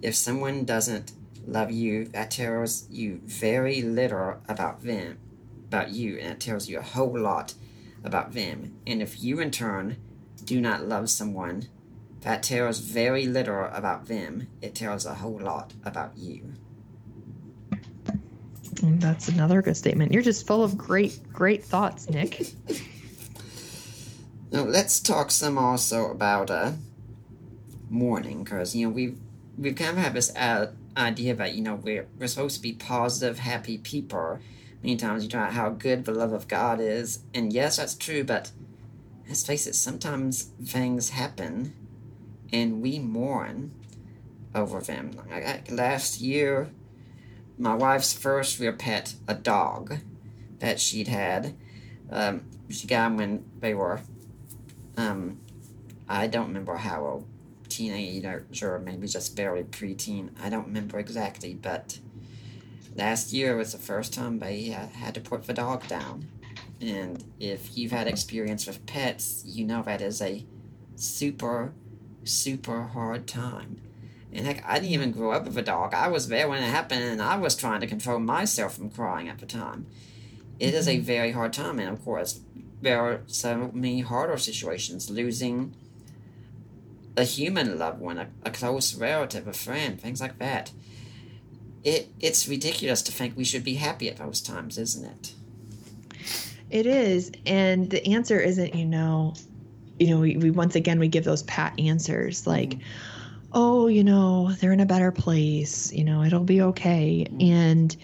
if 0.00 0.14
someone 0.14 0.64
doesn't 0.64 1.12
love 1.46 1.70
you, 1.70 2.06
that 2.06 2.30
tells 2.30 2.88
you 2.88 3.20
very 3.24 3.82
little 3.82 4.40
about 4.48 4.82
them, 4.82 5.18
about 5.66 5.90
you, 5.90 6.18
and 6.18 6.32
it 6.32 6.40
tells 6.40 6.68
you 6.68 6.78
a 6.78 6.82
whole 6.82 7.18
lot 7.18 7.54
about 8.04 8.32
them. 8.32 8.76
And 8.86 9.02
if 9.02 9.22
you, 9.22 9.40
in 9.40 9.50
turn, 9.50 9.96
do 10.44 10.60
not 10.60 10.86
love 10.86 11.10
someone, 11.10 11.68
that 12.22 12.42
tells 12.42 12.78
very 12.80 13.26
little 13.26 13.68
about 13.72 14.06
them. 14.06 14.48
It 14.60 14.74
tells 14.74 15.06
a 15.06 15.14
whole 15.14 15.38
lot 15.40 15.72
about 15.84 16.16
you. 16.16 16.54
And 18.82 19.00
that's 19.00 19.28
another 19.28 19.62
good 19.62 19.76
statement. 19.76 20.12
You're 20.12 20.22
just 20.22 20.46
full 20.46 20.62
of 20.62 20.76
great, 20.76 21.20
great 21.32 21.64
thoughts, 21.64 22.08
Nick. 22.08 22.52
Now 24.50 24.64
let's 24.64 25.00
talk 25.00 25.30
some 25.30 25.58
also 25.58 26.10
about 26.10 26.50
uh, 26.50 26.72
mourning, 27.90 28.44
because 28.44 28.74
you 28.74 28.86
know 28.86 28.92
we've 28.92 29.18
we've 29.58 29.76
kind 29.76 29.98
of 29.98 30.02
had 30.02 30.14
this 30.14 30.34
uh, 30.34 30.68
idea 30.96 31.34
that 31.34 31.54
you 31.54 31.62
know 31.62 31.74
we're 31.74 32.06
we're 32.18 32.28
supposed 32.28 32.56
to 32.56 32.62
be 32.62 32.72
positive, 32.72 33.38
happy 33.38 33.76
people. 33.76 34.38
Many 34.82 34.96
times 34.96 35.22
you 35.22 35.28
talk 35.28 35.42
about 35.42 35.52
how 35.52 35.70
good 35.70 36.04
the 36.04 36.12
love 36.12 36.32
of 36.32 36.48
God 36.48 36.80
is, 36.80 37.20
and 37.34 37.52
yes, 37.52 37.76
that's 37.76 37.94
true. 37.94 38.24
But 38.24 38.50
let's 39.26 39.44
face 39.44 39.66
it, 39.66 39.74
sometimes 39.74 40.44
things 40.64 41.10
happen, 41.10 41.74
and 42.52 42.80
we 42.82 42.98
mourn 42.98 43.72
over 44.54 44.80
them. 44.80 45.12
Like 45.30 45.70
last 45.70 46.20
year, 46.20 46.70
my 47.58 47.74
wife's 47.74 48.12
first 48.12 48.58
real 48.60 48.72
pet, 48.72 49.14
a 49.26 49.34
dog 49.34 49.98
that 50.58 50.80
she'd 50.80 51.08
had. 51.08 51.54
Um, 52.10 52.44
she 52.68 52.86
got 52.86 53.06
him 53.06 53.16
when 53.16 53.44
they 53.60 53.74
were, 53.74 54.00
um, 54.96 55.40
I 56.08 56.26
don't 56.26 56.48
remember 56.48 56.76
how 56.76 57.04
old, 57.04 57.26
teenager 57.68 58.78
maybe 58.78 59.06
just 59.06 59.36
barely 59.36 59.62
preteen. 59.62 60.30
I 60.42 60.48
don't 60.48 60.66
remember 60.66 60.98
exactly, 60.98 61.54
but 61.54 61.98
last 62.96 63.32
year 63.32 63.56
was 63.56 63.72
the 63.72 63.78
first 63.78 64.14
time 64.14 64.38
they 64.38 64.64
had 64.64 65.14
to 65.14 65.20
put 65.20 65.44
the 65.44 65.54
dog 65.54 65.86
down. 65.86 66.28
And 66.80 67.22
if 67.38 67.76
you've 67.76 67.92
had 67.92 68.06
experience 68.06 68.66
with 68.66 68.86
pets, 68.86 69.42
you 69.44 69.64
know 69.66 69.82
that 69.82 70.00
is 70.00 70.22
a 70.22 70.46
super, 70.96 71.74
super 72.28 72.82
hard 72.82 73.26
time. 73.26 73.80
And 74.32 74.46
heck, 74.46 74.62
I 74.66 74.74
didn't 74.74 74.92
even 74.92 75.12
grow 75.12 75.32
up 75.32 75.46
with 75.46 75.56
a 75.56 75.62
dog. 75.62 75.94
I 75.94 76.08
was 76.08 76.28
there 76.28 76.48
when 76.48 76.62
it 76.62 76.66
happened, 76.66 77.02
and 77.02 77.22
I 77.22 77.36
was 77.36 77.56
trying 77.56 77.80
to 77.80 77.86
control 77.86 78.18
myself 78.18 78.74
from 78.74 78.90
crying 78.90 79.28
at 79.28 79.38
the 79.38 79.46
time. 79.46 79.86
It 80.60 80.74
is 80.74 80.86
a 80.86 80.96
mm-hmm. 80.96 81.04
very 81.04 81.32
hard 81.32 81.52
time, 81.52 81.78
and 81.78 81.88
of 81.88 82.04
course, 82.04 82.40
there 82.82 83.00
are 83.00 83.22
so 83.26 83.70
many 83.72 84.00
harder 84.00 84.36
situations 84.36 85.10
losing 85.10 85.74
a 87.16 87.24
human 87.24 87.78
loved 87.78 88.00
one, 88.00 88.18
a, 88.18 88.28
a 88.44 88.50
close 88.50 88.94
relative, 88.94 89.48
a 89.48 89.52
friend, 89.52 90.00
things 90.00 90.20
like 90.20 90.38
that. 90.38 90.70
It 91.84 92.08
it's 92.20 92.48
ridiculous 92.48 93.02
to 93.02 93.12
think 93.12 93.36
we 93.36 93.44
should 93.44 93.64
be 93.64 93.74
happy 93.74 94.08
at 94.08 94.18
those 94.18 94.40
times, 94.40 94.78
isn't 94.78 95.04
it? 95.04 95.34
It 96.70 96.86
is, 96.86 97.32
and 97.46 97.88
the 97.88 98.06
answer 98.12 98.38
isn't, 98.38 98.74
you 98.74 98.84
know, 98.84 99.34
you 99.98 100.08
know, 100.10 100.20
we, 100.20 100.36
we 100.36 100.50
once 100.50 100.74
again 100.74 100.98
we 100.98 101.08
give 101.08 101.24
those 101.24 101.42
pat 101.44 101.74
answers 101.78 102.46
like. 102.46 102.70
Mm-hmm 102.70 102.82
oh, 103.52 103.86
you 103.86 104.04
know, 104.04 104.52
they're 104.52 104.72
in 104.72 104.80
a 104.80 104.86
better 104.86 105.10
place, 105.10 105.92
you 105.92 106.04
know, 106.04 106.22
it'll 106.22 106.44
be 106.44 106.60
okay. 106.60 107.26
And 107.40 107.96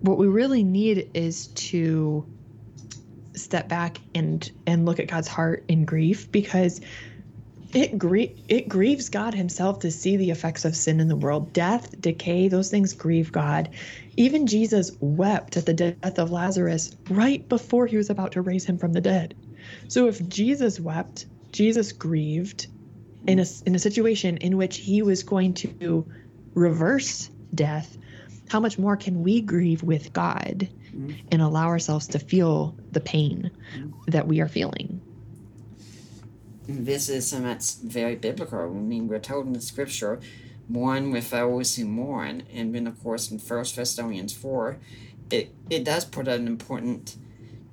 what 0.00 0.18
we 0.18 0.26
really 0.26 0.64
need 0.64 1.10
is 1.14 1.48
to 1.48 2.28
step 3.36 3.68
back 3.68 4.00
and 4.14 4.50
and 4.66 4.86
look 4.86 4.98
at 4.98 5.08
God's 5.08 5.28
heart 5.28 5.64
in 5.68 5.84
grief 5.84 6.30
because 6.32 6.80
it 7.72 7.98
grie- 7.98 8.36
it 8.48 8.68
grieves 8.68 9.08
God 9.10 9.34
himself 9.34 9.80
to 9.80 9.90
see 9.92 10.16
the 10.16 10.30
effects 10.30 10.64
of 10.64 10.76
sin 10.76 11.00
in 11.00 11.08
the 11.08 11.16
world. 11.16 11.52
Death, 11.52 12.00
decay, 12.00 12.48
those 12.48 12.70
things 12.70 12.94
grieve 12.94 13.30
God. 13.32 13.70
Even 14.16 14.46
Jesus 14.46 14.90
wept 15.00 15.56
at 15.56 15.66
the 15.66 15.74
death 15.74 16.18
of 16.18 16.32
Lazarus 16.32 16.90
right 17.08 17.48
before 17.48 17.86
he 17.86 17.96
was 17.96 18.10
about 18.10 18.32
to 18.32 18.42
raise 18.42 18.64
him 18.66 18.78
from 18.78 18.92
the 18.92 19.00
dead. 19.00 19.36
So 19.88 20.08
if 20.08 20.26
Jesus 20.28 20.80
wept, 20.80 21.26
Jesus 21.52 21.92
grieved, 21.92 22.66
in 23.26 23.38
a, 23.38 23.46
in 23.66 23.74
a 23.74 23.78
situation 23.78 24.36
in 24.38 24.56
which 24.56 24.78
he 24.78 25.02
was 25.02 25.22
going 25.22 25.54
to 25.54 26.06
reverse 26.54 27.30
death, 27.54 27.98
how 28.48 28.60
much 28.60 28.78
more 28.78 28.96
can 28.96 29.22
we 29.22 29.40
grieve 29.40 29.82
with 29.82 30.12
God 30.12 30.68
mm-hmm. 30.88 31.12
and 31.30 31.42
allow 31.42 31.66
ourselves 31.66 32.08
to 32.08 32.18
feel 32.18 32.76
the 32.92 33.00
pain 33.00 33.50
mm-hmm. 33.74 34.10
that 34.10 34.26
we 34.26 34.40
are 34.40 34.48
feeling? 34.48 35.00
This 36.66 37.08
is 37.08 37.28
something 37.28 37.48
that's 37.48 37.74
very 37.74 38.16
biblical. 38.16 38.60
I 38.60 38.66
mean, 38.68 39.08
we're 39.08 39.18
told 39.18 39.46
in 39.46 39.52
the 39.52 39.60
scripture, 39.60 40.20
mourn 40.68 41.10
with 41.10 41.30
those 41.30 41.76
who 41.76 41.84
mourn. 41.84 42.44
And 42.52 42.74
then, 42.74 42.86
of 42.86 43.02
course, 43.02 43.30
in 43.30 43.38
First 43.38 43.76
Thessalonians 43.76 44.32
4, 44.32 44.78
it, 45.30 45.54
it 45.68 45.84
does 45.84 46.04
put 46.04 46.28
an 46.28 46.46
important 46.46 47.16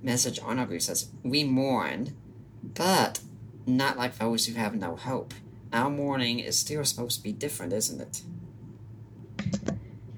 message 0.02 0.40
on 0.41 0.60
our 0.60 0.66
group. 0.66 0.80
It 0.80 0.84
says, 0.84 1.10
We 1.24 1.44
mourn, 1.44 2.16
but 2.64 3.20
not 3.68 3.98
like 3.98 4.18
those 4.18 4.45
who 4.45 4.53
have 4.53 4.76
no 4.76 4.95
hope. 4.95 5.34
Our 5.73 5.89
morning 5.89 6.39
is 6.39 6.57
still 6.57 6.85
supposed 6.85 7.18
to 7.18 7.23
be 7.23 7.34
different, 7.34 7.73
isn't 7.73 8.02
it? 8.02 8.22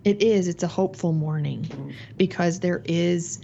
It 0.06 0.22
is. 0.22 0.48
It's 0.48 0.64
a 0.64 0.68
hopeful 0.68 1.12
morning 1.12 1.64
mm. 1.64 1.94
because 2.18 2.60
there 2.60 2.82
is 2.86 3.42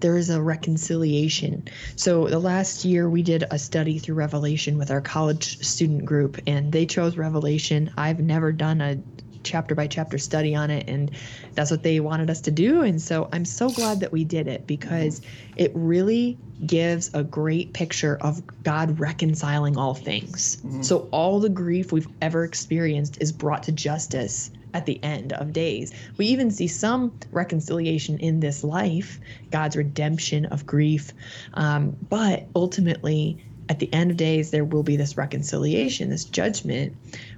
there 0.00 0.18
is 0.18 0.28
a 0.28 0.40
reconciliation. 0.40 1.66
So 1.96 2.28
the 2.28 2.38
last 2.38 2.84
year 2.84 3.08
we 3.08 3.22
did 3.22 3.44
a 3.50 3.58
study 3.58 3.98
through 3.98 4.16
Revelation 4.16 4.76
with 4.76 4.90
our 4.90 5.00
college 5.00 5.64
student 5.64 6.04
group 6.04 6.38
and 6.46 6.70
they 6.70 6.84
chose 6.84 7.16
Revelation. 7.16 7.90
I've 7.96 8.20
never 8.20 8.52
done 8.52 8.82
a 8.82 8.98
chapter 9.42 9.74
by 9.74 9.86
chapter 9.86 10.18
study 10.18 10.54
on 10.54 10.70
it 10.70 10.88
and 10.88 11.10
that's 11.54 11.70
what 11.70 11.82
they 11.82 12.00
wanted 12.00 12.28
us 12.28 12.40
to 12.42 12.50
do 12.50 12.82
and 12.82 13.00
so 13.00 13.28
I'm 13.32 13.44
so 13.44 13.70
glad 13.70 14.00
that 14.00 14.10
we 14.10 14.24
did 14.24 14.48
it 14.48 14.66
because 14.66 15.22
it 15.56 15.70
really 15.72 16.36
gives 16.64 17.10
a 17.12 17.22
great 17.22 17.72
picture 17.72 18.16
of 18.20 18.42
God 18.62 18.98
reconciling 18.98 19.76
all 19.76 19.94
things. 19.94 20.56
Mm-hmm. 20.56 20.82
So 20.82 21.08
all 21.10 21.40
the 21.40 21.48
grief 21.48 21.92
we've 21.92 22.08
ever 22.22 22.44
experienced 22.44 23.18
is 23.20 23.32
brought 23.32 23.64
to 23.64 23.72
justice 23.72 24.50
at 24.72 24.86
the 24.86 25.02
end 25.02 25.32
of 25.32 25.52
days. 25.52 25.92
We 26.16 26.26
even 26.26 26.50
see 26.50 26.68
some 26.68 27.18
reconciliation 27.32 28.18
in 28.18 28.40
this 28.40 28.62
life, 28.62 29.18
God's 29.50 29.76
redemption 29.76 30.46
of 30.46 30.66
grief. 30.66 31.12
Um, 31.54 31.96
but 32.08 32.46
ultimately, 32.54 33.38
at 33.68 33.78
the 33.78 33.92
end 33.92 34.10
of 34.10 34.16
days, 34.16 34.50
there 34.50 34.64
will 34.64 34.82
be 34.82 34.96
this 34.96 35.16
reconciliation, 35.16 36.10
this 36.10 36.24
judgment, 36.24 36.96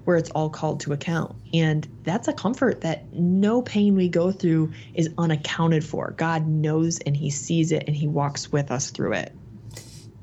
where 0.09 0.16
it's 0.16 0.30
all 0.30 0.48
called 0.48 0.80
to 0.80 0.94
account. 0.94 1.36
And 1.52 1.86
that's 2.05 2.28
a 2.28 2.32
comfort 2.32 2.80
that 2.80 3.12
no 3.12 3.60
pain 3.60 3.94
we 3.94 4.09
go 4.09 4.32
through 4.32 4.72
is 4.94 5.10
unaccounted 5.18 5.85
for. 5.85 6.14
God 6.16 6.47
knows 6.47 6.98
and 7.01 7.14
He 7.14 7.28
sees 7.28 7.72
it 7.72 7.85
and 7.86 7.94
He 7.94 8.09
walks 8.09 8.51
with 8.51 8.70
us 8.70 8.89
through 8.89 9.12
it. 9.12 9.35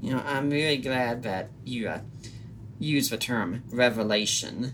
You 0.02 0.14
know, 0.14 0.24
I'm 0.26 0.49
really 0.49 0.78
glad 0.78 1.22
that 1.22 1.52
you 1.64 1.88
uh, 1.88 1.99
use 2.80 3.12
the 3.12 3.18
term 3.18 3.64
revelation 3.70 4.74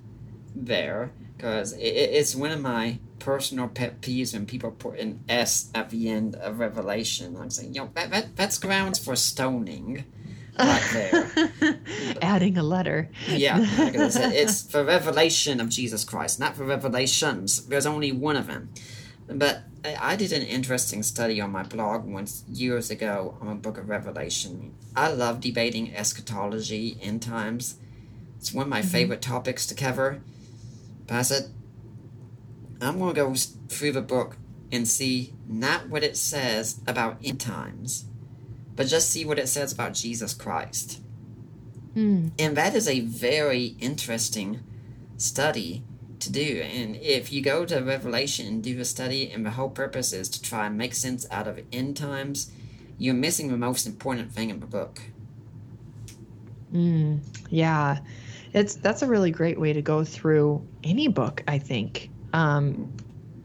there, 0.56 1.12
because 1.36 1.74
it, 1.74 1.82
it's 1.82 2.34
one 2.34 2.52
of 2.52 2.62
my 2.62 3.00
personal 3.20 3.68
pet 3.68 4.00
peeves 4.00 4.34
when 4.34 4.46
people 4.46 4.72
put 4.72 4.98
an 4.98 5.26
S 5.28 5.70
at 5.76 5.90
the 5.90 6.08
end 6.08 6.36
of 6.36 6.60
revelation. 6.60 7.36
I'm 7.36 7.50
saying, 7.50 7.76
you 7.76 7.82
know, 7.82 7.90
that, 7.96 8.12
that, 8.12 8.38
that's 8.38 8.58
grounds 8.58 8.98
for 8.98 9.18
stoning 9.18 10.06
right 10.60 10.90
there. 10.94 11.80
Adding 12.22 12.58
a 12.58 12.64
letter. 12.64 13.10
Yeah, 13.28 13.60
it's 13.62 14.70
for 14.70 14.84
revelation 14.84 15.60
of 15.60 15.70
Jesus 15.70 16.04
Christ, 16.04 16.40
not 16.40 16.56
for 16.56 16.66
revelations. 16.66 17.66
There's 17.68 17.86
only 17.86 18.12
one 18.12 18.36
of 18.36 18.48
them. 18.48 18.70
But 19.28 19.64
I 19.84 20.16
did 20.16 20.32
an 20.32 20.44
interesting 20.44 21.04
study 21.04 21.40
on 21.42 21.52
my 21.52 21.64
blog 21.64 22.06
once 22.06 22.44
years 22.48 22.92
ago 22.92 23.38
on 23.42 23.48
a 23.48 23.56
book 23.56 23.78
of 23.78 23.90
Revelation. 23.90 24.76
I 24.96 25.12
love 25.12 25.40
debating 25.40 25.96
eschatology, 25.96 26.98
end 27.02 27.22
times. 27.22 27.78
It's 28.38 28.54
one 28.54 28.64
of 28.64 28.70
my 28.70 28.82
mm-hmm. 28.82 28.90
favorite 28.90 29.22
topics 29.22 29.66
to 29.68 29.76
cover. 29.76 30.22
But 31.08 31.16
I 31.16 31.22
said, 31.24 31.52
I'm 32.82 33.00
going 33.00 33.16
to 33.16 33.22
go 33.22 33.34
through 33.70 33.94
the 33.94 34.02
book 34.02 34.38
and 34.72 34.88
see 34.88 35.34
not 35.48 35.90
what 35.90 36.04
it 36.04 36.18
says 36.18 36.82
about 36.88 37.18
end 37.24 37.40
times, 37.40 38.06
but 38.76 38.88
just 38.88 39.10
see 39.10 39.26
what 39.26 39.40
it 39.40 39.48
says 39.48 39.72
about 39.72 39.94
Jesus 39.94 40.34
Christ. 40.34 41.02
Mm. 41.96 42.32
And 42.40 42.56
that 42.58 42.76
is 42.76 42.88
a 42.88 43.02
very 43.02 43.76
interesting 43.80 44.62
study 45.18 45.84
to 46.20 46.32
do. 46.32 46.62
And 46.62 46.96
if 46.98 47.32
you 47.32 47.42
go 47.42 47.66
to 47.66 47.80
Revelation 47.80 48.48
and 48.48 48.64
do 48.64 48.80
a 48.80 48.86
study, 48.86 49.30
and 49.30 49.46
the 49.46 49.52
whole 49.52 49.70
purpose 49.70 50.14
is 50.14 50.30
to 50.30 50.42
try 50.42 50.68
and 50.68 50.78
make 50.78 50.94
sense 50.94 51.28
out 51.32 51.48
of 51.48 51.60
end 51.72 51.98
times, 51.98 52.52
you're 52.98 53.14
missing 53.14 53.50
the 53.50 53.58
most 53.58 53.86
important 53.86 54.32
thing 54.32 54.50
in 54.50 54.60
the 54.60 54.66
book. 54.66 55.02
Mm, 56.74 57.20
yeah, 57.50 58.00
it's 58.54 58.76
that's 58.76 59.02
a 59.02 59.08
really 59.08 59.32
great 59.32 59.60
way 59.60 59.74
to 59.74 59.82
go 59.82 60.04
through 60.04 60.66
any 60.84 61.08
book. 61.08 61.44
I 61.48 61.58
think. 61.58 62.10
Um, 62.34 62.94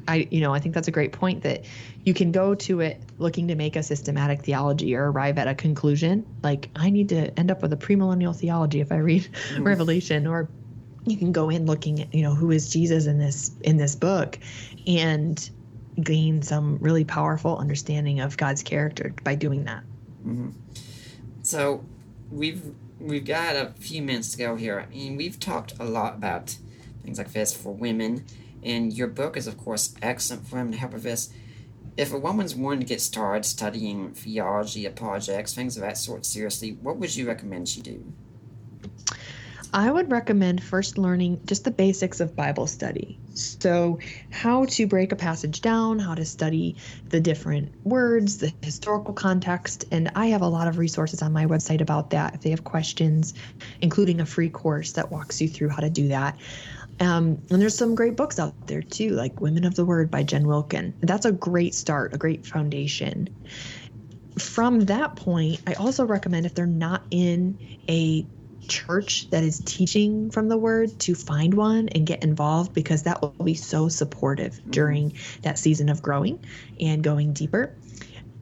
I 0.06 0.28
you 0.30 0.40
know 0.40 0.54
I 0.54 0.60
think 0.60 0.74
that's 0.74 0.88
a 0.88 0.92
great 0.92 1.12
point 1.12 1.42
that 1.42 1.64
you 2.06 2.14
can 2.14 2.30
go 2.30 2.54
to 2.54 2.80
it 2.80 3.02
looking 3.18 3.48
to 3.48 3.56
make 3.56 3.74
a 3.74 3.82
systematic 3.82 4.42
theology 4.42 4.94
or 4.94 5.10
arrive 5.10 5.38
at 5.38 5.48
a 5.48 5.54
conclusion. 5.56 6.24
Like, 6.40 6.70
I 6.76 6.88
need 6.88 7.08
to 7.08 7.36
end 7.36 7.50
up 7.50 7.62
with 7.62 7.72
a 7.72 7.76
premillennial 7.76 8.34
theology 8.34 8.80
if 8.80 8.92
I 8.92 8.98
read 8.98 9.24
mm-hmm. 9.24 9.62
Revelation, 9.64 10.28
or 10.28 10.48
you 11.04 11.16
can 11.16 11.32
go 11.32 11.50
in 11.50 11.66
looking 11.66 12.00
at, 12.00 12.14
you 12.14 12.22
know, 12.22 12.32
who 12.32 12.52
is 12.52 12.72
Jesus 12.72 13.06
in 13.06 13.18
this 13.18 13.50
in 13.62 13.76
this 13.76 13.96
book 13.96 14.38
and 14.86 15.50
gain 16.00 16.42
some 16.42 16.78
really 16.78 17.04
powerful 17.04 17.58
understanding 17.58 18.20
of 18.20 18.36
God's 18.36 18.62
character 18.62 19.12
by 19.24 19.34
doing 19.34 19.64
that. 19.64 19.82
Mm-hmm. 20.24 20.50
So 21.42 21.84
we've 22.30 22.62
we've 23.00 23.24
got 23.24 23.56
a 23.56 23.74
few 23.80 24.00
minutes 24.00 24.30
to 24.32 24.38
go 24.38 24.54
here. 24.54 24.78
I 24.78 24.94
mean, 24.94 25.16
we've 25.16 25.40
talked 25.40 25.74
a 25.80 25.84
lot 25.84 26.14
about 26.14 26.56
things 27.02 27.18
like 27.18 27.32
this 27.32 27.52
for 27.52 27.74
women, 27.74 28.24
and 28.62 28.92
your 28.92 29.08
book 29.08 29.36
is, 29.36 29.48
of 29.48 29.58
course, 29.58 29.92
excellent 30.00 30.46
for 30.46 30.54
them 30.54 30.70
to 30.70 30.78
help 30.78 30.92
with 30.92 31.02
this 31.02 31.30
if 31.96 32.12
a 32.12 32.18
woman's 32.18 32.54
wanting 32.54 32.80
to 32.80 32.86
get 32.86 33.00
started 33.00 33.44
studying 33.44 34.12
theology, 34.12 34.86
projects, 34.90 35.54
things 35.54 35.76
of 35.76 35.82
that 35.82 35.96
sort 35.96 36.26
seriously, 36.26 36.76
what 36.82 36.98
would 36.98 37.16
you 37.16 37.26
recommend 37.26 37.68
she 37.68 37.80
do? 37.80 38.12
I 39.76 39.90
would 39.90 40.10
recommend 40.10 40.64
first 40.64 40.96
learning 40.96 41.42
just 41.44 41.64
the 41.64 41.70
basics 41.70 42.20
of 42.20 42.34
Bible 42.34 42.66
study. 42.66 43.18
So, 43.34 43.98
how 44.30 44.64
to 44.64 44.86
break 44.86 45.12
a 45.12 45.16
passage 45.16 45.60
down, 45.60 45.98
how 45.98 46.14
to 46.14 46.24
study 46.24 46.76
the 47.10 47.20
different 47.20 47.74
words, 47.84 48.38
the 48.38 48.54
historical 48.62 49.12
context. 49.12 49.84
And 49.92 50.10
I 50.14 50.28
have 50.28 50.40
a 50.40 50.48
lot 50.48 50.66
of 50.66 50.78
resources 50.78 51.20
on 51.20 51.34
my 51.34 51.44
website 51.44 51.82
about 51.82 52.08
that 52.10 52.34
if 52.34 52.40
they 52.40 52.48
have 52.50 52.64
questions, 52.64 53.34
including 53.82 54.22
a 54.22 54.24
free 54.24 54.48
course 54.48 54.92
that 54.92 55.12
walks 55.12 55.42
you 55.42 55.48
through 55.48 55.68
how 55.68 55.82
to 55.82 55.90
do 55.90 56.08
that. 56.08 56.38
Um, 56.98 57.42
and 57.50 57.60
there's 57.60 57.76
some 57.76 57.94
great 57.94 58.16
books 58.16 58.38
out 58.38 58.54
there 58.66 58.80
too, 58.80 59.10
like 59.10 59.42
Women 59.42 59.66
of 59.66 59.74
the 59.74 59.84
Word 59.84 60.10
by 60.10 60.22
Jen 60.22 60.46
Wilkin. 60.46 60.94
That's 61.02 61.26
a 61.26 61.32
great 61.32 61.74
start, 61.74 62.14
a 62.14 62.16
great 62.16 62.46
foundation. 62.46 63.28
From 64.38 64.86
that 64.86 65.16
point, 65.16 65.60
I 65.66 65.74
also 65.74 66.06
recommend 66.06 66.46
if 66.46 66.54
they're 66.54 66.64
not 66.64 67.02
in 67.10 67.58
a 67.90 68.26
church 68.68 69.30
that 69.30 69.42
is 69.42 69.62
teaching 69.64 70.30
from 70.30 70.48
the 70.48 70.56
word 70.56 70.98
to 71.00 71.14
find 71.14 71.54
one 71.54 71.88
and 71.88 72.06
get 72.06 72.22
involved 72.22 72.72
because 72.72 73.04
that 73.04 73.22
will 73.22 73.30
be 73.44 73.54
so 73.54 73.88
supportive 73.88 74.54
mm-hmm. 74.54 74.70
during 74.70 75.12
that 75.42 75.58
season 75.58 75.88
of 75.88 76.02
growing 76.02 76.44
and 76.80 77.02
going 77.02 77.32
deeper. 77.32 77.74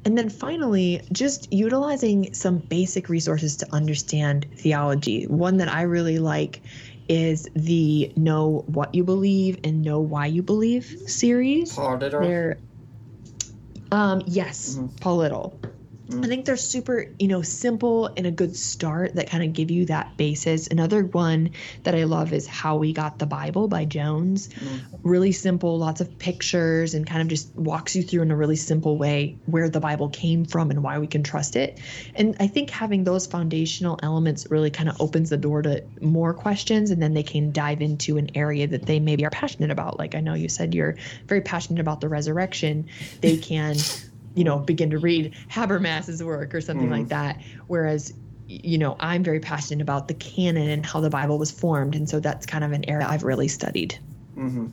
And 0.04 0.18
then 0.18 0.28
finally, 0.28 1.00
just 1.12 1.52
utilizing 1.52 2.34
some 2.34 2.58
basic 2.58 3.08
resources 3.08 3.56
to 3.56 3.72
understand 3.72 4.46
theology. 4.56 5.26
One 5.26 5.58
that 5.58 5.68
I 5.68 5.82
really 5.82 6.18
like 6.18 6.60
is 7.08 7.48
the 7.54 8.12
Know 8.16 8.64
What 8.66 8.94
You 8.94 9.04
Believe 9.04 9.60
and 9.64 9.82
Know 9.82 10.00
Why 10.00 10.26
You 10.26 10.42
Believe 10.42 10.84
series. 11.06 11.74
Paul 11.74 11.96
Little? 11.96 12.54
um, 13.92 14.22
yes, 14.26 14.76
mm-hmm. 14.76 14.94
Paul 14.96 15.16
Little. 15.18 15.60
I 16.12 16.26
think 16.26 16.44
they're 16.44 16.56
super, 16.58 17.06
you 17.18 17.28
know, 17.28 17.40
simple 17.40 18.06
and 18.06 18.26
a 18.26 18.30
good 18.30 18.56
start 18.56 19.14
that 19.14 19.30
kind 19.30 19.42
of 19.42 19.54
give 19.54 19.70
you 19.70 19.86
that 19.86 20.16
basis. 20.18 20.66
Another 20.66 21.02
one 21.02 21.50
that 21.84 21.94
I 21.94 22.04
love 22.04 22.34
is 22.34 22.46
How 22.46 22.76
We 22.76 22.92
Got 22.92 23.18
the 23.18 23.26
Bible 23.26 23.68
by 23.68 23.86
Jones. 23.86 24.48
Mm. 24.48 24.80
Really 25.02 25.32
simple, 25.32 25.78
lots 25.78 26.02
of 26.02 26.18
pictures, 26.18 26.92
and 26.92 27.06
kind 27.06 27.22
of 27.22 27.28
just 27.28 27.54
walks 27.54 27.96
you 27.96 28.02
through 28.02 28.22
in 28.22 28.30
a 28.30 28.36
really 28.36 28.56
simple 28.56 28.98
way 28.98 29.38
where 29.46 29.70
the 29.70 29.80
Bible 29.80 30.10
came 30.10 30.44
from 30.44 30.70
and 30.70 30.82
why 30.82 30.98
we 30.98 31.06
can 31.06 31.22
trust 31.22 31.56
it. 31.56 31.80
And 32.14 32.36
I 32.38 32.48
think 32.48 32.68
having 32.68 33.04
those 33.04 33.26
foundational 33.26 33.98
elements 34.02 34.50
really 34.50 34.70
kind 34.70 34.90
of 34.90 35.00
opens 35.00 35.30
the 35.30 35.38
door 35.38 35.62
to 35.62 35.84
more 36.02 36.34
questions, 36.34 36.90
and 36.90 37.02
then 37.02 37.14
they 37.14 37.22
can 37.22 37.50
dive 37.50 37.80
into 37.80 38.18
an 38.18 38.30
area 38.34 38.66
that 38.66 38.84
they 38.84 39.00
maybe 39.00 39.24
are 39.24 39.30
passionate 39.30 39.70
about. 39.70 39.98
Like 39.98 40.14
I 40.14 40.20
know 40.20 40.34
you 40.34 40.50
said 40.50 40.74
you're 40.74 40.96
very 41.26 41.40
passionate 41.40 41.80
about 41.80 42.02
the 42.02 42.10
resurrection. 42.10 42.88
They 43.22 43.38
can 43.38 43.76
you 44.34 44.44
know, 44.44 44.58
begin 44.58 44.90
to 44.90 44.98
read 44.98 45.34
Habermas's 45.48 46.22
work 46.22 46.54
or 46.54 46.60
something 46.60 46.86
mm-hmm. 46.86 46.94
like 46.94 47.08
that. 47.08 47.40
Whereas, 47.66 48.12
you 48.46 48.78
know, 48.78 48.96
I'm 49.00 49.22
very 49.22 49.40
passionate 49.40 49.82
about 49.82 50.08
the 50.08 50.14
canon 50.14 50.68
and 50.68 50.84
how 50.84 51.00
the 51.00 51.10
Bible 51.10 51.38
was 51.38 51.50
formed. 51.50 51.94
And 51.94 52.08
so 52.08 52.20
that's 52.20 52.46
kind 52.46 52.64
of 52.64 52.72
an 52.72 52.88
area 52.88 53.06
I've 53.08 53.22
really 53.22 53.48
studied. 53.48 53.98
Mm-hmm. 54.36 54.68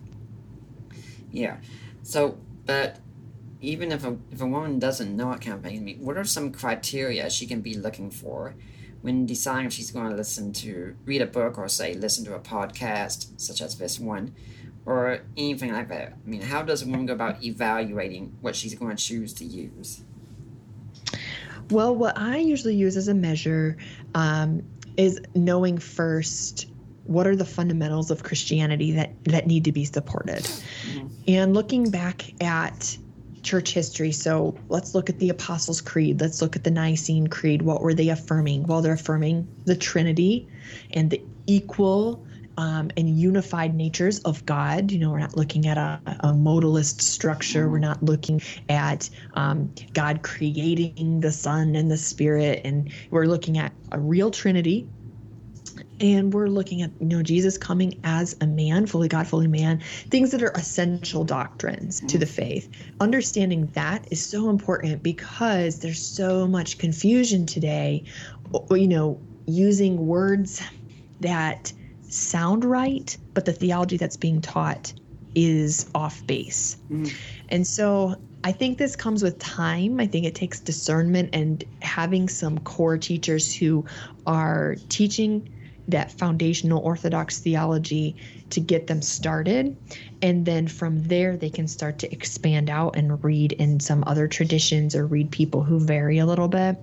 Yeah. 1.31 1.57
So, 2.03 2.37
but 2.65 2.97
even 3.61 3.91
if 3.91 4.03
a, 4.03 4.17
if 4.31 4.41
a 4.41 4.45
woman 4.45 4.79
doesn't 4.79 5.15
know 5.15 5.27
what 5.27 5.41
kind 5.41 5.65
of 5.65 6.03
what 6.03 6.17
are 6.17 6.23
some 6.23 6.51
criteria 6.51 7.29
she 7.29 7.45
can 7.45 7.61
be 7.61 7.75
looking 7.75 8.09
for 8.09 8.55
when 9.01 9.25
deciding 9.25 9.67
if 9.67 9.73
she's 9.73 9.91
going 9.91 10.09
to 10.09 10.15
listen 10.15 10.53
to, 10.53 10.95
read 11.05 11.21
a 11.21 11.25
book 11.25 11.57
or 11.57 11.67
say, 11.67 11.93
listen 11.93 12.23
to 12.25 12.35
a 12.35 12.39
podcast, 12.39 13.39
such 13.39 13.61
as 13.61 13.77
this 13.77 13.99
one? 13.99 14.33
Or 14.85 15.19
anything 15.37 15.71
like 15.71 15.89
that. 15.89 16.13
I 16.13 16.29
mean, 16.29 16.41
how 16.41 16.63
does 16.63 16.81
a 16.81 16.85
woman 16.85 17.05
go 17.05 17.13
about 17.13 17.43
evaluating 17.43 18.37
what 18.41 18.55
she's 18.55 18.73
going 18.75 18.95
to 18.95 19.03
choose 19.03 19.33
to 19.33 19.45
use? 19.45 20.01
Well, 21.69 21.95
what 21.95 22.17
I 22.17 22.37
usually 22.37 22.75
use 22.75 22.97
as 22.97 23.07
a 23.07 23.13
measure 23.13 23.77
um, 24.13 24.63
is 24.97 25.21
knowing 25.33 25.77
first 25.77 26.67
what 27.05 27.27
are 27.27 27.35
the 27.35 27.45
fundamentals 27.45 28.11
of 28.11 28.23
Christianity 28.23 28.93
that 28.93 29.23
that 29.25 29.47
need 29.47 29.65
to 29.65 29.71
be 29.71 29.85
supported, 29.85 30.43
mm-hmm. 30.43 31.07
and 31.27 31.53
looking 31.53 31.89
back 31.89 32.41
at 32.41 32.97
church 33.41 33.73
history. 33.73 34.11
So 34.11 34.57
let's 34.69 34.93
look 34.93 35.09
at 35.09 35.17
the 35.19 35.29
Apostles' 35.29 35.81
Creed. 35.81 36.21
Let's 36.21 36.41
look 36.41 36.55
at 36.55 36.63
the 36.63 36.71
Nicene 36.71 37.27
Creed. 37.27 37.61
What 37.61 37.81
were 37.81 37.93
they 37.93 38.09
affirming? 38.09 38.63
Well, 38.63 38.81
they're 38.81 38.93
affirming 38.93 39.47
the 39.65 39.75
Trinity 39.75 40.47
and 40.91 41.09
the 41.09 41.21
equal 41.47 42.25
um, 42.61 42.91
and 42.95 43.09
unified 43.09 43.73
natures 43.73 44.19
of 44.19 44.45
God. 44.45 44.91
You 44.91 44.99
know, 44.99 45.09
we're 45.09 45.17
not 45.17 45.35
looking 45.35 45.65
at 45.65 45.77
a, 45.77 45.99
a 46.19 46.27
modalist 46.27 47.01
structure. 47.01 47.67
We're 47.67 47.79
not 47.79 48.03
looking 48.03 48.39
at 48.69 49.09
um, 49.33 49.73
God 49.93 50.21
creating 50.21 51.21
the 51.21 51.31
Son 51.31 51.75
and 51.75 51.89
the 51.89 51.97
Spirit, 51.97 52.61
and 52.63 52.93
we're 53.09 53.25
looking 53.25 53.57
at 53.57 53.73
a 53.91 53.99
real 53.99 54.29
Trinity. 54.29 54.87
And 55.99 56.33
we're 56.33 56.47
looking 56.47 56.81
at, 56.81 56.91
you 56.99 57.07
know, 57.07 57.23
Jesus 57.23 57.57
coming 57.57 57.99
as 58.03 58.35
a 58.41 58.47
man, 58.47 58.85
fully 58.85 59.07
God, 59.07 59.27
fully 59.27 59.47
man, 59.47 59.79
things 60.09 60.31
that 60.31 60.43
are 60.43 60.51
essential 60.51 61.23
doctrines 61.23 62.01
to 62.01 62.17
the 62.17 62.25
faith. 62.25 62.69
Understanding 62.99 63.67
that 63.73 64.07
is 64.11 64.23
so 64.23 64.49
important 64.49 65.01
because 65.01 65.79
there's 65.79 66.01
so 66.01 66.47
much 66.47 66.77
confusion 66.77 67.45
today, 67.45 68.03
you 68.71 68.87
know, 68.87 69.19
using 69.47 70.05
words 70.05 70.61
that 71.21 71.71
sound 72.11 72.65
right, 72.65 73.15
but 73.33 73.45
the 73.45 73.53
theology 73.53 73.97
that's 73.97 74.17
being 74.17 74.41
taught 74.41 74.93
is 75.33 75.89
off 75.95 76.25
base. 76.27 76.77
Mm. 76.89 77.13
And 77.49 77.65
so 77.65 78.15
I 78.43 78.51
think 78.51 78.77
this 78.77 78.95
comes 78.95 79.23
with 79.23 79.39
time. 79.39 79.99
I 79.99 80.07
think 80.07 80.25
it 80.25 80.35
takes 80.35 80.59
discernment 80.59 81.29
and 81.33 81.63
having 81.81 82.27
some 82.27 82.59
core 82.59 82.97
teachers 82.97 83.55
who 83.55 83.85
are 84.27 84.75
teaching 84.89 85.49
that 85.87 86.11
foundational 86.11 86.79
orthodox 86.83 87.39
theology 87.39 88.15
to 88.51 88.59
get 88.59 88.87
them 88.87 89.01
started 89.01 89.75
and 90.21 90.45
then 90.45 90.67
from 90.67 91.01
there 91.03 91.35
they 91.35 91.49
can 91.49 91.67
start 91.67 91.97
to 91.97 92.11
expand 92.13 92.69
out 92.69 92.95
and 92.95 93.21
read 93.23 93.51
in 93.53 93.79
some 93.79 94.03
other 94.05 94.27
traditions 94.27 94.95
or 94.95 95.07
read 95.07 95.31
people 95.31 95.63
who 95.63 95.79
vary 95.79 96.19
a 96.19 96.25
little 96.25 96.47
bit 96.47 96.77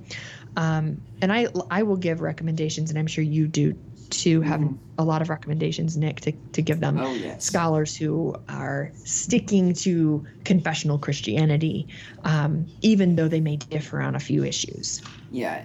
um, 0.59 1.01
and 1.23 1.33
I 1.33 1.47
I 1.71 1.85
will 1.85 1.97
give 1.97 2.21
recommendations, 2.21 2.91
and 2.91 2.99
I'm 2.99 3.07
sure 3.07 3.23
you 3.23 3.47
do 3.47 3.79
to 4.11 4.41
have 4.43 4.61
mm. 4.61 4.79
a 4.99 5.05
lot 5.05 5.23
of 5.23 5.29
recommendations, 5.29 5.97
Nick, 5.97 6.21
to, 6.23 6.33
to 6.53 6.63
give 6.63 6.81
them 6.81 6.99
oh, 6.99 7.13
yes. 7.15 7.45
scholars 7.45 7.97
who 7.97 8.35
are 8.49 8.93
sticking 9.05 9.75
to 9.75 10.27
confessional 10.45 10.99
Christianity, 10.99 11.87
um, 12.25 12.67
even 12.81 13.17
though 13.17 13.29
they 13.29 13.41
may 13.41 13.57
differ 13.57 14.01
on 14.01 14.15
a 14.15 14.21
few 14.21 14.45
issues. 14.45 15.03
Yeah, 15.31 15.65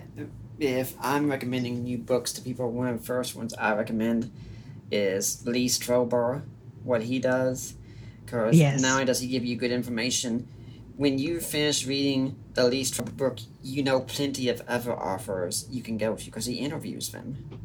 if 0.60 0.96
I'm 1.02 1.30
recommending 1.30 1.84
new 1.84 1.98
books 1.98 2.34
to 2.34 2.42
people, 2.42 2.72
one 2.72 2.88
of 2.88 3.00
the 3.00 3.06
first 3.06 3.36
ones 3.36 3.54
I 3.54 3.74
recommend 3.74 4.32
is 4.92 5.46
Lee 5.46 5.68
Strobel, 5.68 6.44
what 6.84 7.04
he 7.04 7.20
does, 7.20 7.76
because 8.26 8.56
yes. 8.56 8.82
not 8.82 8.94
only 8.94 9.06
does 9.06 9.20
he 9.20 9.28
give 9.28 9.44
you 9.46 9.56
good 9.56 9.72
information, 9.72 10.48
when 10.96 11.18
you 11.18 11.40
finish 11.40 11.86
reading 11.88 12.36
the 12.54 12.68
Lee 12.68 12.84
Strobel 12.84 13.18
book, 13.18 13.40
you 13.64 13.84
know 13.84 14.02
plenty 14.02 14.50
of 14.50 14.62
other 14.68 14.94
authors 14.94 15.68
you 15.70 15.82
can 15.82 15.98
go 15.98 16.16
to 16.16 16.26
because 16.26 16.46
he 16.46 16.56
interviews 16.56 17.10
them. 17.10 17.63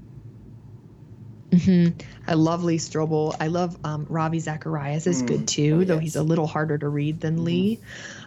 Mm-hmm. 1.51 1.99
I 2.27 2.35
love 2.35 2.63
Lee 2.63 2.77
Strobel. 2.77 3.35
I 3.41 3.47
love 3.47 3.77
um, 3.85 4.07
Ravi 4.09 4.39
Zacharias 4.39 5.07
is 5.07 5.23
mm. 5.23 5.27
good 5.27 5.49
too, 5.49 5.79
oh, 5.81 5.85
though 5.85 5.95
yes. 5.95 6.03
he's 6.03 6.17
a 6.17 6.23
little 6.23 6.47
harder 6.47 6.77
to 6.79 6.89
read 6.89 7.21
than 7.21 7.37
mm-hmm. 7.37 7.45
Lee. 7.45 7.81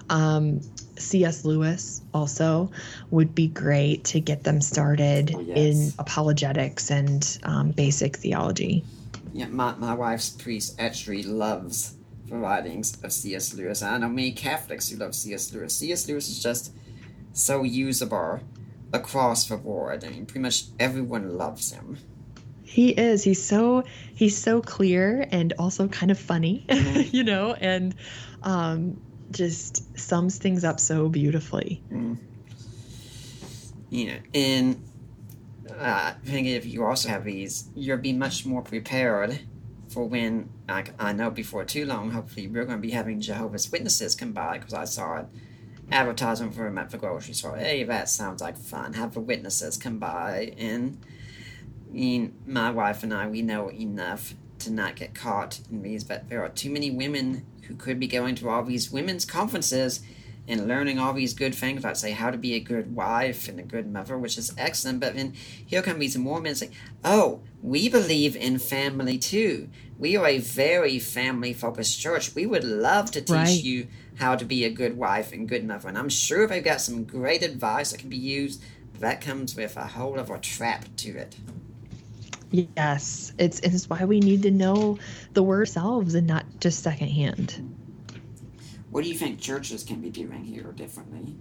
Um, 0.09 0.61
C.S. 0.97 1.45
Lewis 1.45 2.01
also 2.13 2.71
would 3.11 3.33
be 3.33 3.47
great 3.47 4.03
to 4.05 4.19
get 4.19 4.43
them 4.43 4.61
started 4.61 5.33
oh, 5.35 5.39
yes. 5.39 5.57
in 5.57 5.93
apologetics 5.99 6.91
and 6.91 7.39
um, 7.43 7.71
basic 7.71 8.17
theology. 8.17 8.83
Yeah, 9.33 9.47
my, 9.47 9.75
my 9.75 9.93
wife's 9.93 10.29
priest 10.29 10.75
actually 10.79 11.23
loves 11.23 11.95
the 12.27 12.37
writings 12.37 12.97
of 13.03 13.13
C.S. 13.13 13.53
Lewis. 13.53 13.81
I 13.81 13.97
know 13.97 14.09
many 14.09 14.31
Catholics 14.31 14.89
who 14.89 14.97
love 14.97 15.15
C.S. 15.15 15.53
Lewis. 15.53 15.75
C.S. 15.75 16.07
Lewis 16.07 16.29
is 16.29 16.41
just 16.41 16.73
so 17.33 17.63
usable 17.63 18.39
across 18.93 19.47
the 19.47 19.57
board. 19.57 20.03
I 20.03 20.09
mean, 20.09 20.25
pretty 20.25 20.41
much 20.41 20.65
everyone 20.79 21.37
loves 21.37 21.71
him. 21.71 21.97
He 22.71 22.91
is. 22.91 23.21
He's 23.21 23.43
so 23.43 23.83
he's 24.15 24.37
so 24.37 24.61
clear 24.61 25.27
and 25.29 25.51
also 25.59 25.89
kind 25.89 26.09
of 26.09 26.17
funny, 26.17 26.65
mm. 26.69 27.11
you 27.13 27.25
know, 27.25 27.53
and 27.53 27.93
um, 28.43 29.01
just 29.31 29.99
sums 29.99 30.37
things 30.37 30.63
up 30.63 30.79
so 30.79 31.09
beautifully. 31.09 31.83
Mm. 31.91 32.17
Yeah, 33.89 34.19
and 34.33 34.81
uh, 35.69 36.13
I 36.13 36.15
think 36.23 36.47
if 36.47 36.65
you 36.65 36.85
also 36.85 37.09
have 37.09 37.25
these, 37.25 37.67
you'll 37.75 37.97
be 37.97 38.13
much 38.13 38.45
more 38.45 38.61
prepared 38.61 39.41
for 39.89 40.05
when 40.07 40.49
like, 40.69 40.93
I 40.97 41.11
know 41.11 41.29
before 41.29 41.65
too 41.65 41.85
long. 41.85 42.11
Hopefully, 42.11 42.47
we're 42.47 42.63
going 42.63 42.77
to 42.77 42.81
be 42.81 42.91
having 42.91 43.19
Jehovah's 43.19 43.69
Witnesses 43.69 44.15
come 44.15 44.31
by 44.31 44.59
because 44.59 44.73
I 44.73 44.85
saw 44.85 45.17
it 45.17 45.25
advertisement 45.91 46.55
for 46.55 46.63
them 46.63 46.77
at 46.77 46.89
the 46.89 46.97
grocery 46.97 47.33
store. 47.33 47.57
Hey, 47.57 47.83
that 47.83 48.07
sounds 48.07 48.41
like 48.41 48.57
fun. 48.57 48.93
Have 48.93 49.13
the 49.13 49.19
witnesses 49.19 49.75
come 49.75 49.99
by 49.99 50.53
and 50.57 50.97
mean, 51.91 52.33
my 52.45 52.71
wife 52.71 53.03
and 53.03 53.13
I, 53.13 53.27
we 53.27 53.41
know 53.41 53.71
enough 53.71 54.33
to 54.59 54.71
not 54.71 54.95
get 54.95 55.13
caught 55.13 55.59
in 55.69 55.81
these, 55.81 56.03
but 56.03 56.29
there 56.29 56.43
are 56.43 56.49
too 56.49 56.69
many 56.69 56.91
women 56.91 57.45
who 57.67 57.75
could 57.75 57.99
be 57.99 58.07
going 58.07 58.35
to 58.35 58.49
all 58.49 58.63
these 58.63 58.91
women's 58.91 59.25
conferences 59.25 60.01
and 60.47 60.67
learning 60.67 60.99
all 60.99 61.13
these 61.13 61.33
good 61.33 61.53
things 61.53 61.79
about, 61.79 61.97
say, 61.97 62.11
how 62.11 62.31
to 62.31 62.37
be 62.37 62.55
a 62.55 62.59
good 62.59 62.95
wife 62.95 63.47
and 63.47 63.59
a 63.59 63.63
good 63.63 63.91
mother, 63.91 64.17
which 64.17 64.37
is 64.37 64.53
excellent. 64.57 64.99
But 64.99 65.15
then 65.15 65.33
here 65.65 65.81
come 65.81 65.99
these 65.99 66.17
Mormons 66.17 66.59
saying, 66.59 66.73
oh, 67.03 67.41
we 67.61 67.89
believe 67.89 68.35
in 68.35 68.57
family 68.57 69.17
too. 69.17 69.69
We 69.99 70.17
are 70.17 70.27
a 70.27 70.39
very 70.39 70.97
family 70.97 71.53
focused 71.53 71.99
church. 71.99 72.33
We 72.33 72.45
would 72.45 72.63
love 72.63 73.11
to 73.11 73.21
teach 73.21 73.29
right. 73.29 73.63
you 73.63 73.87
how 74.15 74.35
to 74.35 74.43
be 74.43 74.65
a 74.65 74.71
good 74.71 74.97
wife 74.97 75.31
and 75.31 75.47
good 75.47 75.65
mother. 75.65 75.87
And 75.87 75.97
I'm 75.97 76.09
sure 76.09 76.47
they've 76.47 76.63
got 76.63 76.81
some 76.81 77.03
great 77.03 77.43
advice 77.43 77.91
that 77.91 77.99
can 77.99 78.09
be 78.09 78.17
used. 78.17 78.63
But 78.93 79.01
that 79.01 79.21
comes 79.21 79.55
with 79.55 79.77
a 79.77 79.85
whole 79.85 80.19
other 80.19 80.37
trap 80.37 80.85
to 80.97 81.17
it. 81.17 81.35
Yes, 82.51 83.33
it's 83.37 83.59
it's 83.61 83.89
why 83.89 84.03
we 84.03 84.19
need 84.19 84.43
to 84.43 84.51
know 84.51 84.99
the 85.33 85.41
word 85.41 85.59
ourselves 85.59 86.15
and 86.15 86.27
not 86.27 86.45
just 86.59 86.83
secondhand. 86.83 87.77
What 88.89 89.03
do 89.03 89.09
you 89.09 89.17
think 89.17 89.39
churches 89.39 89.83
can 89.83 90.01
be 90.01 90.09
doing 90.09 90.43
here 90.43 90.73
differently? 90.73 91.33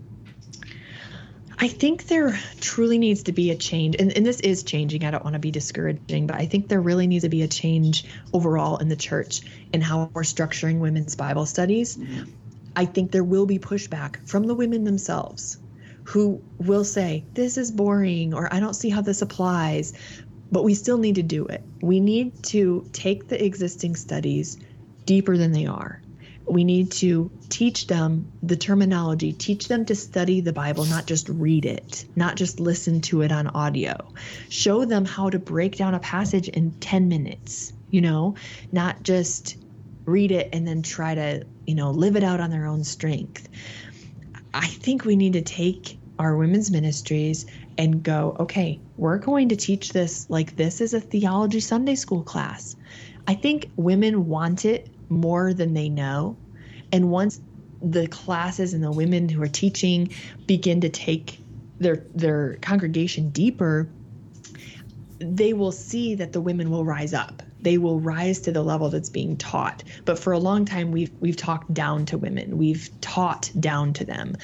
I 1.58 1.68
think 1.68 2.06
there 2.06 2.38
truly 2.60 2.96
needs 2.96 3.24
to 3.24 3.32
be 3.32 3.50
a 3.50 3.56
change, 3.56 3.96
and, 3.98 4.16
and 4.16 4.24
this 4.24 4.40
is 4.40 4.62
changing. 4.62 5.04
I 5.04 5.10
don't 5.10 5.22
want 5.22 5.34
to 5.34 5.40
be 5.40 5.50
discouraging, 5.50 6.26
but 6.26 6.36
I 6.36 6.46
think 6.46 6.68
there 6.68 6.80
really 6.80 7.06
needs 7.06 7.24
to 7.24 7.28
be 7.28 7.42
a 7.42 7.48
change 7.48 8.06
overall 8.32 8.78
in 8.78 8.88
the 8.88 8.96
church 8.96 9.42
in 9.72 9.82
how 9.82 10.10
we're 10.14 10.22
structuring 10.22 10.78
women's 10.78 11.16
Bible 11.16 11.44
studies. 11.44 11.98
Mm-hmm. 11.98 12.30
I 12.76 12.86
think 12.86 13.10
there 13.10 13.24
will 13.24 13.44
be 13.44 13.58
pushback 13.58 14.26
from 14.26 14.44
the 14.44 14.54
women 14.54 14.84
themselves 14.84 15.58
who 16.04 16.42
will 16.58 16.84
say, 16.84 17.24
This 17.34 17.58
is 17.58 17.70
boring, 17.70 18.32
or 18.32 18.52
I 18.52 18.60
don't 18.60 18.74
see 18.74 18.88
how 18.88 19.02
this 19.02 19.20
applies. 19.20 19.92
But 20.52 20.64
we 20.64 20.74
still 20.74 20.98
need 20.98 21.16
to 21.16 21.22
do 21.22 21.46
it. 21.46 21.62
We 21.80 22.00
need 22.00 22.42
to 22.44 22.88
take 22.92 23.28
the 23.28 23.42
existing 23.44 23.96
studies 23.96 24.58
deeper 25.06 25.36
than 25.36 25.52
they 25.52 25.66
are 25.66 26.00
we 26.50 26.64
need 26.64 26.90
to 26.90 27.30
teach 27.48 27.86
them 27.86 28.30
the 28.42 28.56
terminology, 28.56 29.32
teach 29.32 29.68
them 29.68 29.84
to 29.86 29.94
study 29.94 30.40
the 30.40 30.52
Bible, 30.52 30.84
not 30.84 31.06
just 31.06 31.28
read 31.28 31.64
it, 31.64 32.04
not 32.16 32.36
just 32.36 32.58
listen 32.58 33.00
to 33.02 33.22
it 33.22 33.30
on 33.30 33.46
audio. 33.48 34.12
Show 34.48 34.84
them 34.84 35.04
how 35.04 35.30
to 35.30 35.38
break 35.38 35.76
down 35.76 35.94
a 35.94 36.00
passage 36.00 36.48
in 36.48 36.72
10 36.72 37.08
minutes, 37.08 37.72
you 37.90 38.00
know, 38.00 38.34
not 38.72 39.02
just 39.02 39.56
read 40.04 40.32
it 40.32 40.48
and 40.52 40.66
then 40.66 40.82
try 40.82 41.14
to, 41.14 41.46
you 41.66 41.74
know, 41.74 41.90
live 41.92 42.16
it 42.16 42.24
out 42.24 42.40
on 42.40 42.50
their 42.50 42.66
own 42.66 42.82
strength. 42.82 43.48
I 44.52 44.66
think 44.66 45.04
we 45.04 45.14
need 45.14 45.34
to 45.34 45.42
take 45.42 45.98
our 46.18 46.36
women's 46.36 46.70
ministries 46.70 47.46
and 47.80 48.02
go, 48.02 48.36
okay, 48.38 48.78
we're 48.98 49.16
going 49.16 49.48
to 49.48 49.56
teach 49.56 49.94
this 49.94 50.28
like 50.28 50.54
this 50.54 50.82
is 50.82 50.92
a 50.92 51.00
theology 51.00 51.60
Sunday 51.60 51.94
school 51.94 52.22
class. 52.22 52.76
I 53.26 53.32
think 53.32 53.70
women 53.74 54.26
want 54.26 54.66
it 54.66 54.90
more 55.08 55.54
than 55.54 55.72
they 55.72 55.88
know. 55.88 56.36
And 56.92 57.10
once 57.10 57.40
the 57.80 58.06
classes 58.06 58.74
and 58.74 58.84
the 58.84 58.92
women 58.92 59.30
who 59.30 59.40
are 59.40 59.48
teaching 59.48 60.12
begin 60.46 60.82
to 60.82 60.90
take 60.90 61.40
their 61.78 62.04
their 62.14 62.56
congregation 62.56 63.30
deeper, 63.30 63.88
they 65.18 65.54
will 65.54 65.72
see 65.72 66.16
that 66.16 66.34
the 66.34 66.40
women 66.42 66.70
will 66.70 66.84
rise 66.84 67.14
up. 67.14 67.42
They 67.62 67.78
will 67.78 67.98
rise 67.98 68.40
to 68.40 68.52
the 68.52 68.62
level 68.62 68.90
that's 68.90 69.08
being 69.08 69.38
taught. 69.38 69.84
But 70.04 70.18
for 70.18 70.34
a 70.34 70.38
long 70.38 70.66
time 70.66 70.92
we've 70.92 71.12
we've 71.18 71.36
talked 71.36 71.72
down 71.72 72.04
to 72.06 72.18
women. 72.18 72.58
We've 72.58 72.90
taught 73.00 73.50
down 73.58 73.94
to 73.94 74.04
them 74.04 74.36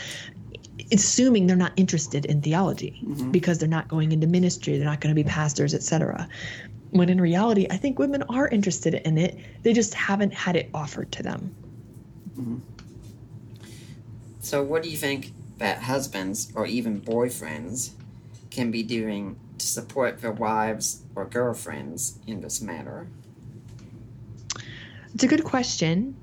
assuming 0.93 1.47
they're 1.47 1.57
not 1.57 1.73
interested 1.77 2.25
in 2.27 2.43
theology 2.43 3.01
mm-hmm. 3.03 3.31
because 3.31 3.59
they're 3.59 3.69
not 3.69 3.89
going 3.89 4.13
into 4.13 4.27
ministry, 4.27 4.77
they're 4.77 4.87
not 4.87 5.01
going 5.01 5.15
to 5.15 5.21
be 5.21 5.29
pastors, 5.29 5.75
etc 5.75 6.29
when 6.91 7.09
in 7.09 7.21
reality, 7.21 7.67
I 7.71 7.77
think 7.77 7.99
women 7.99 8.23
are 8.29 8.49
interested 8.49 8.95
in 8.95 9.19
it. 9.19 9.39
They 9.63 9.73
just 9.73 9.95
haven't 9.95 10.33
had 10.33 10.57
it 10.57 10.71
offered 10.73 11.13
to 11.13 11.23
them. 11.23 11.55
Mm-hmm. 12.39 12.59
So, 14.41 14.63
what 14.63 14.83
do 14.83 14.89
you 14.89 14.97
think 14.97 15.33
that 15.59 15.83
husbands 15.83 16.53
or 16.55 16.67
even 16.67 17.01
boyfriends 17.01 17.91
can 18.51 18.71
be 18.71 18.83
doing 18.83 19.39
to 19.59 19.67
support 19.67 20.21
their 20.21 20.33
wives 20.33 21.03
or 21.15 21.25
girlfriends 21.25 22.19
in 22.27 22.41
this 22.41 22.61
matter? 22.61 23.09
It's 25.15 25.25
a 25.25 25.29
good 25.29 25.45
question. 25.45 26.17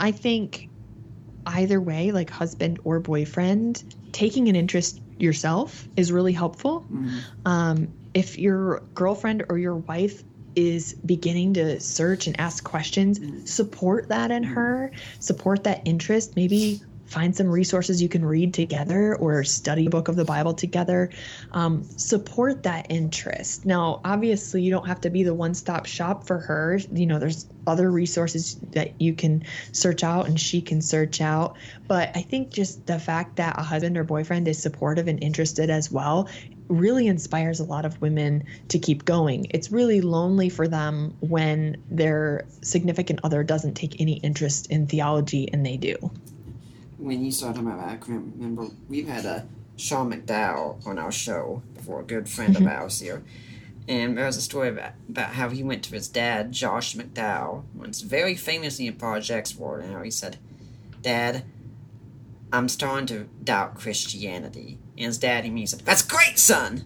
I 0.00 0.10
think 0.10 0.70
either 1.48 1.80
way, 1.80 2.12
like 2.12 2.30
husband 2.30 2.78
or 2.84 3.00
boyfriend, 3.00 3.82
taking 4.12 4.48
an 4.48 4.56
interest 4.56 5.00
yourself 5.18 5.88
is 5.96 6.12
really 6.12 6.32
helpful. 6.32 6.82
Mm-hmm. 6.82 7.18
Um, 7.44 7.88
if 8.14 8.38
your 8.38 8.80
girlfriend 8.94 9.44
or 9.48 9.58
your 9.58 9.76
wife 9.76 10.22
is 10.56 10.94
beginning 11.06 11.54
to 11.54 11.78
search 11.78 12.26
and 12.26 12.38
ask 12.40 12.64
questions, 12.64 13.20
support 13.50 14.08
that 14.08 14.30
in 14.30 14.42
her, 14.42 14.90
support 15.20 15.64
that 15.64 15.82
interest. 15.84 16.34
Maybe 16.34 16.80
find 17.08 17.34
some 17.34 17.48
resources 17.48 18.02
you 18.02 18.08
can 18.08 18.24
read 18.24 18.52
together 18.52 19.16
or 19.16 19.42
study 19.42 19.86
a 19.86 19.90
book 19.90 20.08
of 20.08 20.16
the 20.16 20.24
Bible 20.24 20.52
together. 20.52 21.10
Um, 21.52 21.82
support 21.96 22.62
that 22.64 22.86
interest. 22.90 23.64
Now, 23.64 24.00
obviously, 24.04 24.62
you 24.62 24.70
don't 24.70 24.86
have 24.86 25.00
to 25.02 25.10
be 25.10 25.22
the 25.22 25.34
one 25.34 25.54
stop 25.54 25.86
shop 25.86 26.26
for 26.26 26.38
her. 26.38 26.78
You 26.92 27.06
know, 27.06 27.18
there's 27.18 27.46
other 27.66 27.90
resources 27.90 28.56
that 28.72 29.00
you 29.00 29.14
can 29.14 29.44
search 29.72 30.04
out 30.04 30.28
and 30.28 30.38
she 30.38 30.60
can 30.60 30.82
search 30.82 31.20
out. 31.20 31.56
But 31.86 32.10
I 32.14 32.22
think 32.22 32.50
just 32.50 32.86
the 32.86 32.98
fact 32.98 33.36
that 33.36 33.58
a 33.58 33.62
husband 33.62 33.96
or 33.96 34.04
boyfriend 34.04 34.46
is 34.46 34.60
supportive 34.60 35.08
and 35.08 35.22
interested 35.22 35.70
as 35.70 35.90
well 35.90 36.28
really 36.68 37.06
inspires 37.06 37.60
a 37.60 37.64
lot 37.64 37.86
of 37.86 37.98
women 38.02 38.44
to 38.68 38.78
keep 38.78 39.06
going. 39.06 39.46
It's 39.50 39.72
really 39.72 40.02
lonely 40.02 40.50
for 40.50 40.68
them 40.68 41.16
when 41.20 41.82
their 41.90 42.44
significant 42.60 43.20
other 43.22 43.42
doesn't 43.42 43.74
take 43.74 43.98
any 44.00 44.18
interest 44.18 44.66
in 44.70 44.86
theology 44.86 45.48
and 45.50 45.64
they 45.64 45.78
do 45.78 45.96
when 46.98 47.24
you 47.24 47.30
started 47.30 47.60
talking 47.60 47.70
about 47.70 48.00
that, 48.00 48.08
I 48.08 48.12
remember 48.12 48.66
we've 48.88 49.08
had 49.08 49.24
a 49.24 49.46
Sean 49.76 50.12
McDowell 50.12 50.84
on 50.86 50.98
our 50.98 51.12
show 51.12 51.62
before, 51.74 52.00
a 52.00 52.04
good 52.04 52.28
friend 52.28 52.56
of 52.56 52.66
ours 52.66 53.00
here. 53.00 53.22
And 53.86 54.18
there 54.18 54.26
was 54.26 54.36
a 54.36 54.42
story 54.42 54.68
about, 54.68 54.92
about 55.08 55.30
how 55.30 55.48
he 55.48 55.62
went 55.62 55.84
to 55.84 55.92
his 55.92 56.08
dad, 56.08 56.52
Josh 56.52 56.94
McDowell, 56.94 57.62
once 57.74 58.02
very 58.02 58.34
famously 58.34 58.86
in 58.86 58.96
Projects 58.96 59.56
World, 59.56 59.84
and 59.84 59.94
how 59.94 60.02
he 60.02 60.10
said, 60.10 60.36
Dad, 61.00 61.44
I'm 62.52 62.68
starting 62.68 63.06
to 63.06 63.28
doubt 63.42 63.76
Christianity. 63.76 64.78
And 64.96 65.06
his 65.06 65.18
dad, 65.18 65.44
he 65.44 65.66
said, 65.66 65.80
That's 65.80 66.02
great, 66.02 66.38
son! 66.38 66.84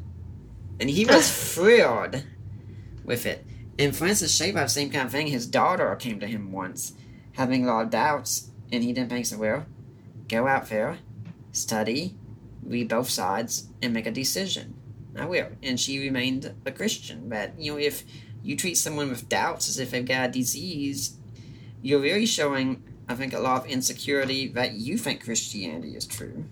And 0.79 0.91
he 0.91 1.07
was 1.07 1.31
thrilled 1.55 2.23
with 3.05 3.27
it. 3.27 3.45
And 3.79 3.97
Francis 3.97 4.37
Schaeffer, 4.37 4.69
same 4.69 4.91
kind 4.91 5.07
of 5.07 5.13
thing, 5.13 5.29
his 5.29 5.47
daughter 5.47 5.97
came 5.97 6.21
to 6.21 6.27
him 6.27 6.53
once, 6.53 6.93
having 7.33 7.65
a 7.65 7.69
lot 7.69 7.85
of 7.85 7.91
doubts, 7.91 8.51
and 8.71 8.85
he 8.85 8.93
didn't 8.93 9.11
think 9.11 9.27
so 9.27 9.39
well 9.39 9.67
go 10.33 10.49
out 10.49 10.69
there, 10.71 10.99
study, 11.53 12.17
read 12.65 12.89
both 12.89 13.11
sides, 13.11 13.69
and 13.83 13.93
make 13.93 14.07
a 14.07 14.11
decision. 14.11 14.75
I 15.17 15.27
will. 15.27 15.49
And 15.63 15.79
she 15.79 15.99
remained 15.99 16.55
a 16.65 16.73
Christian. 16.73 17.29
But, 17.29 17.61
you 17.61 17.73
know, 17.73 17.79
if 17.79 18.05
you 18.43 18.57
treat 18.57 18.77
someone 18.77 19.11
with 19.11 19.29
doubts 19.29 19.69
as 19.69 19.79
if 19.79 19.91
they've 19.91 20.05
got 20.05 20.31
a 20.31 20.33
disease, 20.33 21.19
you're 21.83 22.01
really 22.01 22.27
showing, 22.27 22.83
I 23.09 23.15
think, 23.15 23.35
a 23.35 23.39
lot 23.39 23.65
of 23.65 23.71
insecurity 23.71 24.49
that 24.49 24.73
you 24.73 24.97
think 24.97 25.23
Christianity 25.23 25.95
is 25.95 26.07
true. 26.07 26.47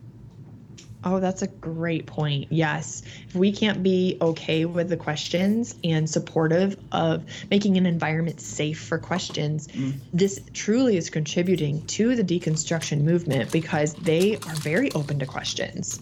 Oh, 1.02 1.18
that's 1.18 1.42
a 1.42 1.46
great 1.46 2.06
point. 2.06 2.48
Yes. 2.50 3.02
If 3.28 3.34
we 3.34 3.52
can't 3.52 3.82
be 3.82 4.18
okay 4.20 4.66
with 4.66 4.90
the 4.90 4.96
questions 4.96 5.74
and 5.82 6.08
supportive 6.08 6.76
of 6.92 7.24
making 7.50 7.78
an 7.78 7.86
environment 7.86 8.40
safe 8.40 8.80
for 8.80 8.98
questions, 8.98 9.68
mm. 9.68 9.94
this 10.12 10.40
truly 10.52 10.96
is 10.98 11.08
contributing 11.08 11.86
to 11.86 12.14
the 12.14 12.24
deconstruction 12.24 13.00
movement 13.02 13.50
because 13.50 13.94
they 13.94 14.36
are 14.36 14.54
very 14.56 14.92
open 14.92 15.18
to 15.20 15.26
questions. 15.26 16.00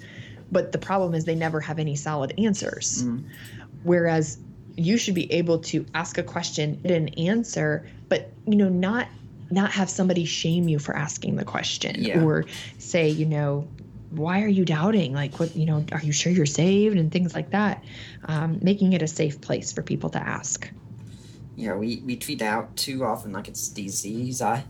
But 0.50 0.72
the 0.72 0.78
problem 0.78 1.14
is 1.14 1.24
they 1.24 1.34
never 1.36 1.60
have 1.60 1.78
any 1.78 1.94
solid 1.94 2.34
answers. 2.38 3.04
Mm. 3.04 3.24
Whereas 3.84 4.38
you 4.76 4.96
should 4.96 5.14
be 5.14 5.30
able 5.32 5.58
to 5.58 5.86
ask 5.94 6.18
a 6.18 6.22
question, 6.22 6.80
get 6.82 6.92
an 6.92 7.08
answer, 7.10 7.86
but 8.08 8.32
you 8.46 8.56
know, 8.56 8.68
not 8.68 9.06
not 9.50 9.70
have 9.70 9.88
somebody 9.88 10.24
shame 10.24 10.68
you 10.68 10.78
for 10.78 10.94
asking 10.94 11.36
the 11.36 11.44
question 11.44 11.96
yeah. 11.98 12.22
or 12.22 12.44
say, 12.78 13.08
you 13.08 13.24
know, 13.24 13.66
why 14.10 14.42
are 14.42 14.48
you 14.48 14.64
doubting? 14.64 15.12
Like, 15.12 15.38
what, 15.38 15.54
you 15.54 15.66
know, 15.66 15.84
are 15.92 16.00
you 16.00 16.12
sure 16.12 16.32
you're 16.32 16.46
saved 16.46 16.96
and 16.96 17.12
things 17.12 17.34
like 17.34 17.50
that? 17.50 17.84
Um, 18.24 18.58
making 18.62 18.92
it 18.92 19.02
a 19.02 19.08
safe 19.08 19.40
place 19.40 19.72
for 19.72 19.82
people 19.82 20.10
to 20.10 20.18
ask. 20.18 20.70
Yeah, 21.56 21.74
we, 21.74 22.02
we 22.04 22.16
treat 22.16 22.40
out 22.40 22.76
too 22.76 23.04
often 23.04 23.32
like 23.32 23.48
it's 23.48 23.68
disease. 23.68 24.40
I, 24.40 24.64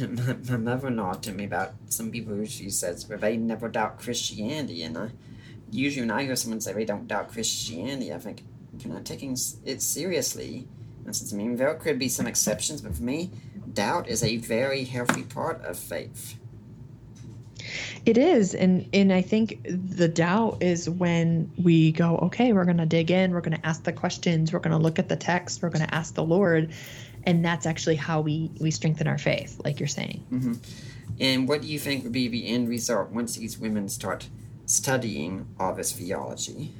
my, 0.00 0.36
my 0.48 0.56
mother-in-law 0.56 1.14
told 1.14 1.36
me 1.36 1.44
about 1.44 1.72
some 1.88 2.10
people 2.10 2.34
who 2.34 2.46
she 2.46 2.70
says 2.70 3.04
but 3.04 3.20
they 3.20 3.36
never 3.36 3.68
doubt 3.68 3.98
Christianity, 3.98 4.82
and 4.82 4.98
I, 4.98 5.10
usually 5.70 6.02
when 6.02 6.10
I 6.10 6.24
hear 6.24 6.36
someone 6.36 6.60
say 6.60 6.72
they 6.72 6.84
don't 6.84 7.06
doubt 7.06 7.32
Christianity, 7.32 8.12
I 8.12 8.18
think 8.18 8.42
you're 8.78 8.92
not 8.92 9.04
taking 9.04 9.36
it 9.64 9.82
seriously. 9.82 10.66
And 11.04 11.14
since 11.14 11.32
I 11.32 11.36
mean 11.36 11.56
there 11.56 11.74
could 11.74 11.98
be 11.98 12.08
some 12.08 12.26
exceptions, 12.26 12.82
but 12.82 12.96
for 12.96 13.02
me, 13.02 13.30
doubt 13.72 14.08
is 14.08 14.24
a 14.24 14.36
very 14.38 14.84
healthy 14.84 15.22
part 15.22 15.64
of 15.64 15.78
faith. 15.78 16.39
It 18.06 18.18
is, 18.18 18.54
and 18.54 18.88
and 18.92 19.12
I 19.12 19.22
think 19.22 19.60
the 19.64 20.08
doubt 20.08 20.62
is 20.62 20.88
when 20.88 21.50
we 21.62 21.92
go, 21.92 22.16
okay, 22.18 22.52
we're 22.52 22.64
going 22.64 22.78
to 22.78 22.86
dig 22.86 23.10
in, 23.10 23.32
we're 23.32 23.40
going 23.40 23.56
to 23.56 23.66
ask 23.66 23.84
the 23.84 23.92
questions, 23.92 24.52
we're 24.52 24.60
going 24.60 24.76
to 24.76 24.82
look 24.82 24.98
at 24.98 25.08
the 25.08 25.16
text, 25.16 25.62
we're 25.62 25.70
going 25.70 25.86
to 25.86 25.94
ask 25.94 26.14
the 26.14 26.24
Lord, 26.24 26.72
and 27.24 27.44
that's 27.44 27.66
actually 27.66 27.96
how 27.96 28.20
we 28.20 28.50
we 28.60 28.70
strengthen 28.70 29.06
our 29.06 29.18
faith, 29.18 29.60
like 29.64 29.80
you're 29.80 29.88
saying. 29.88 30.24
Mm-hmm. 30.32 30.54
And 31.20 31.48
what 31.48 31.62
do 31.62 31.68
you 31.68 31.78
think 31.78 32.04
would 32.04 32.12
be 32.12 32.28
the 32.28 32.48
end 32.48 32.68
result 32.68 33.10
once 33.10 33.36
these 33.36 33.58
women 33.58 33.88
start 33.88 34.28
studying 34.66 35.46
all 35.58 35.74
this 35.74 35.92
theology? 35.92 36.72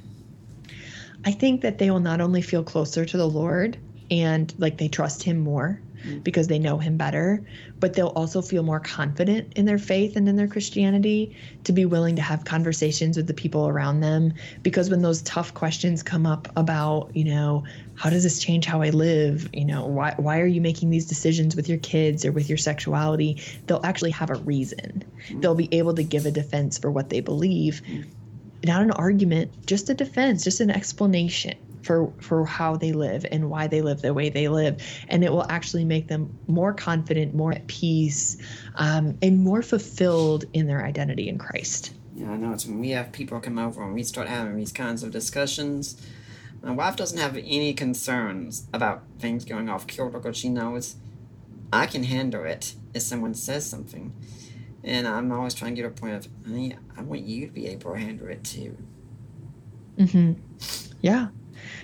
I 1.23 1.31
think 1.31 1.61
that 1.61 1.77
they 1.77 1.91
will 1.91 1.99
not 1.99 2.21
only 2.21 2.41
feel 2.41 2.63
closer 2.63 3.05
to 3.05 3.17
the 3.17 3.27
Lord 3.27 3.77
and 4.09 4.53
like 4.57 4.77
they 4.77 4.87
trust 4.87 5.23
Him 5.23 5.39
more. 5.39 5.79
Because 6.23 6.47
they 6.47 6.59
know 6.59 6.77
Him 6.77 6.97
better, 6.97 7.45
but 7.79 7.93
they'll 7.93 8.07
also 8.07 8.41
feel 8.41 8.63
more 8.63 8.79
confident 8.79 9.53
in 9.55 9.65
their 9.65 9.77
faith 9.77 10.15
and 10.15 10.27
in 10.27 10.35
their 10.35 10.47
Christianity 10.47 11.35
to 11.63 11.71
be 11.71 11.85
willing 11.85 12.15
to 12.15 12.21
have 12.21 12.45
conversations 12.45 13.17
with 13.17 13.27
the 13.27 13.33
people 13.33 13.67
around 13.67 14.01
them. 14.01 14.33
Because 14.63 14.89
when 14.89 15.01
those 15.01 15.21
tough 15.21 15.53
questions 15.53 16.03
come 16.03 16.25
up 16.25 16.47
about, 16.55 17.15
you 17.15 17.25
know, 17.25 17.63
how 17.95 18.09
does 18.09 18.23
this 18.23 18.39
change 18.39 18.65
how 18.65 18.81
I 18.81 18.89
live? 18.89 19.49
You 19.53 19.65
know, 19.65 19.85
why, 19.85 20.13
why 20.17 20.39
are 20.39 20.47
you 20.47 20.61
making 20.61 20.89
these 20.89 21.05
decisions 21.05 21.55
with 21.55 21.69
your 21.69 21.79
kids 21.79 22.25
or 22.25 22.31
with 22.31 22.49
your 22.49 22.57
sexuality? 22.57 23.41
They'll 23.67 23.85
actually 23.85 24.11
have 24.11 24.29
a 24.29 24.35
reason. 24.35 25.03
Mm. 25.29 25.41
They'll 25.41 25.55
be 25.55 25.73
able 25.73 25.93
to 25.95 26.03
give 26.03 26.25
a 26.25 26.31
defense 26.31 26.77
for 26.77 26.89
what 26.89 27.09
they 27.09 27.19
believe. 27.21 27.81
Mm 27.87 28.05
not 28.63 28.83
an 28.83 28.91
argument, 28.91 29.65
just 29.65 29.89
a 29.89 29.93
defense, 29.95 30.43
just 30.43 30.59
an 30.59 30.69
explanation 30.69 31.55
for 31.83 32.11
for 32.19 32.45
how 32.45 32.75
they 32.75 32.91
live 32.91 33.25
and 33.31 33.49
why 33.49 33.67
they 33.67 33.81
live 33.81 34.01
the 34.01 34.13
way 34.13 34.29
they 34.29 34.47
live 34.47 34.81
and 35.07 35.23
it 35.23 35.31
will 35.31 35.49
actually 35.49 35.85
make 35.85 36.07
them 36.07 36.37
more 36.47 36.73
confident 36.73 37.33
more 37.33 37.51
at 37.51 37.65
peace 37.67 38.37
um, 38.75 39.17
and 39.21 39.39
more 39.39 39.61
fulfilled 39.61 40.45
in 40.53 40.67
their 40.67 40.83
identity 40.83 41.29
in 41.29 41.37
christ 41.37 41.93
yeah 42.15 42.31
i 42.31 42.37
know 42.37 42.53
it's 42.53 42.65
when 42.65 42.79
we 42.79 42.89
have 42.91 43.11
people 43.11 43.39
come 43.39 43.57
over 43.57 43.83
and 43.83 43.93
we 43.93 44.03
start 44.03 44.27
having 44.27 44.55
these 44.55 44.71
kinds 44.71 45.03
of 45.03 45.11
discussions 45.11 46.01
my 46.61 46.71
wife 46.71 46.95
doesn't 46.95 47.17
have 47.17 47.35
any 47.37 47.73
concerns 47.73 48.67
about 48.73 49.03
things 49.19 49.45
going 49.45 49.69
off 49.69 49.87
kilter 49.87 50.19
because 50.19 50.37
she 50.37 50.49
knows 50.49 50.95
i 51.73 51.85
can 51.85 52.03
handle 52.03 52.43
it 52.43 52.75
if 52.93 53.01
someone 53.01 53.33
says 53.33 53.67
something 53.67 54.13
and 54.83 55.07
I'm 55.07 55.31
always 55.31 55.53
trying 55.53 55.75
to 55.75 55.81
get 55.81 55.87
a 55.87 55.93
point 55.93 56.13
of, 56.15 56.27
honey, 56.45 56.75
I 56.97 57.01
want 57.03 57.21
you 57.21 57.47
to 57.47 57.53
be 57.53 57.67
able 57.67 57.93
to 57.93 57.99
handle 57.99 58.27
it 58.27 58.43
too. 58.43 58.77
Mm-hmm. 59.97 60.33
Yeah. 61.01 61.27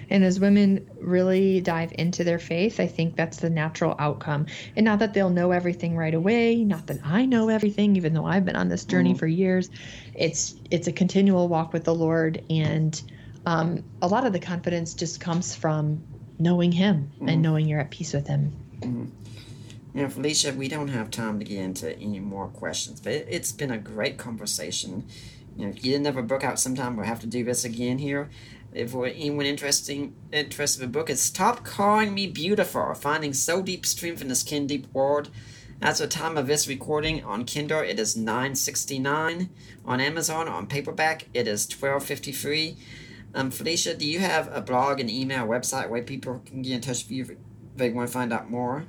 And 0.10 0.24
as 0.24 0.40
women 0.40 0.90
really 1.00 1.62
dive 1.62 1.92
into 1.98 2.24
their 2.24 2.40
faith, 2.40 2.80
I 2.80 2.88
think 2.88 3.16
that's 3.16 3.38
the 3.38 3.50
natural 3.50 3.96
outcome. 4.00 4.46
And 4.76 4.86
not 4.86 5.00
that 5.00 5.14
they'll 5.14 5.30
know 5.30 5.52
everything 5.52 5.96
right 5.96 6.14
away, 6.14 6.64
not 6.64 6.88
that 6.88 7.00
I 7.04 7.26
know 7.26 7.50
everything, 7.50 7.96
even 7.96 8.14
though 8.14 8.26
I've 8.26 8.46
been 8.46 8.56
on 8.56 8.70
this 8.70 8.86
journey 8.86 9.12
mm-hmm. 9.12 9.20
for 9.20 9.28
years. 9.28 9.70
It's 10.14 10.56
it's 10.72 10.88
a 10.88 10.92
continual 10.92 11.48
walk 11.48 11.74
with 11.74 11.84
the 11.84 11.96
Lord, 11.96 12.44
and 12.50 13.02
um, 13.46 13.84
a 14.02 14.08
lot 14.08 14.26
of 14.26 14.34
the 14.34 14.40
confidence 14.40 14.94
just 14.94 15.20
comes 15.20 15.56
from 15.56 16.04
knowing 16.40 16.72
Him 16.72 17.12
mm-hmm. 17.16 17.30
and 17.30 17.42
knowing 17.42 17.68
you're 17.68 17.80
at 17.80 17.92
peace 17.92 18.14
with 18.14 18.28
Him. 18.28 18.52
Mm-hmm. 18.80 19.06
Know, 19.98 20.06
Phylicia, 20.06 20.56
we 20.56 20.68
don't 20.68 20.90
have 20.90 21.10
time 21.10 21.40
to 21.40 21.46
get 21.46 21.58
into 21.58 21.98
any 21.98 22.20
more 22.20 22.50
questions, 22.50 23.02
but 23.02 23.14
it, 23.14 23.34
has 23.34 23.52
been 23.52 23.72
a 23.72 23.80
great 23.80 24.20
conversation. 24.20 25.08
You 25.56 25.66
know, 25.66 25.70
if 25.72 25.84
you 25.84 25.92
didn't 25.92 26.06
have 26.06 26.18
a 26.18 26.22
book 26.22 26.44
out 26.44 26.60
sometime, 26.60 26.96
we'll 26.96 27.08
have 27.08 27.22
to 27.22 27.28
do 27.28 27.44
this 27.44 27.66
again 27.66 27.98
here. 27.98 28.30
If 28.74 28.94
anyone 28.94 29.46
interesting 29.46 30.14
interested 30.32 30.84
in 30.84 30.92
the 30.92 31.00
book, 31.00 31.10
it's 31.10 31.22
Stop 31.22 31.64
Calling 31.64 32.14
Me 32.14 32.28
Beautiful, 32.28 32.94
Finding 32.94 33.34
Soul 33.34 33.62
Deep 33.62 33.86
Strength 33.86 34.22
in 34.22 34.28
This 34.28 34.42
Skin 34.42 34.68
Deep 34.68 34.94
World. 34.94 35.30
As 35.82 36.02
of 36.02 36.10
the 36.10 36.16
time 36.16 36.38
of 36.38 36.48
this 36.48 36.68
recording 36.68 37.24
on 37.24 37.46
Kindle, 37.46 37.80
it 37.80 38.00
is 38.00 38.18
969. 38.18 39.50
On 39.86 40.02
Amazon, 40.02 40.48
on 40.48 40.68
paperback, 40.68 41.28
it 41.34 41.48
is 41.48 41.66
1253. 41.66 42.78
Um, 43.34 43.52
Phylicia, 43.52 43.98
do 43.98 44.06
you 44.06 44.20
have 44.20 44.50
a 44.52 44.62
blog, 44.62 45.00
an 45.00 45.10
email, 45.10 45.48
website 45.48 45.90
where 45.90 46.04
people 46.04 46.42
can 46.46 46.62
get 46.62 46.74
in 46.74 46.82
touch 46.82 47.04
with 47.04 47.12
you 47.12 47.24
if 47.24 47.32
they 47.76 47.90
want 47.90 48.10
to 48.10 48.14
find 48.14 48.34
out 48.34 48.50
more? 48.50 48.86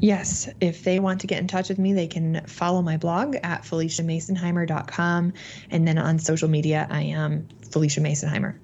Yes, 0.00 0.48
if 0.60 0.84
they 0.84 1.00
want 1.00 1.20
to 1.22 1.26
get 1.26 1.40
in 1.40 1.48
touch 1.48 1.68
with 1.68 1.78
me, 1.78 1.92
they 1.92 2.06
can 2.06 2.44
follow 2.46 2.82
my 2.82 2.96
blog 2.96 3.36
at 3.42 3.62
PhyliciaMasonheimer.com. 3.62 5.32
And 5.70 5.88
then 5.88 5.98
on 5.98 6.18
social 6.18 6.48
media, 6.48 6.86
I 6.88 7.02
am 7.02 7.48
Phylicia 7.62 8.00
Masonheimer. 8.00 8.56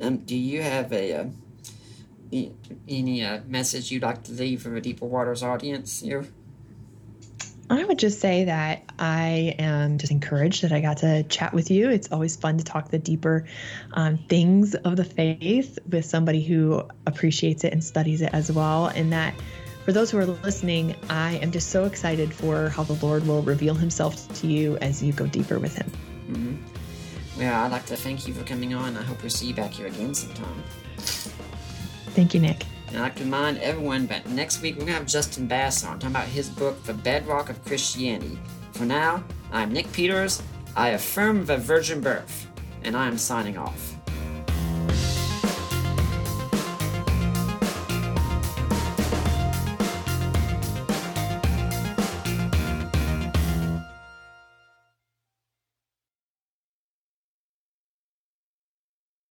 Um, 0.00 0.18
do 0.18 0.36
you 0.36 0.62
have 0.62 0.92
a 0.92 1.12
uh, 1.14 1.24
any 2.88 3.22
uh, 3.22 3.40
message 3.46 3.90
you'd 3.90 4.02
like 4.02 4.22
to 4.24 4.32
leave 4.32 4.62
for 4.62 4.70
the 4.70 4.80
Deeper 4.80 5.04
Waters 5.04 5.42
audience 5.42 6.00
here? 6.00 6.26
I 7.70 7.84
would 7.84 7.98
just 7.98 8.20
say 8.20 8.44
that 8.44 8.82
I 8.98 9.54
am 9.58 9.96
just 9.98 10.12
encouraged 10.12 10.62
that 10.62 10.72
I 10.72 10.80
got 10.80 10.98
to 10.98 11.22
chat 11.24 11.54
with 11.54 11.70
you. 11.70 11.88
It's 11.88 12.10
always 12.10 12.36
fun 12.36 12.58
to 12.58 12.64
talk 12.64 12.90
the 12.90 12.98
deeper 12.98 13.46
um, 13.92 14.18
things 14.28 14.74
of 14.74 14.96
the 14.96 15.04
faith 15.04 15.78
with 15.88 16.04
somebody 16.04 16.42
who 16.42 16.82
appreciates 17.06 17.64
it 17.64 17.72
and 17.72 17.82
studies 17.82 18.20
it 18.20 18.30
as 18.34 18.52
well. 18.52 18.88
And 18.88 19.12
that 19.12 19.34
for 19.84 19.92
those 19.92 20.10
who 20.10 20.18
are 20.18 20.26
listening, 20.26 20.94
I 21.10 21.36
am 21.38 21.50
just 21.50 21.70
so 21.70 21.84
excited 21.84 22.32
for 22.32 22.68
how 22.68 22.84
the 22.84 22.94
Lord 23.04 23.26
will 23.26 23.42
reveal 23.42 23.74
himself 23.74 24.32
to 24.40 24.46
you 24.46 24.76
as 24.78 25.02
you 25.02 25.12
go 25.12 25.26
deeper 25.26 25.58
with 25.58 25.76
him. 25.76 25.90
Mm-hmm. 26.30 27.40
Well, 27.40 27.64
I'd 27.64 27.72
like 27.72 27.86
to 27.86 27.96
thank 27.96 28.28
you 28.28 28.34
for 28.34 28.44
coming 28.44 28.74
on. 28.74 28.96
I 28.96 29.02
hope 29.02 29.22
we'll 29.22 29.30
see 29.30 29.46
you 29.46 29.54
back 29.54 29.72
here 29.72 29.86
again 29.86 30.14
sometime. 30.14 30.62
Thank 32.14 32.34
you, 32.34 32.40
Nick. 32.40 32.64
And 32.88 32.98
I'd 32.98 33.02
like 33.02 33.16
to 33.16 33.24
remind 33.24 33.58
everyone 33.58 34.06
that 34.08 34.28
next 34.28 34.60
week 34.60 34.74
we're 34.74 34.80
going 34.80 34.92
to 34.92 34.98
have 34.98 35.06
Justin 35.06 35.46
Bass 35.46 35.84
on 35.84 35.98
talking 35.98 36.14
about 36.14 36.28
his 36.28 36.48
book, 36.48 36.82
The 36.84 36.94
Bedrock 36.94 37.48
of 37.48 37.64
Christianity. 37.64 38.38
For 38.72 38.84
now, 38.84 39.24
I'm 39.50 39.72
Nick 39.72 39.90
Peters. 39.92 40.42
I 40.76 40.90
affirm 40.90 41.46
the 41.46 41.56
virgin 41.56 42.00
birth, 42.00 42.46
and 42.84 42.96
I 42.96 43.08
am 43.08 43.18
signing 43.18 43.56
off. 43.56 43.91